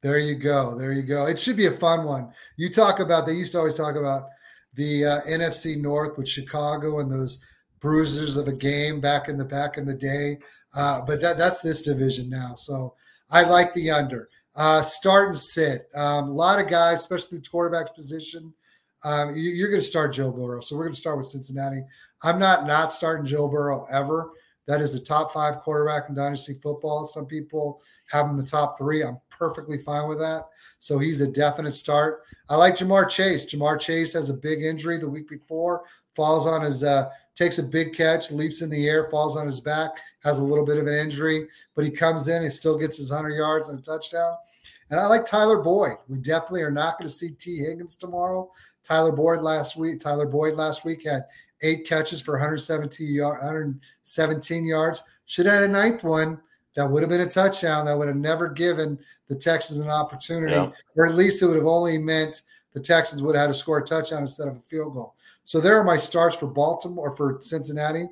There 0.02 0.20
you 0.20 0.36
go. 0.36 0.78
There 0.78 0.92
you 0.92 1.02
go. 1.02 1.26
It 1.26 1.40
should 1.40 1.56
be 1.56 1.68
a 1.68 1.72
fun 1.72 2.04
one. 2.04 2.34
You 2.58 2.70
talk 2.70 3.00
about, 3.00 3.26
they 3.26 3.34
used 3.34 3.54
to 3.54 3.60
always 3.60 3.76
talk 3.76 3.96
about 3.96 4.28
the 4.76 5.06
uh, 5.06 5.22
NFC 5.22 5.80
North 5.80 6.18
with 6.18 6.28
Chicago 6.28 7.00
and 7.00 7.12
those 7.12 7.40
bruisers 7.80 8.38
of 8.38 8.48
a 8.48 8.54
game 8.54 9.02
back 9.02 9.30
in 9.30 9.38
the 9.38 9.46
back 9.46 9.78
in 9.78 9.86
the 9.86 9.94
day. 9.94 10.38
Uh, 10.76 11.02
but 11.02 11.22
that 11.22 11.38
that's 11.38 11.62
this 11.62 11.82
division 11.82 12.30
now. 12.30 12.56
So 12.56 12.96
I 13.30 13.44
like 13.44 13.74
the 13.74 13.92
under. 13.92 14.30
Uh, 14.56 14.82
start 14.82 15.30
and 15.30 15.38
sit. 15.38 15.90
Um, 15.96 16.30
a 16.30 16.34
lot 16.34 16.60
of 16.60 16.70
guys, 16.70 17.00
especially 17.00 17.40
the 17.40 17.50
quarterback 17.50 17.96
position. 17.96 18.54
Um, 19.04 19.36
you, 19.36 19.52
you're 19.52 19.70
going 19.70 19.82
to 19.82 19.86
start 19.86 20.14
Joe 20.14 20.32
Burrow. 20.32 20.62
So 20.62 20.76
we're 20.76 20.86
going 20.86 20.94
to 20.94 21.00
start 21.00 21.18
with 21.18 21.26
Cincinnati. 21.28 21.84
I'm 22.22 22.40
not 22.40 22.66
not 22.66 22.92
starting 22.92 23.26
Joe 23.26 23.48
Burrow 23.48 23.86
ever. 23.92 24.32
That 24.68 24.82
is 24.82 24.96
a 24.96 25.00
top 25.00 25.34
five 25.34 25.60
quarterback 25.60 26.08
in 26.08 26.16
dynasty 26.16 26.54
football. 26.64 27.04
Some 27.04 27.26
people 27.26 27.82
have 28.12 28.28
him 28.28 28.38
the 28.38 28.46
top 28.46 28.78
three. 28.78 29.04
I'm 29.04 29.18
perfectly 29.50 29.78
fine 29.78 30.08
with 30.08 30.20
that. 30.20 30.48
So 30.80 31.00
he's 31.00 31.22
a 31.22 31.28
definite 31.28 31.74
start. 31.74 32.24
I 32.50 32.56
like 32.56 32.76
Ja'Marr 32.76 33.10
Chase. 33.10 33.46
Ja'Marr 33.46 33.80
Chase 33.80 34.14
has 34.14 34.30
a 34.30 34.36
big 34.36 34.64
injury 34.64 34.98
the 34.98 35.10
week 35.10 35.28
before, 35.28 35.84
falls 36.16 36.48
on 36.48 36.62
his, 36.62 36.84
uh, 36.84 37.10
takes 37.36 37.58
a 37.58 37.64
big 37.64 37.94
catch, 37.94 38.32
leaps 38.32 38.62
in 38.62 38.70
the 38.70 38.88
air, 38.88 39.10
falls 39.10 39.36
on 39.36 39.46
his 39.46 39.60
back, 39.60 39.92
has 40.24 40.40
a 40.40 40.44
little 40.44 40.66
bit 40.66 40.78
of 40.78 40.88
an 40.88 40.94
injury, 40.94 41.48
but 41.76 41.84
he 41.84 41.92
comes 41.92 42.28
in, 42.28 42.44
he 42.44 42.50
still 42.50 42.78
gets 42.78 42.98
his 42.98 43.12
100 43.12 43.36
yards 43.36 43.70
and 43.70 43.80
a 43.80 43.82
touchdown. 43.82 44.36
And 44.90 45.00
I 45.00 45.08
like 45.08 45.26
Tyler 45.26 45.60
Boyd. 45.60 45.98
We 46.08 46.20
definitely 46.20 46.62
are 46.62 46.72
not 46.72 46.98
going 46.98 47.08
to 47.08 47.14
see 47.14 47.32
Tee 47.32 47.58
Higgins 47.58 47.96
tomorrow. 47.96 48.50
Tyler 48.84 49.12
Boyd 49.12 49.42
last 49.42 49.76
week, 49.76 50.00
Tyler 50.00 50.28
Boyd 50.28 50.54
last 50.54 50.86
week 50.86 51.06
had 51.06 51.26
eight 51.64 51.88
catches 51.88 52.22
for 52.22 52.34
117, 52.34 53.12
yard, 53.12 53.40
117 53.40 54.66
yards. 54.66 55.04
Should 55.26 55.48
have 55.48 55.56
had 55.56 55.64
a 55.64 55.68
ninth 55.68 56.04
one. 56.04 56.40
That 56.76 56.90
would 56.90 57.04
have 57.04 57.10
been 57.10 57.22
a 57.22 57.28
touchdown. 57.28 57.86
That 57.86 57.98
would 57.98 58.08
have 58.08 58.18
never 58.18 58.50
given 58.50 58.98
the 59.28 59.36
Texans 59.36 59.80
an 59.80 59.90
opportunity, 59.90 60.54
Yeah. 60.54 60.72
or 60.96 61.08
at 61.08 61.16
least 61.16 61.42
it 61.42 61.48
would 61.48 61.56
have 61.56 61.66
only 61.66 61.98
meant 61.98 62.42
the 62.74 62.80
Texans 62.80 63.22
would 63.22 63.36
have 63.36 63.44
had 63.44 63.48
to 63.48 63.54
score 63.54 63.78
a 63.78 63.84
touchdown 63.84 64.22
instead 64.22 64.48
of 64.48 64.58
a 64.58 64.62
field 64.62 64.94
goal. 64.94 65.16
So 65.44 65.60
there 65.60 65.78
are 65.78 65.84
my 65.84 65.98
starts 65.98 66.36
for 66.36 66.48
Baltimore, 66.48 67.10
or 67.10 67.16
for 67.16 67.38
Cincinnati. 67.42 68.08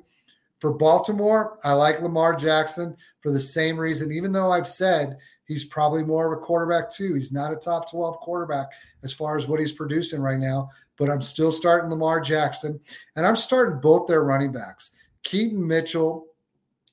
For 0.60 0.72
Baltimore, 0.72 1.58
I 1.64 1.72
like 1.72 2.00
Lamar 2.02 2.34
Jackson 2.36 2.96
for 3.20 3.32
the 3.32 3.40
same 3.40 3.76
reason, 3.78 4.12
even 4.12 4.30
though 4.32 4.52
I've 4.52 4.66
said 4.66 5.18
he's 5.46 5.64
probably 5.64 6.04
more 6.04 6.32
of 6.32 6.38
a 6.38 6.42
quarterback 6.42 6.88
too. 6.88 7.14
He's 7.14 7.32
not 7.32 7.52
a 7.52 7.56
top 7.56 7.90
12 7.90 8.18
quarterback 8.20 8.68
as 9.02 9.12
far 9.12 9.36
as 9.36 9.48
what 9.48 9.58
he's 9.60 9.72
producing 9.72 10.20
right 10.20 10.38
now, 10.38 10.70
but 10.96 11.10
I'm 11.10 11.20
still 11.20 11.50
starting 11.50 11.90
Lamar 11.90 12.20
Jackson. 12.20 12.78
And 13.16 13.26
I'm 13.26 13.34
starting 13.36 13.80
both 13.80 14.06
their 14.06 14.22
running 14.22 14.52
backs. 14.52 14.92
Keaton 15.24 15.66
Mitchell 15.66 16.26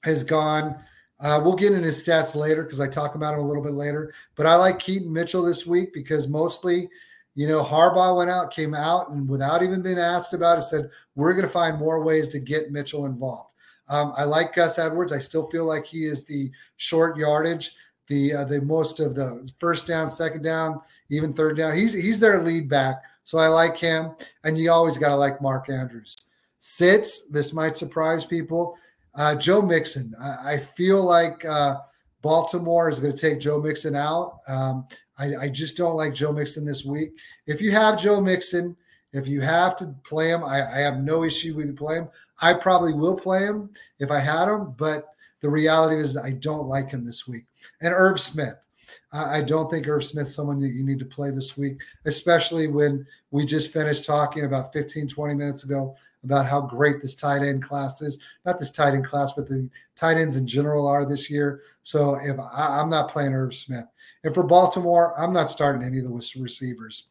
has 0.04 0.24
gone. 0.24 0.76
Uh, 1.22 1.42
we'll 1.44 1.56
get 1.56 1.74
into 1.74 1.86
his 1.86 2.04
stats 2.04 2.34
later 2.34 2.64
because 2.64 2.80
I 2.80 2.88
talk 2.88 3.16
about 3.16 3.34
him 3.34 3.42
a 3.42 3.48
little 3.48 3.64
bit 3.64 3.74
later. 3.74 4.14
But 4.36 4.46
I 4.46 4.56
like 4.56 4.80
Keaton 4.80 5.12
Mitchell 5.12 5.44
this 5.44 5.66
week 5.66 5.94
because 5.94 6.28
mostly, 6.28 6.90
you 7.36 7.48
know, 7.48 7.64
Harbaugh 7.64 8.16
went 8.16 8.30
out, 8.30 8.52
came 8.52 8.74
out, 8.74 9.10
and 9.10 9.28
without 9.28 9.62
even 9.62 9.82
being 9.82 10.00
asked 10.00 10.34
about 10.34 10.58
it, 10.58 10.62
said, 10.62 10.90
we're 11.16 11.34
going 11.34 11.46
to 11.46 11.52
find 11.52 11.78
more 11.78 12.04
ways 12.04 12.30
to 12.30 12.40
get 12.40 12.72
Mitchell 12.72 13.06
involved. 13.06 13.54
Um, 13.90 14.14
I 14.16 14.24
like 14.24 14.56
Gus 14.56 14.80
Edwards. 14.80 15.12
I 15.12 15.20
still 15.20 15.50
feel 15.50 15.66
like 15.66 15.86
he 15.86 16.06
is 16.06 16.24
the 16.24 16.52
short 16.78 17.18
yardage, 17.18 17.72
the 18.08 18.34
uh, 18.34 18.46
the 18.46 18.62
most 18.62 19.00
of 19.00 19.16
the 19.16 19.52
first 19.60 19.88
down, 19.88 20.10
second 20.10 20.44
down, 20.44 20.80
even 21.10 21.34
third 21.34 21.58
down. 21.58 21.76
He's 21.76 21.94
he's 21.94 22.20
their 22.20 22.44
lead 22.44 22.70
back, 22.70 23.02
so 23.24 23.40
I 23.40 23.48
like 23.48 23.78
him. 23.78 24.12
And 24.44 24.58
you 24.58 24.72
always 24.72 24.98
got 24.98 25.10
to 25.10 25.16
like 25.16 25.42
Mark 25.42 25.70
Andrews. 25.70 26.16
Sits. 26.60 27.28
This 27.30 27.52
might 27.52 27.76
surprise 27.76 28.26
people. 28.26 28.78
Uh, 29.20 29.36
Joe 29.36 29.62
Mixon. 29.62 30.16
I, 30.22 30.54
I 30.54 30.58
feel 30.58 31.04
like 31.04 31.44
uh, 31.44 31.76
Baltimore 32.22 32.88
is 32.88 33.02
going 33.02 33.14
to 33.14 33.22
take 33.22 33.42
Joe 33.42 33.60
Mixon 33.60 33.94
out. 33.94 34.40
Um, 34.48 34.88
I, 35.18 35.36
I 35.36 35.50
just 35.50 35.76
don't 35.76 35.98
like 35.98 36.14
Joe 36.14 36.32
Mixon 36.32 36.66
this 36.66 36.86
week. 36.86 37.10
If 37.46 37.62
you 37.62 37.72
have 37.72 38.00
Joe 38.00 38.22
Mixon, 38.22 38.78
if 39.12 39.28
you 39.28 39.42
have 39.42 39.76
to 39.78 39.94
play 40.06 40.30
him, 40.30 40.46
I, 40.46 40.66
I 40.74 40.78
have 40.80 41.02
no 41.02 41.26
issue 41.26 41.54
with 41.54 41.66
you 41.66 41.74
play 41.74 41.98
him. 41.98 42.08
I 42.42 42.54
probably 42.54 42.94
will 42.94 43.16
play 43.16 43.42
him 43.42 43.72
if 44.00 44.10
I 44.10 44.20
had 44.20 44.48
him, 44.48 44.74
but 44.78 45.10
the 45.42 45.50
reality 45.50 46.02
is 46.02 46.16
I 46.16 46.32
don't 46.32 46.68
like 46.68 46.90
him 46.90 47.04
this 47.04 47.28
week. 47.28 47.44
And 47.82 47.94
Irv 47.94 48.22
Smith. 48.22 48.56
I 49.12 49.40
I 49.40 49.42
don't 49.42 49.70
think 49.70 49.86
Irv 49.86 50.06
Smith's 50.06 50.34
someone 50.34 50.62
that 50.62 50.70
you 50.70 50.86
need 50.86 51.00
to 51.00 51.06
play 51.06 51.32
this 51.32 51.58
week, 51.58 51.82
especially 52.06 52.68
when 52.68 53.06
we 53.32 53.46
just 53.46 53.74
finished 53.74 54.06
talking 54.06 54.46
about 54.46 54.72
15, 54.72 55.10
20 55.10 55.36
minutes 55.36 55.66
ago 55.66 55.96
about 56.24 56.46
how 56.46 56.62
great 56.62 57.02
this 57.02 57.16
tight 57.16 57.42
end 57.42 57.64
class 57.64 58.02
is. 58.02 58.20
Not 58.46 58.60
this 58.60 58.72
tight 58.72 58.94
end 58.94 59.06
class, 59.06 59.34
but 59.34 59.48
the 59.48 59.70
tight 59.96 60.18
ends 60.18 60.36
in 60.36 60.46
general 60.46 60.88
are 60.88 61.06
this 61.06 61.30
year. 61.30 61.62
So 61.84 62.16
if 62.22 62.38
I, 62.40 62.80
I'm 62.80 62.90
not 62.90 63.10
playing 63.10 63.34
Irv 63.34 63.54
Smith. 63.54 63.86
And 64.24 64.34
for 64.34 64.44
Baltimore, 64.44 65.20
I'm 65.20 65.34
not 65.34 65.50
starting 65.50 65.84
any 65.84 66.00
of 66.00 66.04
the 66.04 66.34
receivers. 66.40 67.08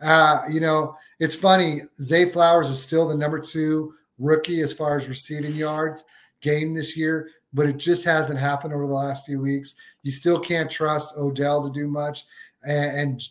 Uh, 0.00 0.42
you 0.50 0.60
know, 0.60 0.96
it's 1.18 1.34
funny. 1.34 1.80
Zay 2.00 2.30
Flowers 2.30 2.70
is 2.70 2.80
still 2.80 3.08
the 3.08 3.14
number 3.14 3.40
two 3.40 3.94
rookie 4.18 4.60
as 4.60 4.72
far 4.72 4.96
as 4.96 5.08
receiving 5.08 5.54
yards 5.54 6.04
gained 6.40 6.76
this 6.76 6.96
year, 6.96 7.30
but 7.52 7.66
it 7.66 7.78
just 7.78 8.04
hasn't 8.04 8.38
happened 8.38 8.72
over 8.72 8.86
the 8.86 8.92
last 8.92 9.26
few 9.26 9.40
weeks. 9.40 9.76
You 10.02 10.10
still 10.10 10.38
can't 10.38 10.70
trust 10.70 11.16
Odell 11.16 11.62
to 11.64 11.72
do 11.72 11.88
much. 11.88 12.24
And, 12.64 12.98
and 12.98 13.22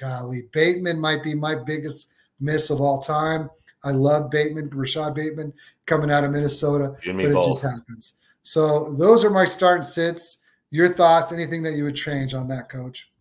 golly, 0.00 0.42
Bateman 0.52 0.98
might 0.98 1.22
be 1.22 1.34
my 1.34 1.54
biggest 1.54 2.10
miss 2.40 2.70
of 2.70 2.80
all 2.80 3.00
time. 3.00 3.50
I 3.84 3.90
love 3.90 4.30
Bateman, 4.30 4.70
Rashod 4.70 5.14
Bateman 5.14 5.52
coming 5.86 6.10
out 6.10 6.24
of 6.24 6.30
Minnesota, 6.30 6.94
but 7.04 7.16
it 7.16 7.32
both. 7.32 7.46
just 7.46 7.62
happens. 7.62 8.18
So 8.42 8.94
those 8.94 9.24
are 9.24 9.30
my 9.30 9.44
start 9.44 9.78
and 9.78 9.84
sits. 9.84 10.38
Your 10.70 10.88
thoughts? 10.88 11.32
Anything 11.32 11.62
that 11.64 11.74
you 11.74 11.84
would 11.84 11.96
change 11.96 12.34
on 12.34 12.48
that, 12.48 12.68
Coach? 12.68 13.12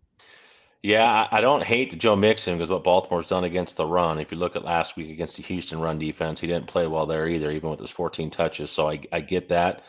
Yeah, 0.84 1.28
I 1.30 1.41
don't 1.41 1.64
hate 1.64 1.91
the 1.91 1.95
Joe 1.95 2.16
Mixon 2.16 2.57
because 2.57 2.72
what 2.72 2.84
Baltimore's 2.84 3.30
done 3.30 3.43
against 3.43 3.78
the 3.78 3.86
run. 3.86 4.18
If 4.18 4.32
you 4.32 4.38
look 4.38 4.55
at 4.55 4.66
last 4.66 4.97
week 4.97 5.12
against 5.12 5.38
the 5.38 5.43
Houston 5.43 5.80
run 5.80 5.99
defense, 5.99 6.39
he 6.39 6.47
didn't 6.47 6.68
play 6.68 6.88
well 6.88 7.05
there 7.05 7.28
either, 7.28 7.51
even 7.51 7.70
with 7.70 7.80
his 7.80 7.91
14 7.91 8.32
touches. 8.32 8.72
So 8.72 8.89
I, 8.89 8.99
I 9.12 9.22
get 9.22 9.47
that. 9.49 9.84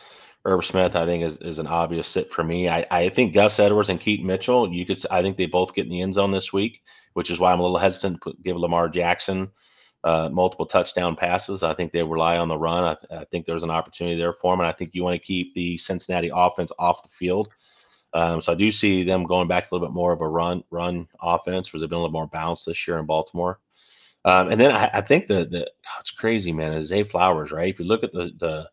Irv 0.45 0.63
Smith, 0.65 0.95
I 0.95 1.05
think, 1.05 1.23
is, 1.23 1.37
is 1.37 1.57
an 1.57 1.67
obvious 1.67 2.07
sit 2.07 2.31
for 2.31 2.43
me. 2.43 2.69
I, 2.69 2.85
I 2.91 3.09
think 3.09 3.33
Gus 3.33 3.59
Edwards 3.59 3.89
and 3.89 3.99
Keaton 3.99 4.27
Mitchell, 4.27 4.71
you 4.71 4.85
could, 4.85 4.99
I 5.09 5.21
think 5.21 5.37
they 5.37 5.45
both 5.45 5.73
get 5.73 5.85
in 5.85 5.91
the 5.91 6.01
end 6.01 6.13
zone 6.13 6.31
this 6.31 6.53
week, 6.53 6.81
which 7.13 7.31
is 7.31 7.39
why 7.39 7.51
I'm 7.51 7.59
a 7.59 7.63
little 7.63 7.77
hesitant 7.77 8.15
to 8.15 8.19
put, 8.19 8.43
give 8.43 8.57
Lamar 8.57 8.89
Jackson 8.89 9.49
uh, 10.03 10.29
multiple 10.31 10.65
touchdown 10.65 11.15
passes. 11.15 11.63
I 11.63 11.73
think 11.73 11.91
they 11.91 12.03
rely 12.03 12.37
on 12.37 12.49
the 12.49 12.57
run. 12.57 12.83
I, 12.83 13.15
I, 13.15 13.25
think 13.25 13.45
there's 13.45 13.63
an 13.63 13.69
opportunity 13.69 14.17
there 14.17 14.33
for 14.33 14.53
them, 14.53 14.59
and 14.59 14.67
I 14.67 14.73
think 14.73 14.93
you 14.93 15.03
want 15.03 15.15
to 15.15 15.25
keep 15.25 15.53
the 15.53 15.77
Cincinnati 15.77 16.29
offense 16.33 16.71
off 16.77 17.03
the 17.03 17.09
field. 17.09 17.49
Um, 18.13 18.41
so 18.41 18.51
I 18.51 18.55
do 18.55 18.69
see 18.69 19.03
them 19.03 19.25
going 19.25 19.47
back 19.47 19.63
a 19.63 19.73
little 19.73 19.87
bit 19.87 19.93
more 19.93 20.11
of 20.11 20.21
a 20.21 20.27
run 20.27 20.63
run 20.71 21.07
offense, 21.21 21.67
because 21.67 21.81
they've 21.81 21.89
been 21.89 21.97
a 21.97 22.01
little 22.01 22.11
more 22.11 22.27
balanced 22.27 22.65
this 22.65 22.87
year 22.87 22.99
in 22.99 23.05
Baltimore. 23.05 23.59
Um, 24.25 24.49
and 24.49 24.59
then 24.59 24.71
I, 24.71 24.89
I 24.93 25.01
think 25.01 25.27
the 25.27 25.45
the 25.45 25.65
oh, 25.67 25.99
it's 25.99 26.11
crazy, 26.11 26.51
man. 26.51 26.73
Is 26.73 26.87
Zay 26.87 27.03
Flowers 27.03 27.51
right? 27.51 27.73
If 27.73 27.79
you 27.79 27.85
look 27.85 28.03
at 28.03 28.13
the 28.13 28.31
the 28.39 28.69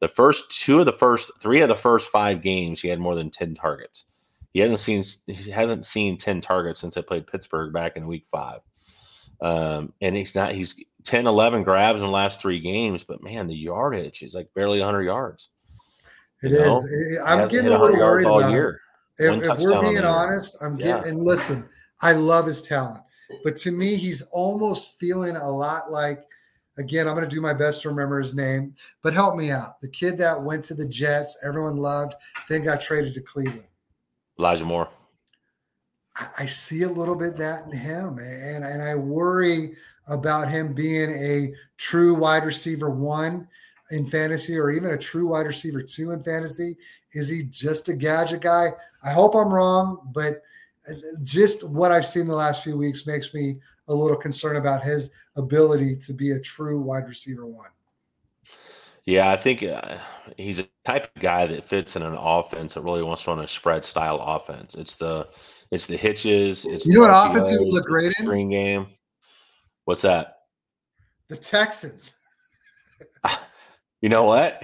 the 0.00 0.08
first 0.08 0.50
two 0.50 0.80
of 0.80 0.86
the 0.86 0.92
first 0.92 1.30
three 1.40 1.60
of 1.60 1.68
the 1.68 1.76
first 1.76 2.08
five 2.08 2.42
games, 2.42 2.80
he 2.80 2.88
had 2.88 2.98
more 2.98 3.14
than 3.14 3.30
ten 3.30 3.54
targets. 3.54 4.06
He 4.52 4.60
hasn't 4.60 4.80
seen 4.80 5.04
he 5.26 5.50
hasn't 5.50 5.84
seen 5.84 6.18
ten 6.18 6.40
targets 6.40 6.80
since 6.80 6.94
they 6.94 7.02
played 7.02 7.26
Pittsburgh 7.26 7.72
back 7.72 7.96
in 7.96 8.06
Week 8.06 8.26
Five. 8.30 8.60
Um, 9.40 9.92
and 10.00 10.16
he's 10.16 10.34
not, 10.34 10.52
he's 10.52 10.82
10, 11.04 11.26
11 11.26 11.62
grabs 11.62 12.00
in 12.00 12.06
the 12.06 12.12
last 12.12 12.40
three 12.40 12.60
games, 12.60 13.04
but 13.04 13.22
man, 13.22 13.46
the 13.46 13.54
yardage 13.54 14.22
is 14.22 14.34
like 14.34 14.52
barely 14.54 14.78
100 14.80 15.02
yards. 15.02 15.48
It 16.42 16.52
is. 16.52 17.18
I'm 17.24 17.48
getting 17.48 17.72
a 17.72 17.78
little 17.78 17.98
worried 17.98 18.26
about 18.26 18.50
year. 18.50 18.80
If, 19.18 19.42
if 19.42 19.58
we're 19.58 19.80
being 19.82 20.04
honest, 20.04 20.56
I'm 20.62 20.76
getting, 20.76 21.02
yeah. 21.02 21.08
and 21.08 21.22
listen, 21.22 21.68
I 22.00 22.12
love 22.12 22.46
his 22.46 22.62
talent, 22.62 23.00
but 23.44 23.56
to 23.58 23.70
me, 23.70 23.96
he's 23.96 24.22
almost 24.32 24.98
feeling 24.98 25.36
a 25.36 25.50
lot 25.50 25.90
like, 25.90 26.24
again, 26.78 27.06
I'm 27.06 27.14
going 27.14 27.28
to 27.28 27.34
do 27.34 27.42
my 27.42 27.52
best 27.52 27.82
to 27.82 27.90
remember 27.90 28.18
his 28.18 28.34
name, 28.34 28.74
but 29.02 29.12
help 29.12 29.36
me 29.36 29.50
out. 29.50 29.80
The 29.82 29.88
kid 29.88 30.16
that 30.18 30.42
went 30.42 30.64
to 30.66 30.74
the 30.74 30.86
Jets, 30.86 31.38
everyone 31.44 31.76
loved, 31.76 32.14
then 32.48 32.62
got 32.62 32.80
traded 32.80 33.12
to 33.14 33.20
Cleveland. 33.20 33.66
Elijah 34.38 34.64
Moore. 34.64 34.88
I 36.38 36.46
see 36.46 36.82
a 36.82 36.88
little 36.88 37.14
bit 37.14 37.36
that 37.36 37.66
in 37.66 37.72
him, 37.72 38.18
and 38.18 38.64
and 38.64 38.82
I 38.82 38.94
worry 38.94 39.76
about 40.08 40.50
him 40.50 40.74
being 40.74 41.10
a 41.10 41.54
true 41.76 42.14
wide 42.14 42.44
receiver 42.44 42.90
one 42.90 43.48
in 43.90 44.06
fantasy, 44.06 44.58
or 44.58 44.70
even 44.70 44.90
a 44.90 44.98
true 44.98 45.28
wide 45.28 45.46
receiver 45.46 45.82
two 45.82 46.12
in 46.12 46.22
fantasy. 46.22 46.76
Is 47.12 47.28
he 47.28 47.44
just 47.44 47.88
a 47.88 47.94
gadget 47.94 48.40
guy? 48.40 48.72
I 49.02 49.10
hope 49.10 49.34
I'm 49.34 49.52
wrong, 49.52 50.10
but 50.12 50.42
uh, 50.88 50.94
just 51.24 51.68
what 51.68 51.92
I've 51.92 52.06
seen 52.06 52.26
the 52.26 52.34
last 52.34 52.62
few 52.62 52.76
weeks 52.76 53.06
makes 53.06 53.34
me 53.34 53.56
a 53.88 53.94
little 53.94 54.16
concerned 54.16 54.58
about 54.58 54.82
his 54.82 55.10
ability 55.36 55.96
to 55.96 56.12
be 56.12 56.32
a 56.32 56.40
true 56.40 56.80
wide 56.80 57.08
receiver 57.08 57.46
one. 57.46 57.70
Yeah, 59.04 59.30
I 59.30 59.36
think 59.36 59.62
uh, 59.62 59.98
he's 60.36 60.60
a 60.60 60.68
type 60.84 61.10
of 61.16 61.22
guy 61.22 61.46
that 61.46 61.64
fits 61.64 61.96
in 61.96 62.02
an 62.02 62.14
offense 62.14 62.74
that 62.74 62.82
really 62.82 63.02
wants 63.02 63.24
to 63.24 63.30
run 63.30 63.40
a 63.40 63.48
spread 63.48 63.84
style 63.84 64.20
offense. 64.20 64.74
It's 64.74 64.94
the 64.94 65.28
it's 65.70 65.86
the 65.86 65.96
hitches. 65.96 66.64
It's 66.64 66.86
you 66.86 66.94
know 66.94 67.00
what 67.00 67.30
offense 67.30 67.50
would 67.50 67.68
look 67.68 67.84
great 67.84 68.06
in 68.06 68.12
screen 68.12 68.50
game. 68.50 68.86
What's 69.84 70.02
that? 70.02 70.38
The 71.28 71.36
Texans. 71.36 72.14
Ah, 73.22 73.46
you 74.00 74.08
know 74.08 74.24
what? 74.24 74.62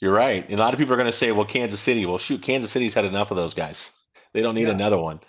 You're 0.00 0.12
right. 0.12 0.44
And 0.48 0.58
a 0.58 0.62
lot 0.62 0.74
of 0.74 0.78
people 0.78 0.92
are 0.92 0.96
going 0.96 1.10
to 1.10 1.16
say, 1.16 1.30
"Well, 1.30 1.44
Kansas 1.44 1.80
City." 1.80 2.04
Well, 2.04 2.18
shoot, 2.18 2.42
Kansas 2.42 2.72
City's 2.72 2.94
had 2.94 3.04
enough 3.04 3.30
of 3.30 3.36
those 3.36 3.54
guys. 3.54 3.92
They 4.34 4.40
don't 4.40 4.56
need 4.56 4.66
yeah. 4.66 4.74
another 4.74 4.98
one. 4.98 5.20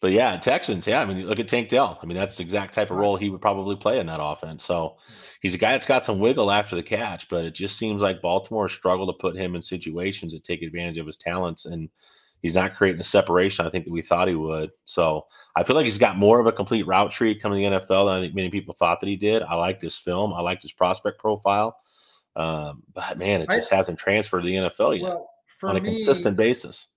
But 0.00 0.12
yeah, 0.12 0.36
Texans. 0.38 0.86
Yeah, 0.86 1.00
I 1.00 1.04
mean, 1.04 1.26
look 1.26 1.40
at 1.40 1.48
Tank 1.48 1.68
Dell. 1.68 1.98
I 2.02 2.06
mean, 2.06 2.16
that's 2.16 2.36
the 2.36 2.42
exact 2.42 2.74
type 2.74 2.90
of 2.90 2.96
role 2.96 3.16
he 3.16 3.28
would 3.28 3.40
probably 3.40 3.76
play 3.76 3.98
in 3.98 4.06
that 4.06 4.22
offense. 4.22 4.64
So 4.64 4.96
he's 5.42 5.54
a 5.54 5.58
guy 5.58 5.72
that's 5.72 5.86
got 5.86 6.04
some 6.04 6.20
wiggle 6.20 6.50
after 6.50 6.76
the 6.76 6.82
catch, 6.82 7.28
but 7.28 7.44
it 7.44 7.54
just 7.54 7.76
seems 7.76 8.00
like 8.00 8.22
Baltimore 8.22 8.68
struggled 8.68 9.08
to 9.08 9.20
put 9.20 9.36
him 9.36 9.54
in 9.54 9.62
situations 9.62 10.32
that 10.32 10.44
take 10.44 10.62
advantage 10.62 10.98
of 10.98 11.06
his 11.06 11.16
talents 11.16 11.66
and 11.66 11.90
he's 12.42 12.54
not 12.54 12.76
creating 12.76 12.98
the 12.98 13.04
separation 13.04 13.66
I 13.66 13.70
think 13.70 13.84
that 13.84 13.92
we 13.92 14.02
thought 14.02 14.28
he 14.28 14.34
would. 14.34 14.70
So 14.84 15.26
I 15.56 15.62
feel 15.62 15.76
like 15.76 15.84
he's 15.84 15.98
got 15.98 16.16
more 16.16 16.40
of 16.40 16.46
a 16.46 16.52
complete 16.52 16.86
route 16.86 17.10
tree 17.10 17.34
coming 17.34 17.62
to 17.62 17.70
the 17.70 17.76
NFL 17.76 18.06
than 18.06 18.14
I 18.14 18.20
think 18.20 18.34
many 18.34 18.50
people 18.50 18.74
thought 18.74 19.00
that 19.00 19.08
he 19.08 19.16
did. 19.16 19.42
I 19.42 19.54
like 19.54 19.80
this 19.80 19.96
film. 19.96 20.32
I 20.32 20.40
like 20.40 20.62
his 20.62 20.72
prospect 20.72 21.18
profile. 21.18 21.76
Um, 22.36 22.82
but 22.94 23.18
man, 23.18 23.42
it 23.42 23.48
just 23.50 23.72
I, 23.72 23.76
hasn't 23.76 23.98
transferred 23.98 24.42
to 24.42 24.46
the 24.46 24.54
NFL 24.54 25.00
yet 25.00 25.04
well, 25.04 25.30
on 25.62 25.76
a 25.76 25.80
me, 25.80 25.90
consistent 25.90 26.36
basis. 26.36 26.88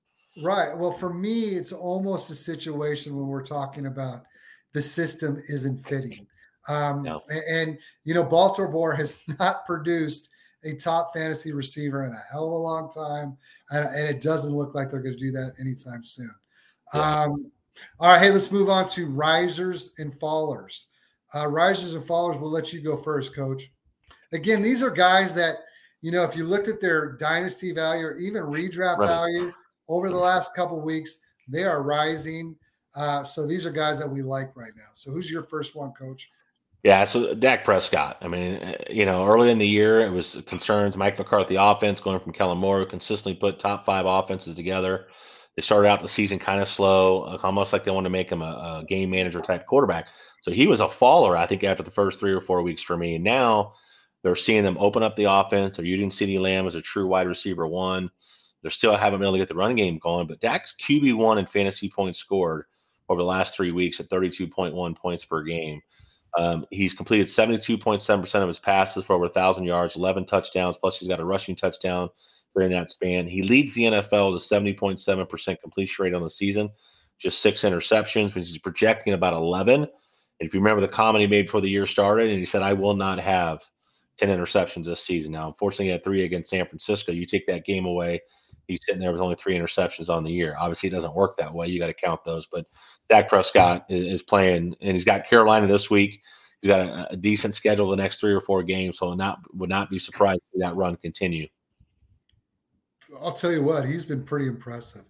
Right. 0.42 0.78
Well, 0.78 0.92
for 0.92 1.14
me, 1.14 1.50
it's 1.50 1.74
almost 1.74 2.32
a 2.32 2.36
situation 2.36 3.16
when 3.16 3.28
we're 3.28 3.44
talking 3.44 3.86
about 3.86 4.24
the 4.74 4.82
system 4.82 5.38
isn't 5.50 5.80
fitting. 5.80 6.28
Um, 6.68 7.04
no. 7.04 7.22
and, 7.30 7.44
and, 7.50 7.78
you 8.04 8.14
know, 8.14 8.24
Baltimore 8.24 8.96
has 8.96 9.22
not 9.40 9.66
produced 9.66 10.30
a 10.64 10.74
top 10.76 11.14
fantasy 11.14 11.52
receiver 11.52 12.06
in 12.06 12.14
a 12.14 12.24
hell 12.32 12.48
of 12.48 12.54
a 12.54 12.58
long 12.58 12.90
time, 12.90 13.38
and, 13.72 13.88
and 13.88 14.08
it 14.08 14.22
doesn't 14.22 14.54
look 14.54 14.76
like 14.76 14.90
they're 14.90 15.02
going 15.02 15.18
to 15.18 15.20
do 15.20 15.32
that 15.32 15.54
anytime 15.60 16.04
soon. 16.04 16.34
Yeah. 16.94 17.24
Um, 17.24 17.52
all 18.00 18.12
right, 18.12 18.22
hey, 18.22 18.30
let's 18.30 18.52
move 18.52 18.70
on 18.70 18.88
to 18.90 19.08
risers 19.08 19.94
and 19.98 20.14
fallers. 20.14 20.86
Uh, 21.34 21.48
risers 21.48 21.96
and 21.96 22.04
fallers, 22.04 22.40
we'll 22.40 22.52
let 22.52 22.72
you 22.72 22.82
go 22.82 22.96
first, 22.96 23.36
coach. 23.36 23.72
Again, 24.32 24.62
these 24.62 24.84
are 24.84 24.92
guys 24.92 25.34
that, 25.36 25.58
you 26.02 26.12
know, 26.12 26.24
if 26.24 26.36
you 26.36 26.46
looked 26.46 26.68
at 26.68 26.82
their 26.82 27.14
dynasty 27.14 27.74
value 27.74 28.06
or 28.06 28.18
even 28.18 28.44
redraft 28.44 29.00
right. 29.00 29.08
value 29.08 29.54
over 29.90 30.10
the 30.10 30.18
last 30.18 30.56
couple 30.56 30.80
weeks, 30.80 31.20
they 31.48 31.64
are 31.64 31.84
rising. 31.84 32.56
Uh, 32.96 33.24
so 33.24 33.48
these 33.48 33.66
are 33.66 33.72
guys 33.72 33.98
that 33.98 34.10
we 34.10 34.22
like 34.22 34.56
right 34.56 34.74
now. 34.76 34.90
So 34.94 35.12
who's 35.12 35.32
your 35.32 35.44
first 35.44 35.76
one, 35.76 35.92
coach? 35.94 36.30
Yeah, 36.84 37.06
so 37.06 37.34
Dak 37.34 37.64
Prescott. 37.64 38.18
I 38.22 38.28
mean, 38.28 38.56
eh, 38.56 38.76
you 38.90 39.06
know, 39.06 39.26
early 39.26 39.50
in 39.50 39.58
the 39.58 39.68
year, 39.68 40.02
it 40.02 40.12
was 40.12 40.42
concerns. 40.46 40.98
Mike 40.98 41.18
McCarthy 41.18 41.56
offense 41.56 42.02
going 42.02 42.20
from 42.20 42.34
Kellen 42.34 42.58
Moore, 42.58 42.80
who 42.80 42.86
consistently 42.86 43.40
put 43.40 43.58
top 43.60 43.86
five 43.86 44.06
offenses 44.06 44.56
together. 44.56 45.08
They 45.56 45.62
started 45.62 45.88
out 45.88 46.02
the 46.02 46.10
season 46.10 46.40
kind 46.40 46.60
of 46.60 46.68
slow, 46.68 47.24
uh, 47.24 47.38
almost 47.44 47.72
like 47.72 47.86
they 47.86 47.92
wanted 47.92 48.10
to 48.10 48.12
make 48.12 48.30
him 48.30 48.42
a, 48.42 48.82
a, 48.82 48.86
game 48.88 49.12
manager 49.12 49.40
type 49.40 49.66
quarterback. 49.66 50.08
So 50.42 50.52
he 50.52 50.68
was 50.68 50.82
a 50.82 50.90
faller, 50.90 51.38
I 51.38 51.48
think, 51.48 51.64
after 51.64 51.84
the 51.84 51.92
first 51.92 52.20
three 52.20 52.34
or 52.34 52.42
four 52.42 52.64
weeks 52.64 52.82
for 52.82 52.98
me. 52.98 53.16
And 53.16 53.24
now 53.24 53.76
they're 54.24 54.36
seeing 54.36 54.64
them 54.64 54.78
open 54.80 55.04
up 55.04 55.16
the 55.16 55.32
offense. 55.32 55.78
They're 55.78 55.86
using 55.86 56.10
CeeDee 56.10 56.40
Lamb 56.40 56.66
as 56.66 56.76
a 56.76 56.82
true 56.82 57.08
wide 57.08 57.28
receiver 57.28 57.68
one. 57.68 58.10
They're 58.62 58.72
still 58.72 58.98
haven't 58.98 59.20
been 59.20 59.28
able 59.28 59.36
to 59.36 59.40
get 59.40 59.48
the 59.48 59.56
run 59.56 59.76
game 59.76 60.00
going, 60.00 60.28
but 60.28 60.42
Dak's 60.42 60.74
QB 60.82 61.16
one 61.16 61.38
in 61.38 61.46
fantasy 61.46 61.90
points 61.90 62.20
scored 62.20 62.66
over 63.08 63.22
the 63.22 63.28
last 63.28 63.56
three 63.56 63.72
weeks 63.72 64.00
at 64.00 64.10
32.1 64.10 64.98
points 64.98 65.24
per 65.24 65.44
game. 65.44 65.82
Um, 66.38 66.66
he's 66.72 66.94
completed 66.94 67.28
72.7% 67.28 68.42
of 68.42 68.48
his 68.48 68.60
passes 68.60 69.06
for 69.06 69.14
over 69.14 69.26
1,000 69.26 69.66
yards, 69.66 69.96
11 69.96 70.26
touchdowns, 70.26 70.78
plus 70.78 70.98
he's 70.98 71.10
got 71.10 71.20
a 71.20 71.26
rushing 71.26 71.56
touchdown 71.56 72.10
during 72.56 72.72
that 72.72 72.90
span. 72.90 73.28
He 73.28 73.44
leads 73.44 73.74
the 73.74 73.84
NFL 73.84 74.40
to 74.40 74.56
70.7% 74.56 75.62
completion 75.62 76.04
rate 76.04 76.14
on 76.14 76.24
the 76.24 76.30
season, 76.30 76.72
just 77.20 77.40
six 77.40 77.62
interceptions, 77.62 78.34
which 78.34 78.48
he's 78.48 78.58
projecting 78.58 79.14
about 79.14 79.34
11. 79.34 79.82
And 79.82 79.90
if 80.40 80.54
you 80.54 80.60
remember 80.60 80.82
the 80.82 80.88
comment 80.88 81.22
he 81.22 81.28
made 81.28 81.44
before 81.44 81.62
the 81.62 81.70
year 81.70 81.86
started, 81.86 82.30
and 82.30 82.40
he 82.40 82.46
said, 82.46 82.64
I 82.64 82.74
will 82.74 82.96
not 82.96 83.20
have 83.20 83.64
10 84.18 84.30
interceptions 84.30 84.86
this 84.86 85.04
season. 85.04 85.32
Now, 85.32 85.48
unfortunately, 85.48 85.86
he 85.86 85.92
had 85.92 86.04
three 86.04 86.24
against 86.24 86.50
San 86.50 86.66
Francisco. 86.66 87.12
You 87.12 87.26
take 87.26 87.48
that 87.48 87.66
game 87.66 87.86
away, 87.86 88.22
he's 88.68 88.86
sitting 88.86 89.02
there 89.02 89.12
with 89.12 89.22
only 89.22 89.36
three 89.36 89.58
interceptions 89.58 90.10
on 90.10 90.24
the 90.24 90.32
year. 90.32 90.56
Obviously, 90.60 90.90
it 90.90 90.94
doesn't 90.94 91.16
work 91.16 91.36
that 91.38 91.54
way. 91.54 91.68
You 91.68 91.80
got 91.80 91.88
to 91.88 91.94
count 91.94 92.24
those. 92.24 92.48
But 92.48 92.66
Dak 93.10 93.30
Prescott 93.30 93.86
is, 93.90 94.22
playing, 94.22 94.76
and 94.82 94.92
he's 94.92 95.06
got 95.06 95.28
Carolina 95.28 95.68
this 95.68 95.90
week. 95.90 96.22
He's 96.62 96.70
got 96.70 96.80
a, 96.80 97.12
a, 97.12 97.18
decent 97.18 97.56
schedule 97.56 97.90
the 97.90 97.98
next 97.98 98.20
three 98.20 98.34
or 98.34 98.40
four 98.40 98.64
games, 98.64 98.98
so 99.00 99.14
not 99.14 99.40
would 99.54 99.70
not 99.70 99.90
be 99.90 100.00
surprised 100.00 100.40
see 100.54 100.60
that 100.60 100.76
run 100.76 100.96
continue. 100.96 101.48
I'll 103.22 103.34
tell 103.34 103.52
you 103.52 103.62
what, 103.62 103.86
he's 103.86 104.06
been 104.06 104.24
pretty 104.24 104.48
impressive. 104.48 105.04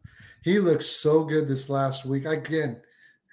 He 0.44 0.60
looks 0.60 0.88
so 0.88 1.24
good 1.24 1.48
this 1.48 1.70
last 1.70 2.06
week. 2.06 2.26
Again, 2.26 2.82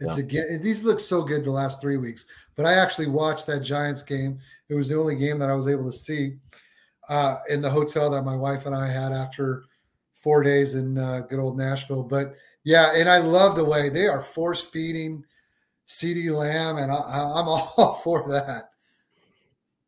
it's 0.01 0.19
yeah. 0.19 0.25
again 0.25 0.61
these 0.63 0.85
look 0.85 1.01
so 1.01 1.23
good 1.23 1.45
the 1.45 1.51
last 1.51 1.81
three 1.81 1.97
weeks. 1.97 2.27
But 2.57 2.67
I 2.67 2.75
actually 2.75 3.09
watched 3.09 3.47
that 3.47 3.61
Giants 3.61 4.03
game. 4.03 4.39
It 4.69 4.75
was 4.75 4.91
the 4.91 4.99
only 4.99 5.17
game 5.17 5.39
that 5.39 5.51
I 5.51 5.55
was 5.55 5.67
able 5.67 5.91
to 5.91 5.97
see 5.97 6.37
uh, 7.09 7.39
in 7.49 7.61
the 7.61 7.71
hotel 7.71 8.11
that 8.11 8.23
my 8.23 8.37
wife 8.37 8.67
and 8.67 8.75
I 8.75 8.87
had 8.87 9.13
after 9.13 9.65
four 10.23 10.43
days 10.43 10.75
in 10.75 10.99
uh, 10.99 11.21
good 11.29 11.39
old 11.39 11.59
Nashville. 11.59 12.03
But 12.03 12.35
yeah, 12.65 12.93
and 12.95 13.09
I 13.09 13.19
love 13.19 13.57
the 13.57 13.65
way 13.65 13.89
they 13.89 14.07
are 14.07 14.21
force 14.21 14.63
feeding 14.63 15.25
CeeDee 15.87 16.31
Lamb, 16.31 16.77
and 16.77 16.91
I, 16.91 16.95
am 16.95 17.49
all 17.49 18.01
for 18.03 18.29
that. 18.29 18.71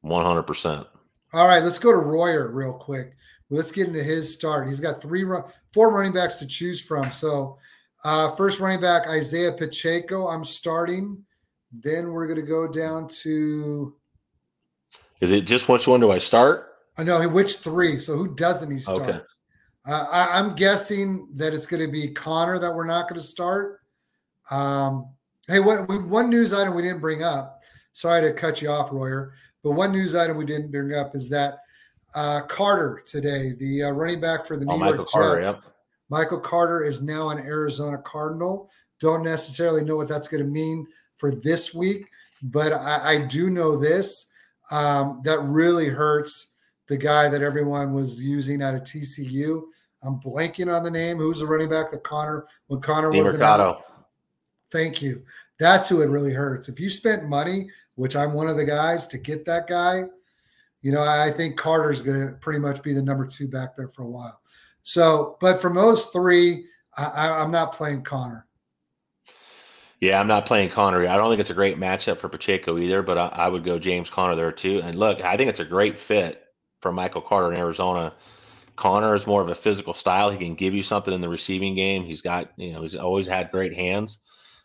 100%. 0.04 0.86
All 1.34 1.48
right, 1.48 1.62
let's 1.62 1.78
go 1.78 1.92
to 1.92 1.98
Royer 1.98 2.50
real 2.52 2.74
quick. 2.74 3.16
Let's 3.50 3.70
get 3.70 3.86
into 3.86 4.02
his 4.02 4.32
start. 4.32 4.66
He's 4.66 4.80
got 4.80 5.00
three, 5.00 5.24
run, 5.24 5.44
four 5.72 5.92
running 5.92 6.12
backs 6.12 6.36
to 6.36 6.46
choose 6.46 6.80
from. 6.80 7.10
So, 7.12 7.58
uh, 8.04 8.34
first 8.34 8.60
running 8.60 8.80
back 8.80 9.06
Isaiah 9.06 9.52
Pacheco. 9.52 10.26
I'm 10.26 10.44
starting. 10.44 11.24
Then 11.72 12.10
we're 12.10 12.26
going 12.26 12.40
to 12.40 12.46
go 12.46 12.66
down 12.66 13.08
to. 13.22 13.94
Is 15.20 15.30
it 15.30 15.42
just 15.42 15.68
which 15.68 15.86
one 15.86 16.00
do 16.00 16.10
I 16.10 16.18
start? 16.18 16.72
I 16.98 17.04
know 17.04 17.26
which 17.28 17.56
three. 17.56 17.98
So 17.98 18.16
who 18.16 18.34
doesn't 18.34 18.70
he 18.70 18.78
start? 18.78 19.02
Okay. 19.02 19.20
Uh, 19.86 20.06
I, 20.10 20.38
am 20.38 20.54
guessing 20.54 21.28
that 21.34 21.52
it's 21.52 21.66
going 21.66 21.84
to 21.84 21.90
be 21.90 22.12
Conner 22.12 22.58
that 22.58 22.72
we're 22.72 22.86
not 22.86 23.08
going 23.08 23.20
to 23.20 23.26
start. 23.26 23.80
Um, 24.50 25.08
Hey, 25.48 25.58
what 25.58 25.88
we, 25.88 25.98
one 25.98 26.30
news 26.30 26.52
item 26.52 26.74
we 26.74 26.82
didn't 26.82 27.00
bring 27.00 27.24
up. 27.24 27.62
Sorry 27.94 28.22
to 28.22 28.32
cut 28.32 28.62
you 28.62 28.70
off, 28.70 28.92
Royer, 28.92 29.34
but 29.64 29.72
one 29.72 29.90
news 29.90 30.14
item 30.14 30.36
we 30.36 30.46
didn't 30.46 30.70
bring 30.70 30.94
up 30.94 31.16
is 31.16 31.28
that 31.30 31.58
uh, 32.14 32.42
Carter 32.42 33.02
today, 33.06 33.52
the 33.58 33.84
uh, 33.84 33.90
running 33.90 34.20
back 34.20 34.46
for 34.46 34.56
the 34.56 34.64
oh, 34.68 34.76
New 34.76 34.84
oh, 34.84 34.86
York 34.86 34.90
Michael 34.90 35.04
Jets, 35.04 35.12
Carter, 35.12 35.40
yep. 35.42 35.74
Michael 36.10 36.40
Carter 36.40 36.84
is 36.84 37.02
now 37.02 37.30
an 37.30 37.38
Arizona 37.38 37.98
Cardinal. 37.98 38.70
Don't 39.00 39.24
necessarily 39.24 39.82
know 39.82 39.96
what 39.96 40.08
that's 40.08 40.28
going 40.28 40.44
to 40.44 40.48
mean 40.48 40.86
for 41.16 41.32
this 41.34 41.74
week, 41.74 42.06
but 42.44 42.72
I, 42.72 43.14
I 43.14 43.18
do 43.26 43.50
know 43.50 43.76
this 43.76 44.30
um, 44.70 45.22
that 45.24 45.40
really 45.40 45.88
hurts 45.88 46.52
the 46.88 46.96
guy 46.96 47.28
that 47.28 47.42
everyone 47.42 47.94
was 47.94 48.22
using 48.22 48.62
out 48.62 48.76
of 48.76 48.82
TCU. 48.82 49.64
I'm 50.02 50.20
blanking 50.20 50.74
on 50.74 50.82
the 50.82 50.90
name. 50.90 51.18
Who's 51.18 51.40
the 51.40 51.46
running 51.46 51.68
back 51.68 51.90
that 51.90 52.02
Conner 52.02 52.46
when 52.66 52.80
Conner 52.80 53.10
was 53.10 53.32
Mercado. 53.32 53.82
Thank 54.70 55.02
you. 55.02 55.22
That's 55.58 55.88
who 55.88 56.00
it 56.00 56.08
really 56.08 56.32
hurts. 56.32 56.68
If 56.68 56.80
you 56.80 56.88
spent 56.88 57.28
money, 57.28 57.68
which 57.94 58.16
I'm 58.16 58.32
one 58.32 58.48
of 58.48 58.56
the 58.56 58.64
guys 58.64 59.06
to 59.08 59.18
get 59.18 59.44
that 59.44 59.66
guy, 59.66 60.04
you 60.80 60.90
know, 60.90 61.02
I 61.02 61.30
think 61.30 61.56
Carter's 61.56 62.02
going 62.02 62.18
to 62.18 62.34
pretty 62.38 62.58
much 62.58 62.82
be 62.82 62.92
the 62.92 63.02
number 63.02 63.26
two 63.26 63.48
back 63.48 63.76
there 63.76 63.88
for 63.88 64.02
a 64.02 64.08
while. 64.08 64.40
So, 64.82 65.36
but 65.40 65.60
from 65.60 65.74
those 65.74 66.06
three, 66.06 66.66
I, 66.96 67.30
I'm 67.30 67.50
not 67.50 67.72
playing 67.72 68.02
Conner. 68.02 68.46
Yeah, 70.00 70.18
I'm 70.18 70.26
not 70.26 70.46
playing 70.46 70.70
Conner. 70.70 71.06
I 71.06 71.16
don't 71.16 71.30
think 71.30 71.40
it's 71.40 71.50
a 71.50 71.54
great 71.54 71.78
matchup 71.78 72.18
for 72.18 72.28
Pacheco 72.28 72.76
either, 72.78 73.02
but 73.02 73.16
I, 73.16 73.26
I, 73.28 73.48
would 73.48 73.62
go 73.62 73.78
James 73.78 74.10
Conner 74.10 74.34
there 74.34 74.50
too. 74.50 74.80
And 74.82 74.98
look, 74.98 75.20
I 75.20 75.36
think 75.36 75.48
it's 75.48 75.60
a 75.60 75.64
great 75.64 75.96
fit 75.96 76.42
for 76.80 76.90
Michael 76.90 77.20
Carter 77.20 77.52
in 77.52 77.58
Arizona. 77.58 78.12
Conner 78.76 79.14
is 79.14 79.26
more 79.26 79.42
of 79.42 79.48
a 79.48 79.54
physical 79.54 79.94
style. 79.94 80.30
He 80.30 80.38
can 80.38 80.54
give 80.54 80.74
you 80.74 80.82
something 80.82 81.12
in 81.12 81.20
the 81.20 81.28
receiving 81.28 81.74
game. 81.74 82.04
He's 82.04 82.20
got, 82.20 82.50
you 82.56 82.72
know, 82.72 82.82
he's 82.82 82.96
always 82.96 83.26
had 83.26 83.50
great 83.50 83.74
hands 83.74 84.22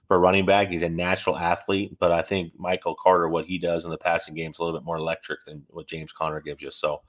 for 0.08 0.20
running 0.20 0.45
back. 0.45 0.70
He's 0.70 0.82
a 0.82 0.89
natural 0.89 1.38
athlete, 1.38 1.97
but 1.99 2.12
I 2.12 2.22
think 2.22 2.53
Michael 2.58 2.95
Carter, 2.95 3.28
what 3.28 3.45
he 3.45 3.58
does 3.58 3.84
in 3.86 3.91
the 3.91 3.97
passing 3.97 4.36
game 4.36 4.51
is 4.51 4.60
a 4.60 4.64
little 4.64 4.80
bit 4.80 4.86
more 4.86 4.97
electric 4.97 5.43
than 5.45 5.64
what 5.70 5.88
James 5.88 6.14
Conner 6.14 6.39
gives 6.39 6.62
you. 6.62 6.72
So 6.72 7.01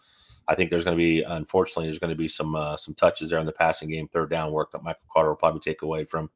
I 0.48 0.54
think 0.54 0.70
there's 0.70 0.84
going 0.84 0.96
to 0.96 1.02
be, 1.02 1.22
unfortunately, 1.22 1.86
there's 1.86 1.98
going 1.98 2.10
to 2.10 2.16
be 2.16 2.28
some 2.28 2.54
uh, 2.54 2.76
some 2.76 2.94
touches 2.94 3.30
there 3.30 3.38
in 3.38 3.46
the 3.46 3.52
passing 3.52 3.88
game, 3.90 4.08
third 4.08 4.30
down 4.30 4.50
work 4.50 4.72
that 4.72 4.82
Michael 4.82 5.06
Carter 5.12 5.28
will 5.28 5.36
probably 5.36 5.60
take 5.60 5.82
away 5.82 6.04
from 6.04 6.30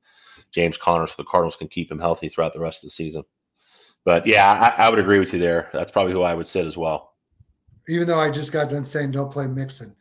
James 0.52 0.76
Conner, 0.76 1.06
so 1.06 1.14
the 1.16 1.24
Cardinals 1.24 1.56
can 1.56 1.68
keep 1.68 1.90
him 1.90 1.98
healthy 1.98 2.28
throughout 2.28 2.52
the 2.52 2.60
rest 2.60 2.84
of 2.84 2.88
the 2.88 2.92
season. 2.92 3.24
But 4.04 4.26
yeah, 4.26 4.52
I, 4.78 4.84
I 4.84 4.90
would 4.90 4.98
agree 4.98 5.18
with 5.18 5.32
you 5.32 5.38
there. 5.38 5.68
That's 5.72 5.90
probably 5.90 6.12
who 6.12 6.22
I 6.22 6.34
would 6.34 6.46
sit 6.46 6.66
as 6.66 6.76
well. 6.76 7.14
Even 7.88 8.06
though 8.06 8.20
I 8.20 8.30
just 8.30 8.52
got 8.52 8.70
done 8.70 8.84
saying 8.84 9.10
don't 9.12 9.32
play 9.32 9.46
Mixon. 9.46 9.96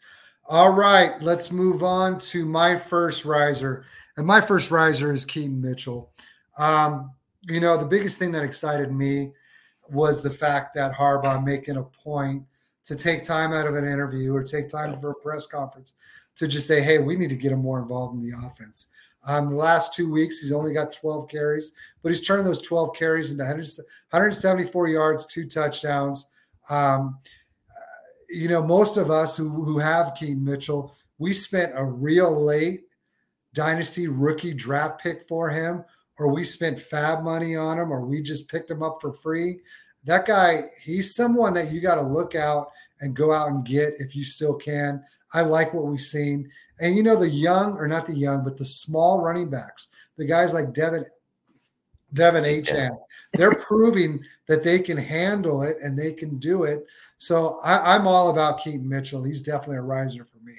All 0.52 0.74
right, 0.74 1.14
let's 1.22 1.49
move 1.49 1.82
on 1.82 2.20
to 2.20 2.43
my 2.43 2.76
first 2.76 3.24
riser. 3.24 3.86
And 4.18 4.28
my 4.28 4.41
first 4.41 4.70
riser 4.70 5.14
is 5.14 5.24
Keaton 5.24 5.62
Mitchell. 5.62 6.12
Um, 6.58 7.12
you 7.47 7.62
know, 7.62 7.78
the 7.78 7.86
biggest 7.86 8.20
thing 8.20 8.34
that 8.34 8.43
excited 8.43 8.91
me 8.91 9.32
was 9.89 10.22
the 10.22 10.30
fact 10.30 10.76
that 10.76 10.91
Harbaugh 10.91 11.41
making 11.41 11.78
a 11.78 11.84
point 11.84 12.43
to 12.84 12.97
take 12.97 13.24
time 13.24 13.54
out 13.54 13.66
of 13.66 13.76
an 13.76 13.86
interview 13.86 14.36
or 14.36 14.43
take 14.43 14.68
time 14.68 14.99
for 14.99 15.12
a 15.12 15.16
press 15.16 15.47
conference 15.47 15.93
to 16.36 16.49
just 16.49 16.68
say, 16.68 16.82
hey, 16.82 16.99
we 16.99 17.16
need 17.16 17.30
to 17.30 17.38
get 17.38 17.54
him 17.54 17.60
more 17.60 17.82
involved 17.82 18.16
in 18.16 18.30
the 18.30 18.36
offense. 18.45 18.88
Um, 19.26 19.52
the 19.52 19.56
last 19.56 19.93
two 19.93 20.12
weeks, 20.12 20.41
he's 20.41 20.52
only 20.52 20.74
got 20.74 20.91
12 20.91 21.30
carries, 21.30 21.72
but 22.04 22.10
he's 22.10 22.28
turned 22.28 22.45
those 22.45 22.62
12 22.62 22.93
carries 22.93 23.32
into 23.32 23.45
174 23.45 24.88
yards, 24.89 25.26
two 25.28 25.47
touchdowns. 25.47 26.28
Um, 26.70 27.20
you 28.32 28.47
know, 28.47 28.63
most 28.63 28.97
of 28.97 29.11
us 29.11 29.38
who, 29.38 29.49
who 29.49 29.77
have 29.79 30.15
Keaton 30.15 30.43
Mitchell, 30.43 30.95
we 31.17 31.34
spent 31.34 31.71
a 31.75 31.86
real 31.86 32.43
late 32.43 32.82
dynasty 33.53 34.07
rookie 34.07 34.53
draft 34.53 35.01
pick 35.01 35.23
for 35.27 35.49
him, 35.49 35.84
or 36.17 36.34
we 36.34 36.43
spent 36.43 36.79
FAAB 36.79 37.23
money 37.23 37.55
on 37.55 37.79
him, 37.79 37.91
or 37.91 38.05
we 38.05 38.21
just 38.21 38.49
picked 38.49 38.71
him 38.71 38.84
up 38.84 38.99
for 39.01 39.13
free. 39.13 39.59
That 40.03 40.25
guy, 40.25 40.61
he's 40.84 41.15
someone 41.15 41.53
that 41.53 41.71
you 41.71 41.79
got 41.79 41.95
to 41.95 42.01
look 42.01 42.36
out 42.36 42.71
and 43.01 43.15
go 43.15 43.32
out 43.32 43.49
and 43.49 43.65
get 43.65 43.93
if 43.99 44.15
you 44.15 44.23
still 44.23 44.55
can. 44.55 45.03
I 45.34 45.41
like 45.41 45.73
what 45.73 45.86
we've 45.86 45.99
seen. 45.99 46.49
And 46.79 46.95
you 46.95 47.03
know, 47.03 47.15
the 47.15 47.29
young, 47.29 47.77
or 47.77 47.88
not 47.88 48.07
the 48.07 48.15
young, 48.15 48.43
but 48.43 48.57
the 48.57 48.65
small 48.65 49.21
running 49.21 49.49
backs, 49.49 49.89
the 50.17 50.25
guys 50.25 50.53
like 50.53 50.73
De'Von, 50.73 51.05
De'Von 52.13 52.43
Achane, 52.43 52.97
they're 53.34 53.55
proving 53.55 54.23
that 54.47 54.63
they 54.63 54.79
can 54.79 54.97
handle 54.97 55.61
it 55.61 55.77
and 55.84 55.97
they 55.97 56.13
can 56.13 56.38
do 56.38 56.63
it. 56.63 56.86
So 57.22 57.59
I, 57.63 57.93
I'm 57.93 58.07
all 58.07 58.32
about 58.32 58.57
Keaton 58.61 58.89
Mitchell. 58.89 59.22
He's 59.22 59.43
definitely 59.43 59.78
a 59.78 59.84
riser 59.84 60.26
for 60.26 60.39
me. 60.43 60.55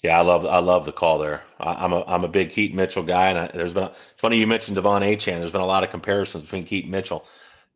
Yeah, 0.00 0.16
I 0.16 0.22
love 0.22 0.46
I 0.46 0.60
love 0.60 0.86
the 0.86 0.92
call 0.92 1.18
there. 1.18 1.42
I, 1.58 1.84
am 1.84 1.92
a 1.92 2.04
I'm 2.06 2.22
a 2.22 2.28
big 2.28 2.52
Keaton 2.52 2.76
Mitchell 2.76 3.02
guy, 3.02 3.30
and 3.30 3.38
I, 3.40 3.50
there's 3.52 3.74
been 3.74 3.90
it's 4.12 4.20
funny 4.20 4.36
you 4.38 4.46
mentioned 4.46 4.76
De'Von 4.76 5.02
Achane. 5.02 5.40
There's 5.40 5.50
been 5.50 5.60
a 5.60 5.66
lot 5.66 5.82
of 5.82 5.90
comparisons 5.90 6.44
between 6.44 6.64
Keaton 6.64 6.88
Mitchell. 6.88 7.26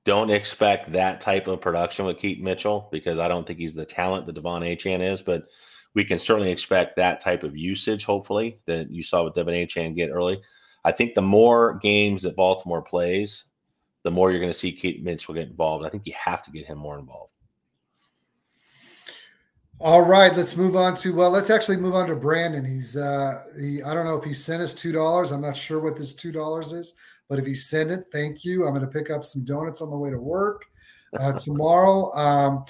Don't 0.05 0.31
expect 0.31 0.93
that 0.93 1.21
type 1.21 1.49
of 1.49 1.61
production 1.61 2.07
with 2.07 2.19
Keaton 2.19 2.45
Mitchell 2.45 2.89
because 2.93 3.19
I 3.19 3.27
don't 3.27 3.45
think 3.45 3.59
he's 3.59 3.75
the 3.75 3.85
talent 3.85 4.27
that 4.27 4.37
De'Von 4.37 4.63
Achane 4.63 5.01
is, 5.01 5.21
but 5.21 5.47
we 5.95 6.05
can 6.05 6.21
certainly 6.21 6.53
expect 6.53 6.95
that 6.95 7.21
type 7.21 7.43
of 7.43 7.57
usage, 7.57 8.05
hopefully, 8.05 8.61
that 8.67 8.89
you 8.89 9.03
saw 9.03 9.25
with 9.25 9.35
De'Von 9.35 9.67
Achane 9.67 9.97
get 9.97 10.11
early. 10.11 10.41
I 10.85 10.93
think 10.93 11.15
the 11.15 11.23
more 11.23 11.81
games 11.83 12.23
that 12.23 12.37
Baltimore 12.37 12.83
plays, 12.83 13.47
the 14.05 14.13
more 14.13 14.31
you're 14.31 14.39
going 14.41 14.53
to 14.53 14.59
see 14.59 14.71
Keaton 14.71 15.03
Mitchell 15.03 15.35
get 15.35 15.49
involved. 15.49 15.85
I 15.85 15.89
think 15.89 16.07
you 16.07 16.15
have 16.17 16.43
to 16.43 16.53
get 16.53 16.65
him 16.65 16.79
more 16.79 17.01
involved. 17.01 17.33
All 19.81 20.03
right, 20.03 20.35
let's 20.37 20.57
move 20.57 20.75
on 20.75 20.97
to 20.97 21.15
well, 21.15 21.31
let's 21.31 21.51
actually 21.51 21.77
move 21.77 21.95
on 21.95 22.09
to 22.09 22.17
Brandon. 22.17 22.65
He's 22.65 22.97
uh 22.97 23.45
he 23.61 23.81
I 23.81 23.95
don't 23.95 24.07
know 24.07 24.17
if 24.17 24.25
he 24.25 24.35
sent 24.35 24.61
us 24.61 24.75
two 24.75 24.91
dollars. 24.91 25.31
I'm 25.31 25.41
not 25.41 25.57
sure 25.57 25.79
what 25.79 25.97
this 25.97 26.15
two 26.15 26.33
dollars 26.33 26.73
is, 26.73 26.95
but 27.29 27.39
if 27.39 27.47
he 27.47 27.55
sent 27.55 27.93
it, 27.93 28.07
thank 28.11 28.45
you. 28.45 28.67
I'm 28.67 28.75
gonna 28.75 28.89
pick 28.89 29.09
up 29.09 29.25
some 29.25 29.45
donuts 29.45 29.81
on 29.81 29.91
the 29.91 29.97
way 29.97 30.11
to 30.11 30.19
work 30.19 30.65
uh, 31.21 31.33
tomorrow. 31.39 32.13
Um 32.17 32.65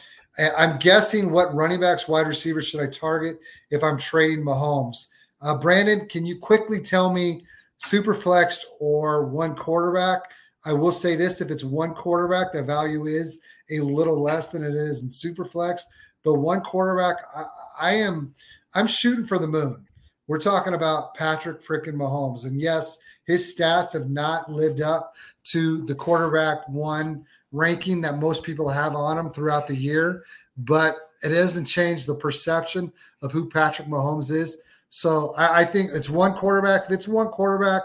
I'm 0.57 0.79
guessing 0.79 1.31
what 1.31 1.55
running 1.55 1.81
backs, 1.81 2.09
wide 2.09 2.29
receivers 2.29 2.69
should 2.69 2.81
I 2.81 2.87
target 2.87 3.41
if 3.71 3.83
I'm 3.83 3.99
trading 3.99 4.45
Mahomes? 4.45 5.07
Uh, 5.41 5.57
Brandon, 5.57 6.07
can 6.09 6.27
you 6.27 6.39
quickly 6.39 6.81
tell 6.81 7.13
me 7.13 7.43
super 7.79 8.15
flexed 8.15 8.67
or 8.81 9.27
one 9.27 9.57
quarterback? 9.57 10.21
I 10.65 10.75
will 10.75 10.93
say 10.93 11.17
this: 11.17 11.41
if 11.41 11.51
it's 11.51 11.65
one 11.65 11.95
quarterback, 11.95 12.53
the 12.53 12.63
value 12.63 13.07
is 13.07 13.41
a 13.71 13.81
little 13.81 14.21
less 14.21 14.51
than 14.51 14.63
it 14.63 14.75
is 14.75 15.03
in 15.03 15.11
super 15.11 15.45
flex. 15.45 15.87
But 16.25 16.35
one 16.35 16.61
quarterback, 16.61 17.17
I, 17.35 17.45
I 17.81 17.95
am 17.95 18.35
I'm 18.75 18.87
shooting 18.87 19.27
for 19.27 19.39
the 19.39 19.47
moon. 19.47 19.87
We're 20.27 20.39
talking 20.39 20.75
about 20.75 21.15
Patrick 21.15 21.63
freaking 21.63 21.95
Mahomes, 21.95 22.45
and 22.45 22.61
yes, 22.61 22.99
his 23.25 23.55
stats 23.55 23.93
have 23.93 24.11
not 24.11 24.51
lived 24.51 24.81
up 24.81 25.15
to 25.45 25.85
the 25.87 25.95
quarterback 25.95 26.69
one 26.69 27.25
ranking 27.53 28.01
that 28.03 28.19
most 28.19 28.43
people 28.43 28.69
have 28.69 28.95
on 28.95 29.19
him 29.19 29.31
throughout 29.31 29.67
the 29.67 29.77
year, 29.77 30.25
but 30.57 30.97
it 31.23 31.33
hasn't 31.33 31.67
changed 31.67 32.07
the 32.07 32.15
perception 32.15 32.93
of 33.23 33.33
who 33.33 33.49
Patrick 33.49 33.89
Mahomes 33.89 34.31
is. 34.31 34.59
So 34.91 35.35
I, 35.37 35.61
I 35.61 35.65
think 35.65 35.91
it's 35.95 36.11
one 36.11 36.35
quarterback. 36.35 36.87
If 36.87 36.93
it's 36.93 37.09
one 37.09 37.29
quarterback, 37.29 37.83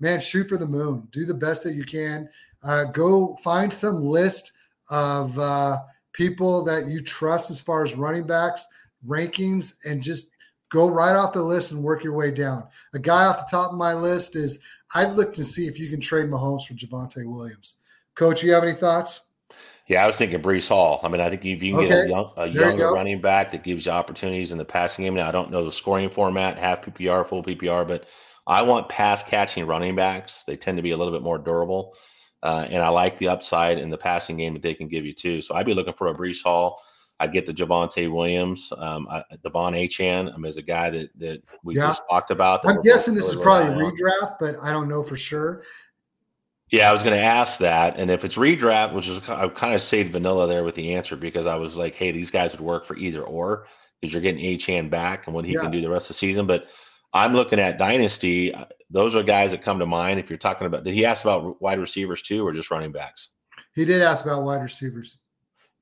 man, 0.00 0.20
shoot 0.20 0.48
for 0.48 0.58
the 0.58 0.66
moon. 0.66 1.08
Do 1.10 1.24
the 1.24 1.34
best 1.34 1.64
that 1.64 1.74
you 1.74 1.84
can. 1.84 2.28
Uh, 2.62 2.84
go 2.84 3.36
find 3.36 3.72
some 3.72 4.04
list 4.04 4.52
of 4.90 5.38
uh, 5.38 5.78
people 6.12 6.62
that 6.64 6.86
you 6.86 7.00
trust 7.00 7.50
as 7.50 7.60
far 7.60 7.82
as 7.82 7.96
running 7.96 8.26
backs 8.26 8.66
rankings 9.06 9.74
and 9.84 10.02
just 10.02 10.30
go 10.70 10.88
right 10.88 11.16
off 11.16 11.32
the 11.32 11.42
list 11.42 11.72
and 11.72 11.82
work 11.82 12.02
your 12.02 12.14
way 12.14 12.30
down. 12.30 12.66
A 12.94 12.98
guy 12.98 13.24
off 13.26 13.38
the 13.38 13.48
top 13.50 13.72
of 13.72 13.78
my 13.78 13.94
list 13.94 14.36
is 14.36 14.58
I'd 14.94 15.16
look 15.16 15.34
to 15.34 15.44
see 15.44 15.66
if 15.66 15.78
you 15.78 15.90
can 15.90 16.00
trade 16.00 16.26
Mahomes 16.26 16.66
for 16.66 16.74
Javonte 16.74 17.26
Williams. 17.26 17.76
Coach, 18.14 18.42
you 18.42 18.52
have 18.52 18.62
any 18.62 18.72
thoughts? 18.72 19.22
Yeah, 19.88 20.04
I 20.04 20.06
was 20.06 20.16
thinking 20.16 20.40
Breece 20.40 20.68
Hall. 20.68 21.00
I 21.02 21.08
mean, 21.08 21.20
I 21.20 21.28
think 21.28 21.44
if 21.44 21.62
you 21.62 21.74
can 21.74 21.84
okay. 21.84 21.88
get 21.88 22.06
a, 22.06 22.08
young, 22.08 22.32
a 22.36 22.46
younger 22.46 22.84
you 22.84 22.94
running 22.94 23.20
back 23.20 23.50
that 23.50 23.64
gives 23.64 23.84
you 23.84 23.92
opportunities 23.92 24.52
in 24.52 24.58
the 24.58 24.64
passing 24.64 25.04
game. 25.04 25.14
Now, 25.14 25.28
I 25.28 25.32
don't 25.32 25.50
know 25.50 25.64
the 25.64 25.72
scoring 25.72 26.08
format, 26.08 26.56
half 26.56 26.82
PPR, 26.82 27.28
full 27.28 27.42
PPR, 27.42 27.86
but 27.86 28.06
I 28.46 28.62
want 28.62 28.88
pass 28.88 29.22
catching 29.22 29.66
running 29.66 29.96
backs. 29.96 30.44
They 30.44 30.56
tend 30.56 30.78
to 30.78 30.82
be 30.82 30.92
a 30.92 30.96
little 30.96 31.12
bit 31.12 31.22
more 31.22 31.38
durable. 31.38 31.94
Uh, 32.42 32.66
and 32.70 32.82
I 32.82 32.88
like 32.88 33.18
the 33.18 33.28
upside 33.28 33.78
in 33.78 33.90
the 33.90 33.98
passing 33.98 34.36
game 34.36 34.54
that 34.54 34.62
they 34.62 34.74
can 34.74 34.88
give 34.88 35.06
you 35.06 35.12
too. 35.12 35.40
So 35.42 35.54
I'd 35.54 35.66
be 35.66 35.74
looking 35.74 35.94
for 35.94 36.08
a 36.08 36.14
Breece 36.14 36.42
Hall. 36.42 36.82
I'd 37.20 37.32
get 37.32 37.46
the 37.46 37.54
Javonte 37.54 38.12
Williams, 38.12 38.72
um, 38.76 39.06
I, 39.08 39.22
De'Von 39.44 39.74
Achane. 39.74 40.32
I 40.32 40.36
mean, 40.36 40.46
is 40.46 40.56
a 40.56 40.62
guy 40.62 40.90
that 40.90 41.10
that 41.18 41.42
we 41.62 41.76
yeah. 41.76 41.88
just 41.88 42.02
talked 42.10 42.32
about. 42.32 42.68
I'm 42.68 42.80
guessing 42.80 43.14
this 43.14 43.28
is 43.28 43.36
probably 43.36 43.68
redraft, 43.72 44.38
but 44.40 44.56
I 44.60 44.72
don't 44.72 44.88
know 44.88 45.04
for 45.04 45.16
sure. 45.16 45.62
Yeah, 46.72 46.88
I 46.88 46.92
was 46.92 47.02
going 47.02 47.14
to 47.14 47.22
ask 47.22 47.58
that, 47.58 47.98
and 47.98 48.10
if 48.10 48.24
it's 48.24 48.36
redraft, 48.36 48.94
which 48.94 49.06
is 49.06 49.20
I 49.28 49.46
kind 49.48 49.74
of 49.74 49.82
saved 49.82 50.10
vanilla 50.10 50.48
there 50.48 50.64
with 50.64 50.74
the 50.74 50.94
answer 50.94 51.16
because 51.16 51.46
I 51.46 51.54
was 51.54 51.76
like, 51.76 51.94
hey, 51.94 52.10
these 52.10 52.30
guys 52.30 52.52
would 52.52 52.62
work 52.62 52.86
for 52.86 52.96
either 52.96 53.22
or 53.22 53.66
because 54.00 54.12
you're 54.12 54.22
getting 54.22 54.42
Achane 54.42 54.90
back 54.90 55.26
and 55.26 55.34
what 55.34 55.44
he 55.44 55.52
yeah. 55.52 55.60
can 55.60 55.70
do 55.70 55.80
the 55.80 55.90
rest 55.90 56.06
of 56.06 56.16
the 56.16 56.18
season. 56.18 56.46
But 56.46 56.66
I'm 57.12 57.34
looking 57.34 57.58
at 57.58 57.78
dynasty. 57.78 58.54
Those 58.90 59.14
are 59.14 59.22
guys 59.22 59.50
that 59.50 59.62
come 59.62 59.78
to 59.78 59.86
mind 59.86 60.18
if 60.18 60.30
you're 60.30 60.38
talking 60.38 60.66
about. 60.66 60.84
Did 60.84 60.94
he 60.94 61.04
ask 61.04 61.24
about 61.24 61.60
wide 61.60 61.78
receivers 61.78 62.22
too, 62.22 62.46
or 62.46 62.52
just 62.52 62.70
running 62.70 62.92
backs? 62.92 63.30
He 63.74 63.84
did 63.84 64.02
ask 64.02 64.24
about 64.24 64.42
wide 64.42 64.62
receivers. 64.62 65.18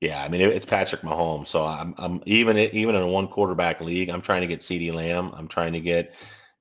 Yeah, 0.01 0.23
I 0.23 0.29
mean 0.29 0.41
it's 0.41 0.65
Patrick 0.65 1.01
Mahomes, 1.01 1.47
so 1.47 1.63
I'm 1.63 1.93
I'm 1.97 2.21
even 2.25 2.57
even 2.57 2.95
in 2.95 3.01
a 3.01 3.07
one 3.07 3.27
quarterback 3.27 3.81
league, 3.81 4.09
I'm 4.09 4.21
trying 4.21 4.41
to 4.41 4.47
get 4.47 4.61
CeeDee 4.61 4.93
Lamb. 4.93 5.31
I'm 5.35 5.47
trying 5.47 5.73
to 5.73 5.79
get 5.79 6.15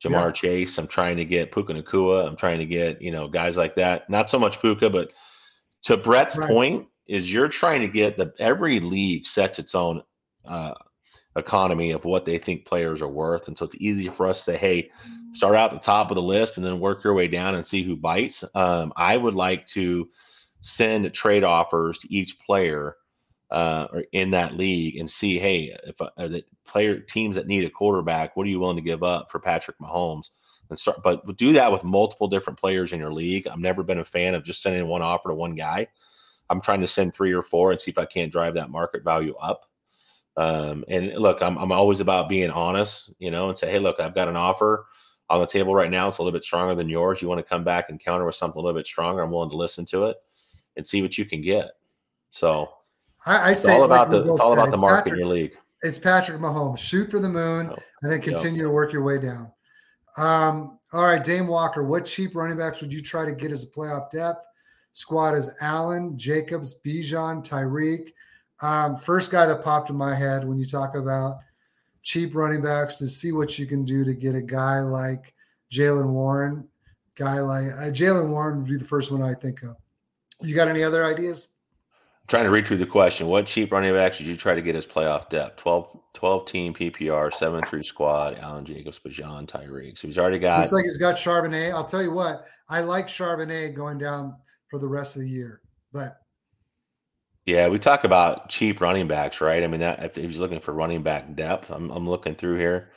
Ja'Marr 0.05 0.27
yeah. 0.27 0.33
Chase. 0.33 0.79
I'm 0.79 0.87
trying 0.87 1.17
to 1.17 1.25
get 1.25 1.53
Puka 1.53 1.73
Nacua, 1.73 2.27
I'm 2.27 2.37
trying 2.37 2.59
to 2.59 2.67
get, 2.67 3.01
you 3.01 3.11
know, 3.11 3.29
guys 3.29 3.57
like 3.57 3.75
that. 3.77 4.09
Not 4.11 4.29
so 4.29 4.39
much 4.39 4.61
Puka, 4.61 4.91
but 4.91 5.11
to 5.83 5.97
Brett's 5.97 6.37
right. 6.37 6.49
point, 6.49 6.87
is 7.07 7.33
you're 7.33 7.49
trying 7.49 7.81
to 7.81 7.89
get 7.89 8.17
the 8.17 8.33
every 8.39 8.79
league 8.79 9.27
sets 9.27 9.59
its 9.59 9.75
own 9.75 10.03
uh, 10.47 10.75
economy 11.37 11.93
of 11.93 12.05
what 12.05 12.25
they 12.25 12.39
think 12.39 12.65
players 12.65 13.01
are 13.03 13.09
worth. 13.09 13.49
And 13.49 13.57
so 13.57 13.65
it's 13.65 13.77
easy 13.77 14.09
for 14.09 14.27
us 14.27 14.39
to 14.39 14.45
say, 14.45 14.57
hey, 14.57 14.91
start 15.33 15.55
out 15.55 15.71
the 15.71 15.79
top 15.79 16.11
of 16.11 16.17
the 16.17 16.23
list 16.23 16.57
and 16.57 16.67
then 16.67 16.81
work 16.81 17.05
your 17.05 17.15
way 17.15 17.29
down 17.29 17.55
and 17.55 17.65
see 17.65 17.83
who 17.83 17.97
bites. 17.97 18.45
Um, 18.55 18.93
I 18.97 19.17
would 19.17 19.35
like 19.35 19.67
to 19.69 20.09
send 20.61 21.13
trade 21.15 21.45
offers 21.45 21.99
to 21.99 22.13
each 22.13 22.39
player 22.41 22.97
uh, 23.51 23.87
in 24.13 24.31
that 24.31 24.57
league 24.57 24.97
and 24.97 25.11
see, 25.11 25.39
hey, 25.39 25.77
if 25.85 26.01
uh, 26.01 26.11
the 26.17 26.45
player 26.67 27.01
teams 27.01 27.37
that 27.37 27.47
need 27.47 27.65
a 27.65 27.71
quarterback, 27.71 28.37
what 28.37 28.47
are 28.47 28.51
you 28.51 28.61
willing 28.61 28.77
to 28.77 28.83
give 28.83 29.03
up 29.03 29.31
for 29.31 29.39
Patrick 29.39 29.79
Mahomes? 29.79 30.31
And 30.69 30.79
start, 30.79 31.03
but 31.03 31.37
do 31.37 31.53
that 31.55 31.73
with 31.73 31.83
multiple 31.83 32.29
different 32.29 32.59
players 32.59 32.93
in 32.93 33.01
your 33.01 33.13
league. 33.13 33.49
I've 33.49 33.59
never 33.59 33.83
been 33.83 33.99
a 33.99 34.05
fan 34.05 34.35
of 34.35 34.45
just 34.45 34.63
sending 34.63 34.87
one 34.87 35.03
offer 35.03 35.31
to 35.31 35.35
one 35.35 35.57
guy. 35.57 35.89
I'm 36.49 36.61
trying 36.61 36.81
to 36.81 36.87
send 36.87 37.13
three 37.13 37.33
or 37.33 37.43
four 37.43 37.73
and 37.73 37.81
see 37.81 37.91
if 37.91 37.99
I 37.99 38.05
can't 38.05 38.31
drive 38.31 38.55
that 38.55 38.71
market 38.71 39.03
value 39.03 39.35
up. 39.37 39.70
Um, 40.37 40.85
and 40.89 41.15
look, 41.17 41.43
I'm, 41.43 41.57
I'm 41.59 41.73
always 41.73 42.01
about 42.01 42.29
being 42.29 42.51
honest, 42.51 43.13
you 43.19 43.31
know, 43.31 43.49
and 43.49 43.59
say, 43.59 43.71
hey, 43.71 43.79
look, 43.79 44.01
I've 44.01 44.15
got 44.15 44.29
an 44.29 44.37
offer 44.37 44.87
on 45.29 45.41
the 45.41 45.47
table 45.47 45.75
right 45.75 45.91
now. 45.91 46.09
It's 46.09 46.19
a 46.19 46.23
little 46.23 46.37
bit 46.37 46.45
stronger 46.45 46.75
than 46.75 46.89
yours. 46.89 47.21
You 47.21 47.29
want 47.29 47.39
to 47.39 47.49
come 47.49 47.65
back 47.65 47.91
and 47.91 48.01
counter 48.01 48.25
with 48.25 48.35
something 48.35 48.59
a 48.59 48.63
little 48.63 48.79
bit 48.79 48.87
stronger? 48.87 49.23
I'm 49.23 49.31
willing 49.31 49.51
to 49.51 49.57
listen 49.57 49.85
to 49.87 50.05
it 50.05 50.17
and 50.77 50.87
see 50.87 51.03
what 51.03 51.19
you 51.19 51.25
can 51.25 51.43
get. 51.43 51.73
So 52.31 52.71
I, 53.27 53.51
I 53.51 53.53
say 53.53 53.75
all 53.75 53.85
about 53.85 54.11
like 54.11 54.25
the 54.25 54.33
it's 54.33 54.41
all 54.41 54.53
about 54.53 54.71
the 54.71 54.77
market 54.77 55.05
Patrick, 55.05 55.13
in 55.13 55.19
your 55.19 55.29
league. 55.29 55.57
It's 55.83 55.99
Patrick 55.99 56.41
Mahomes. 56.41 56.79
Shoot 56.79 57.11
for 57.11 57.19
the 57.19 57.29
moon 57.29 57.71
oh, 57.71 57.77
and 58.03 58.13
then 58.13 58.21
continue 58.21 58.63
to 58.63 58.71
work 58.71 58.93
your 58.93 59.03
way 59.03 59.19
down. 59.19 59.53
Um, 60.17 60.79
all 60.93 61.05
right, 61.05 61.23
Dame 61.23 61.47
Walker. 61.47 61.85
What 61.85 62.05
cheap 62.05 62.35
running 62.35 62.59
backs 62.59 62.81
would 62.81 62.93
you 62.93 63.01
try 63.01 63.25
to 63.25 63.33
get 63.33 63.53
as 63.53 63.65
a 63.65 63.69
playoff 63.69 64.11
depth? 64.11 64.47
Squad 64.93 65.37
is 65.37 65.55
Allen, 65.61 66.19
Jacobs, 66.19 66.77
Bijan, 66.85 67.47
Tyreek. 67.47 68.11
Um, 68.63 68.97
first 68.97 69.31
guy 69.31 69.47
that 69.47 69.65
popped 69.65 69.91
in 69.91 69.97
my 69.97 70.15
head 70.15 70.47
when 70.47 70.59
you 70.59 70.67
talk 70.67 70.95
about 70.95 71.39
cheap 72.03 72.35
running 72.35 72.63
backs 72.63 72.99
to 72.99 73.07
see 73.07 73.33
what 73.33 73.59
you 73.59 73.67
can 73.67 73.85
do 73.85 74.05
to 74.05 74.15
get 74.15 74.35
a 74.35 74.43
guy 74.43 74.81
like 74.81 75.35
Jaylen 75.73 76.09
Warren. 76.09 76.67
Guy 77.15 77.41
like 77.41 77.67
uh, 77.67 77.91
Jaylen 77.91 78.29
Warren 78.29 78.59
would 78.59 78.71
be 78.71 78.77
the 78.77 78.85
first 78.85 79.11
one 79.11 79.23
I 79.23 79.35
think 79.35 79.63
of. 79.63 79.77
You 80.43 80.55
got 80.55 80.69
any 80.69 80.83
other 80.83 81.05
ideas? 81.05 81.49
I'm 82.23 82.27
trying 82.29 82.45
to 82.45 82.51
read 82.51 82.67
through 82.67 82.79
the 82.79 82.87
question. 82.87 83.27
What 83.27 83.47
cheap 83.47 83.73
running 83.73 83.93
backs 83.93 84.19
did 84.19 84.27
you 84.27 84.37
try 84.37 84.55
to 84.55 84.63
get 84.63 84.75
as 84.75 84.87
playoff 84.87 85.29
depth? 85.29 85.61
12, 85.61 85.99
12 86.15 86.47
team 86.47 86.73
PPR, 86.73 87.33
7 87.33 87.63
3 87.63 87.83
squad, 87.83 88.39
Allen 88.39 88.65
Jacobs, 88.65 88.99
Bijan, 88.99 89.47
Tyreek. 89.47 89.99
So 89.99 90.09
he's 90.09 90.19
already 90.19 90.39
got. 90.39 90.61
Looks 90.61 90.73
like 90.73 90.85
he's 90.85 90.97
got 90.97 91.17
Charbonnet. 91.17 91.73
I'll 91.73 91.85
tell 91.85 92.03
you 92.03 92.13
what, 92.13 92.45
I 92.69 92.81
like 92.81 93.07
Charbonnet 93.07 93.75
going 93.75 93.99
down 93.99 94.37
for 94.69 94.79
the 94.79 94.89
rest 94.89 95.17
of 95.17 95.23
the 95.23 95.29
year. 95.29 95.61
But 95.93 96.20
yeah, 97.47 97.69
we 97.69 97.79
talk 97.79 98.05
about 98.05 98.49
cheap 98.49 98.81
running 98.81 99.09
backs, 99.09 99.41
right? 99.41 99.63
I 99.63 99.67
mean, 99.67 99.81
that, 99.81 100.03
if 100.03 100.17
he's 100.17 100.39
looking 100.39 100.61
for 100.61 100.73
running 100.73 101.03
back 101.03 101.35
depth, 101.35 101.71
I'm, 101.71 101.91
I'm 101.91 102.09
looking 102.09 102.35
through 102.35 102.59
here. 102.59 102.91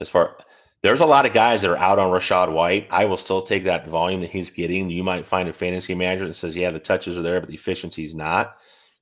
As 0.00 0.08
far 0.08 0.36
there's 0.82 1.00
a 1.00 1.06
lot 1.06 1.26
of 1.26 1.34
guys 1.34 1.60
that 1.62 1.70
are 1.70 1.76
out 1.76 1.98
on 1.98 2.10
Rachaad 2.10 2.52
White. 2.52 2.88
I 2.90 3.04
will 3.04 3.18
still 3.18 3.42
take 3.42 3.64
that 3.64 3.88
volume 3.88 4.22
that 4.22 4.30
he's 4.30 4.50
getting. 4.50 4.88
You 4.88 5.04
might 5.04 5.26
find 5.26 5.48
a 5.48 5.52
fantasy 5.52 5.94
manager 5.94 6.26
that 6.26 6.34
says, 6.34 6.56
yeah, 6.56 6.70
the 6.70 6.78
touches 6.78 7.18
are 7.18 7.22
there, 7.22 7.40
but 7.40 7.50
the 7.50 7.54
efficiency 7.54 8.04
is 8.04 8.14
not. 8.14 8.56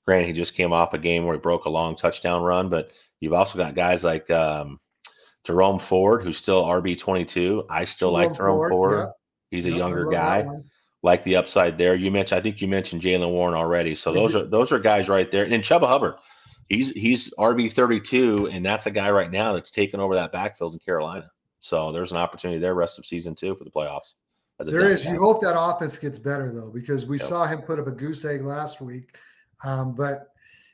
Granted, 0.07 0.26
he 0.26 0.32
just 0.32 0.55
came 0.55 0.72
off 0.72 0.95
a 0.95 0.99
game 0.99 1.24
where 1.24 1.36
he 1.36 1.41
broke 1.41 1.66
a 1.66 1.70
long 1.70 1.95
touchdown 1.95 2.43
run, 2.43 2.68
but 2.68 2.91
you've 3.20 3.34
also 3.34 3.59
got 3.59 3.76
guys 3.76 4.03
like 4.03 4.28
um, 4.30 4.80
Jerome 5.45 5.78
Ford, 5.78 6.24
who's 6.24 6.39
still 6.39 6.64
RB 6.64 6.99
twenty 6.99 7.24
two. 7.26 7.64
I 7.70 7.84
still 7.84 8.12
Jerome 8.12 8.28
like 8.28 8.36
Jerome 8.36 8.57
Ford. 8.57 8.70
Ford. 8.70 8.99
Yeah. 8.99 9.07
He's 9.51 9.66
a 9.66 9.70
younger 9.70 10.07
guy 10.07 10.47
like 11.09 11.24
the 11.24 11.36
upside 11.36 11.78
there. 11.78 11.96
You 11.96 12.11
mentioned, 12.11 12.38
I 12.38 12.42
think 12.42 12.61
you 12.61 12.68
mentioned 12.68 13.00
Jaylen 13.00 13.30
Warren 13.30 13.54
already. 13.54 13.94
So 13.94 14.12
those 14.12 14.36
are 14.36 14.44
those 14.44 14.70
are 14.72 14.78
guys 14.78 15.09
right 15.09 15.30
there. 15.32 15.42
And 15.42 15.52
then 15.52 15.62
Chuba 15.62 15.88
Hubbard, 15.88 16.16
he's 16.68 16.90
he's 16.90 17.32
RB 17.38 17.72
thirty 17.72 17.98
two, 17.98 18.48
and 18.52 18.64
that's 18.64 18.86
a 18.86 18.90
guy 18.90 19.11
right 19.11 19.30
now 19.30 19.54
that's 19.54 19.70
taking 19.70 20.00
over 20.00 20.14
that 20.14 20.32
backfield 20.32 20.74
in 20.74 20.78
Carolina. 20.80 21.30
So 21.61 21.92
there's 21.92 22.12
an 22.12 22.18
opportunity 22.18 22.61
there 22.61 22.74
rest 22.74 22.98
of 22.98 23.06
season 23.06 23.34
two 23.34 23.56
for 23.56 23.64
the 23.64 23.70
playoffs. 23.70 24.14
There 24.61 24.84
is. 24.84 25.06
You 25.06 25.18
hope 25.18 25.40
that 25.40 25.59
offense 25.59 25.96
gets 25.96 26.18
better 26.18 26.52
though, 26.52 26.70
because 26.70 27.06
we 27.06 27.16
yep. 27.16 27.26
saw 27.26 27.46
him 27.46 27.62
put 27.62 27.78
up 27.78 27.86
a 27.86 27.92
goose 27.92 28.24
egg 28.24 28.42
last 28.42 28.80
week. 28.80 29.16
Um, 29.64 29.94
but 29.94 30.28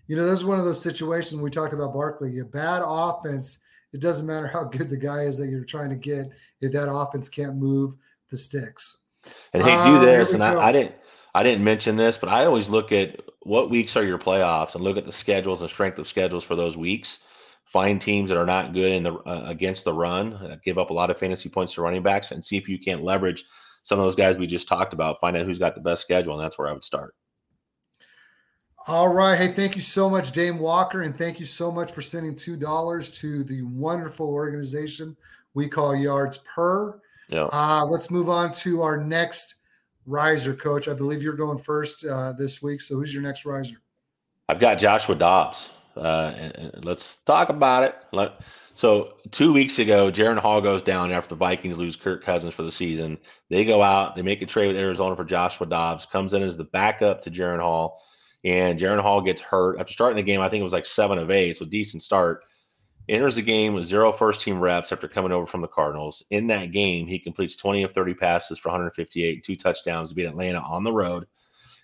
you 0.09 0.17
know, 0.17 0.25
there's 0.25 0.45
one 0.45 0.59
of 0.59 0.65
those 0.65 0.83
situations 0.83 1.41
we 1.41 1.51
talked 1.51 1.75
about 1.75 1.95
Barkley. 1.95 2.41
A 2.41 2.45
bad 2.45 2.83
offense. 2.85 3.61
It 3.93 4.01
doesn't 4.01 4.27
matter 4.27 4.49
how 4.49 4.65
good 4.65 4.91
the 4.91 4.97
guy 4.97 5.23
is 5.23 5.39
that 5.39 5.47
you're 5.47 5.65
trying 5.65 5.91
to 5.91 5.97
get 5.97 6.27
if 6.61 6.73
that 6.73 6.93
offense 6.93 7.29
can't 7.29 7.55
move 7.55 7.95
the 8.31 8.37
sticks. 8.37 8.97
And 9.53 9.63
hey, 9.63 9.71
do 9.71 9.97
um, 9.97 10.05
this. 10.05 10.33
And 10.33 10.43
I, 10.43 10.69
I, 10.69 10.73
didn't 10.73 10.95
I 11.35 11.43
didn't 11.43 11.65
mention 11.65 11.97
this, 11.97 12.19
but 12.19 12.29
I 12.29 12.45
always 12.45 12.69
look 12.69 12.93
at 12.93 13.21
what 13.41 13.71
weeks 13.71 13.97
are 13.97 14.05
your 14.05 14.19
playoffs 14.19 14.75
and 14.75 14.83
look 14.83 14.97
at 14.97 15.07
the 15.07 15.13
schedules 15.13 15.61
and 15.61 15.71
strength 15.71 15.99
of 15.99 16.09
schedules 16.09 16.45
for 16.45 16.57
those 16.57 16.77
weeks. 16.77 17.21
Find 17.67 18.01
teams 18.01 18.29
that 18.29 18.39
are 18.39 18.47
not 18.47 18.75
good 18.75 18.93
in 18.93 19.03
the 19.03 19.15
uh, 19.15 19.45
against 19.47 19.85
the 19.85 19.93
run, 19.93 20.35
uh, 20.35 20.57
give 20.65 20.79
up 20.79 20.91
a 20.91 20.93
lot 20.93 21.11
of 21.11 21.19
fantasy 21.19 21.49
points 21.49 21.75
to 21.75 21.83
running 21.83 22.03
backs, 22.03 22.31
and 22.31 22.45
see 22.45 22.57
if 22.57 22.69
you 22.69 22.79
can't 22.79 23.03
leverage 23.03 23.45
some 23.83 23.99
of 23.99 24.05
those 24.05 24.15
guys 24.15 24.37
we 24.37 24.47
just 24.47 24.69
talked 24.69 24.93
about. 24.93 25.21
Find 25.21 25.37
out 25.37 25.47
who's 25.47 25.59
got 25.59 25.75
the 25.75 25.81
best 25.81 26.03
schedule, 26.03 26.35
and 26.35 26.45
that's 26.45 26.59
where 26.59 26.69
I 26.69 26.73
would 26.73 26.85
start. 26.85 27.15
All 28.87 29.09
right. 29.09 29.39
Hey, 29.39 29.49
thank 29.49 29.77
you 29.77 29.81
so 29.81 30.11
much, 30.11 30.31
Dame 30.31 30.59
Walker, 30.59 31.01
and 31.03 31.17
thank 31.17 31.41
you 31.41 31.47
so 31.47 31.73
much 31.73 31.91
for 31.91 32.03
sending 32.03 32.37
two 32.37 32.57
dollars 32.57 33.11
to 33.21 33.43
the 33.43 33.63
wonderful 33.63 34.29
organization 34.29 35.17
we 35.55 35.69
call 35.69 35.97
Yards 35.97 36.39
Per. 36.39 37.01
Yeah. 37.29 37.49
Uh, 37.53 37.85
let's 37.89 38.11
move 38.11 38.29
on 38.29 38.53
to 38.53 38.83
our 38.83 38.97
next 38.97 39.57
riser, 40.07 40.55
coach. 40.55 40.89
I 40.89 40.95
believe 40.95 41.23
you're 41.23 41.35
going 41.35 41.59
first 41.59 42.05
uh, 42.05 42.33
this 42.33 42.63
week. 42.63 42.81
So 42.81 42.97
who's 42.97 43.13
your 43.13 43.23
next 43.23 43.45
riser? 43.45 43.77
I've 44.49 44.61
got 44.61 44.79
Joshua 44.79 45.15
Dobbs. 45.15 45.71
Uh, 45.97 46.33
and, 46.37 46.55
and 46.75 46.85
let's 46.85 47.17
talk 47.17 47.49
about 47.49 47.85
it. 47.85 47.95
Let, 48.13 48.41
so 48.75 49.15
two 49.31 49.53
weeks 49.53 49.79
ago, 49.79 50.11
Jaren 50.11 50.39
Hall 50.39 50.61
goes 50.61 50.83
down 50.83 51.13
after 51.13 51.31
the 51.31 51.37
Vikings 51.37 51.79
lose 51.79 51.97
Kirk 51.97 52.25
Cousins 52.25 52.53
for 52.53 52.63
the 52.63 52.73
season. 52.73 53.19
They 53.49 53.65
go 53.65 53.83
out, 53.83 54.17
they 54.17 54.23
make 54.23 54.43
a 54.43 54.47
trade 54.47 54.67
with 54.67 54.77
Arizona 54.77 55.15
for 55.15 55.25
Joshua 55.25 55.67
Dobbs, 55.67 56.07
comes 56.07 56.35
in 56.35 56.43
as 56.43 56.57
the 56.57 56.65
backup 56.65 57.23
to 57.23 57.31
Jaren 57.31 57.61
Hall, 57.61 58.03
and 58.45 58.79
Jaren 58.79 59.01
Hall 59.01 59.21
gets 59.21 59.41
hurt 59.41 59.79
after 59.79 59.93
starting 59.93 60.17
the 60.17 60.23
game. 60.23 60.41
I 60.41 60.49
think 60.49 60.61
it 60.61 60.65
was 60.65 60.73
like 60.73 60.87
seven 60.87 61.19
of 61.19 61.31
eight, 61.31 61.57
so 61.57 61.65
decent 61.65 62.03
start 62.03 62.43
enters 63.09 63.37
the 63.37 63.43
game 63.43 63.75
with 63.75 63.85
zero 63.85 64.13
first 64.13 64.41
team 64.41 64.61
reps 64.61 64.93
after 64.93 65.09
coming 65.09 65.33
over 65.33 65.47
from 65.47 65.61
the 65.61 65.69
Cardinals. 65.69 66.23
In 66.31 66.47
that 66.49 66.73
game, 66.73 67.07
he 67.07 67.19
completes 67.19 67.57
20 67.57 67.83
of 67.83 67.93
30 67.93 68.15
passes 68.15 68.59
for 68.59 68.71
158, 68.71 69.45
two 69.45 69.57
touchdowns 69.57 70.09
to 70.09 70.15
beat 70.15 70.27
Atlanta 70.27 70.61
on 70.61 70.85
the 70.85 70.93
road. 70.93 71.27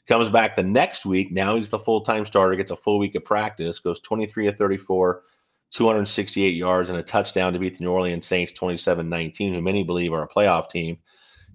Comes 0.09 0.31
back 0.31 0.57
the 0.57 0.63
next 0.63 1.05
week. 1.05 1.31
Now 1.31 1.57
he's 1.57 1.69
the 1.69 1.79
full 1.79 2.01
time 2.01 2.25
starter, 2.25 2.57
gets 2.57 2.71
a 2.71 2.77
full 2.77 2.99
week 2.99 3.15
of 3.15 3.25
practice, 3.25 3.79
goes 3.79 4.01
23 4.01 4.49
of 4.49 4.57
34, 4.57 5.23
268 5.73 6.55
yards, 6.55 6.89
and 6.89 6.99
a 6.99 7.03
touchdown 7.03 7.53
to 7.53 7.59
beat 7.59 7.79
the 7.79 7.85
New 7.85 7.93
Orleans 7.93 8.27
Saints 8.27 8.53
27 8.53 9.09
19, 9.09 9.55
who 9.55 9.63
many 9.63 9.85
believe 9.85 10.13
are 10.13 10.25
a 10.25 10.29
playoff 10.29 10.71
team. 10.71 10.99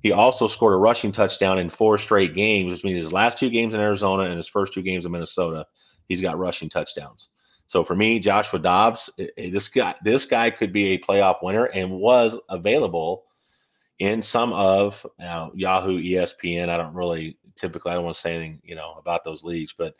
He 0.04 0.12
also 0.12 0.48
scored 0.48 0.76
a 0.76 0.78
rushing 0.78 1.12
touchdown 1.12 1.58
in 1.58 1.70
four 1.70 1.98
straight 1.98 2.36
games, 2.36 2.72
which 2.72 2.84
means 2.84 3.04
his 3.04 3.12
last 3.12 3.40
two 3.40 3.50
games 3.50 3.74
in 3.74 3.80
Arizona 3.80 4.24
and 4.24 4.38
his 4.38 4.48
first 4.48 4.72
two 4.72 4.84
games 4.84 5.06
in 5.06 5.12
Minnesota, 5.12 5.66
he's 6.08 6.22
got 6.22 6.38
rushing 6.38 6.70
touchdowns. 6.70 7.30
So 7.68 7.84
for 7.84 7.96
me, 7.96 8.20
Joshua 8.20 8.60
Dobbs, 8.60 9.10
this 9.38 9.70
guy, 9.70 9.96
this 10.04 10.26
guy 10.26 10.50
could 10.52 10.72
be 10.72 10.94
a 10.94 11.00
playoff 11.00 11.42
winner 11.42 11.66
and 11.66 11.92
was 11.92 12.38
available 12.50 13.26
in 14.00 14.22
some 14.22 14.54
of 14.54 15.06
now 15.18 15.52
Yahoo, 15.56 16.00
ESPN. 16.02 16.70
I 16.70 16.78
don't 16.78 16.94
really 16.94 17.38
typically 17.56 17.92
I 17.92 17.96
don't 17.96 18.04
want 18.04 18.16
to 18.16 18.22
say 18.22 18.36
anything 18.36 18.62
you 18.64 18.76
know 18.76 18.94
about 18.94 19.24
those 19.24 19.44
leagues, 19.44 19.74
but 19.74 19.96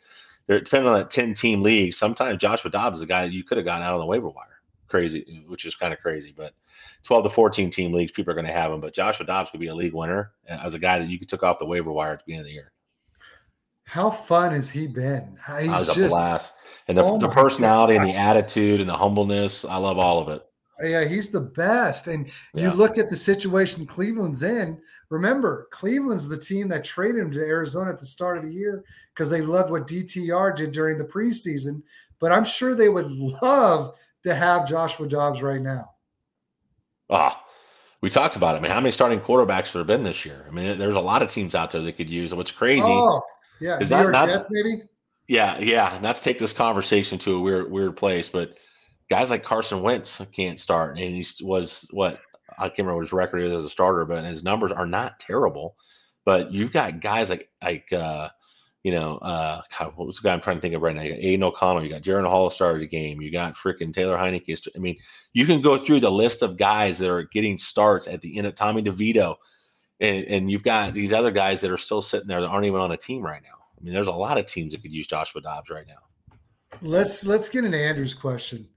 they're 0.46 0.60
depending 0.60 0.88
on 0.88 0.98
that 0.98 1.10
ten 1.10 1.34
team 1.34 1.62
league. 1.62 1.94
Sometimes 1.94 2.38
Joshua 2.40 2.70
Dobbs 2.70 2.98
is 2.98 3.02
a 3.02 3.06
guy 3.06 3.24
you 3.24 3.42
could 3.42 3.58
have 3.58 3.64
gotten 3.64 3.82
out 3.82 3.94
on 3.94 4.00
the 4.00 4.06
waiver 4.06 4.28
wire. 4.28 4.60
Crazy, 4.88 5.44
which 5.48 5.64
is 5.64 5.74
kind 5.74 5.92
of 5.92 5.98
crazy, 5.98 6.32
but 6.36 6.54
12 7.02 7.24
to 7.24 7.30
14 7.30 7.70
team 7.70 7.92
leagues, 7.92 8.12
people 8.12 8.30
are 8.30 8.34
going 8.34 8.46
to 8.46 8.52
have 8.52 8.70
him. 8.70 8.80
But 8.80 8.94
Joshua 8.94 9.26
Dobbs 9.26 9.50
could 9.50 9.58
be 9.58 9.66
a 9.66 9.74
league 9.74 9.92
winner 9.92 10.30
uh, 10.48 10.60
as 10.64 10.74
a 10.74 10.78
guy 10.78 11.00
that 11.00 11.08
you 11.08 11.18
could 11.18 11.28
took 11.28 11.42
off 11.42 11.58
the 11.58 11.66
waiver 11.66 11.90
wire 11.90 12.12
at 12.12 12.20
the 12.20 12.24
beginning 12.26 12.42
of 12.42 12.46
the 12.46 12.52
year. 12.52 12.72
How 13.82 14.10
fun 14.10 14.52
has 14.52 14.70
he 14.70 14.86
been? 14.86 15.36
Uh, 15.48 15.58
he's 15.58 15.70
was 15.70 15.86
just, 15.86 15.98
a 15.98 16.08
blast 16.08 16.52
and 16.88 16.96
the, 16.96 17.02
oh 17.04 17.18
the 17.18 17.28
personality 17.28 17.94
God. 17.94 18.06
and 18.06 18.14
the 18.14 18.18
attitude 18.18 18.80
and 18.80 18.88
the 18.88 18.96
humbleness. 18.96 19.64
I 19.64 19.76
love 19.76 19.98
all 19.98 20.20
of 20.20 20.28
it. 20.28 20.42
Yeah, 20.82 21.04
he's 21.06 21.30
the 21.30 21.40
best. 21.40 22.06
And 22.06 22.30
yeah. 22.54 22.64
you 22.64 22.76
look 22.76 22.98
at 22.98 23.08
the 23.08 23.16
situation 23.16 23.86
Cleveland's 23.86 24.42
in. 24.42 24.78
Remember, 25.08 25.68
Cleveland's 25.70 26.28
the 26.28 26.38
team 26.38 26.68
that 26.68 26.84
traded 26.84 27.22
him 27.22 27.30
to 27.32 27.40
Arizona 27.40 27.90
at 27.90 27.98
the 27.98 28.06
start 28.06 28.36
of 28.36 28.44
the 28.44 28.52
year 28.52 28.84
because 29.14 29.30
they 29.30 29.40
loved 29.40 29.70
what 29.70 29.88
DTR 29.88 30.54
did 30.54 30.72
during 30.72 30.98
the 30.98 31.04
preseason. 31.04 31.82
But 32.20 32.32
I'm 32.32 32.44
sure 32.44 32.74
they 32.74 32.90
would 32.90 33.10
love 33.10 33.98
to 34.24 34.34
have 34.34 34.68
Joshua 34.68 35.08
Dobbs 35.08 35.40
right 35.40 35.62
now. 35.62 35.90
Ah, 37.08 37.42
we 38.02 38.10
talked 38.10 38.36
about 38.36 38.54
it. 38.54 38.58
I 38.58 38.60
mean, 38.60 38.72
how 38.72 38.80
many 38.80 38.90
starting 38.90 39.20
quarterbacks 39.20 39.72
there 39.72 39.80
have 39.80 39.86
been 39.86 40.02
this 40.02 40.26
year? 40.26 40.44
I 40.46 40.50
mean, 40.50 40.78
there's 40.78 40.96
a 40.96 41.00
lot 41.00 41.22
of 41.22 41.30
teams 41.30 41.54
out 41.54 41.70
there 41.70 41.80
that 41.80 41.96
could 41.96 42.10
use. 42.10 42.34
What's 42.34 42.50
crazy? 42.50 42.82
Oh, 42.84 43.22
yeah, 43.60 43.78
New 43.78 43.86
York 43.86 44.12
not, 44.12 44.28
Jets, 44.28 44.48
maybe. 44.50 44.82
Yeah, 45.28 45.58
yeah. 45.58 45.98
Not 46.02 46.16
to 46.16 46.22
take 46.22 46.38
this 46.38 46.52
conversation 46.52 47.18
to 47.20 47.36
a 47.36 47.40
weird, 47.40 47.70
weird 47.70 47.96
place, 47.96 48.28
but 48.28 48.54
guys 49.10 49.30
like 49.30 49.44
Carson 49.44 49.82
Wentz 49.82 50.20
can't 50.32 50.60
start, 50.60 50.98
and 50.98 51.14
he 51.14 51.26
was 51.42 51.86
what 51.90 52.20
I 52.58 52.68
can't 52.68 52.78
remember 52.78 52.96
what 52.96 53.06
his 53.06 53.12
record 53.12 53.40
is 53.40 53.52
as 53.52 53.64
a 53.64 53.70
starter, 53.70 54.04
but 54.04 54.24
his 54.24 54.44
numbers 54.44 54.72
are 54.72 54.86
not 54.86 55.18
terrible. 55.18 55.76
But 56.24 56.52
you've 56.52 56.72
got 56.72 57.00
guys 57.00 57.30
like 57.30 57.48
like 57.62 57.92
uh, 57.92 58.28
you 58.84 58.92
know, 58.92 59.18
uh, 59.18 59.62
what 59.96 60.06
was 60.06 60.18
the 60.18 60.28
guy 60.28 60.32
I'm 60.32 60.40
trying 60.40 60.58
to 60.58 60.60
think 60.62 60.74
of 60.74 60.82
right 60.82 60.94
now? 60.94 61.02
You 61.02 61.14
got 61.14 61.18
Aidan 61.24 61.42
O'Connell, 61.42 61.82
you 61.82 61.90
got 61.90 62.02
Jaren 62.02 62.28
Hall 62.28 62.50
started 62.50 62.82
the 62.82 62.86
game, 62.86 63.20
you 63.20 63.32
got 63.32 63.54
freaking 63.54 63.92
Taylor 63.92 64.16
Heinicke. 64.16 64.68
I 64.76 64.78
mean, 64.78 64.96
you 65.32 65.44
can 65.44 65.60
go 65.60 65.76
through 65.76 66.00
the 66.00 66.10
list 66.10 66.42
of 66.42 66.56
guys 66.56 66.98
that 66.98 67.10
are 67.10 67.24
getting 67.24 67.58
starts 67.58 68.06
at 68.06 68.20
the 68.20 68.38
end 68.38 68.46
of 68.46 68.54
Tommy 68.54 68.84
DeVito, 68.84 69.36
and, 70.00 70.24
and 70.26 70.50
you've 70.50 70.62
got 70.62 70.94
these 70.94 71.12
other 71.12 71.32
guys 71.32 71.62
that 71.62 71.72
are 71.72 71.76
still 71.76 72.00
sitting 72.00 72.28
there 72.28 72.40
that 72.40 72.46
aren't 72.46 72.66
even 72.66 72.80
on 72.80 72.92
a 72.92 72.96
team 72.96 73.22
right 73.22 73.42
now. 73.42 73.55
I 73.78 73.84
mean, 73.84 73.94
there's 73.94 74.06
a 74.06 74.12
lot 74.12 74.38
of 74.38 74.46
teams 74.46 74.72
that 74.72 74.82
could 74.82 74.92
use 74.92 75.06
Joshua 75.06 75.40
Dobbs 75.40 75.70
right 75.70 75.86
now. 75.86 76.38
Let's 76.82 77.24
let's 77.24 77.48
get 77.48 77.64
into 77.64 77.78
Andrew's 77.78 78.14
question. 78.14 78.68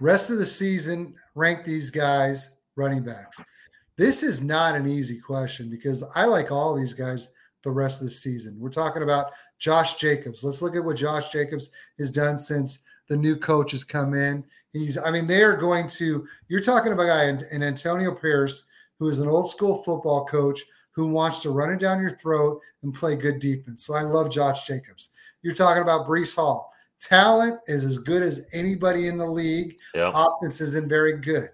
Rest 0.00 0.30
of 0.30 0.38
the 0.38 0.46
season, 0.46 1.14
rank 1.34 1.64
these 1.64 1.90
guys 1.90 2.58
running 2.74 3.02
backs. 3.02 3.40
This 3.96 4.22
is 4.22 4.42
not 4.42 4.74
an 4.74 4.86
easy 4.86 5.18
question 5.18 5.70
because 5.70 6.04
I 6.14 6.26
like 6.26 6.50
all 6.50 6.74
these 6.74 6.92
guys 6.92 7.30
the 7.62 7.70
rest 7.70 8.00
of 8.00 8.06
the 8.06 8.12
season. 8.12 8.56
We're 8.60 8.70
talking 8.70 9.02
about 9.02 9.32
Josh 9.58 9.94
Jacobs. 9.94 10.44
Let's 10.44 10.62
look 10.62 10.76
at 10.76 10.84
what 10.84 10.96
Josh 10.96 11.30
Jacobs 11.30 11.70
has 11.98 12.10
done 12.10 12.38
since 12.38 12.80
the 13.08 13.16
new 13.16 13.36
coach 13.36 13.72
has 13.72 13.84
come 13.84 14.14
in. 14.14 14.44
He's, 14.72 14.96
I 14.98 15.10
mean, 15.10 15.26
they 15.26 15.42
are 15.42 15.56
going 15.56 15.88
to, 15.88 16.26
you're 16.48 16.60
talking 16.60 16.92
about 16.92 17.04
a 17.04 17.06
guy 17.06 17.24
and 17.24 17.64
Antonio 17.64 18.14
Pierce, 18.14 18.66
who 18.98 19.08
is 19.08 19.18
an 19.18 19.28
old 19.28 19.50
school 19.50 19.82
football 19.82 20.24
coach 20.26 20.62
who 20.96 21.06
wants 21.06 21.42
to 21.42 21.50
run 21.50 21.70
it 21.70 21.78
down 21.78 22.00
your 22.00 22.16
throat 22.16 22.60
and 22.82 22.94
play 22.94 23.14
good 23.14 23.38
defense. 23.38 23.84
So 23.84 23.94
I 23.94 24.00
love 24.00 24.30
Josh 24.30 24.66
Jacobs. 24.66 25.10
You're 25.42 25.54
talking 25.54 25.82
about 25.82 26.08
Breece 26.08 26.34
Hall. 26.34 26.72
Talent 27.00 27.60
is 27.66 27.84
as 27.84 27.98
good 27.98 28.22
as 28.22 28.48
anybody 28.54 29.06
in 29.06 29.18
the 29.18 29.30
league. 29.30 29.76
Yeah. 29.94 30.10
Offense 30.14 30.62
isn't 30.62 30.88
very 30.88 31.18
good. 31.18 31.50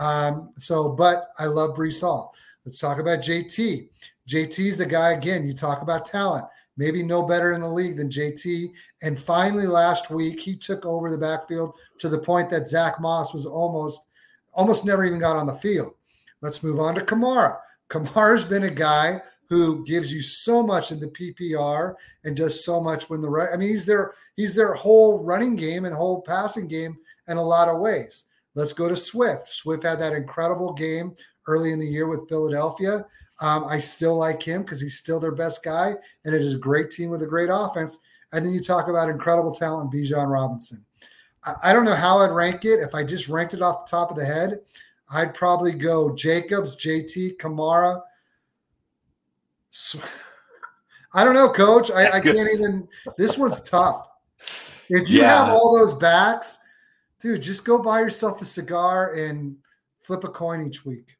Um, 0.00 0.50
so, 0.58 0.88
but 0.88 1.28
I 1.38 1.44
love 1.44 1.76
Breece 1.76 2.00
Hall. 2.00 2.34
Let's 2.64 2.80
talk 2.80 2.98
about 2.98 3.18
JT. 3.18 3.88
JT's 4.26 4.80
a 4.80 4.86
guy, 4.86 5.10
again, 5.10 5.46
you 5.46 5.52
talk 5.52 5.82
about 5.82 6.06
talent, 6.06 6.46
maybe 6.78 7.02
no 7.02 7.22
better 7.22 7.52
in 7.52 7.60
the 7.60 7.70
league 7.70 7.98
than 7.98 8.08
JT. 8.08 8.72
And 9.02 9.18
finally, 9.18 9.66
last 9.66 10.10
week, 10.10 10.40
he 10.40 10.56
took 10.56 10.86
over 10.86 11.10
the 11.10 11.18
backfield 11.18 11.74
to 11.98 12.08
the 12.08 12.18
point 12.18 12.48
that 12.48 12.66
Zach 12.66 12.98
Moss 12.98 13.34
was 13.34 13.44
almost, 13.44 14.06
almost 14.54 14.86
never 14.86 15.04
even 15.04 15.20
got 15.20 15.36
on 15.36 15.46
the 15.46 15.54
field. 15.54 15.94
Let's 16.40 16.62
move 16.62 16.80
on 16.80 16.94
to 16.94 17.02
Kamara. 17.02 17.58
Kamara's 17.88 18.44
been 18.44 18.64
a 18.64 18.70
guy 18.70 19.20
who 19.48 19.84
gives 19.84 20.12
you 20.12 20.20
so 20.20 20.62
much 20.62 20.90
in 20.90 20.98
the 20.98 21.08
PPR 21.08 21.94
and 22.24 22.36
does 22.36 22.64
so 22.64 22.80
much 22.80 23.08
when 23.08 23.20
the 23.20 23.28
right. 23.28 23.48
I 23.52 23.56
mean, 23.56 23.68
he's 23.68 23.86
their 23.86 24.12
he's 24.36 24.54
their 24.54 24.74
whole 24.74 25.22
running 25.22 25.56
game 25.56 25.84
and 25.84 25.94
whole 25.94 26.22
passing 26.22 26.66
game 26.66 26.96
in 27.28 27.36
a 27.36 27.42
lot 27.42 27.68
of 27.68 27.78
ways. 27.78 28.24
Let's 28.54 28.72
go 28.72 28.88
to 28.88 28.96
Swift. 28.96 29.48
Swift 29.48 29.84
had 29.84 30.00
that 30.00 30.14
incredible 30.14 30.72
game 30.72 31.14
early 31.46 31.72
in 31.72 31.78
the 31.78 31.86
year 31.86 32.08
with 32.08 32.28
Philadelphia. 32.28 33.06
Um, 33.40 33.64
I 33.64 33.78
still 33.78 34.16
like 34.16 34.42
him 34.42 34.62
because 34.62 34.80
he's 34.80 34.98
still 34.98 35.20
their 35.20 35.34
best 35.34 35.62
guy, 35.62 35.94
and 36.24 36.34
it 36.34 36.40
is 36.40 36.54
a 36.54 36.58
great 36.58 36.90
team 36.90 37.10
with 37.10 37.22
a 37.22 37.26
great 37.26 37.50
offense. 37.52 37.98
And 38.32 38.44
then 38.44 38.52
you 38.52 38.60
talk 38.60 38.88
about 38.88 39.08
incredible 39.08 39.52
talent, 39.52 39.92
Bijan 39.92 40.30
Robinson. 40.30 40.84
I, 41.44 41.54
I 41.64 41.72
don't 41.72 41.84
know 41.84 41.94
how 41.94 42.18
I'd 42.18 42.30
rank 42.30 42.64
it. 42.64 42.80
If 42.80 42.94
I 42.94 43.04
just 43.04 43.28
ranked 43.28 43.54
it 43.54 43.62
off 43.62 43.84
the 43.84 43.90
top 43.90 44.10
of 44.10 44.16
the 44.16 44.24
head, 44.24 44.60
I'd 45.10 45.34
probably 45.34 45.72
go 45.72 46.14
Jacobs, 46.14 46.76
JT, 46.76 47.36
Kamara. 47.36 48.00
I 51.14 51.24
don't 51.24 51.34
know, 51.34 51.48
coach. 51.48 51.90
I, 51.90 52.10
I 52.10 52.20
can't 52.20 52.36
even. 52.36 52.88
This 53.16 53.38
one's 53.38 53.60
tough. 53.60 54.08
If 54.88 55.08
you 55.08 55.20
yeah. 55.20 55.44
have 55.44 55.54
all 55.54 55.76
those 55.76 55.94
backs, 55.94 56.58
dude, 57.20 57.42
just 57.42 57.64
go 57.64 57.78
buy 57.78 58.00
yourself 58.00 58.40
a 58.40 58.44
cigar 58.44 59.14
and 59.14 59.56
flip 60.02 60.24
a 60.24 60.28
coin 60.28 60.66
each 60.66 60.84
week. 60.84 61.16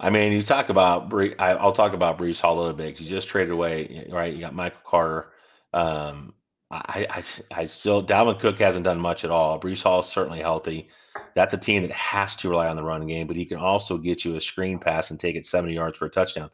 I 0.00 0.10
mean, 0.10 0.32
you 0.32 0.42
talk 0.42 0.68
about 0.68 1.12
I'll 1.38 1.72
talk 1.72 1.92
about 1.92 2.18
Breece 2.18 2.40
Hall 2.40 2.56
a 2.56 2.60
little 2.60 2.72
bit. 2.72 3.00
You 3.00 3.08
just 3.08 3.28
traded 3.28 3.52
away, 3.52 4.06
right? 4.10 4.34
You 4.34 4.40
got 4.40 4.54
Michael 4.54 4.80
Carter. 4.84 5.32
Um, 5.72 6.34
I, 6.74 7.06
I, 7.10 7.24
I 7.60 7.66
still 7.66 8.04
Dalvin 8.04 8.40
Cook 8.40 8.58
hasn't 8.58 8.84
done 8.84 9.00
much 9.00 9.24
at 9.24 9.30
all. 9.30 9.60
Breece 9.60 9.82
Hall 9.82 10.00
is 10.00 10.06
certainly 10.06 10.40
healthy. 10.40 10.88
That's 11.34 11.52
a 11.52 11.58
team 11.58 11.82
that 11.82 11.92
has 11.92 12.36
to 12.36 12.48
rely 12.48 12.68
on 12.68 12.76
the 12.76 12.82
run 12.82 13.06
game, 13.06 13.26
but 13.26 13.36
he 13.36 13.44
can 13.44 13.58
also 13.58 13.98
get 13.98 14.24
you 14.24 14.36
a 14.36 14.40
screen 14.40 14.78
pass 14.78 15.10
and 15.10 15.20
take 15.20 15.36
it 15.36 15.46
70 15.46 15.74
yards 15.74 15.98
for 15.98 16.06
a 16.06 16.10
touchdown. 16.10 16.50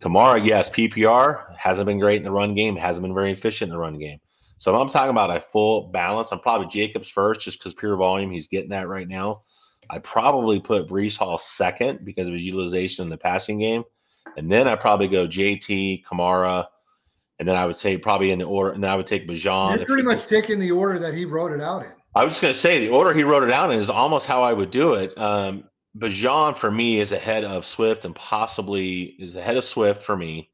Kamara, 0.00 0.46
yes, 0.46 0.68
PPR 0.68 1.56
hasn't 1.56 1.86
been 1.86 1.98
great 1.98 2.18
in 2.18 2.24
the 2.24 2.30
run 2.30 2.54
game, 2.54 2.76
hasn't 2.76 3.02
been 3.02 3.14
very 3.14 3.32
efficient 3.32 3.70
in 3.70 3.72
the 3.72 3.80
run 3.80 3.98
game. 3.98 4.20
So 4.58 4.78
I'm 4.78 4.88
talking 4.88 5.10
about 5.10 5.34
a 5.34 5.40
full 5.40 5.88
balance, 5.88 6.32
I'm 6.32 6.40
probably 6.40 6.66
Jacobs 6.68 7.08
first 7.08 7.40
just 7.40 7.58
because 7.58 7.74
pure 7.74 7.96
volume, 7.96 8.30
he's 8.30 8.48
getting 8.48 8.70
that 8.70 8.88
right 8.88 9.08
now. 9.08 9.42
I 9.88 9.98
probably 10.00 10.60
put 10.60 10.88
Breece 10.88 11.16
Hall 11.16 11.38
second 11.38 12.04
because 12.04 12.28
of 12.28 12.34
his 12.34 12.42
utilization 12.42 13.04
in 13.04 13.10
the 13.10 13.16
passing 13.16 13.58
game. 13.58 13.84
And 14.36 14.50
then 14.50 14.68
I 14.68 14.74
probably 14.74 15.08
go 15.08 15.26
JT, 15.26 16.04
Kamara, 16.04 16.66
and 17.38 17.46
then 17.46 17.56
I 17.56 17.66
would 17.66 17.76
say 17.76 17.96
probably 17.96 18.30
in 18.30 18.38
the 18.38 18.44
order, 18.44 18.72
and 18.72 18.82
then 18.82 18.90
I 18.90 18.96
would 18.96 19.06
take 19.06 19.26
Bijan. 19.26 19.76
You're 19.76 19.86
pretty 19.86 20.02
much 20.02 20.26
taking 20.26 20.58
the 20.58 20.70
order 20.70 20.98
that 20.98 21.14
he 21.14 21.24
wrote 21.24 21.52
it 21.52 21.60
out 21.60 21.82
in. 21.84 21.90
I 22.14 22.24
was 22.24 22.32
just 22.32 22.42
going 22.42 22.54
to 22.54 22.58
say 22.58 22.80
the 22.80 22.92
order 22.92 23.12
he 23.12 23.24
wrote 23.24 23.42
it 23.42 23.50
out 23.50 23.70
in 23.70 23.78
is 23.78 23.90
almost 23.90 24.26
how 24.26 24.42
I 24.42 24.52
would 24.52 24.70
do 24.70 24.94
it. 24.94 25.16
Um, 25.18 25.64
Bijan 25.98 26.56
for 26.56 26.70
me 26.70 27.00
is 27.00 27.12
ahead 27.12 27.44
of 27.44 27.66
Swift 27.66 28.04
and 28.04 28.14
possibly 28.14 29.02
is 29.18 29.36
ahead 29.36 29.56
of 29.56 29.64
Swift 29.64 30.02
for 30.02 30.16
me. 30.16 30.50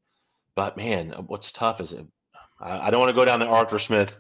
But 0.57 0.77
man, 0.77 1.15
what's 1.29 1.53
tough 1.53 1.81
is 1.81 1.93
it, 1.93 2.05
I, 2.61 2.89
I 2.89 2.91
don't 2.91 3.01
want 3.01 3.11
to 3.11 3.17
go 3.17 3.25
down 3.25 3.41
the 3.41 3.47
Arthur 3.47 3.79
Smith 3.79 4.17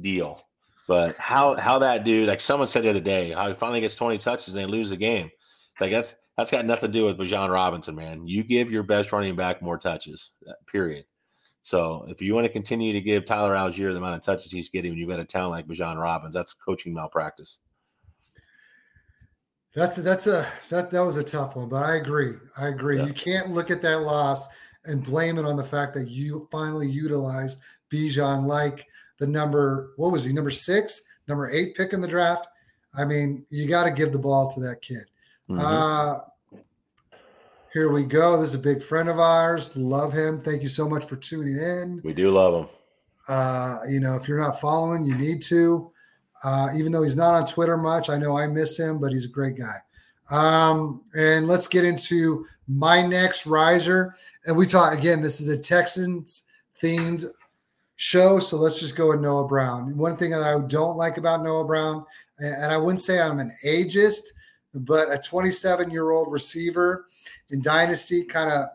deal. 0.00 0.42
But 0.88 1.16
how 1.16 1.54
how 1.54 1.78
that 1.78 2.02
dude, 2.02 2.28
like 2.28 2.40
someone 2.40 2.66
said 2.66 2.82
the 2.82 2.90
other 2.90 3.00
day, 3.00 3.30
how 3.30 3.46
he 3.48 3.54
finally 3.54 3.80
gets 3.80 3.94
20 3.94 4.18
touches 4.18 4.54
and 4.54 4.56
they 4.56 4.66
lose 4.66 4.90
the 4.90 4.96
game. 4.96 5.30
Like 5.80 5.92
that's 5.92 6.16
that's 6.36 6.50
got 6.50 6.66
nothing 6.66 6.90
to 6.90 6.98
do 6.98 7.04
with 7.04 7.18
Bijan 7.18 7.50
Robinson, 7.50 7.94
man. 7.94 8.26
You 8.26 8.42
give 8.42 8.70
your 8.70 8.82
best 8.82 9.12
running 9.12 9.36
back 9.36 9.62
more 9.62 9.78
touches, 9.78 10.30
uh, 10.48 10.52
period. 10.70 11.04
So 11.62 12.06
if 12.08 12.22
you 12.22 12.34
want 12.34 12.46
to 12.46 12.52
continue 12.52 12.92
to 12.92 13.00
give 13.00 13.26
Tyler 13.26 13.54
Allgeier 13.54 13.92
the 13.92 13.98
amount 13.98 14.14
of 14.14 14.22
touches 14.22 14.50
he's 14.50 14.68
getting, 14.68 14.92
when 14.92 14.98
you've 14.98 15.08
got 15.08 15.20
a 15.20 15.24
talent 15.24 15.52
like 15.52 15.66
Bijan 15.66 16.00
Robbins. 16.00 16.34
That's 16.34 16.54
coaching 16.54 16.94
malpractice. 16.94 17.58
That's 19.74 19.98
a, 19.98 20.02
that's 20.02 20.26
a 20.26 20.48
that 20.70 20.90
that 20.90 21.00
was 21.00 21.16
a 21.16 21.22
tough 21.22 21.54
one, 21.54 21.68
but 21.68 21.84
I 21.84 21.96
agree. 21.96 22.32
I 22.58 22.68
agree. 22.68 22.98
Yeah. 22.98 23.06
You 23.06 23.12
can't 23.12 23.50
look 23.52 23.70
at 23.70 23.82
that 23.82 24.02
loss 24.02 24.48
and 24.84 25.04
blame 25.04 25.38
it 25.38 25.44
on 25.44 25.56
the 25.56 25.64
fact 25.64 25.94
that 25.94 26.08
you 26.08 26.48
finally 26.50 26.88
utilized 26.88 27.60
Bijan 27.92 28.46
like 28.46 28.86
the 29.18 29.26
number, 29.26 29.92
what 29.96 30.10
was 30.10 30.24
he, 30.24 30.32
number 30.32 30.50
six, 30.50 31.02
number 31.28 31.50
eight 31.50 31.76
pick 31.76 31.92
in 31.92 32.00
the 32.00 32.08
draft. 32.08 32.48
I 32.94 33.04
mean, 33.04 33.44
you 33.50 33.68
got 33.68 33.84
to 33.84 33.90
give 33.90 34.12
the 34.12 34.18
ball 34.18 34.50
to 34.50 34.60
that 34.60 34.82
kid. 34.82 35.04
Mm-hmm. 35.48 35.60
Uh, 35.60 36.18
here 37.72 37.90
we 37.90 38.04
go. 38.04 38.40
This 38.40 38.50
is 38.50 38.54
a 38.56 38.58
big 38.58 38.82
friend 38.82 39.08
of 39.08 39.18
ours. 39.18 39.76
Love 39.76 40.12
him. 40.12 40.36
Thank 40.36 40.62
you 40.62 40.68
so 40.68 40.88
much 40.88 41.04
for 41.04 41.16
tuning 41.16 41.56
in. 41.56 42.00
We 42.04 42.12
do 42.12 42.30
love 42.30 42.64
him. 42.64 42.68
Uh, 43.28 43.78
you 43.88 44.00
know, 44.00 44.16
if 44.16 44.26
you're 44.26 44.40
not 44.40 44.60
following, 44.60 45.04
you 45.04 45.14
need 45.16 45.40
to. 45.42 45.90
Uh, 46.42 46.68
even 46.76 46.90
though 46.90 47.02
he's 47.02 47.16
not 47.16 47.34
on 47.34 47.46
Twitter 47.46 47.76
much, 47.76 48.08
I 48.08 48.16
know 48.16 48.36
I 48.36 48.46
miss 48.46 48.78
him, 48.78 48.98
but 48.98 49.12
he's 49.12 49.26
a 49.26 49.28
great 49.28 49.56
guy. 49.56 49.76
Um, 50.30 51.02
and 51.14 51.46
let's 51.46 51.68
get 51.68 51.84
into 51.84 52.46
my 52.66 53.02
next 53.02 53.46
riser. 53.46 54.14
And 54.46 54.56
we 54.56 54.66
talk 54.66 54.96
again, 54.96 55.20
this 55.20 55.40
is 55.40 55.48
a 55.48 55.56
Texans 55.56 56.44
themed 56.82 57.24
show. 57.96 58.38
So 58.38 58.56
let's 58.56 58.80
just 58.80 58.96
go 58.96 59.10
with 59.10 59.20
Noah 59.20 59.46
Brown. 59.46 59.96
One 59.96 60.16
thing 60.16 60.30
that 60.30 60.42
I 60.42 60.58
don't 60.66 60.96
like 60.96 61.18
about 61.18 61.42
Noah 61.42 61.64
Brown, 61.66 62.04
and 62.38 62.72
I 62.72 62.78
wouldn't 62.78 63.00
say 63.00 63.20
I'm 63.20 63.38
an 63.38 63.54
ageist, 63.64 64.22
but 64.74 65.12
a 65.12 65.18
27 65.18 65.90
year 65.90 66.10
old 66.10 66.32
receiver 66.32 67.06
in 67.50 67.62
Dynasty 67.62 68.24
kind 68.24 68.50
of 68.50 68.68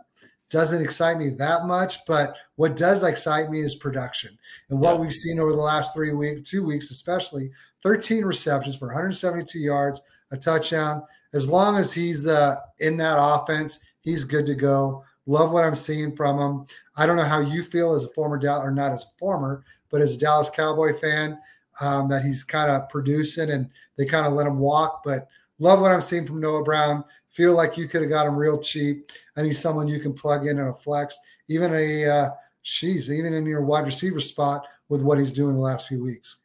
doesn't 0.50 0.82
excite 0.82 1.18
me 1.18 1.30
that 1.30 1.66
much. 1.66 2.06
But 2.06 2.36
what 2.56 2.76
does 2.76 3.04
excite 3.04 3.50
me 3.50 3.60
is 3.60 3.76
production. 3.76 4.38
And 4.70 4.80
what 4.80 4.96
yeah. 4.96 5.02
we've 5.02 5.14
seen 5.14 5.40
over 5.40 5.52
the 5.52 5.58
last 5.58 5.94
three 5.94 6.14
weeks, 6.14 6.50
two 6.50 6.64
weeks 6.64 6.92
especially, 6.92 7.52
13 7.84 8.24
receptions 8.24 8.76
for 8.78 8.88
172 8.88 9.60
yards, 9.60 10.02
a 10.32 10.38
touchdown. 10.38 11.04
As 11.34 11.50
long 11.50 11.76
as 11.76 11.94
he's 11.94 12.28
uh, 12.28 12.56
in 12.80 12.98
that 12.98 13.18
offense, 13.20 13.80
he's 14.02 14.24
good 14.24 14.46
to 14.46 14.56
go. 14.56 15.04
Love 15.26 15.52
what 15.52 15.66
I'm 15.66 15.76
seeing 15.76 16.16
from 16.16 16.40
him. 16.40 16.66
I 16.96 17.06
don't 17.06 17.18
know 17.18 17.24
how 17.24 17.40
you 17.40 17.64
feel 17.64 17.94
as 17.94 18.04
a 18.04 18.10
former 18.10 18.38
Dallas, 18.38 18.64
or 18.64 18.72
not 18.72 18.92
as 18.92 19.04
a 19.04 19.18
former, 19.18 19.64
but 19.90 20.02
as 20.02 20.16
a 20.16 20.20
Dallas 20.20 20.50
Cowboy 20.50 20.94
fan, 20.94 21.40
um, 21.82 22.08
that 22.10 22.24
he's 22.24 22.44
kind 22.44 22.72
of 22.72 22.88
producing 22.90 23.50
and 23.50 23.70
they 23.98 24.06
kind 24.06 24.28
of 24.28 24.34
let 24.34 24.48
him 24.48 24.60
walk. 24.60 25.02
But 25.04 25.28
love 25.60 25.82
what 25.82 25.92
I'm 25.92 26.02
seeing 26.02 26.26
from 26.26 26.40
Noah 26.40 26.64
Brown. 26.64 27.04
Feel 27.36 27.54
like 27.54 27.78
you 27.78 27.88
could 27.88 28.02
have 28.02 28.10
got 28.10 28.28
him 28.28 28.36
real 28.36 28.60
cheap, 28.60 29.12
I 29.36 29.42
need 29.42 29.54
someone 29.54 29.88
you 29.88 30.00
can 30.00 30.14
plug 30.14 30.48
in 30.48 30.58
in 30.58 30.68
a 30.68 30.74
flex, 30.74 31.20
even 31.50 31.74
a 31.74 32.06
uh, 32.06 32.30
she's 32.62 33.12
even 33.12 33.34
in 33.34 33.46
your 33.46 33.62
wide 33.62 33.86
receiver 33.86 34.22
spot 34.22 34.66
with 34.88 35.02
what 35.02 35.18
he's 35.18 35.34
doing 35.34 35.56
the 35.56 35.62
last 35.62 35.88
few 35.88 36.02
weeks. 36.02 36.38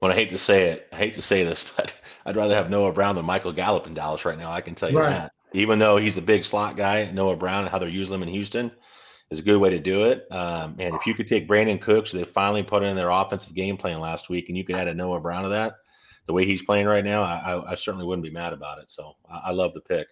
Well, 0.00 0.10
I 0.10 0.14
hate 0.14 0.30
to 0.30 0.38
say 0.38 0.70
it, 0.70 0.88
I 0.92 0.96
hate 0.96 1.14
to 1.14 1.22
say 1.22 1.44
this, 1.44 1.70
but 1.76 1.94
I'd 2.24 2.36
rather 2.36 2.54
have 2.54 2.70
Noah 2.70 2.92
Brown 2.92 3.14
than 3.14 3.24
Michael 3.26 3.52
Gallup 3.52 3.86
in 3.86 3.94
Dallas 3.94 4.24
right 4.24 4.38
now. 4.38 4.50
I 4.50 4.62
can 4.62 4.74
tell 4.74 4.90
you 4.90 4.98
right. 4.98 5.10
that 5.10 5.32
even 5.52 5.78
though 5.78 5.96
he's 5.96 6.18
a 6.18 6.22
big 6.22 6.44
slot 6.44 6.76
guy, 6.76 7.10
Noah 7.10 7.36
Brown 7.36 7.62
and 7.62 7.70
how 7.70 7.78
they're 7.78 7.88
using 7.88 8.14
him 8.14 8.22
in 8.22 8.28
Houston 8.28 8.70
is 9.30 9.38
a 9.38 9.42
good 9.42 9.58
way 9.58 9.70
to 9.70 9.78
do 9.78 10.04
it. 10.04 10.26
Um, 10.30 10.76
and 10.78 10.94
if 10.94 11.06
you 11.06 11.14
could 11.14 11.28
take 11.28 11.48
Brandin 11.48 11.80
Cooks, 11.80 12.12
they 12.12 12.24
finally 12.24 12.62
put 12.62 12.82
in 12.82 12.96
their 12.96 13.10
offensive 13.10 13.54
game 13.54 13.76
plan 13.76 14.00
last 14.00 14.28
week, 14.28 14.48
and 14.48 14.56
you 14.56 14.64
could 14.64 14.76
add 14.76 14.88
a 14.88 14.94
Noah 14.94 15.20
Brown 15.20 15.44
to 15.44 15.48
that, 15.48 15.74
the 16.26 16.32
way 16.32 16.44
he's 16.44 16.62
playing 16.62 16.86
right 16.86 17.04
now, 17.04 17.22
I, 17.22 17.36
I, 17.36 17.70
I 17.72 17.74
certainly 17.74 18.06
wouldn't 18.06 18.24
be 18.24 18.30
mad 18.30 18.52
about 18.52 18.78
it. 18.78 18.90
So 18.90 19.14
I, 19.30 19.42
I 19.46 19.50
love 19.52 19.72
the 19.74 19.80
pick. 19.80 20.08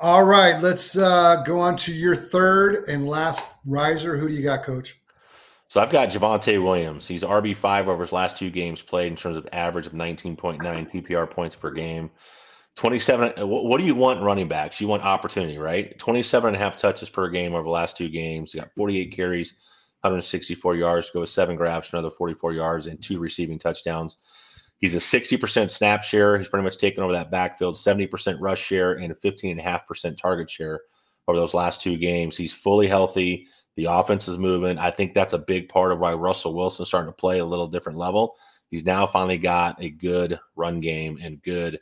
All 0.00 0.24
right, 0.24 0.60
let's 0.60 0.98
uh, 0.98 1.42
go 1.46 1.60
on 1.60 1.76
to 1.76 1.94
your 1.94 2.16
third 2.16 2.88
and 2.88 3.06
last 3.06 3.44
riser. 3.64 4.16
Who 4.16 4.28
do 4.28 4.34
you 4.34 4.42
got, 4.42 4.64
Coach? 4.64 5.00
So 5.68 5.80
I've 5.80 5.90
got 5.90 6.10
Javonte 6.10 6.62
Williams. 6.62 7.06
He's 7.06 7.22
RB 7.22 7.56
five 7.56 7.88
over 7.88 8.02
his 8.02 8.12
last 8.12 8.36
two 8.36 8.50
games 8.50 8.82
played 8.82 9.08
in 9.08 9.16
terms 9.16 9.36
of 9.36 9.48
average 9.52 9.86
of 9.86 9.92
19.9 9.92 10.60
PPR 10.60 11.30
points 11.30 11.54
per 11.54 11.70
game. 11.70 12.10
27. 12.76 13.32
Uh, 13.38 13.46
what 13.46 13.78
do 13.78 13.84
you 13.84 13.94
want 13.94 14.20
running 14.20 14.48
backs? 14.48 14.80
You 14.80 14.88
want 14.88 15.04
opportunity, 15.04 15.58
right? 15.58 15.96
27 15.98 16.48
and 16.48 16.56
a 16.56 16.58
half 16.58 16.76
touches 16.76 17.08
per 17.08 17.28
game 17.28 17.54
over 17.54 17.62
the 17.62 17.70
last 17.70 17.96
two 17.96 18.08
games. 18.08 18.52
He 18.52 18.58
got 18.58 18.74
48 18.74 19.12
carries, 19.12 19.54
164 20.00 20.76
yards, 20.76 21.10
go 21.10 21.20
with 21.20 21.28
seven 21.28 21.54
grabs 21.54 21.86
for 21.86 21.96
another 21.96 22.14
44 22.14 22.52
yards 22.52 22.88
and 22.88 23.00
two 23.00 23.20
receiving 23.20 23.58
touchdowns. 23.58 24.16
He's 24.84 24.94
a 24.94 24.98
60% 24.98 25.70
snap 25.70 26.02
share. 26.02 26.36
He's 26.36 26.48
pretty 26.48 26.62
much 26.64 26.76
taken 26.76 27.02
over 27.02 27.14
that 27.14 27.30
backfield, 27.30 27.74
70% 27.74 28.36
rush 28.38 28.62
share, 28.62 28.92
and 28.92 29.10
a 29.10 29.14
15.5% 29.14 30.18
target 30.18 30.50
share 30.50 30.82
over 31.26 31.38
those 31.38 31.54
last 31.54 31.80
two 31.80 31.96
games. 31.96 32.36
He's 32.36 32.52
fully 32.52 32.86
healthy. 32.86 33.46
The 33.76 33.86
offense 33.86 34.28
is 34.28 34.36
moving. 34.36 34.76
I 34.76 34.90
think 34.90 35.14
that's 35.14 35.32
a 35.32 35.38
big 35.38 35.70
part 35.70 35.90
of 35.90 36.00
why 36.00 36.12
Russell 36.12 36.54
Wilson's 36.54 36.88
starting 36.88 37.10
to 37.10 37.16
play 37.16 37.38
a 37.38 37.44
little 37.46 37.66
different 37.66 37.96
level. 37.96 38.36
He's 38.70 38.84
now 38.84 39.06
finally 39.06 39.38
got 39.38 39.82
a 39.82 39.88
good 39.88 40.38
run 40.54 40.80
game 40.80 41.18
and 41.22 41.40
good 41.40 41.80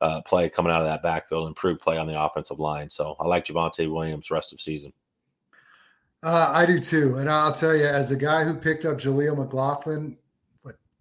uh, 0.00 0.22
play 0.22 0.48
coming 0.48 0.70
out 0.70 0.82
of 0.82 0.86
that 0.86 1.02
backfield, 1.02 1.48
improved 1.48 1.80
play 1.80 1.98
on 1.98 2.06
the 2.06 2.22
offensive 2.22 2.60
line. 2.60 2.88
So 2.88 3.16
I 3.18 3.26
like 3.26 3.46
Javonte 3.46 3.92
Williams 3.92 4.30
rest 4.30 4.52
of 4.52 4.60
season. 4.60 4.92
Uh, 6.22 6.52
I 6.54 6.64
do 6.64 6.78
too. 6.78 7.16
And 7.16 7.28
I'll 7.28 7.52
tell 7.52 7.74
you, 7.74 7.86
as 7.86 8.12
a 8.12 8.16
guy 8.16 8.44
who 8.44 8.54
picked 8.54 8.84
up 8.84 8.98
Jaleel 8.98 9.36
McLaughlin 9.36 10.16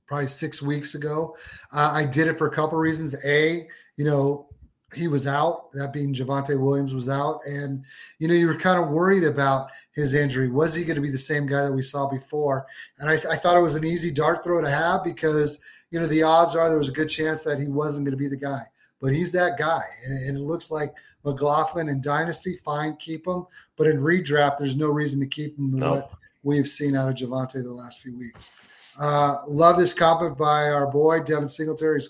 probably 0.07 0.27
six 0.27 0.61
weeks 0.61 0.95
ago. 0.95 1.35
Uh, 1.73 1.91
I 1.93 2.05
did 2.05 2.27
it 2.27 2.37
for 2.37 2.47
a 2.47 2.51
couple 2.51 2.77
reasons. 2.77 3.15
A, 3.25 3.67
you 3.97 4.05
know, 4.05 4.47
he 4.93 5.07
was 5.07 5.27
out, 5.27 5.71
that 5.71 5.91
being 5.91 6.13
Javonte 6.13 6.59
Williams 6.59 6.93
was 6.93 7.09
out. 7.09 7.39
And, 7.45 7.83
you 8.19 8.27
know, 8.27 8.33
you 8.33 8.47
were 8.47 8.57
kind 8.57 8.81
of 8.81 8.89
worried 8.89 9.23
about 9.23 9.69
his 9.91 10.13
injury. 10.13 10.49
Was 10.49 10.73
he 10.73 10.83
going 10.83 10.95
to 10.95 11.01
be 11.01 11.11
the 11.11 11.17
same 11.17 11.45
guy 11.45 11.63
that 11.63 11.73
we 11.73 11.81
saw 11.81 12.07
before? 12.07 12.65
And 12.99 13.09
I, 13.09 13.13
I 13.13 13.35
thought 13.35 13.57
it 13.57 13.61
was 13.61 13.75
an 13.75 13.83
easy 13.83 14.11
dart 14.11 14.43
throw 14.43 14.61
to 14.61 14.69
have 14.69 15.03
because, 15.03 15.59
you 15.91 15.99
know, 15.99 16.07
the 16.07 16.23
odds 16.23 16.55
are 16.55 16.69
there 16.69 16.77
was 16.77 16.89
a 16.89 16.93
good 16.93 17.09
chance 17.09 17.43
that 17.43 17.59
he 17.59 17.67
wasn't 17.67 18.05
going 18.05 18.17
to 18.17 18.23
be 18.23 18.29
the 18.29 18.37
guy. 18.37 18.61
But 19.01 19.13
he's 19.13 19.31
that 19.33 19.57
guy. 19.57 19.81
And, 20.07 20.29
and 20.29 20.37
it 20.37 20.41
looks 20.41 20.71
like 20.71 20.93
McLaughlin 21.25 21.89
and 21.89 22.01
Dynasty, 22.01 22.57
fine, 22.63 22.95
keep 22.97 23.27
him. 23.27 23.45
But 23.75 23.87
in 23.87 23.97
redraft, 23.97 24.57
there's 24.57 24.77
no 24.77 24.87
reason 24.87 25.19
to 25.19 25.27
keep 25.27 25.57
him 25.57 25.71
no. 25.71 25.89
what 25.89 26.11
we've 26.43 26.67
seen 26.67 26.95
out 26.95 27.09
of 27.09 27.15
Javonte 27.15 27.61
the 27.61 27.73
last 27.73 28.01
few 28.01 28.17
weeks. 28.17 28.51
Uh, 28.99 29.37
love 29.47 29.77
this 29.77 29.93
comment 29.93 30.37
by 30.37 30.69
our 30.69 30.87
boy 30.87 31.21
Devin 31.21 31.47
Singletary. 31.47 32.01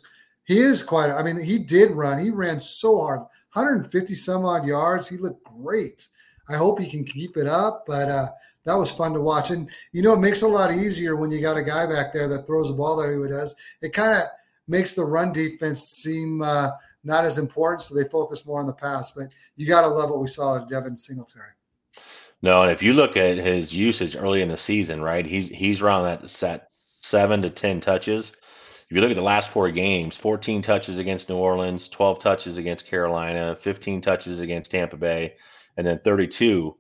He 0.45 0.59
is 0.59 0.83
quite. 0.83 1.09
I 1.09 1.23
mean, 1.23 1.41
he 1.41 1.57
did 1.57 1.91
run. 1.91 2.19
He 2.19 2.29
ran 2.29 2.59
so 2.59 3.01
hard, 3.01 3.19
150 3.53 4.13
some 4.13 4.45
odd 4.45 4.65
yards. 4.65 5.09
He 5.09 5.17
looked 5.17 5.43
great. 5.43 6.07
I 6.47 6.55
hope 6.57 6.79
he 6.79 6.89
can 6.89 7.03
keep 7.03 7.37
it 7.37 7.47
up. 7.47 7.85
But 7.87 8.09
uh, 8.09 8.27
that 8.65 8.75
was 8.75 8.91
fun 8.91 9.13
to 9.13 9.21
watch. 9.21 9.49
And 9.49 9.69
you 9.91 10.03
know, 10.03 10.13
it 10.13 10.19
makes 10.19 10.43
it 10.43 10.45
a 10.45 10.49
lot 10.49 10.73
easier 10.73 11.15
when 11.15 11.31
you 11.31 11.41
got 11.41 11.57
a 11.57 11.63
guy 11.63 11.87
back 11.87 12.13
there 12.13 12.27
that 12.27 12.45
throws 12.45 12.67
the 12.67 12.75
ball 12.75 12.97
that 12.97 13.11
he 13.11 13.27
does. 13.27 13.55
It 13.81 13.93
kind 13.93 14.15
of 14.21 14.27
makes 14.67 14.93
the 14.93 15.05
run 15.05 15.33
defense 15.33 15.81
seem 15.81 16.41
uh, 16.43 16.71
not 17.03 17.25
as 17.25 17.39
important, 17.39 17.81
so 17.81 17.95
they 17.95 18.07
focus 18.09 18.45
more 18.45 18.59
on 18.59 18.67
the 18.67 18.73
pass. 18.73 19.11
But 19.11 19.29
you 19.55 19.67
got 19.67 19.81
to 19.81 19.87
love 19.87 20.11
what 20.11 20.21
we 20.21 20.27
saw 20.27 20.57
at 20.57 20.67
Devin 20.67 20.97
Singletary. 20.97 21.51
No, 22.43 22.61
and 22.61 22.71
if 22.71 22.83
you 22.83 22.93
look 22.93 23.17
at 23.17 23.37
his 23.37 23.73
usage 23.73 24.15
early 24.15 24.41
in 24.41 24.49
the 24.49 24.57
season, 24.57 25.01
right, 25.01 25.25
he's 25.25 25.49
he's 25.49 25.81
around 25.81 26.03
that 26.03 26.29
set 26.29 26.69
seven 27.06 27.41
to 27.44 27.49
10 27.49 27.82
touches. 27.82 28.32
If 28.90 28.95
you 28.95 29.02
look 29.02 29.10
at 29.10 29.15
the 29.15 29.22
last 29.22 29.49
four 29.49 29.72
games, 29.72 30.15
14 30.18 30.61
touches 30.61 30.99
against 30.99 31.30
New 31.30 31.38
Orleans, 31.38 31.90
12 31.90 32.19
touches 32.19 32.57
against 32.57 32.88
Carolina, 32.88 33.57
15 33.60 34.02
touches 34.02 34.40
against 34.40 34.72
Tampa 34.72 34.98
Bay, 34.98 35.36
and 35.77 35.86
then 35.86 35.99
32 36.03 36.76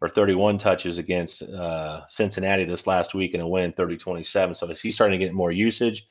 or 0.00 0.08
31 0.08 0.58
touches 0.58 0.98
against 0.98 1.42
uh, 1.42 2.06
Cincinnati 2.06 2.64
this 2.64 2.86
last 2.86 3.14
week 3.14 3.34
in 3.34 3.40
a 3.40 3.48
win 3.48 3.72
30 3.72 3.96
27. 3.96 4.54
So 4.54 4.66
he's 4.68 4.94
starting 4.94 5.18
to 5.18 5.24
get 5.24 5.34
more 5.34 5.50
usage. 5.50 6.06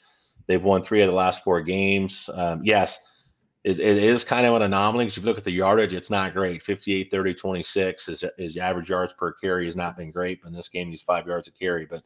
They've 0.48 0.64
won 0.64 0.82
three 0.82 1.02
of 1.02 1.10
the 1.10 1.16
last 1.16 1.44
four 1.44 1.62
games. 1.62 2.30
Um, 2.34 2.62
yes, 2.64 3.00
it, 3.64 3.80
is 3.80 4.24
kind 4.24 4.46
of 4.46 4.56
an 4.56 4.62
anomaly 4.62 5.06
because 5.06 5.18
if 5.18 5.24
you 5.24 5.30
look 5.30 5.38
at 5.38 5.44
the 5.44 5.52
yardage, 5.52 5.94
it's 5.94 6.10
not 6.10 6.34
great. 6.34 6.62
58, 6.62 7.12
30, 7.12 7.34
26. 7.34 8.06
His, 8.06 8.24
his 8.38 8.58
average 8.58 8.90
yards 8.90 9.14
per 9.14 9.34
carry 9.34 9.66
has 9.66 9.76
not 9.76 9.98
been 9.98 10.12
great, 10.12 10.42
but 10.42 10.50
in 10.50 10.54
this 10.54 10.70
game, 10.70 10.90
he's 10.90 11.02
five 11.02 11.28
yards 11.28 11.48
a 11.48 11.52
carry. 11.52 11.86
But 11.86 12.04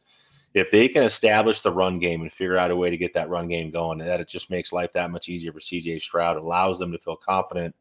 if 0.54 0.70
they 0.70 0.88
can 0.88 1.02
establish 1.02 1.62
the 1.62 1.72
run 1.72 1.98
game 1.98 2.22
and 2.22 2.32
figure 2.32 2.56
out 2.56 2.70
a 2.70 2.76
way 2.76 2.90
to 2.90 2.96
get 2.96 3.14
that 3.14 3.28
run 3.28 3.48
game 3.48 3.70
going, 3.70 3.98
that 3.98 4.20
it 4.20 4.28
just 4.28 4.50
makes 4.50 4.72
life 4.72 4.92
that 4.92 5.10
much 5.10 5.28
easier 5.28 5.52
for 5.52 5.60
CJ 5.60 6.00
Stroud. 6.00 6.36
Allows 6.36 6.78
them 6.78 6.92
to 6.92 6.98
feel 6.98 7.16
confident 7.16 7.74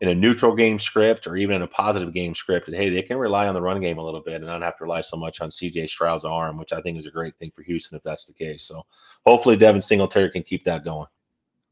in 0.00 0.08
a 0.08 0.14
neutral 0.14 0.54
game 0.54 0.78
script 0.78 1.26
or 1.26 1.36
even 1.36 1.56
in 1.56 1.62
a 1.62 1.66
positive 1.66 2.12
game 2.12 2.34
script 2.34 2.66
that 2.66 2.74
hey, 2.74 2.90
they 2.90 3.02
can 3.02 3.16
rely 3.16 3.46
on 3.46 3.54
the 3.54 3.62
run 3.62 3.80
game 3.80 3.98
a 3.98 4.04
little 4.04 4.20
bit 4.20 4.36
and 4.36 4.46
not 4.46 4.62
have 4.62 4.76
to 4.78 4.84
rely 4.84 5.00
so 5.00 5.16
much 5.16 5.40
on 5.40 5.50
CJ 5.50 5.88
Stroud's 5.88 6.24
arm, 6.24 6.58
which 6.58 6.72
I 6.72 6.80
think 6.80 6.98
is 6.98 7.06
a 7.06 7.10
great 7.10 7.36
thing 7.36 7.50
for 7.54 7.62
Houston 7.62 7.96
if 7.96 8.02
that's 8.02 8.26
the 8.26 8.34
case. 8.34 8.64
So 8.64 8.84
hopefully 9.24 9.56
Devin 9.56 9.80
Singletary 9.80 10.30
can 10.30 10.42
keep 10.42 10.64
that 10.64 10.84
going. 10.84 11.06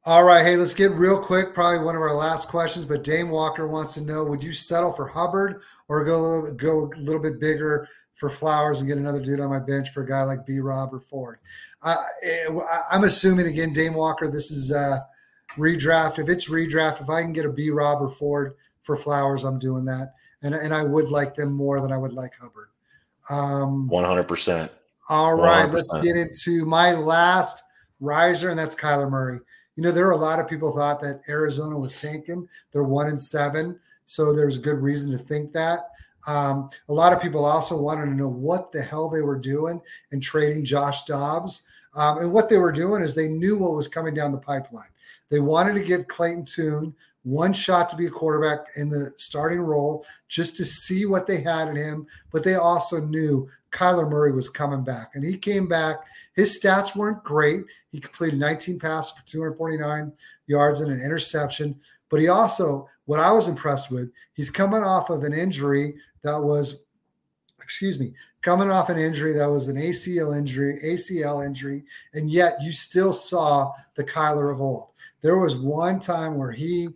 All 0.05 0.25
right, 0.25 0.45
hey, 0.45 0.57
let's 0.57 0.75
get 0.75 0.91
real 0.93 1.17
quick. 1.17 1.55
Probably 1.55 1.79
one 1.79 1.95
of 1.95 2.03
our 2.03 2.15
last 2.15 2.49
questions, 2.49 2.85
but 2.85 3.05
Dame 3.05 3.29
Walker 3.29 3.69
wants 3.69 3.95
to 3.95 4.01
know: 4.01 4.25
Would 4.25 4.43
you 4.43 4.53
settle 4.53 4.93
for 4.93 5.07
Hubbard 5.07 5.63
or 5.89 6.05
go 6.05 6.51
go 6.55 6.91
a 6.93 6.99
little 6.99 7.23
bit 7.23 7.39
bigger 7.39 7.87
for 8.23 8.31
Flowers 8.31 8.79
and 8.79 8.89
get 8.89 8.99
another 8.99 9.19
dude 9.19 9.41
on 9.41 9.51
my 9.51 9.59
bench 9.59 9.91
for 9.91 10.05
a 10.05 10.07
guy 10.07 10.23
like 10.23 10.47
B. 10.47 10.61
Rob 10.61 10.95
or 10.95 11.01
Ford. 11.01 11.41
Uh, 11.83 11.97
I'm 12.89 13.03
assuming 13.03 13.49
again, 13.49 13.73
Dame 13.73 13.95
Walker. 13.95 14.31
This 14.31 14.53
is 14.53 14.71
uh, 14.71 15.01
redraft. 15.57 16.21
If 16.21 16.29
it's 16.29 16.49
redraft, 16.49 17.01
if 17.01 17.11
I 17.11 17.23
can 17.23 17.33
get 17.33 17.47
a 17.47 17.49
B. 17.49 17.71
Rob 17.71 18.01
or 18.01 18.09
Ford 18.09 18.55
for 18.83 18.97
Flowers, 18.97 19.43
I'm 19.43 19.59
doing 19.59 19.85
that. 19.87 20.15
And 20.41 20.55
and 20.55 20.73
I 20.73 20.85
would 20.85 21.11
like 21.11 21.35
them 21.35 21.53
more 21.53 21.81
than 21.81 21.91
I 21.91 21.97
would 21.97 22.13
like 22.13 22.31
Hubbard. 22.41 22.69
Um, 23.29 23.91
100%. 23.93 24.71
All 25.09 25.35
right, 25.35 25.69
100%. 25.69 25.73
let's 25.73 25.93
get 26.01 26.15
into 26.15 26.65
my 26.65 26.93
last 26.93 27.65
riser, 27.99 28.51
and 28.51 28.59
that's 28.59 28.77
Kyler 28.77 29.11
Murray. 29.11 29.41
You 29.75 29.83
know, 29.83 29.91
there 29.91 30.07
are 30.07 30.13
a 30.13 30.17
lot 30.17 30.39
of 30.39 30.47
people 30.47 30.71
thought 30.71 31.01
that 31.01 31.23
Arizona 31.29 31.77
was 31.77 31.97
tanking. 31.97 32.49
They're 32.71 32.85
one 32.85 33.09
and 33.09 33.21
seven, 33.21 33.81
so 34.07 34.33
there's 34.33 34.59
good 34.59 34.79
reason 34.79 35.11
to 35.11 35.19
think 35.19 35.53
that. 35.55 35.89
Um, 36.27 36.71
a 36.89 36.93
lot 36.93 37.13
of 37.13 37.21
people 37.21 37.45
also 37.45 37.77
wanted 37.77 38.07
to 38.07 38.15
know 38.15 38.29
what 38.29 38.73
the 38.73 38.83
hell 38.83 39.09
they 39.09 39.23
were 39.23 39.39
doing 39.39 39.81
in 40.13 40.21
trading 40.21 40.65
Josh 40.65 41.05
Dobbs. 41.05 41.63
Um, 41.95 42.19
and 42.19 42.33
what 42.33 42.49
they 42.49 42.59
were 42.59 42.73
doing 42.73 43.03
is 43.03 43.15
they 43.15 43.29
knew 43.29 43.57
what 43.57 43.75
was 43.75 43.89
coming 43.89 44.15
down 44.15 44.33
the 44.33 44.39
pipeline. 44.39 44.89
They 45.31 45.41
wanted 45.41 45.75
to 45.75 45.85
give 45.85 46.09
Clayton 46.09 46.45
Tune 46.45 46.95
one 47.25 47.53
shot 47.53 47.89
to 47.89 47.97
be 47.97 48.07
a 48.07 48.11
quarterback 48.11 48.67
in 48.77 48.89
the 48.89 49.13
starting 49.17 49.61
role 49.61 50.05
just 50.29 50.57
to 50.57 50.65
see 50.65 51.07
what 51.07 51.27
they 51.27 51.41
had 51.41 51.69
in 51.69 51.77
him. 51.77 52.07
But 52.33 52.45
they 52.45 52.57
also 52.57 53.01
knew 53.01 53.49
Kyler 53.71 54.11
Murray 54.11 54.33
was 54.33 54.49
coming 54.49 54.83
back. 54.83 55.13
And 55.15 55.25
he 55.25 55.37
came 55.37 55.69
back. 55.69 55.97
His 56.35 56.59
stats 56.59 56.97
weren't 56.97 57.23
great. 57.23 57.65
He 57.93 58.01
completed 58.01 58.39
19 58.39 58.79
passes 58.79 59.13
for 59.13 59.27
249 59.27 60.13
yards 60.47 60.81
and 60.81 60.91
an 60.91 61.01
interception. 61.01 61.79
But 62.11 62.21
he 62.21 62.29
also, 62.29 62.89
what 63.07 63.21
I 63.21 63.33
was 63.33 63.49
impressed 63.49 63.91
with, 63.91 64.13
he's 64.35 64.51
coming 64.51 64.83
off 64.83 65.11
of 65.11 65.25
an 65.25 65.33
injury 65.33 65.95
that 66.23 66.41
was, 66.41 66.83
excuse 67.61 67.99
me, 67.99 68.13
coming 68.43 68.71
off 68.71 68.89
an 68.89 68.99
injury 68.99 69.33
that 69.35 69.51
was 69.51 69.69
an 69.69 69.77
ACL 69.77 70.37
injury, 70.37 70.79
ACL 70.85 71.45
injury, 71.45 71.85
and 72.15 72.31
yet 72.31 72.61
you 72.63 72.73
still 72.73 73.13
saw 73.13 73.73
the 73.97 74.05
Kyler 74.05 74.53
of 74.53 74.61
old. 74.61 74.89
There 75.21 75.39
was 75.39 75.57
one 75.57 76.01
time 76.01 76.37
where 76.37 76.53
he, 76.53 76.89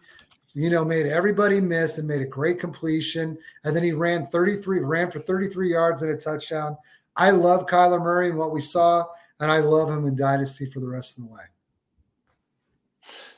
you 0.55 0.71
know, 0.71 0.85
made 0.85 1.07
everybody 1.07 1.61
miss 1.61 1.99
and 1.99 2.09
made 2.09 2.23
a 2.23 2.27
great 2.27 2.59
completion, 2.59 3.39
and 3.65 3.75
then 3.75 3.83
he 3.83 3.93
ran 3.93 4.27
33, 4.27 4.81
ran 4.81 5.11
for 5.11 5.21
33 5.21 5.71
yards 5.71 6.03
and 6.03 6.11
a 6.11 6.17
touchdown. 6.17 6.77
I 7.17 7.31
love 7.31 7.67
Kyler 7.67 8.03
Murray 8.03 8.29
and 8.29 8.39
what 8.39 8.53
we 8.53 8.61
saw, 8.61 9.07
and 9.41 9.51
I 9.51 9.59
love 9.59 9.89
him 9.89 10.07
in 10.07 10.17
Dynasty 10.17 10.67
for 10.67 10.81
the 10.81 10.89
rest 10.89 11.19
of 11.19 11.25
the 11.25 11.31
way. 11.31 11.43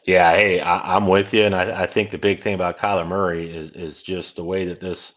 Yeah, 0.08 0.34
hey, 0.34 0.58
I, 0.58 0.96
am 0.96 1.06
with 1.06 1.34
you, 1.34 1.44
and 1.44 1.54
I, 1.54 1.82
I, 1.82 1.86
think 1.86 2.10
the 2.10 2.16
big 2.16 2.42
thing 2.42 2.54
about 2.54 2.78
Kyler 2.78 3.06
Murray 3.06 3.54
is 3.54 3.72
is 3.72 4.00
just 4.00 4.36
the 4.36 4.42
way 4.42 4.64
that 4.64 4.80
this 4.80 5.12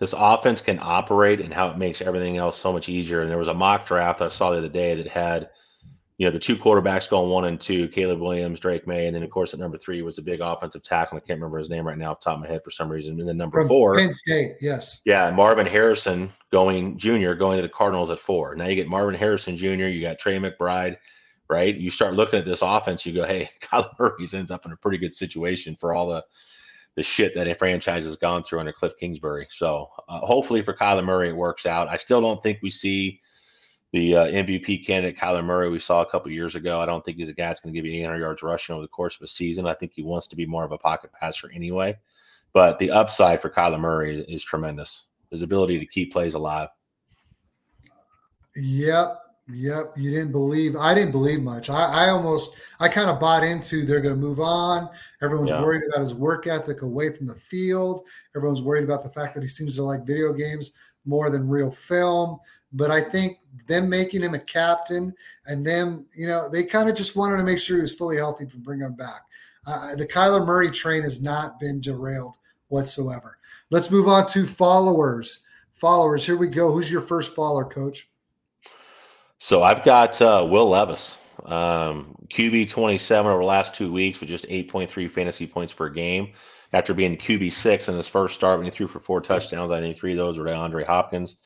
this 0.00 0.16
offense 0.18 0.60
can 0.60 0.80
operate 0.82 1.40
and 1.40 1.54
how 1.54 1.68
it 1.68 1.78
makes 1.78 2.02
everything 2.02 2.38
else 2.38 2.58
so 2.58 2.72
much 2.72 2.88
easier. 2.88 3.22
And 3.22 3.30
there 3.30 3.38
was 3.38 3.46
a 3.46 3.54
mock 3.54 3.86
draft 3.86 4.20
I 4.20 4.26
saw 4.26 4.50
the 4.50 4.58
other 4.58 4.68
day 4.68 4.96
that 4.96 5.06
had, 5.06 5.48
you 6.18 6.26
know, 6.26 6.32
the 6.32 6.40
two 6.40 6.56
quarterbacks 6.56 7.08
going 7.08 7.30
one 7.30 7.44
and 7.44 7.60
two, 7.60 7.86
Caleb 7.86 8.18
Williams, 8.18 8.58
Drake 8.58 8.84
Maye, 8.84 9.06
and 9.06 9.14
then 9.14 9.22
of 9.22 9.30
course 9.30 9.54
at 9.54 9.60
number 9.60 9.78
three 9.78 10.02
was 10.02 10.18
a 10.18 10.22
big 10.22 10.40
offensive 10.40 10.82
tackle. 10.82 11.18
I 11.18 11.20
can't 11.20 11.38
remember 11.38 11.58
his 11.58 11.70
name 11.70 11.86
right 11.86 11.96
now 11.96 12.10
off 12.10 12.18
the 12.18 12.24
top 12.24 12.38
of 12.38 12.40
my 12.40 12.48
head 12.48 12.64
for 12.64 12.72
some 12.72 12.90
reason. 12.90 13.20
And 13.20 13.28
then 13.28 13.36
number 13.36 13.60
From 13.60 13.68
four, 13.68 13.94
Penn 13.94 14.12
State, 14.12 14.56
yes, 14.60 15.02
yeah, 15.04 15.30
Marvin 15.30 15.66
Harrison 15.66 16.32
going 16.50 16.98
junior 16.98 17.36
going 17.36 17.58
to 17.58 17.62
the 17.62 17.68
Cardinals 17.68 18.10
at 18.10 18.18
four. 18.18 18.56
Now 18.56 18.66
you 18.66 18.74
get 18.74 18.88
Marvin 18.88 19.14
Harrison 19.14 19.56
Jr., 19.56 19.86
you 19.86 20.02
got 20.02 20.18
Trey 20.18 20.36
McBride, 20.36 20.96
right? 21.48 21.74
You 21.74 21.90
start 21.90 22.14
looking 22.14 22.38
at 22.38 22.44
this 22.44 22.62
offense, 22.62 23.04
you 23.04 23.12
go, 23.12 23.24
hey, 23.24 23.50
Kyler 23.60 23.90
Murray 23.98 24.26
ends 24.32 24.50
up 24.50 24.66
in 24.66 24.72
a 24.72 24.76
pretty 24.76 24.98
good 24.98 25.14
situation 25.14 25.76
for 25.76 25.94
all 25.94 26.08
the 26.08 26.24
the 26.94 27.02
shit 27.02 27.34
that 27.34 27.48
a 27.48 27.54
franchise 27.54 28.04
has 28.04 28.16
gone 28.16 28.44
through 28.44 28.60
under 28.60 28.72
Cliff 28.72 28.92
Kingsbury. 28.98 29.46
So 29.50 29.88
uh, 30.08 30.20
hopefully 30.20 30.60
for 30.60 30.74
Kyler 30.74 31.04
Murray, 31.04 31.30
it 31.30 31.36
works 31.36 31.64
out. 31.64 31.88
I 31.88 31.96
still 31.96 32.20
don't 32.20 32.42
think 32.42 32.58
we 32.62 32.68
see 32.68 33.20
the 33.92 34.16
uh, 34.16 34.26
MVP 34.26 34.86
candidate 34.86 35.18
Kyler 35.18 35.44
Murray 35.44 35.70
we 35.70 35.78
saw 35.78 36.02
a 36.02 36.10
couple 36.10 36.30
years 36.30 36.54
ago. 36.54 36.80
I 36.80 36.86
don't 36.86 37.02
think 37.02 37.16
he's 37.16 37.30
a 37.30 37.34
guy 37.34 37.46
that's 37.46 37.60
going 37.60 37.72
to 37.72 37.78
give 37.78 37.86
you 37.86 37.98
800 38.02 38.18
yards 38.18 38.42
rushing 38.42 38.74
over 38.74 38.82
the 38.82 38.88
course 38.88 39.16
of 39.16 39.22
a 39.22 39.26
season. 39.26 39.66
I 39.66 39.74
think 39.74 39.92
he 39.94 40.02
wants 40.02 40.26
to 40.28 40.36
be 40.36 40.44
more 40.44 40.64
of 40.64 40.72
a 40.72 40.78
pocket 40.78 41.12
passer 41.18 41.50
anyway. 41.54 41.96
but 42.52 42.78
the 42.78 42.90
upside 42.90 43.40
for 43.40 43.48
Kyler 43.48 43.80
Murray 43.80 44.20
is 44.28 44.44
tremendous. 44.44 45.06
His 45.30 45.42
ability 45.42 45.78
to 45.78 45.86
keep 45.86 46.12
plays 46.12 46.34
alive. 46.34 46.68
Yep. 48.56 49.21
Yep, 49.48 49.94
you 49.96 50.10
didn't 50.10 50.32
believe. 50.32 50.76
I 50.76 50.94
didn't 50.94 51.10
believe 51.10 51.42
much. 51.42 51.68
I, 51.68 52.06
I 52.06 52.08
almost, 52.10 52.54
I 52.78 52.88
kind 52.88 53.10
of 53.10 53.18
bought 53.18 53.42
into 53.42 53.84
they're 53.84 54.00
going 54.00 54.14
to 54.14 54.20
move 54.20 54.38
on. 54.38 54.88
Everyone's 55.20 55.50
yeah. 55.50 55.60
worried 55.60 55.82
about 55.88 56.00
his 56.00 56.14
work 56.14 56.46
ethic 56.46 56.82
away 56.82 57.10
from 57.10 57.26
the 57.26 57.34
field. 57.34 58.06
Everyone's 58.36 58.62
worried 58.62 58.84
about 58.84 59.02
the 59.02 59.10
fact 59.10 59.34
that 59.34 59.42
he 59.42 59.48
seems 59.48 59.76
to 59.76 59.82
like 59.82 60.06
video 60.06 60.32
games 60.32 60.72
more 61.04 61.28
than 61.28 61.48
real 61.48 61.70
film. 61.72 62.38
But 62.72 62.90
I 62.90 63.00
think 63.00 63.38
them 63.66 63.88
making 63.88 64.22
him 64.22 64.34
a 64.34 64.38
captain 64.38 65.12
and 65.46 65.66
them, 65.66 66.06
you 66.16 66.28
know, 66.28 66.48
they 66.48 66.64
kind 66.64 66.88
of 66.88 66.96
just 66.96 67.16
wanted 67.16 67.36
to 67.38 67.44
make 67.44 67.58
sure 67.58 67.76
he 67.76 67.82
was 67.82 67.94
fully 67.94 68.16
healthy 68.16 68.46
to 68.46 68.56
bring 68.56 68.80
him 68.80 68.94
back. 68.94 69.22
Uh, 69.66 69.94
the 69.96 70.06
Kyler 70.06 70.46
Murray 70.46 70.70
train 70.70 71.02
has 71.02 71.20
not 71.20 71.58
been 71.58 71.80
derailed 71.80 72.36
whatsoever. 72.68 73.38
Let's 73.70 73.90
move 73.90 74.08
on 74.08 74.26
to 74.28 74.46
followers. 74.46 75.44
Followers, 75.72 76.24
here 76.24 76.36
we 76.36 76.48
go. 76.48 76.72
Who's 76.72 76.90
your 76.90 77.00
first 77.00 77.34
follower, 77.34 77.64
coach? 77.64 78.08
So 79.44 79.64
I've 79.64 79.82
got 79.82 80.22
uh, 80.22 80.46
Will 80.48 80.68
Levis, 80.70 81.18
um, 81.44 82.14
QB 82.32 82.70
27 82.70 83.28
over 83.28 83.40
the 83.40 83.44
last 83.44 83.74
two 83.74 83.92
weeks 83.92 84.20
with 84.20 84.28
just 84.28 84.46
8.3 84.46 85.10
fantasy 85.10 85.48
points 85.48 85.72
per 85.72 85.88
game. 85.88 86.34
After 86.72 86.94
being 86.94 87.16
QB 87.16 87.52
six 87.52 87.88
in 87.88 87.96
his 87.96 88.06
first 88.06 88.36
start, 88.36 88.60
when 88.60 88.66
he 88.66 88.70
threw 88.70 88.86
for 88.86 89.00
four 89.00 89.20
touchdowns, 89.20 89.72
I 89.72 89.80
think 89.80 89.96
three 89.96 90.12
of 90.12 90.16
those 90.16 90.38
were 90.38 90.44
to 90.44 90.54
Andre 90.54 90.84
Hopkins. 90.84 91.38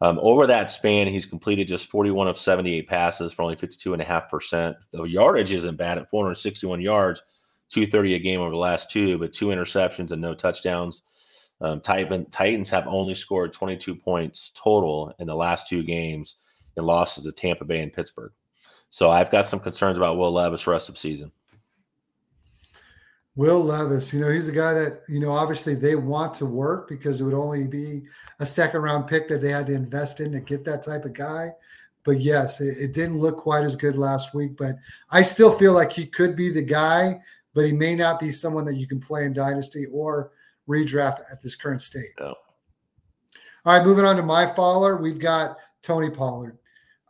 Um, 0.00 0.20
over 0.22 0.46
that 0.46 0.70
span, 0.70 1.08
he's 1.08 1.26
completed 1.26 1.66
just 1.66 1.90
41 1.90 2.28
of 2.28 2.38
78 2.38 2.86
passes 2.86 3.32
for 3.32 3.42
only 3.42 3.56
52.5%. 3.56 4.76
The 4.92 5.02
yardage 5.02 5.50
isn't 5.50 5.76
bad 5.76 5.98
at 5.98 6.10
461 6.10 6.80
yards, 6.80 7.24
230 7.72 8.14
a 8.14 8.18
game 8.20 8.40
over 8.40 8.50
the 8.50 8.56
last 8.56 8.88
two, 8.88 9.18
but 9.18 9.32
two 9.32 9.46
interceptions 9.46 10.12
and 10.12 10.22
no 10.22 10.34
touchdowns. 10.34 11.02
Um, 11.60 11.80
Titans 11.80 12.70
have 12.70 12.86
only 12.86 13.16
scored 13.16 13.52
22 13.52 13.96
points 13.96 14.52
total 14.54 15.12
in 15.18 15.26
the 15.26 15.34
last 15.34 15.66
two 15.66 15.82
games 15.82 16.36
and 16.76 16.86
losses 16.86 17.24
to 17.24 17.32
Tampa 17.32 17.64
Bay 17.64 17.80
and 17.80 17.92
Pittsburgh. 17.92 18.32
So 18.90 19.10
I've 19.10 19.30
got 19.30 19.48
some 19.48 19.60
concerns 19.60 19.96
about 19.96 20.18
Will 20.18 20.32
Levis 20.32 20.66
rest 20.66 20.88
of 20.88 20.98
season. 20.98 21.32
Will 23.34 23.64
Levis, 23.64 24.12
you 24.12 24.20
know, 24.20 24.30
he's 24.30 24.48
a 24.48 24.52
guy 24.52 24.74
that, 24.74 25.04
you 25.08 25.18
know, 25.18 25.30
obviously 25.30 25.74
they 25.74 25.94
want 25.94 26.34
to 26.34 26.44
work 26.44 26.86
because 26.86 27.20
it 27.20 27.24
would 27.24 27.32
only 27.32 27.66
be 27.66 28.02
a 28.40 28.46
second 28.46 28.82
round 28.82 29.06
pick 29.06 29.26
that 29.28 29.38
they 29.38 29.48
had 29.48 29.66
to 29.68 29.74
invest 29.74 30.20
in 30.20 30.32
to 30.32 30.40
get 30.40 30.64
that 30.66 30.82
type 30.82 31.06
of 31.06 31.14
guy. 31.14 31.48
But 32.04 32.20
yes, 32.20 32.60
it, 32.60 32.76
it 32.78 32.92
didn't 32.92 33.20
look 33.20 33.38
quite 33.38 33.64
as 33.64 33.76
good 33.76 33.96
last 33.96 34.34
week. 34.34 34.58
But 34.58 34.74
I 35.10 35.22
still 35.22 35.56
feel 35.56 35.72
like 35.72 35.92
he 35.92 36.04
could 36.04 36.36
be 36.36 36.50
the 36.50 36.62
guy, 36.62 37.20
but 37.54 37.64
he 37.64 37.72
may 37.72 37.94
not 37.94 38.20
be 38.20 38.30
someone 38.30 38.66
that 38.66 38.76
you 38.76 38.86
can 38.86 39.00
play 39.00 39.24
in 39.24 39.32
Dynasty 39.32 39.86
or 39.90 40.32
redraft 40.68 41.20
at 41.32 41.40
this 41.42 41.56
current 41.56 41.80
state. 41.80 42.12
All 43.64 43.78
right, 43.78 43.86
moving 43.86 44.04
on 44.04 44.16
to 44.16 44.22
my 44.22 44.46
follower. 44.46 44.96
We've 44.96 45.18
got 45.18 45.56
Tony 45.82 46.10
Pollard. 46.10 46.58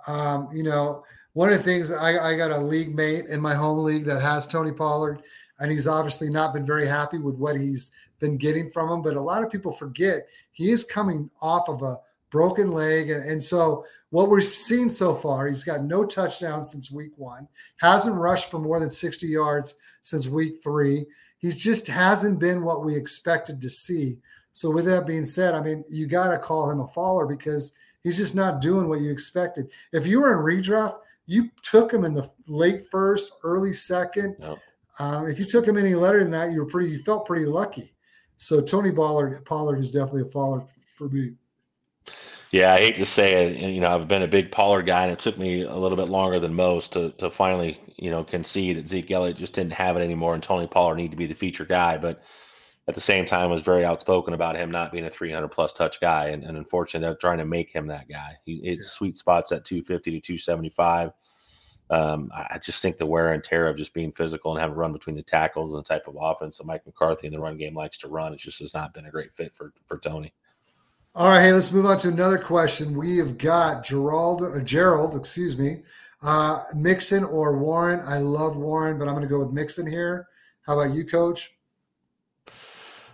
Um, 0.07 0.49
you 0.53 0.63
know, 0.63 1.05
one 1.35 1.51
of 1.51 1.59
the 1.59 1.65
things 1.65 1.91
I, 1.91 2.33
I 2.33 2.37
got 2.37 2.51
a 2.51 2.59
league 2.59 2.95
mate 2.95 3.27
in 3.27 3.41
my 3.41 3.55
home 3.55 3.79
league 3.85 4.05
that 4.05 4.21
has 4.21 4.47
Tony 4.47 4.73
Pollard, 4.73 5.23
and 5.61 5.71
he's 5.71 5.87
obviously 5.87 6.29
not 6.29 6.53
been 6.53 6.67
very 6.67 6.87
happy 6.87 7.19
with 7.19 7.37
what 7.37 7.57
he's 7.57 7.91
been 8.19 8.37
getting 8.37 8.71
from 8.71 8.91
him. 8.91 9.03
But 9.03 9.17
a 9.17 9.21
lot 9.21 9.43
of 9.43 9.51
people 9.51 9.73
forget 9.73 10.29
he 10.53 10.71
is 10.71 10.85
coming 10.85 11.31
off 11.41 11.69
of 11.69 11.83
a 11.83 11.99
broken 12.33 12.73
leg. 12.73 13.11
And, 13.11 13.25
and 13.25 13.41
so 13.41 13.85
what 14.11 14.29
we've 14.29 14.43
seen 14.43 14.89
so 14.89 15.15
far, 15.15 15.47
he's 15.47 15.63
got 15.63 15.85
no 15.85 16.05
touchdowns 16.05 16.73
since 16.73 16.91
week 16.91 17.13
one, 17.17 17.47
hasn't 17.77 18.17
rushed 18.17 18.51
for 18.51 18.59
more 18.59 18.81
than 18.81 18.91
60 18.91 19.29
yards 19.29 19.75
since 20.03 20.27
week 20.27 20.55
three. 20.63 21.07
He 21.39 21.51
just 21.51 21.87
hasn't 21.87 22.41
been 22.41 22.65
what 22.65 22.85
we 22.85 22.97
expected 22.97 23.61
to 23.61 23.69
see. 23.69 24.19
So 24.53 24.71
with 24.71 24.87
that 24.87 25.07
being 25.07 25.25
said, 25.25 25.55
I 25.55 25.61
mean, 25.61 25.85
you 25.91 26.07
got 26.07 26.31
to 26.31 26.39
call 26.39 26.71
him 26.71 26.81
a 26.81 26.89
faller 26.89 27.27
because 27.27 27.73
He's 28.03 28.17
just 28.17 28.35
not 28.35 28.61
doing 28.61 28.89
what 28.89 29.01
you 29.01 29.11
expected. 29.11 29.71
If 29.93 30.07
you 30.07 30.21
were 30.21 30.33
in 30.33 30.63
redraft, 30.63 30.99
you 31.27 31.51
took 31.63 31.93
him 31.93 32.05
in 32.05 32.15
the 32.15 32.29
late 32.49 32.91
first, 32.91 33.33
early 33.45 33.73
second. 33.73 34.37
Yep. 34.41 34.59
Um, 34.99 35.27
if 35.29 35.39
you 35.39 35.45
took 35.45 35.67
him 35.67 35.79
any 35.79 35.95
later 35.95 36.21
than 36.21 36.33
that, 36.33 36.53
you 36.53 36.59
were 36.59 36.67
pretty. 36.67 36.91
You 36.91 36.99
felt 36.99 37.27
pretty 37.27 37.47
lucky. 37.47 37.95
So 38.37 38.61
Tony 38.61 38.91
Pollard, 38.91 39.45
Pollard 39.45 39.79
is 39.79 39.93
definitely 39.93 40.23
a 40.23 40.27
faller 40.27 40.67
for 40.97 41.09
me. 41.09 41.33
Yeah, 42.51 42.75
I 42.75 42.79
hate 42.79 42.97
to 42.97 43.07
say 43.07 43.47
it. 43.47 43.71
You 43.71 43.81
know, 43.81 43.95
I've 43.95 44.09
been 44.09 44.23
a 44.23 44.29
big 44.29 44.53
Pollard 44.53 44.83
guy, 44.83 45.05
and 45.05 45.13
it 45.13 45.19
took 45.19 45.39
me 45.39 45.63
a 45.63 45.75
little 45.75 45.97
bit 45.97 46.09
longer 46.09 46.39
than 46.39 46.55
most 46.55 46.93
to 46.93 47.13
to 47.13 47.31
finally, 47.31 47.81
you 47.97 48.11
know, 48.11 48.25
concede 48.25 48.77
that 48.77 48.89
Zeke 48.89 49.11
Elliott 49.11 49.39
just 49.39 49.55
didn't 49.55 49.73
have 49.73 49.97
it 49.97 50.03
anymore, 50.03 50.35
and 50.35 50.43
Tony 50.43 50.67
Pollard 50.67 50.97
needed 50.97 51.13
to 51.13 51.17
be 51.17 51.27
the 51.27 51.35
feature 51.35 51.65
guy. 51.65 51.97
But 51.97 52.23
at 52.89 52.95
the 52.95 53.01
same 53.01 53.25
time 53.25 53.51
was 53.51 53.63
very 53.63 53.85
outspoken 53.85 54.35
about 54.35 54.57
him 54.57 54.71
not 54.71 54.93
being 54.93 55.07
a 55.07 55.11
300 55.11 55.49
plus 55.49 55.73
touch 55.73 56.01
guy 56.01 56.29
and, 56.29 56.45
and 56.45 56.57
unfortunately 56.57 57.07
they're 57.07 57.17
trying 57.17 57.39
to 57.39 57.45
make 57.45 57.71
him 57.71 57.87
that 57.87 58.09
guy 58.09 58.37
he 58.45 58.61
his 58.65 58.79
yeah. 58.79 58.91
sweet 58.91 59.17
spots 59.17 59.53
at 59.53 59.65
250 59.65 60.11
to 60.11 60.21
275 60.21 61.13
um, 61.93 62.31
I 62.33 62.59
just 62.59 62.81
think 62.81 62.97
the 62.97 63.05
wear 63.05 63.35
and 63.35 63.45
tear 63.45 63.69
of 63.69 63.77
just 63.77 63.93
being 63.93 64.13
physical 64.13 64.53
and 64.53 64.61
having 64.61 64.77
run 64.77 64.95
between 64.95 65.15
the 65.15 65.23
tackles 65.23 65.75
and 65.75 65.85
the 65.85 65.89
type 65.89 66.09
of 66.09 66.17
offense 66.19 66.57
that 66.57 66.67
Mike 66.67 66.87
McCarthy 66.87 67.27
in 67.27 67.35
the 67.35 67.39
run 67.39 67.59
game 67.59 67.75
likes 67.75 67.99
to 67.99 68.09
run, 68.09 68.33
it 68.33 68.39
just 68.39 68.61
has 68.61 68.73
not 68.73 68.95
been 68.95 69.05
a 69.05 69.11
great 69.11 69.35
fit 69.37 69.55
for 69.55 69.75
for 69.87 69.99
Tony. 69.99 70.33
All 71.15 71.29
right, 71.29 71.43
hey, 71.43 71.53
let's 71.53 71.71
move 71.71 71.85
on 71.85 71.99
to 71.99 72.09
another 72.09 72.39
question. 72.39 72.97
We 72.97 73.19
have 73.19 73.37
got 73.37 73.85
Gerald, 73.85 74.43
uh, 74.43 74.61
Gerald, 74.61 75.15
excuse 75.15 75.59
me, 75.59 75.83
uh, 76.23 76.63
Mixon 76.75 77.25
or 77.25 77.59
Warren. 77.59 78.01
I 78.09 78.17
love 78.19 78.57
Warren, 78.57 78.99
but 78.99 79.07
I'm 79.07 79.15
going 79.15 79.29
to 79.29 79.29
go 79.29 79.39
with 79.39 79.53
Mixon 79.53 79.87
here. 79.87 80.29
How 80.63 80.81
about 80.81 80.95
you, 80.95 81.05
Coach? 81.05 81.55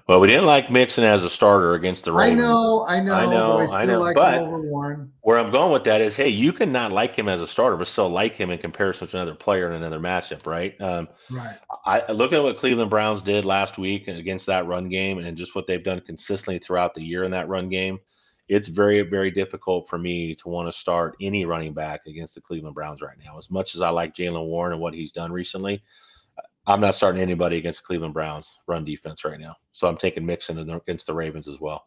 Well, 0.09 0.21
we 0.21 0.29
didn't 0.29 0.47
like 0.47 0.71
Mixon 0.71 1.05
as 1.05 1.23
a 1.23 1.29
starter 1.29 1.75
against 1.75 2.07
the 2.07 2.13
Ravens. 2.13 2.43
I 2.43 2.49
know, 2.49 2.87
I 2.89 3.01
know, 3.01 3.13
I 3.13 3.27
know, 3.27 3.49
but 3.49 3.57
I 3.59 3.67
still 3.67 3.81
I 3.81 3.85
know. 3.85 3.99
like 3.99 4.15
but 4.15 4.35
him 4.35 4.43
over 4.45 4.63
Warren. 4.63 5.13
Where 5.21 5.39
I'm 5.39 5.51
going 5.51 5.71
with 5.71 5.85
that 5.85 6.01
is, 6.01 6.17
hey, 6.17 6.31
you 6.31 6.51
can 6.51 6.73
not 6.73 6.93
like 6.93 7.15
him 7.15 7.29
as 7.29 7.43
a 7.43 7.47
starter, 7.47 7.77
but 7.77 7.89
still 7.89 8.09
like 8.09 8.35
him 8.35 8.49
in 8.49 8.59
comparison 8.59 9.07
to 9.07 9.17
another 9.19 9.35
player 9.35 9.69
in 9.69 9.75
another 9.75 10.01
matchup, 10.01 10.47
right? 10.47 10.81
Um, 10.81 11.09
right. 11.31 11.59
I 11.85 12.11
look 12.11 12.33
at 12.33 12.43
what 12.43 12.57
Cleveland 12.57 12.89
Browns 12.89 13.21
did 13.21 13.45
last 13.45 13.77
week 13.77 14.09
against 14.09 14.47
that 14.47 14.67
run 14.67 14.89
game, 14.89 15.19
and 15.19 15.37
just 15.37 15.55
what 15.55 15.67
they've 15.67 15.85
done 15.85 16.01
consistently 16.01 16.59
throughout 16.59 16.95
the 16.95 17.03
year 17.03 17.25
in 17.25 17.31
that 17.33 17.51
run 17.51 17.69
game. 17.69 17.99
It's 18.49 18.69
very, 18.69 19.03
very 19.03 19.31
difficult 19.31 19.91
for 19.91 19.99
me 19.99 20.35
to 20.37 20.49
want 20.49 20.69
to 20.69 20.73
start 20.73 21.17
any 21.21 21.45
running 21.45 21.75
back 21.75 22.07
against 22.07 22.35
the 22.35 22.41
Cleveland 22.41 22.75
Browns 22.75 23.03
right 23.03 23.19
now. 23.23 23.37
As 23.37 23.51
much 23.51 23.75
as 23.75 23.83
I 23.83 23.91
like 23.91 24.15
Jaylen 24.15 24.47
Warren 24.47 24.73
and 24.73 24.81
what 24.81 24.95
he's 24.95 25.13
done 25.13 25.33
recently, 25.33 25.83
I'm 26.69 26.81
not 26.83 26.95
starting 26.95 27.23
anybody 27.23 27.57
against 27.57 27.83
Cleveland 27.85 28.13
Browns 28.13 28.61
run 28.67 28.85
defense 28.85 29.25
right 29.25 29.41
now. 29.41 29.57
So 29.73 29.89
I'm 29.89 29.97
taking 29.97 30.25
Mixon 30.25 30.59
against 30.59 31.07
the 31.07 31.15
Ravens 31.15 31.49
as 31.49 31.59
well. 31.61 31.87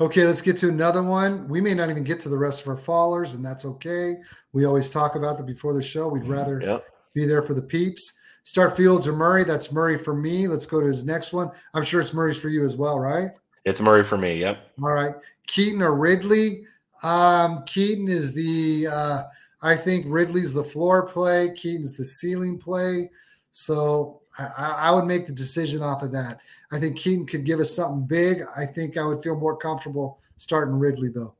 Okay, 0.00 0.24
let's 0.24 0.40
get 0.40 0.56
to 0.58 0.68
another 0.68 1.02
one. 1.02 1.48
We 1.48 1.60
may 1.60 1.74
not 1.74 1.90
even 1.90 2.04
get 2.04 2.20
to 2.20 2.28
the 2.28 2.38
rest 2.38 2.62
of 2.62 2.68
our 2.68 2.76
fallers, 2.76 3.34
and 3.34 3.44
that's 3.44 3.64
okay. 3.64 4.14
We 4.52 4.64
always 4.64 4.88
talk 4.88 5.16
about 5.16 5.38
that 5.38 5.46
before 5.46 5.74
the 5.74 5.82
show. 5.82 6.08
We'd 6.08 6.24
rather 6.24 6.62
yep. 6.62 6.84
be 7.14 7.26
there 7.26 7.42
for 7.42 7.54
the 7.54 7.62
peeps. 7.62 8.14
Start 8.44 8.76
Fields 8.76 9.06
or 9.06 9.12
Murray. 9.12 9.44
That's 9.44 9.72
Murray 9.72 9.98
for 9.98 10.14
me. 10.14 10.46
Let's 10.46 10.66
go 10.66 10.80
to 10.80 10.86
his 10.86 11.04
next 11.04 11.32
one. 11.32 11.50
I'm 11.74 11.82
sure 11.82 12.00
it's 12.00 12.14
Murray's 12.14 12.38
for 12.38 12.48
you 12.48 12.64
as 12.64 12.76
well, 12.76 12.98
right? 12.98 13.30
It's 13.64 13.80
Murray 13.80 14.04
for 14.04 14.18
me. 14.18 14.38
Yep. 14.38 14.58
All 14.82 14.92
right. 14.92 15.14
Keaton 15.46 15.82
or 15.82 15.96
Ridley. 15.96 16.64
Um, 17.02 17.64
Keaton 17.64 18.08
is 18.08 18.32
the. 18.32 18.86
Uh, 18.88 19.22
I 19.62 19.76
think 19.76 20.06
Ridley's 20.08 20.54
the 20.54 20.64
floor 20.64 21.06
play. 21.06 21.52
Keaton's 21.54 21.96
the 21.96 22.04
ceiling 22.04 22.58
play. 22.58 23.10
So 23.52 24.22
I, 24.38 24.76
I, 24.78 24.90
would 24.90 25.04
make 25.04 25.26
the 25.26 25.32
decision 25.32 25.82
off 25.82 26.02
of 26.02 26.10
that. 26.12 26.38
I 26.72 26.80
think 26.80 26.96
Keaton 26.96 27.26
could 27.26 27.44
give 27.44 27.60
us 27.60 27.74
something 27.74 28.06
big. 28.06 28.42
I 28.56 28.64
think 28.64 28.96
I 28.96 29.04
would 29.04 29.22
feel 29.22 29.36
more 29.36 29.56
comfortable 29.56 30.18
starting 30.38 30.74
Ridley 30.74 31.10
though. 31.10 31.34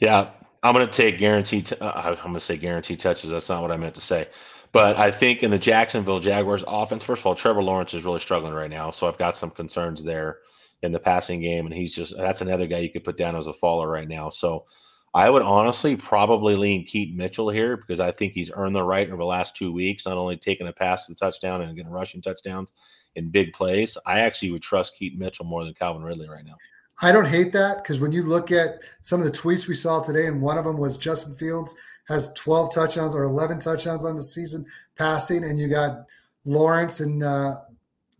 Yeah, 0.00 0.30
I'm 0.62 0.74
going 0.74 0.86
to 0.86 0.92
take 0.92 1.18
guaranteed. 1.18 1.66
T- 1.66 1.76
uh, 1.80 1.92
I'm 1.92 2.16
going 2.16 2.34
to 2.34 2.40
say 2.40 2.56
guaranteed 2.56 2.98
touches. 2.98 3.30
That's 3.30 3.48
not 3.48 3.62
what 3.62 3.70
I 3.70 3.76
meant 3.76 3.94
to 3.94 4.00
say. 4.00 4.28
But 4.72 4.96
I 4.96 5.10
think 5.10 5.42
in 5.42 5.50
the 5.50 5.58
Jacksonville 5.58 6.20
Jaguars 6.20 6.64
offense, 6.66 7.04
first 7.04 7.20
of 7.20 7.26
all, 7.26 7.34
Trevor 7.34 7.62
Lawrence 7.62 7.94
is 7.94 8.04
really 8.04 8.20
struggling 8.20 8.52
right 8.52 8.70
now. 8.70 8.90
So 8.90 9.06
I've 9.06 9.18
got 9.18 9.36
some 9.36 9.50
concerns 9.50 10.04
there 10.04 10.38
in 10.82 10.92
the 10.92 11.00
passing 11.00 11.40
game. 11.40 11.66
And 11.66 11.74
he's 11.74 11.94
just, 11.94 12.16
that's 12.16 12.40
another 12.40 12.66
guy 12.66 12.78
you 12.78 12.90
could 12.90 13.04
put 13.04 13.18
down 13.18 13.36
as 13.36 13.46
a 13.46 13.52
faller 13.52 13.88
right 13.88 14.08
now. 14.08 14.30
So 14.30 14.66
I 15.12 15.28
would 15.28 15.42
honestly 15.42 15.96
probably 15.96 16.54
lean 16.54 16.86
Keaton 16.86 17.16
Mitchell 17.16 17.50
here 17.50 17.76
because 17.76 17.98
I 17.98 18.12
think 18.12 18.32
he's 18.32 18.50
earned 18.54 18.76
the 18.76 18.82
right 18.82 19.08
over 19.08 19.16
the 19.16 19.24
last 19.24 19.56
two 19.56 19.72
weeks, 19.72 20.06
not 20.06 20.16
only 20.16 20.36
taking 20.36 20.68
a 20.68 20.72
pass 20.72 21.06
to 21.06 21.12
the 21.12 21.18
touchdown 21.18 21.62
and 21.62 21.74
getting 21.74 21.90
rushing 21.90 22.22
touchdowns 22.22 22.72
in 23.16 23.30
big 23.30 23.52
plays. 23.52 23.98
I 24.06 24.20
actually 24.20 24.52
would 24.52 24.62
trust 24.62 24.96
Keaton 24.96 25.18
Mitchell 25.18 25.44
more 25.44 25.64
than 25.64 25.74
Calvin 25.74 26.04
Ridley 26.04 26.28
right 26.28 26.44
now. 26.44 26.56
I 27.02 27.12
don't 27.12 27.26
hate 27.26 27.52
that 27.54 27.78
because 27.78 27.98
when 27.98 28.12
you 28.12 28.22
look 28.22 28.52
at 28.52 28.80
some 29.02 29.20
of 29.20 29.26
the 29.26 29.36
tweets 29.36 29.66
we 29.66 29.74
saw 29.74 30.02
today, 30.02 30.26
and 30.26 30.40
one 30.40 30.58
of 30.58 30.64
them 30.64 30.76
was 30.76 30.98
Justin 30.98 31.34
Fields 31.34 31.74
has 32.08 32.32
12 32.34 32.74
touchdowns 32.74 33.14
or 33.14 33.24
11 33.24 33.58
touchdowns 33.60 34.04
on 34.04 34.16
the 34.16 34.22
season 34.22 34.64
passing, 34.96 35.44
and 35.44 35.58
you 35.58 35.68
got 35.68 36.06
Lawrence 36.44 37.00
and 37.00 37.24
uh, 37.24 37.60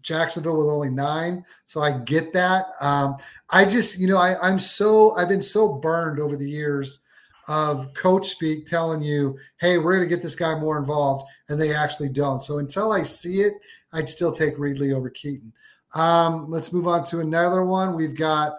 Jacksonville 0.02 0.58
with 0.58 0.68
only 0.68 0.90
nine. 0.90 1.44
So 1.66 1.82
I 1.82 1.92
get 1.98 2.32
that. 2.32 2.66
Um, 2.80 3.16
I 3.50 3.64
just, 3.64 3.98
you 3.98 4.06
know, 4.06 4.18
I, 4.18 4.34
I'm 4.42 4.58
so, 4.58 5.16
I've 5.16 5.28
been 5.28 5.42
so 5.42 5.68
burned 5.68 6.20
over 6.20 6.36
the 6.36 6.48
years 6.48 7.00
of 7.48 7.92
coach 7.94 8.28
speak 8.28 8.66
telling 8.66 9.02
you, 9.02 9.36
hey, 9.60 9.78
we're 9.78 9.96
going 9.96 10.08
to 10.08 10.14
get 10.14 10.22
this 10.22 10.36
guy 10.36 10.58
more 10.58 10.78
involved. 10.78 11.26
And 11.48 11.60
they 11.60 11.74
actually 11.74 12.08
don't. 12.08 12.42
So 12.42 12.58
until 12.58 12.92
I 12.92 13.02
see 13.02 13.40
it, 13.40 13.54
I'd 13.92 14.08
still 14.08 14.32
take 14.32 14.58
Ridley 14.58 14.92
over 14.92 15.10
Keaton. 15.10 15.52
Um, 15.94 16.48
let's 16.48 16.72
move 16.72 16.86
on 16.86 17.04
to 17.04 17.20
another 17.20 17.64
one. 17.64 17.96
We've 17.96 18.14
got 18.14 18.56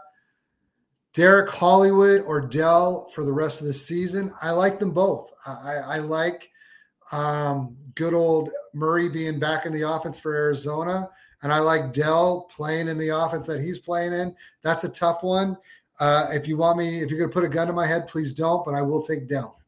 Derek 1.13 1.49
Hollywood 1.49 2.21
or 2.21 2.41
Dell 2.41 3.07
for 3.13 3.23
the 3.23 3.33
rest 3.33 3.61
of 3.61 3.67
the 3.67 3.73
season. 3.73 4.33
I 4.41 4.51
like 4.51 4.79
them 4.79 4.91
both. 4.91 5.31
I, 5.45 5.75
I 5.87 5.97
like 5.99 6.49
um, 7.11 7.75
good 7.95 8.13
old 8.13 8.49
Murray 8.73 9.09
being 9.09 9.39
back 9.39 9.65
in 9.65 9.73
the 9.73 9.89
offense 9.89 10.19
for 10.19 10.35
Arizona. 10.35 11.09
And 11.43 11.51
I 11.51 11.59
like 11.59 11.93
Dell 11.93 12.47
playing 12.55 12.87
in 12.87 12.97
the 12.97 13.09
offense 13.09 13.47
that 13.47 13.61
he's 13.61 13.79
playing 13.79 14.13
in. 14.13 14.35
That's 14.61 14.83
a 14.83 14.89
tough 14.89 15.23
one. 15.23 15.57
Uh, 15.99 16.27
if 16.31 16.47
you 16.47 16.57
want 16.57 16.77
me, 16.77 17.01
if 17.01 17.09
you're 17.09 17.19
going 17.19 17.29
to 17.29 17.33
put 17.33 17.43
a 17.43 17.49
gun 17.49 17.67
to 17.67 17.73
my 17.73 17.87
head, 17.87 18.07
please 18.07 18.33
don't, 18.33 18.63
but 18.65 18.73
I 18.73 18.81
will 18.81 19.01
take 19.01 19.27
Dell. 19.27 19.59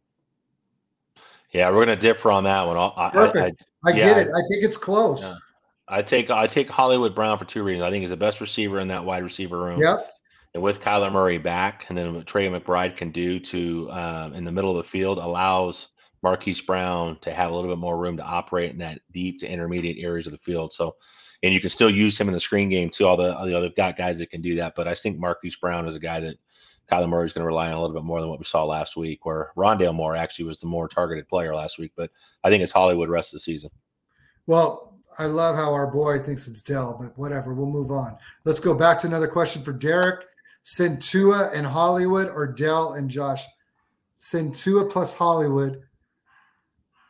Yeah, 1.52 1.70
we're 1.70 1.86
going 1.86 1.88
to 1.88 1.96
differ 1.96 2.32
on 2.32 2.44
that 2.46 2.66
one. 2.66 2.78
I, 2.78 3.10
Perfect. 3.12 3.68
I, 3.86 3.90
I, 3.90 3.94
I 3.94 3.96
get 3.96 4.18
it. 4.18 4.28
I 4.28 4.42
think 4.50 4.64
it's 4.64 4.78
close. 4.78 5.24
Yeah. 5.24 5.36
I 5.88 6.02
take 6.02 6.30
I 6.30 6.48
take 6.48 6.70
Hollywood 6.70 7.14
Brown 7.14 7.38
for 7.38 7.46
two 7.46 7.64
reasons. 7.64 7.84
I 7.84 7.92
think 7.92 8.02
he's 8.02 8.10
the 8.10 8.18
best 8.18 8.42
receiver 8.42 8.80
in 8.80 8.88
that 8.88 9.04
wide 9.04 9.22
receiver 9.22 9.60
room. 9.60 9.80
Yep. 9.80 10.12
And 10.54 10.64
with 10.64 10.80
Kyler 10.80 11.12
Murray 11.12 11.38
back, 11.38 11.86
and 11.90 11.98
then 11.98 12.16
what 12.16 12.26
Trey 12.26 12.48
McBride 12.48 12.96
can 12.96 13.12
do 13.12 13.40
to 13.40 13.92
um, 13.92 14.34
in 14.34 14.44
the 14.44 14.52
middle 14.52 14.72
of 14.72 14.78
the 14.78 14.90
field 14.90 15.18
allows 15.18 15.90
Marquise 16.22 16.62
Brown 16.62 17.18
to 17.22 17.34
have 17.34 17.52
a 17.52 17.56
little 17.56 17.70
bit 17.70 17.80
more 17.80 17.98
room 17.98 18.18
to 18.18 18.24
operate 18.24 18.72
in 18.72 18.78
that 18.80 19.02
deep 19.12 19.40
to 19.40 19.48
intermediate 19.48 19.98
areas 20.04 20.26
of 20.26 20.32
the 20.32 20.40
field. 20.40 20.72
So, 20.72 20.96
and 21.44 21.54
you 21.54 21.60
can 21.60 21.70
still 21.70 21.90
use 21.90 22.20
him 22.20 22.28
in 22.28 22.34
the 22.34 22.40
screen 22.40 22.70
game 22.70 22.90
too. 22.90 23.06
All 23.06 23.18
the, 23.18 23.38
all 23.38 23.46
the 23.46 23.56
other 23.56 23.70
got 23.70 23.98
guys 23.98 24.18
that 24.20 24.32
can 24.32 24.42
do 24.42 24.56
that, 24.56 24.74
but 24.76 24.88
I 24.88 24.96
think 24.96 25.20
Marquise 25.20 25.58
Brown 25.58 25.88
is 25.88 25.96
a 25.96 26.00
guy 26.00 26.20
that 26.22 26.38
Kyler 26.92 27.08
Murray 27.08 27.26
is 27.26 27.34
going 27.34 27.44
to 27.44 27.48
rely 27.48 27.68
on 27.68 27.74
a 27.74 27.82
little 27.82 27.96
bit 27.96 28.04
more 28.04 28.20
than 28.20 28.30
what 28.30 28.40
we 28.40 28.46
saw 28.46 28.64
last 28.64 28.96
week, 28.96 29.26
where 29.26 29.52
Rondale 29.56 29.94
Moore 29.94 30.16
actually 30.16 30.46
was 30.46 30.60
the 30.60 30.68
more 30.68 30.88
targeted 30.88 31.28
player 31.28 31.54
last 31.54 31.78
week. 31.78 31.92
But 31.96 32.12
I 32.44 32.50
think 32.50 32.64
it's 32.64 32.72
Hollywood 32.72 33.10
rest 33.10 33.34
of 33.34 33.38
the 33.38 33.42
season. 33.42 33.70
Well, 34.48 35.00
I 35.20 35.26
love 35.26 35.56
how 35.56 35.72
our 35.74 35.88
boy 35.88 36.20
thinks 36.20 36.48
it's 36.48 36.62
Dell, 36.62 36.98
but 37.00 37.18
whatever. 37.18 37.54
We'll 37.54 37.68
move 37.68 37.92
on. 37.92 38.18
Let's 38.46 38.60
go 38.60 38.74
back 38.74 39.00
to 39.00 39.08
another 39.08 39.28
question 39.28 39.62
for 39.62 39.74
Derek. 39.74 40.26
send 40.64 41.02
Tua 41.02 41.52
and 41.54 41.66
Hollywood 41.66 42.28
or 42.30 42.48
Dell 42.48 42.94
and 42.94 43.10
Josh? 43.10 43.46
Send 44.18 44.56
Tua 44.56 44.86
plus 44.86 45.14
Hollywood 45.14 45.84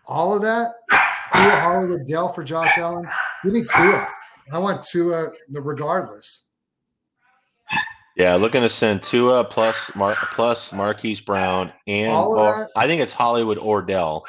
all 0.05 0.35
of 0.35 0.41
that. 0.41 0.73
Tua 0.89 1.55
Hollywood 1.60 2.05
Dell 2.05 2.31
for 2.31 2.43
Josh 2.43 2.77
Allen. 2.77 3.07
Give 3.43 3.53
me 3.53 3.64
Tua. 3.64 4.07
I 4.52 4.57
want 4.60 4.84
Tua 4.84 5.32
regardless. 5.49 6.45
Yeah, 8.15 8.36
looking 8.36 8.61
to 8.61 8.70
send 8.70 9.02
Tua 9.02 9.44
plus 9.44 9.91
Mar- 9.95 10.18
plus 10.34 10.72
Marquise 10.72 11.20
Brown 11.20 11.74
and 11.88 12.11
or, 12.11 12.70
I 12.76 12.86
think 12.86 13.02
it's 13.02 13.14
Hollywood 13.14 13.57
or 13.57 13.82
Dell 13.82 14.26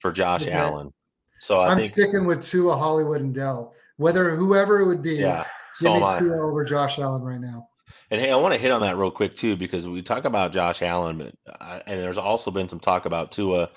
for 0.00 0.10
Josh 0.10 0.42
okay. 0.42 0.52
Allen. 0.52 0.92
So 1.38 1.60
I 1.60 1.72
am 1.72 1.80
sticking 1.80 2.24
with 2.24 2.42
Tua 2.42 2.76
Hollywood 2.76 3.20
and 3.20 3.34
Dell. 3.34 3.74
Whether 3.96 4.34
whoever 4.34 4.80
it 4.80 4.86
would 4.86 5.02
be, 5.02 5.16
yeah, 5.16 5.44
give 5.80 5.94
so 5.94 5.94
me 5.94 6.18
Tua 6.18 6.40
over 6.40 6.64
Josh 6.64 6.98
Allen 6.98 7.22
right 7.22 7.40
now. 7.40 7.68
And 8.10 8.20
hey, 8.20 8.30
I 8.30 8.36
want 8.36 8.54
to 8.54 8.58
hit 8.58 8.70
on 8.70 8.80
that 8.80 8.96
real 8.96 9.10
quick 9.10 9.36
too 9.36 9.56
because 9.56 9.86
we 9.86 10.00
talk 10.00 10.24
about 10.24 10.52
Josh 10.52 10.80
Allen, 10.80 11.18
but 11.18 11.34
uh, 11.60 11.80
and 11.86 12.00
there's 12.00 12.18
also 12.18 12.50
been 12.50 12.68
some 12.68 12.80
talk 12.80 13.04
about 13.04 13.32
Tua 13.32 13.70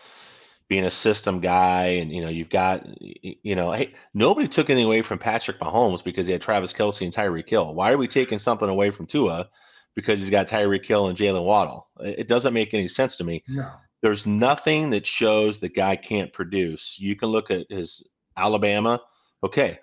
being 0.69 0.85
a 0.85 0.91
system 0.91 1.39
guy, 1.39 1.85
and 1.85 2.11
you 2.11 2.21
know 2.21 2.29
you've 2.29 2.49
got 2.49 2.85
you 2.99 3.55
know 3.55 3.71
hey 3.71 3.93
nobody 4.13 4.47
took 4.47 4.69
anything 4.69 4.85
away 4.85 5.01
from 5.01 5.19
Patrick 5.19 5.59
Mahomes 5.59 6.03
because 6.03 6.25
he 6.27 6.33
had 6.33 6.41
Travis 6.41 6.73
Kelce 6.73 7.03
and 7.03 7.13
Tyreek 7.13 7.49
Hill. 7.49 7.73
Why 7.73 7.91
are 7.91 7.97
we 7.97 8.07
taking 8.07 8.39
something 8.39 8.67
away 8.67 8.91
from 8.91 9.05
Tua 9.05 9.49
because 9.95 10.19
he's 10.19 10.29
got 10.29 10.47
Tyreek 10.47 10.85
Hill 10.85 11.07
and 11.07 11.17
Jaylen 11.17 11.43
Waddle? 11.43 11.87
It 11.99 12.27
doesn't 12.27 12.53
make 12.53 12.73
any 12.73 12.87
sense 12.87 13.17
to 13.17 13.23
me. 13.23 13.43
No. 13.47 13.69
There's 14.01 14.27
nothing 14.27 14.91
that 14.91 15.07
shows 15.07 15.59
the 15.59 15.69
guy 15.69 15.95
can't 15.95 16.31
produce. 16.31 16.97
You 16.99 17.15
can 17.15 17.29
look 17.29 17.49
at 17.49 17.65
his 17.69 18.07
Alabama. 18.35 19.01
Okay, 19.43 19.79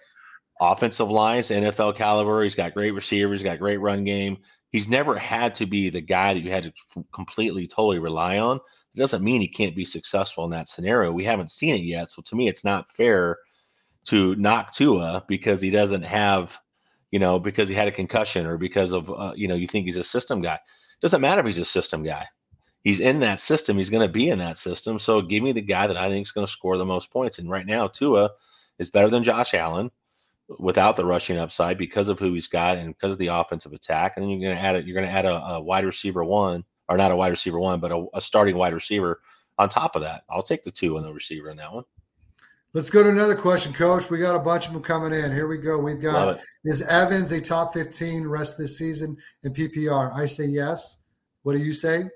offensive 0.60 1.10
lines, 1.10 1.48
NFL 1.48 1.96
caliber. 1.96 2.42
He's 2.42 2.54
got 2.54 2.74
great 2.74 2.92
receivers. 2.92 3.42
Got 3.42 3.58
great 3.58 3.78
run 3.78 4.04
game. 4.04 4.38
He's 4.70 4.88
never 4.88 5.16
had 5.16 5.54
to 5.56 5.66
be 5.66 5.88
the 5.88 6.00
guy 6.00 6.34
that 6.34 6.40
you 6.40 6.50
had 6.50 6.64
to 6.64 7.04
completely, 7.12 7.66
totally 7.66 8.00
rely 8.00 8.38
on. 8.38 8.60
It 8.94 8.98
doesn't 8.98 9.24
mean 9.24 9.40
he 9.40 9.48
can't 9.48 9.74
be 9.74 9.84
successful 9.84 10.44
in 10.44 10.50
that 10.52 10.68
scenario. 10.68 11.10
We 11.10 11.24
haven't 11.24 11.50
seen 11.50 11.74
it 11.74 11.82
yet. 11.82 12.10
So 12.10 12.22
to 12.22 12.36
me, 12.36 12.48
it's 12.48 12.64
not 12.64 12.92
fair 12.92 13.38
to 14.04 14.36
knock 14.36 14.74
Tua 14.74 15.24
because 15.26 15.60
he 15.60 15.70
doesn't 15.70 16.02
have, 16.02 16.56
you 17.10 17.18
know, 17.18 17.40
because 17.40 17.68
he 17.68 17.74
had 17.74 17.88
a 17.88 17.92
concussion 17.92 18.46
or 18.46 18.56
because 18.56 18.92
of, 18.92 19.10
uh, 19.10 19.32
you 19.34 19.48
know, 19.48 19.56
you 19.56 19.66
think 19.66 19.86
he's 19.86 19.96
a 19.96 20.04
system 20.04 20.40
guy. 20.40 20.54
It 20.54 21.00
doesn't 21.02 21.20
matter 21.20 21.40
if 21.40 21.46
he's 21.46 21.58
a 21.58 21.64
system 21.64 22.04
guy. 22.04 22.26
He's 22.84 23.00
in 23.00 23.20
that 23.20 23.40
system. 23.40 23.78
He's 23.78 23.90
going 23.90 24.06
to 24.06 24.12
be 24.12 24.28
in 24.28 24.38
that 24.38 24.58
system. 24.58 24.98
So 24.98 25.22
give 25.22 25.42
me 25.42 25.52
the 25.52 25.62
guy 25.62 25.86
that 25.86 25.96
I 25.96 26.08
think 26.08 26.26
is 26.26 26.32
going 26.32 26.46
to 26.46 26.52
score 26.52 26.76
the 26.76 26.84
most 26.84 27.10
points. 27.10 27.38
And 27.38 27.50
right 27.50 27.66
now, 27.66 27.88
Tua 27.88 28.30
is 28.78 28.90
better 28.90 29.08
than 29.08 29.24
Josh 29.24 29.54
Allen 29.54 29.90
without 30.58 30.96
the 30.96 31.04
rushing 31.06 31.38
upside 31.38 31.78
because 31.78 32.08
of 32.08 32.18
who 32.18 32.34
he's 32.34 32.46
got 32.46 32.76
and 32.76 32.94
because 32.94 33.14
of 33.14 33.18
the 33.18 33.28
offensive 33.28 33.72
attack. 33.72 34.12
And 34.14 34.22
then 34.22 34.30
you're 34.30 34.48
going 34.50 34.56
to 34.56 34.62
add 34.62 34.76
it. 34.76 34.86
You're 34.86 34.94
going 35.00 35.08
to 35.08 35.12
add 35.12 35.24
a, 35.24 35.34
a 35.54 35.62
wide 35.62 35.86
receiver 35.86 36.22
one 36.22 36.64
or 36.88 36.96
not 36.96 37.12
a 37.12 37.16
wide 37.16 37.28
receiver 37.28 37.58
one, 37.58 37.80
but 37.80 37.92
a, 37.92 38.06
a 38.14 38.20
starting 38.20 38.56
wide 38.56 38.74
receiver 38.74 39.20
on 39.58 39.68
top 39.68 39.96
of 39.96 40.02
that. 40.02 40.24
I'll 40.28 40.42
take 40.42 40.62
the 40.62 40.70
two 40.70 40.96
and 40.96 41.06
the 41.06 41.12
receiver 41.12 41.50
in 41.50 41.56
that 41.58 41.72
one. 41.72 41.84
Let's 42.72 42.90
go 42.90 43.04
to 43.04 43.08
another 43.08 43.36
question, 43.36 43.72
Coach. 43.72 44.10
We 44.10 44.18
got 44.18 44.34
a 44.34 44.40
bunch 44.40 44.66
of 44.66 44.72
them 44.72 44.82
coming 44.82 45.12
in. 45.12 45.32
Here 45.32 45.46
we 45.46 45.58
go. 45.58 45.78
We've 45.78 46.00
got 46.00 46.40
is 46.64 46.82
Evans 46.82 47.30
a 47.30 47.40
top 47.40 47.72
15 47.72 48.26
rest 48.26 48.54
of 48.54 48.58
the 48.58 48.68
season 48.68 49.16
in 49.44 49.54
PPR? 49.54 50.12
I 50.12 50.26
say 50.26 50.46
yes. 50.46 51.02
What 51.44 51.52
do 51.52 51.60
you 51.60 51.72
say? 51.72 52.06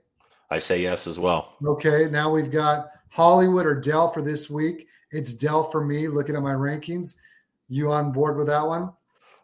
I 0.50 0.58
say 0.58 0.82
yes 0.82 1.06
as 1.06 1.20
well. 1.20 1.54
Okay. 1.64 2.08
Now 2.10 2.28
we've 2.30 2.50
got 2.50 2.88
Hollywood 3.10 3.66
or 3.66 3.80
Dell 3.80 4.08
for 4.08 4.20
this 4.20 4.50
week. 4.50 4.88
It's 5.12 5.32
Dell 5.32 5.62
for 5.62 5.84
me, 5.84 6.08
looking 6.08 6.34
at 6.34 6.42
my 6.42 6.54
rankings. 6.54 7.14
You 7.68 7.92
on 7.92 8.10
board 8.10 8.36
with 8.36 8.48
that 8.48 8.66
one? 8.66 8.90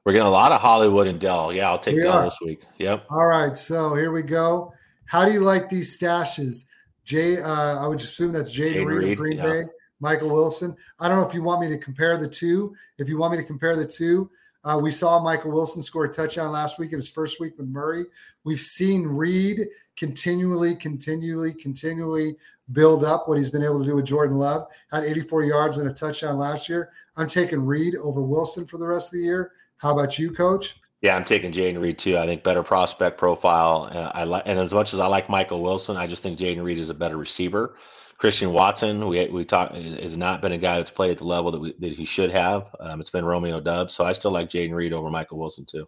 We're 0.05 0.12
getting 0.12 0.26
a 0.26 0.30
lot 0.30 0.51
of 0.51 0.60
Hollywood 0.60 1.06
and 1.06 1.20
Dell. 1.20 1.52
Yeah, 1.52 1.70
I'll 1.70 1.78
take 1.78 1.96
Dell 1.96 2.24
this 2.24 2.38
week. 2.44 2.62
Yep. 2.78 3.06
All 3.10 3.26
right. 3.26 3.55
So 3.55 3.94
here 3.94 4.10
we 4.10 4.22
go. 4.22 4.72
How 5.06 5.24
do 5.24 5.32
you 5.32 5.40
like 5.40 5.68
these 5.68 5.97
stashes? 5.97 6.64
Jay, 7.05 7.40
uh, 7.40 7.85
I 7.85 7.86
would 7.86 7.98
assume 7.98 8.32
that's 8.32 8.51
Jay, 8.51 8.82
Reed, 8.82 9.05
Reed 9.05 9.18
Green 9.18 9.36
yeah. 9.39 9.44
Bay, 9.44 9.62
Michael 10.01 10.31
Wilson. 10.31 10.74
I 10.98 11.09
don't 11.09 11.18
know 11.18 11.26
if 11.26 11.35
you 11.35 11.43
want 11.43 11.60
me 11.60 11.68
to 11.68 11.78
compare 11.78 12.16
the 12.16 12.28
two. 12.28 12.74
If 12.98 13.09
you 13.09 13.18
want 13.18 13.32
me 13.32 13.39
to 13.39 13.44
compare 13.44 13.76
the 13.76 13.86
two, 13.86 14.31
uh, 14.64 14.78
we 14.78 14.90
saw 14.90 15.20
Michael 15.20 15.52
Wilson 15.52 15.82
score 15.82 16.06
a 16.06 16.12
touchdown 16.12 16.51
last 16.51 16.78
week 16.78 16.93
in 16.93 16.98
his 16.98 17.10
first 17.10 17.39
week 17.39 17.52
with 17.59 17.68
Murray. 17.68 18.06
We've 18.44 18.60
seen 18.60 19.06
Reed 19.06 19.60
continually, 19.97 20.74
continually, 20.74 21.52
continually 21.52 22.36
build 22.72 23.05
up 23.05 23.28
what 23.28 23.36
he's 23.36 23.51
been 23.51 23.62
able 23.62 23.81
to 23.81 23.85
do 23.85 23.94
with 23.94 24.06
Jordan 24.06 24.39
Love. 24.39 24.66
Had 24.90 25.05
84 25.05 25.44
yards 25.44 25.78
and 25.78 25.90
a 25.90 25.93
touchdown 25.93 26.39
last 26.39 26.68
year. 26.68 26.90
I'm 27.16 27.26
taking 27.26 27.60
Reed 27.60 27.94
over 27.97 28.22
Wilson 28.22 28.66
for 28.66 28.78
the 28.78 28.86
rest 28.86 29.09
of 29.09 29.18
the 29.18 29.26
year. 29.26 29.52
How 29.76 29.93
about 29.93 30.18
you, 30.18 30.32
Coach? 30.32 30.81
Yeah, 31.05 31.16
I'm 31.16 31.24
taking 31.24 31.52
Jayden 31.52 31.82
Reed 31.82 31.98
too. 31.98 32.16
I 32.16 32.24
think 32.24 32.43
better 32.43 32.62
prospect 32.62 33.18
profile. 33.18 33.90
Uh, 33.93 34.10
I 34.14 34.24
like, 34.24 34.44
and 34.47 34.59
as 34.59 34.72
much 34.72 34.94
as 34.94 35.01
I 35.01 35.06
like 35.06 35.28
Michael 35.28 35.62
Wilson, 35.62 35.98
I 35.98 36.06
just 36.06 36.22
think 36.22 36.39
Jayden 36.39 36.64
Reed 36.64 36.78
is 36.78 36.89
a 36.89 36.94
better 36.94 37.18
receiver. 37.18 37.74
Christian 38.16 38.55
Watson, 38.55 39.06
we 39.06 39.28
we 39.28 39.44
talk 39.44 39.74
has 39.74 40.16
not 40.16 40.40
been 40.40 40.52
a 40.52 40.56
guy 40.56 40.78
that's 40.78 40.90
played 40.90 41.10
at 41.10 41.18
the 41.18 41.26
level 41.26 41.52
that 41.52 41.60
we, 41.60 41.74
that 41.78 41.93
he 41.93 42.06
should 42.06 42.31
have. 42.31 42.74
Um, 42.81 43.01
it's 43.01 43.10
been 43.10 43.26
Romeo 43.26 43.60
Doubs, 43.60 43.93
so 43.93 44.02
I 44.06 44.14
still 44.14 44.31
like 44.31 44.48
Jayden 44.48 44.72
Reed 44.72 44.94
over 44.94 45.10
Michael 45.10 45.39
Wilson 45.39 45.66
too. 45.66 45.86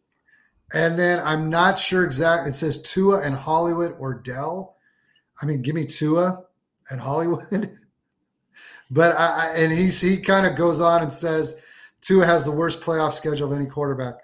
And 0.75 0.99
then 0.99 1.19
I'm 1.21 1.49
not 1.49 1.79
sure 1.79 2.05
exactly. 2.05 2.51
It 2.51 2.55
says 2.55 2.83
Tua 2.83 3.23
and 3.23 3.35
Hollywood 3.35 3.93
or 3.99 4.21
Dell. 4.21 4.77
I 5.41 5.47
mean, 5.47 5.63
give 5.63 5.75
me 5.75 5.87
Tua 5.87 6.45
and 6.91 7.01
Hollywood. 7.01 7.75
but 8.91 9.17
I, 9.17 9.55
and 9.57 9.73
he's 9.73 9.99
he 9.99 10.19
kind 10.19 10.45
of 10.45 10.57
goes 10.57 10.79
on 10.79 11.01
and 11.01 11.11
says 11.11 11.59
Tua 12.03 12.27
has 12.27 12.45
the 12.45 12.53
worst 12.53 12.83
playoff 12.83 13.15
schedule 13.15 13.51
of 13.51 13.59
any 13.59 13.67
quarterback. 13.67 14.17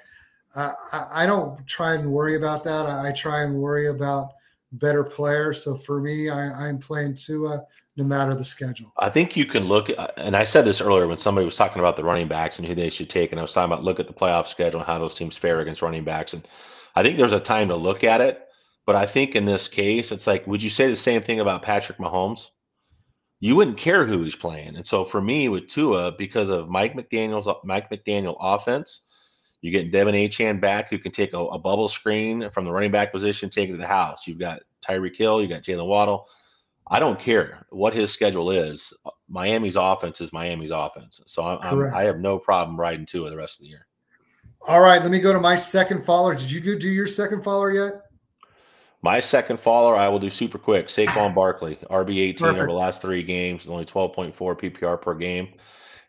I, 0.55 0.73
I 1.13 1.27
don't 1.27 1.67
try 1.67 1.95
and 1.95 2.11
worry 2.11 2.37
about 2.37 2.65
that. 2.65 2.87
I, 2.87 3.09
I, 3.09 3.13
try 3.13 3.43
and 3.43 3.55
worry 3.55 3.89
about 3.89 4.33
better 4.73 5.05
players. 5.05 5.63
So 5.63 5.77
for 5.77 6.01
me, 6.01 6.29
I, 6.29 6.69
am 6.69 6.79
playing 6.79 7.15
Tua 7.15 7.65
no 7.97 8.05
matter 8.05 8.35
the 8.35 8.45
schedule. 8.45 8.93
I 8.99 9.11
think 9.11 9.37
you 9.37 9.45
can 9.45 9.65
look, 9.65 9.91
uh, 9.97 10.09
and 10.17 10.37
I 10.37 10.45
said 10.45 10.65
this 10.65 10.81
earlier 10.81 11.09
when 11.09 11.19
somebody 11.19 11.45
was 11.45 11.57
talking 11.57 11.81
about 11.81 11.97
the 11.97 12.05
running 12.05 12.29
backs 12.29 12.59
and 12.59 12.67
who 12.67 12.75
they 12.75 12.91
should 12.91 13.11
take, 13.11 13.33
and 13.33 13.39
I 13.39 13.43
was 13.43 13.53
talking 13.53 13.73
about 13.73 13.85
look 13.85 14.01
at 14.01 14.07
the 14.07 14.13
playoff 14.13 14.47
schedule 14.47 14.81
and 14.81 14.87
how 14.87 14.99
those 14.99 15.15
teams 15.15 15.37
fare 15.37 15.61
against 15.61 15.83
running 15.83 16.05
backs. 16.05 16.33
And 16.33 16.47
I 16.95 17.03
think 17.03 17.17
there's 17.17 17.33
a 17.33 17.41
time 17.41 17.69
to 17.69 17.77
look 17.77 18.05
at 18.05 18.21
it. 18.21 18.47
But 18.85 18.97
I 18.97 19.07
think 19.07 19.37
in 19.37 19.45
this 19.45 19.69
case, 19.69 20.11
it's 20.11 20.27
like, 20.27 20.47
would 20.47 20.63
you 20.63 20.71
say 20.71 20.89
the 20.89 20.97
same 20.97 21.23
thing 21.23 21.41
about 21.41 21.63
Patrick 21.63 21.99
Mahomes? 21.99 22.51
You 23.39 23.57
wouldn't 23.57 23.79
care 23.79 24.07
who 24.07 24.23
he's 24.23 24.37
playing. 24.37 24.77
And 24.77 24.87
so 24.87 25.05
for 25.05 25.21
me 25.21 25.49
with 25.49 25.69
Tua, 25.69 26.13
because 26.13 26.49
of 26.49 26.69
Mike 26.69 26.95
McDaniel's 26.95 27.49
Mike 27.65 27.91
McDaniel 27.91 28.37
offense, 28.41 29.07
you're 29.63 29.73
getting 29.73 29.93
De'Von 29.93 30.29
Achane 30.29 30.61
back, 30.61 30.91
who 30.91 30.99
can 30.99 31.13
take 31.13 31.33
a, 31.33 31.39
a, 31.39 31.59
bubble 31.59 31.89
screen 31.89 32.51
from 32.51 32.65
the 32.65 32.73
running 32.73 32.91
back 32.91 33.13
position, 33.13 33.49
take 33.49 33.69
it 33.69 33.73
to 33.73 33.79
the 33.79 33.87
house. 33.87 34.27
You've 34.27 34.41
got 34.41 34.61
Tyreek 34.87 35.17
Hill, 35.17 35.41
you've 35.41 35.51
got 35.51 35.63
Jaylen 35.63 35.87
Waddle. 35.87 36.29
I 36.89 36.99
don't 36.99 37.19
care 37.19 37.65
what 37.71 37.95
his 37.95 38.13
schedule 38.13 38.51
is. 38.51 38.93
Miami's 39.29 39.77
offense 39.77 40.21
is 40.21 40.33
Miami's 40.33 40.73
offense, 40.73 41.23
so 41.27 41.45
I'm, 41.45 41.59
I'm, 41.63 41.95
i 41.95 42.05
have 42.05 42.19
no 42.19 42.39
problem 42.39 42.79
riding 42.79 43.07
two 43.07 43.25
of 43.25 43.31
the 43.31 43.37
rest 43.37 43.61
of 43.61 43.63
the 43.63 43.69
year. 43.69 43.87
All 44.67 44.81
right, 44.81 45.01
let 45.01 45.13
me 45.13 45.21
go 45.21 45.33
to 45.33 45.41
my 45.41 45.55
second 45.55 46.05
follower. 46.05 46.35
Did 46.35 46.51
you 46.51 46.79
do 46.79 46.89
your 46.89 47.07
second 47.07 47.43
follower 47.43 47.71
yet? 47.71 47.93
My 49.01 49.21
second 49.21 49.59
follower, 49.59 49.97
I 49.97 50.09
will 50.09 50.19
do 50.19 50.31
super 50.31 50.59
quick. 50.59 50.89
Saquon 50.89 51.35
Barkley, 51.37 51.79
RB 51.89 52.19
18 52.19 52.47
over 52.49 52.67
the 52.67 52.73
last 52.73 53.01
three 53.01 53.23
games, 53.23 53.69
only 53.69 53.85
12.4 53.85 54.35
PPR 54.35 55.01
per 55.01 55.15
game 55.15 55.55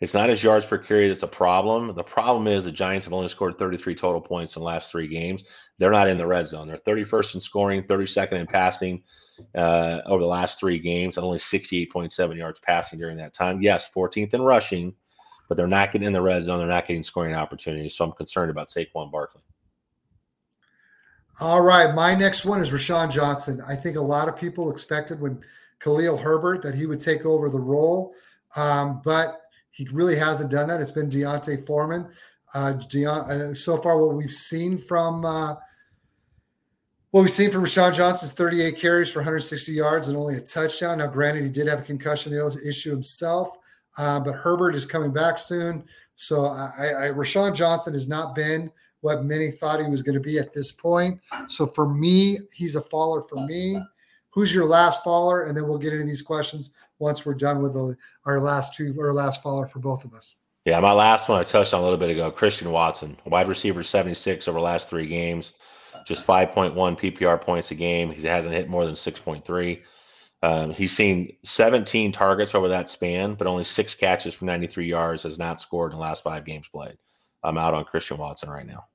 It's 0.04 0.14
not 0.14 0.28
his 0.28 0.44
yards 0.44 0.66
per 0.66 0.78
carry 0.78 1.08
that's 1.08 1.24
a 1.24 1.28
problem. 1.28 1.96
The 1.96 2.04
problem 2.04 2.46
is 2.46 2.66
the 2.66 2.74
Giants 2.74 3.06
have 3.06 3.14
only 3.14 3.30
scored 3.30 3.58
33 3.58 3.96
total 3.96 4.20
points 4.20 4.54
in 4.58 4.60
the 4.60 4.66
last 4.66 4.92
three 4.92 5.08
games. 5.08 5.46
They're 5.78 5.92
not 5.92 6.10
in 6.10 6.18
the 6.18 6.28
red 6.28 6.46
zone. 6.46 6.68
They're 6.68 6.76
31st 6.76 7.36
in 7.36 7.40
scoring, 7.40 7.84
32nd 7.84 8.34
in 8.34 8.46
passing 8.46 9.02
uh, 9.56 10.02
over 10.06 10.20
the 10.22 10.28
last 10.28 10.60
three 10.60 10.78
games, 10.78 11.16
and 11.16 11.26
only 11.26 11.38
68.7 11.38 12.36
yards 12.36 12.60
passing 12.60 13.00
during 13.00 13.16
that 13.16 13.34
time. 13.34 13.62
Yes, 13.62 13.90
14th 13.96 14.34
in 14.34 14.42
rushing, 14.42 14.94
but 15.48 15.56
they're 15.56 15.68
not 15.68 15.94
getting 15.94 16.06
in 16.06 16.12
the 16.12 16.22
red 16.22 16.44
zone. 16.44 16.58
They're 16.58 16.68
not 16.68 16.86
getting 16.86 17.02
scoring 17.02 17.34
opportunities. 17.34 17.96
So 17.96 18.04
I'm 18.04 18.12
concerned 18.12 18.52
about 18.52 18.68
Saquon 18.68 19.10
Barkley. 19.10 19.42
All 21.40 21.62
right. 21.62 21.96
My 21.96 22.14
next 22.14 22.44
one 22.44 22.60
is 22.60 22.72
Roschon 22.72 23.10
Johnson. 23.10 23.62
I 23.70 23.78
think 23.78 23.96
a 23.96 24.02
lot 24.02 24.28
of 24.28 24.36
people 24.36 24.70
expected 24.70 25.22
when 25.22 25.40
Khalil 25.80 26.18
Herbert 26.18 26.62
that 26.64 26.76
he 26.76 26.88
would 26.88 27.00
take 27.00 27.26
over 27.26 27.50
the 27.50 27.62
role, 27.62 28.14
um, 28.58 29.02
but 29.06 29.43
he 29.74 29.88
really 29.92 30.16
hasn't 30.16 30.52
done 30.52 30.68
that. 30.68 30.80
It's 30.80 30.92
been 30.92 31.10
D'Onta 31.10 31.58
Foreman. 31.66 32.08
Uh, 32.54 32.74
Deon- 32.74 33.30
uh, 33.30 33.54
so 33.56 33.76
far, 33.78 33.98
what 33.98 34.16
we've 34.16 34.32
seen 34.32 34.78
from 34.78 35.26
uh, 35.26 35.56
what 37.10 37.22
we've 37.22 37.32
seen 37.32 37.50
from 37.50 37.64
Roschon 37.64 37.94
Johnson's 37.94 38.34
38 38.34 38.78
carries 38.78 39.12
for 39.12 39.20
160 39.20 39.72
yards 39.72 40.08
and 40.08 40.18
only 40.18 40.36
a 40.36 40.42
touchdown. 40.42 41.00
Now, 41.00 41.08
granted, 41.08 41.44
he 41.44 41.50
did 41.50 41.68
have 41.68 41.80
a 41.80 41.84
concussion 41.84 42.34
issue 42.68 42.92
himself, 42.92 43.58
uh, 43.98 44.20
but 44.20 44.34
Herbert 44.34 44.76
is 44.76 44.86
coming 44.86 45.12
back 45.12 45.40
soon. 45.40 45.84
So, 46.16 46.46
I, 46.46 47.08
I, 47.08 47.10
Roschon 47.10 47.56
Johnson 47.56 47.94
has 47.94 48.08
not 48.08 48.36
been 48.36 48.72
what 49.02 49.26
many 49.26 49.50
thought 49.50 49.80
he 49.80 49.90
was 49.90 50.04
going 50.04 50.14
to 50.14 50.22
be 50.22 50.38
at 50.38 50.54
this 50.54 50.72
point. 50.72 51.20
So, 51.48 51.66
for 51.66 51.92
me, 51.92 52.38
he's 52.54 52.76
a 52.76 52.82
faller 52.82 53.24
for 53.24 53.44
me. 53.48 53.82
Who's 54.30 54.54
your 54.54 54.66
last 54.66 55.04
faller? 55.04 55.46
And 55.46 55.58
then 55.58 55.68
we'll 55.68 55.80
get 55.80 55.94
into 55.94 56.06
these 56.06 56.22
questions 56.22 56.72
once 57.00 57.26
we're 57.26 57.34
done 57.34 57.62
with 57.62 57.74
the, 57.74 57.96
our 58.26 58.40
last 58.40 58.74
two 58.74 58.96
or 58.98 59.14
last 59.14 59.42
follower 59.42 59.68
for 59.68 59.80
both 59.80 60.06
of 60.06 60.14
us. 60.14 60.36
Yeah, 60.66 60.80
my 60.80 60.94
last 60.94 61.28
one 61.28 61.40
I 61.40 61.44
touched 61.44 61.74
on 61.74 61.82
a 61.82 61.84
little 61.84 61.98
bit 61.98 62.10
ago. 62.10 62.32
Christian 62.32 62.72
Watson, 62.72 63.18
wide 63.26 63.48
receiver, 63.50 63.84
76 63.84 64.48
over 64.48 64.60
the 64.60 64.64
last 64.64 64.90
three 64.90 65.08
games 65.08 65.54
just 66.06 66.26
5.1 66.26 66.74
PPR 66.76 67.40
points 67.42 67.72
a 67.72 67.76
game. 67.76 68.12
He 68.12 68.26
hasn't 68.28 68.54
hit 68.54 68.70
more 68.70 68.86
than 68.86 68.96
6.3. 68.96 69.82
Um, 70.42 70.72
he's 70.72 70.96
seen 70.96 71.38
17 71.44 72.12
targets 72.12 72.54
over 72.54 72.68
that 72.70 72.90
span, 72.90 73.36
but 73.36 73.48
only 73.48 73.64
six 73.64 73.96
catches 73.96 74.34
for 74.34 74.46
93 74.46 74.88
yards. 74.88 75.24
Has 75.24 75.38
not 75.38 75.62
scored 75.62 75.92
in 75.92 75.98
the 75.98 76.02
last 76.02 76.24
five 76.24 76.46
games 76.46 76.68
played. 76.68 76.98
I'm 77.44 77.58
out 77.58 77.74
on 77.74 77.86
Christian 77.86 78.18
Watson 78.18 78.50
right 78.50 78.66
now. 78.66 78.86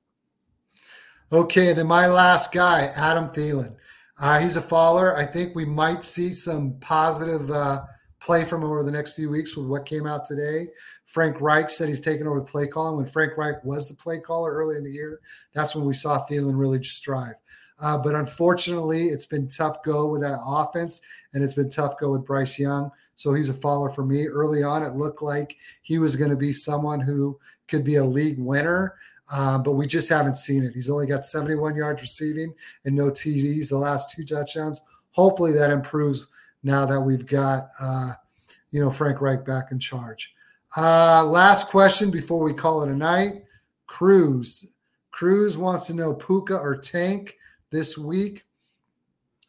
Okay, 1.31 1.73
then 1.73 1.87
my 1.87 2.07
last 2.07 2.51
guy, 2.51 2.89
Adam 2.95 3.29
Thielen. 3.29 3.75
Uh, 4.21 4.39
he's 4.39 4.55
a 4.55 4.61
faller. 4.61 5.17
I 5.17 5.25
think 5.25 5.55
we 5.55 5.65
might 5.65 6.03
see 6.03 6.31
some 6.31 6.73
positive 6.79 7.49
uh, 7.49 7.81
play 8.19 8.43
from 8.43 8.63
over 8.63 8.83
the 8.83 8.91
next 8.91 9.13
few 9.13 9.29
weeks 9.29 9.55
with 9.55 9.65
what 9.65 9.85
came 9.85 10.05
out 10.05 10.25
today. 10.25 10.67
Frank 11.05 11.39
Reich 11.41 11.69
said 11.69 11.87
he's 11.87 12.01
taken 12.01 12.27
over 12.27 12.39
the 12.39 12.45
play 12.45 12.67
calling. 12.67 12.97
When 12.97 13.05
Frank 13.05 13.37
Reich 13.37 13.63
was 13.63 13.87
the 13.87 13.95
play 13.95 14.19
caller 14.19 14.51
early 14.51 14.77
in 14.77 14.83
the 14.83 14.91
year, 14.91 15.21
that's 15.53 15.75
when 15.75 15.85
we 15.85 15.93
saw 15.93 16.25
Thielen 16.25 16.59
really 16.59 16.79
just. 16.79 17.07
Uh, 17.81 17.97
but 17.97 18.13
unfortunately, 18.13 19.07
it's 19.07 19.25
been 19.25 19.47
tough 19.47 19.81
go 19.83 20.07
with 20.07 20.21
that 20.21 20.39
offense, 20.45 21.01
and 21.33 21.43
it's 21.43 21.53
been 21.53 21.69
tough 21.69 21.97
go 21.97 22.11
with 22.11 22.25
Bryce 22.25 22.59
Young. 22.59 22.91
So 23.15 23.33
he's 23.33 23.49
a 23.49 23.53
follower 23.53 23.89
for 23.89 24.05
me. 24.05 24.27
Early 24.27 24.63
on, 24.63 24.83
it 24.83 24.95
looked 24.95 25.21
like 25.21 25.55
he 25.81 25.97
was 25.97 26.15
going 26.15 26.29
to 26.29 26.37
be 26.37 26.53
someone 26.53 26.99
who 26.99 27.39
could 27.67 27.83
be 27.83 27.95
a 27.95 28.03
league 28.03 28.39
winner, 28.39 28.95
uh, 29.31 29.57
but 29.59 29.73
we 29.73 29.85
just 29.85 30.09
haven't 30.09 30.35
seen 30.35 30.63
it. 30.63 30.73
He's 30.73 30.89
only 30.89 31.07
got 31.07 31.23
71 31.23 31.75
yards 31.75 32.01
receiving 32.01 32.53
and 32.85 32.95
no 32.95 33.09
TDs 33.09 33.69
the 33.69 33.77
last 33.77 34.09
two 34.09 34.23
touchdowns. 34.23 34.81
Hopefully, 35.11 35.51
that 35.53 35.71
improves 35.71 36.27
now 36.63 36.85
that 36.85 36.99
we've 36.99 37.25
got 37.25 37.69
uh, 37.81 38.13
you 38.71 38.81
know 38.81 38.89
Frank 38.89 39.21
Reich 39.21 39.45
back 39.45 39.71
in 39.71 39.79
charge. 39.79 40.33
Uh, 40.77 41.23
last 41.25 41.67
question 41.67 42.11
before 42.11 42.43
we 42.43 42.53
call 42.53 42.83
it 42.83 42.89
a 42.89 42.95
night. 42.95 43.43
Cruz. 43.87 44.77
Cruz 45.11 45.57
wants 45.57 45.87
to 45.87 45.95
know 45.95 46.13
Puka 46.13 46.55
or 46.55 46.77
Tank 46.77 47.37
this 47.71 47.97
week. 47.97 48.43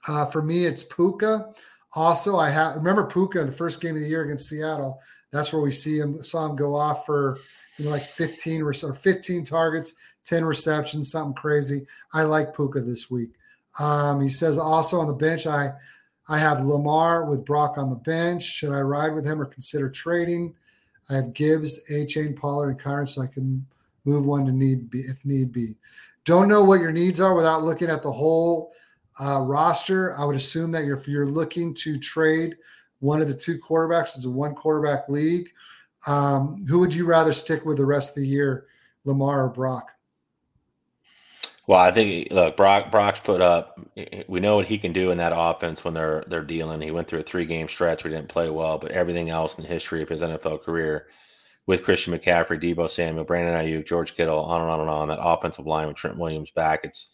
Uh, 0.09 0.25
for 0.25 0.43
me, 0.43 0.65
it's 0.65 0.83
Puka. 0.83 1.53
Also, 1.95 2.37
I 2.37 2.51
have 2.51 2.77
remember 2.77 3.07
Puka 3.07 3.45
the 3.45 3.53
first 3.53 3.81
game 3.81 3.97
of 3.97 4.03
the 4.03 4.09
year 4.09 4.23
against 4.23 4.49
Seattle. 4.49 5.01
That's 5.31 5.53
where 5.53 5.63
we 5.63 5.71
see 5.71 5.99
him 5.99 6.23
saw 6.25 6.47
him 6.47 6.57
go 6.57 6.75
off 6.75 7.05
for 7.05 7.39
you 7.81 7.87
know 7.87 7.93
like 7.93 8.03
15 8.03 8.63
or 8.63 8.73
15 8.75 9.45
targets, 9.45 9.95
10 10.25 10.45
receptions, 10.45 11.11
something 11.11 11.35
crazy. 11.35 11.87
I 12.13 12.25
like 12.25 12.55
Puka 12.55 12.83
this 12.83 13.11
week. 13.11 13.31
Um, 13.79 14.21
he 14.21 14.29
says 14.29 14.59
also 14.59 15.01
on 15.01 15.07
the 15.07 15.15
bench, 15.15 15.47
I 15.47 15.73
I 16.29 16.39
have 16.39 16.65
Lamar 16.65 17.25
with 17.25 17.45
Brock 17.45 17.79
on 17.79 17.89
the 17.89 17.97
bench. 17.97 18.45
Should 18.45 18.71
I 18.71 18.83
ride 18.83 19.15
with 19.15 19.25
him 19.25 19.41
or 19.41 19.47
consider 19.47 19.89
trading? 19.89 20.55
I 21.09 21.15
have 21.15 21.33
Gibbs, 21.33 21.81
Achane, 21.91 22.37
Pollard, 22.37 22.71
and 22.71 22.81
Kyren, 22.81 23.09
so 23.09 23.23
I 23.23 23.27
can 23.27 23.67
move 24.05 24.27
one 24.27 24.45
to 24.45 24.53
need 24.53 24.91
be 24.91 25.01
if 25.01 25.25
need 25.25 25.51
be. 25.51 25.77
Don't 26.27 26.49
know 26.49 26.63
what 26.63 26.81
your 26.81 26.93
needs 26.93 27.19
are 27.19 27.35
without 27.35 27.65
looking 27.65 27.89
at 27.89 28.03
the 28.03 28.13
whole 28.13 28.73
uh, 29.21 29.41
roster. 29.41 30.17
I 30.19 30.25
would 30.27 30.37
assume 30.37 30.71
that 30.73 30.85
you're, 30.85 30.99
if 30.99 31.09
you're 31.09 31.27
looking 31.27 31.73
to 31.77 31.99
trade 31.99 32.57
one 32.99 33.23
of 33.23 33.27
the 33.27 33.35
two 33.35 33.59
quarterbacks, 33.59 34.17
it's 34.17 34.27
a 34.27 34.31
one 34.31 34.55
quarterback 34.55 35.09
league. 35.09 35.49
Um, 36.07 36.67
who 36.67 36.79
would 36.79 36.95
you 36.95 37.05
rather 37.05 37.33
stick 37.33 37.65
with 37.65 37.77
the 37.77 37.87
rest 37.87 38.11
of 38.11 38.23
the 38.23 38.29
year, 38.29 38.67
Lamar 39.05 39.45
or 39.45 39.51
Brock? 39.51 39.91
Well, 41.67 41.79
I 41.79 41.93
think 41.93 42.33
look, 42.33 42.57
Brock 42.57 42.91
Brock's 42.91 43.21
put 43.21 43.41
up. 43.41 43.79
We 44.27 44.41
know 44.41 44.57
what 44.57 44.67
he 44.67 44.77
can 44.79 44.93
do 44.93 45.13
in 45.13 45.19
that 45.19 45.33
offense 45.35 45.85
when 45.85 45.95
they're 45.95 46.25
they're 46.27 46.43
dealing. 46.43 46.81
He 46.81 46.91
went 46.91 47.07
through 47.07 47.21
a 47.21 47.23
three 47.23 47.47
game 47.47 47.69
stretch 47.69 48.03
where 48.03 48.11
he 48.11 48.17
didn't 48.17 48.31
play 48.31 48.51
well, 48.51 48.79
but 48.79 48.91
everything 48.91 49.31
else 49.31 49.57
in 49.57 49.63
the 49.63 49.69
history 49.69 50.03
of 50.03 50.09
his 50.09 50.23
NFL 50.23 50.65
career, 50.65 51.07
with 51.67 51.85
Christian 51.85 52.13
McCaffrey, 52.13 52.61
Deebo 52.61 52.91
Samuel, 52.91 53.25
Brandon 53.25 53.55
Aiyuk, 53.55 53.87
George 53.87 54.17
Kittle, 54.17 54.41
on 54.41 54.63
and 54.63 54.71
on 54.71 54.81
and 54.81 54.91
on, 54.91 55.09
that 55.09 55.23
offensive 55.23 55.67
line 55.67 55.87
with 55.87 55.97
Trent 55.97 56.19
Williams 56.19 56.51
back, 56.51 56.81
it's 56.83 57.11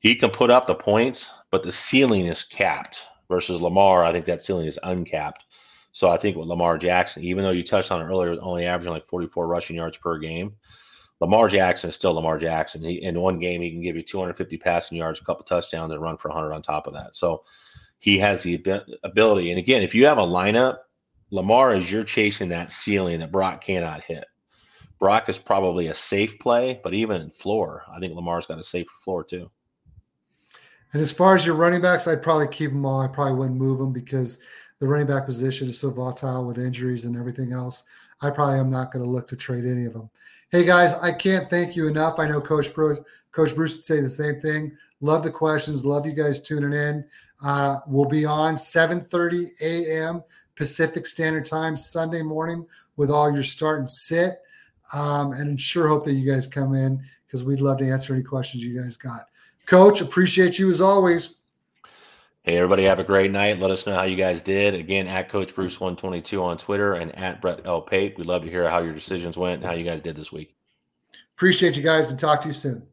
he 0.00 0.16
can 0.16 0.30
put 0.30 0.50
up 0.50 0.66
the 0.66 0.74
points, 0.74 1.32
but 1.52 1.62
the 1.62 1.72
ceiling 1.72 2.26
is 2.26 2.42
capped. 2.42 3.06
Versus 3.30 3.60
Lamar, 3.60 4.04
I 4.04 4.12
think 4.12 4.26
that 4.26 4.42
ceiling 4.42 4.66
is 4.66 4.78
uncapped. 4.82 5.44
So 5.94 6.10
I 6.10 6.18
think 6.18 6.36
with 6.36 6.48
Lamar 6.48 6.76
Jackson, 6.76 7.22
even 7.22 7.44
though 7.44 7.52
you 7.52 7.62
touched 7.62 7.92
on 7.92 8.02
it 8.02 8.04
earlier, 8.04 8.36
only 8.42 8.66
averaging 8.66 8.92
like 8.92 9.06
44 9.06 9.46
rushing 9.46 9.76
yards 9.76 9.96
per 9.96 10.18
game, 10.18 10.56
Lamar 11.20 11.48
Jackson 11.48 11.88
is 11.88 11.94
still 11.94 12.14
Lamar 12.14 12.36
Jackson. 12.36 12.82
He, 12.82 13.00
in 13.00 13.20
one 13.20 13.38
game, 13.38 13.62
he 13.62 13.70
can 13.70 13.80
give 13.80 13.94
you 13.94 14.02
250 14.02 14.56
passing 14.56 14.98
yards, 14.98 15.20
a 15.20 15.24
couple 15.24 15.44
touchdowns, 15.44 15.92
and 15.92 16.02
run 16.02 16.16
for 16.16 16.30
100 16.30 16.52
on 16.52 16.62
top 16.62 16.88
of 16.88 16.94
that. 16.94 17.14
So 17.14 17.44
he 18.00 18.18
has 18.18 18.42
the 18.42 18.60
ability. 19.04 19.50
And 19.50 19.58
again, 19.60 19.82
if 19.82 19.94
you 19.94 20.04
have 20.06 20.18
a 20.18 20.22
lineup, 20.22 20.78
Lamar 21.30 21.76
is 21.76 21.90
you're 21.90 22.02
chasing 22.02 22.48
that 22.48 22.72
ceiling 22.72 23.20
that 23.20 23.30
Brock 23.30 23.62
cannot 23.62 24.02
hit. 24.02 24.26
Brock 24.98 25.28
is 25.28 25.38
probably 25.38 25.86
a 25.86 25.94
safe 25.94 26.40
play, 26.40 26.80
but 26.82 26.92
even 26.92 27.22
in 27.22 27.30
floor, 27.30 27.84
I 27.88 28.00
think 28.00 28.14
Lamar's 28.14 28.46
got 28.46 28.58
a 28.58 28.64
safer 28.64 28.90
floor 29.04 29.22
too. 29.22 29.48
And 30.92 31.00
as 31.02 31.12
far 31.12 31.34
as 31.34 31.46
your 31.46 31.56
running 31.56 31.82
backs, 31.82 32.06
I'd 32.06 32.22
probably 32.22 32.48
keep 32.48 32.70
them 32.70 32.84
all. 32.84 33.00
I 33.00 33.08
probably 33.08 33.34
wouldn't 33.34 33.58
move 33.58 33.78
them 33.78 33.92
because 33.92 34.38
the 34.80 34.88
running 34.88 35.06
back 35.06 35.26
position 35.26 35.68
is 35.68 35.78
so 35.78 35.90
volatile 35.90 36.46
with 36.46 36.58
injuries 36.58 37.04
and 37.04 37.16
everything 37.16 37.52
else. 37.52 37.84
I 38.20 38.30
probably 38.30 38.58
am 38.58 38.70
not 38.70 38.92
going 38.92 39.04
to 39.04 39.10
look 39.10 39.28
to 39.28 39.36
trade 39.36 39.64
any 39.64 39.84
of 39.84 39.92
them. 39.92 40.10
Hey 40.50 40.64
guys, 40.64 40.94
I 40.94 41.12
can't 41.12 41.50
thank 41.50 41.74
you 41.74 41.88
enough. 41.88 42.18
I 42.18 42.28
know 42.28 42.40
Coach 42.40 42.72
Bruce, 42.72 43.00
Coach 43.32 43.54
Bruce 43.54 43.74
would 43.74 43.84
say 43.84 44.00
the 44.00 44.10
same 44.10 44.40
thing. 44.40 44.76
Love 45.00 45.22
the 45.22 45.30
questions. 45.30 45.84
Love 45.84 46.06
you 46.06 46.12
guys 46.12 46.40
tuning 46.40 46.72
in. 46.72 47.04
Uh, 47.44 47.78
we'll 47.86 48.04
be 48.04 48.24
on 48.24 48.54
7:30 48.54 49.46
a.m. 49.60 50.22
Pacific 50.54 51.06
Standard 51.06 51.44
Time 51.44 51.76
Sunday 51.76 52.22
morning 52.22 52.64
with 52.96 53.10
all 53.10 53.32
your 53.32 53.42
start 53.42 53.80
and 53.80 53.90
sit. 53.90 54.40
Um, 54.92 55.32
and 55.32 55.60
sure 55.60 55.88
hope 55.88 56.04
that 56.04 56.12
you 56.12 56.30
guys 56.30 56.46
come 56.46 56.74
in 56.74 57.02
because 57.26 57.42
we'd 57.42 57.60
love 57.60 57.78
to 57.78 57.90
answer 57.90 58.14
any 58.14 58.22
questions 58.22 58.62
you 58.62 58.80
guys 58.80 58.96
got. 58.96 59.22
Coach, 59.66 60.00
appreciate 60.00 60.58
you 60.58 60.70
as 60.70 60.80
always. 60.80 61.36
Hey, 62.44 62.58
everybody, 62.58 62.84
have 62.84 62.98
a 62.98 63.04
great 63.04 63.30
night. 63.30 63.58
Let 63.58 63.70
us 63.70 63.86
know 63.86 63.94
how 63.94 64.02
you 64.02 64.16
guys 64.16 64.42
did. 64.42 64.74
Again, 64.74 65.06
at 65.06 65.30
Coach 65.30 65.54
Bruce 65.54 65.80
122 65.80 66.42
on 66.42 66.58
Twitter 66.58 66.92
and 66.92 67.16
at 67.16 67.40
Brett 67.40 67.62
L. 67.64 67.80
Pape. 67.80 68.18
We'd 68.18 68.26
love 68.26 68.42
to 68.42 68.50
hear 68.50 68.68
how 68.68 68.80
your 68.80 68.92
decisions 68.92 69.38
went 69.38 69.62
and 69.62 69.64
how 69.64 69.72
you 69.72 69.82
guys 69.82 70.02
did 70.02 70.14
this 70.14 70.30
week. 70.30 70.54
Appreciate 71.38 71.74
you 71.74 71.82
guys 71.82 72.10
and 72.10 72.20
talk 72.20 72.42
to 72.42 72.48
you 72.48 72.52
soon. 72.52 72.86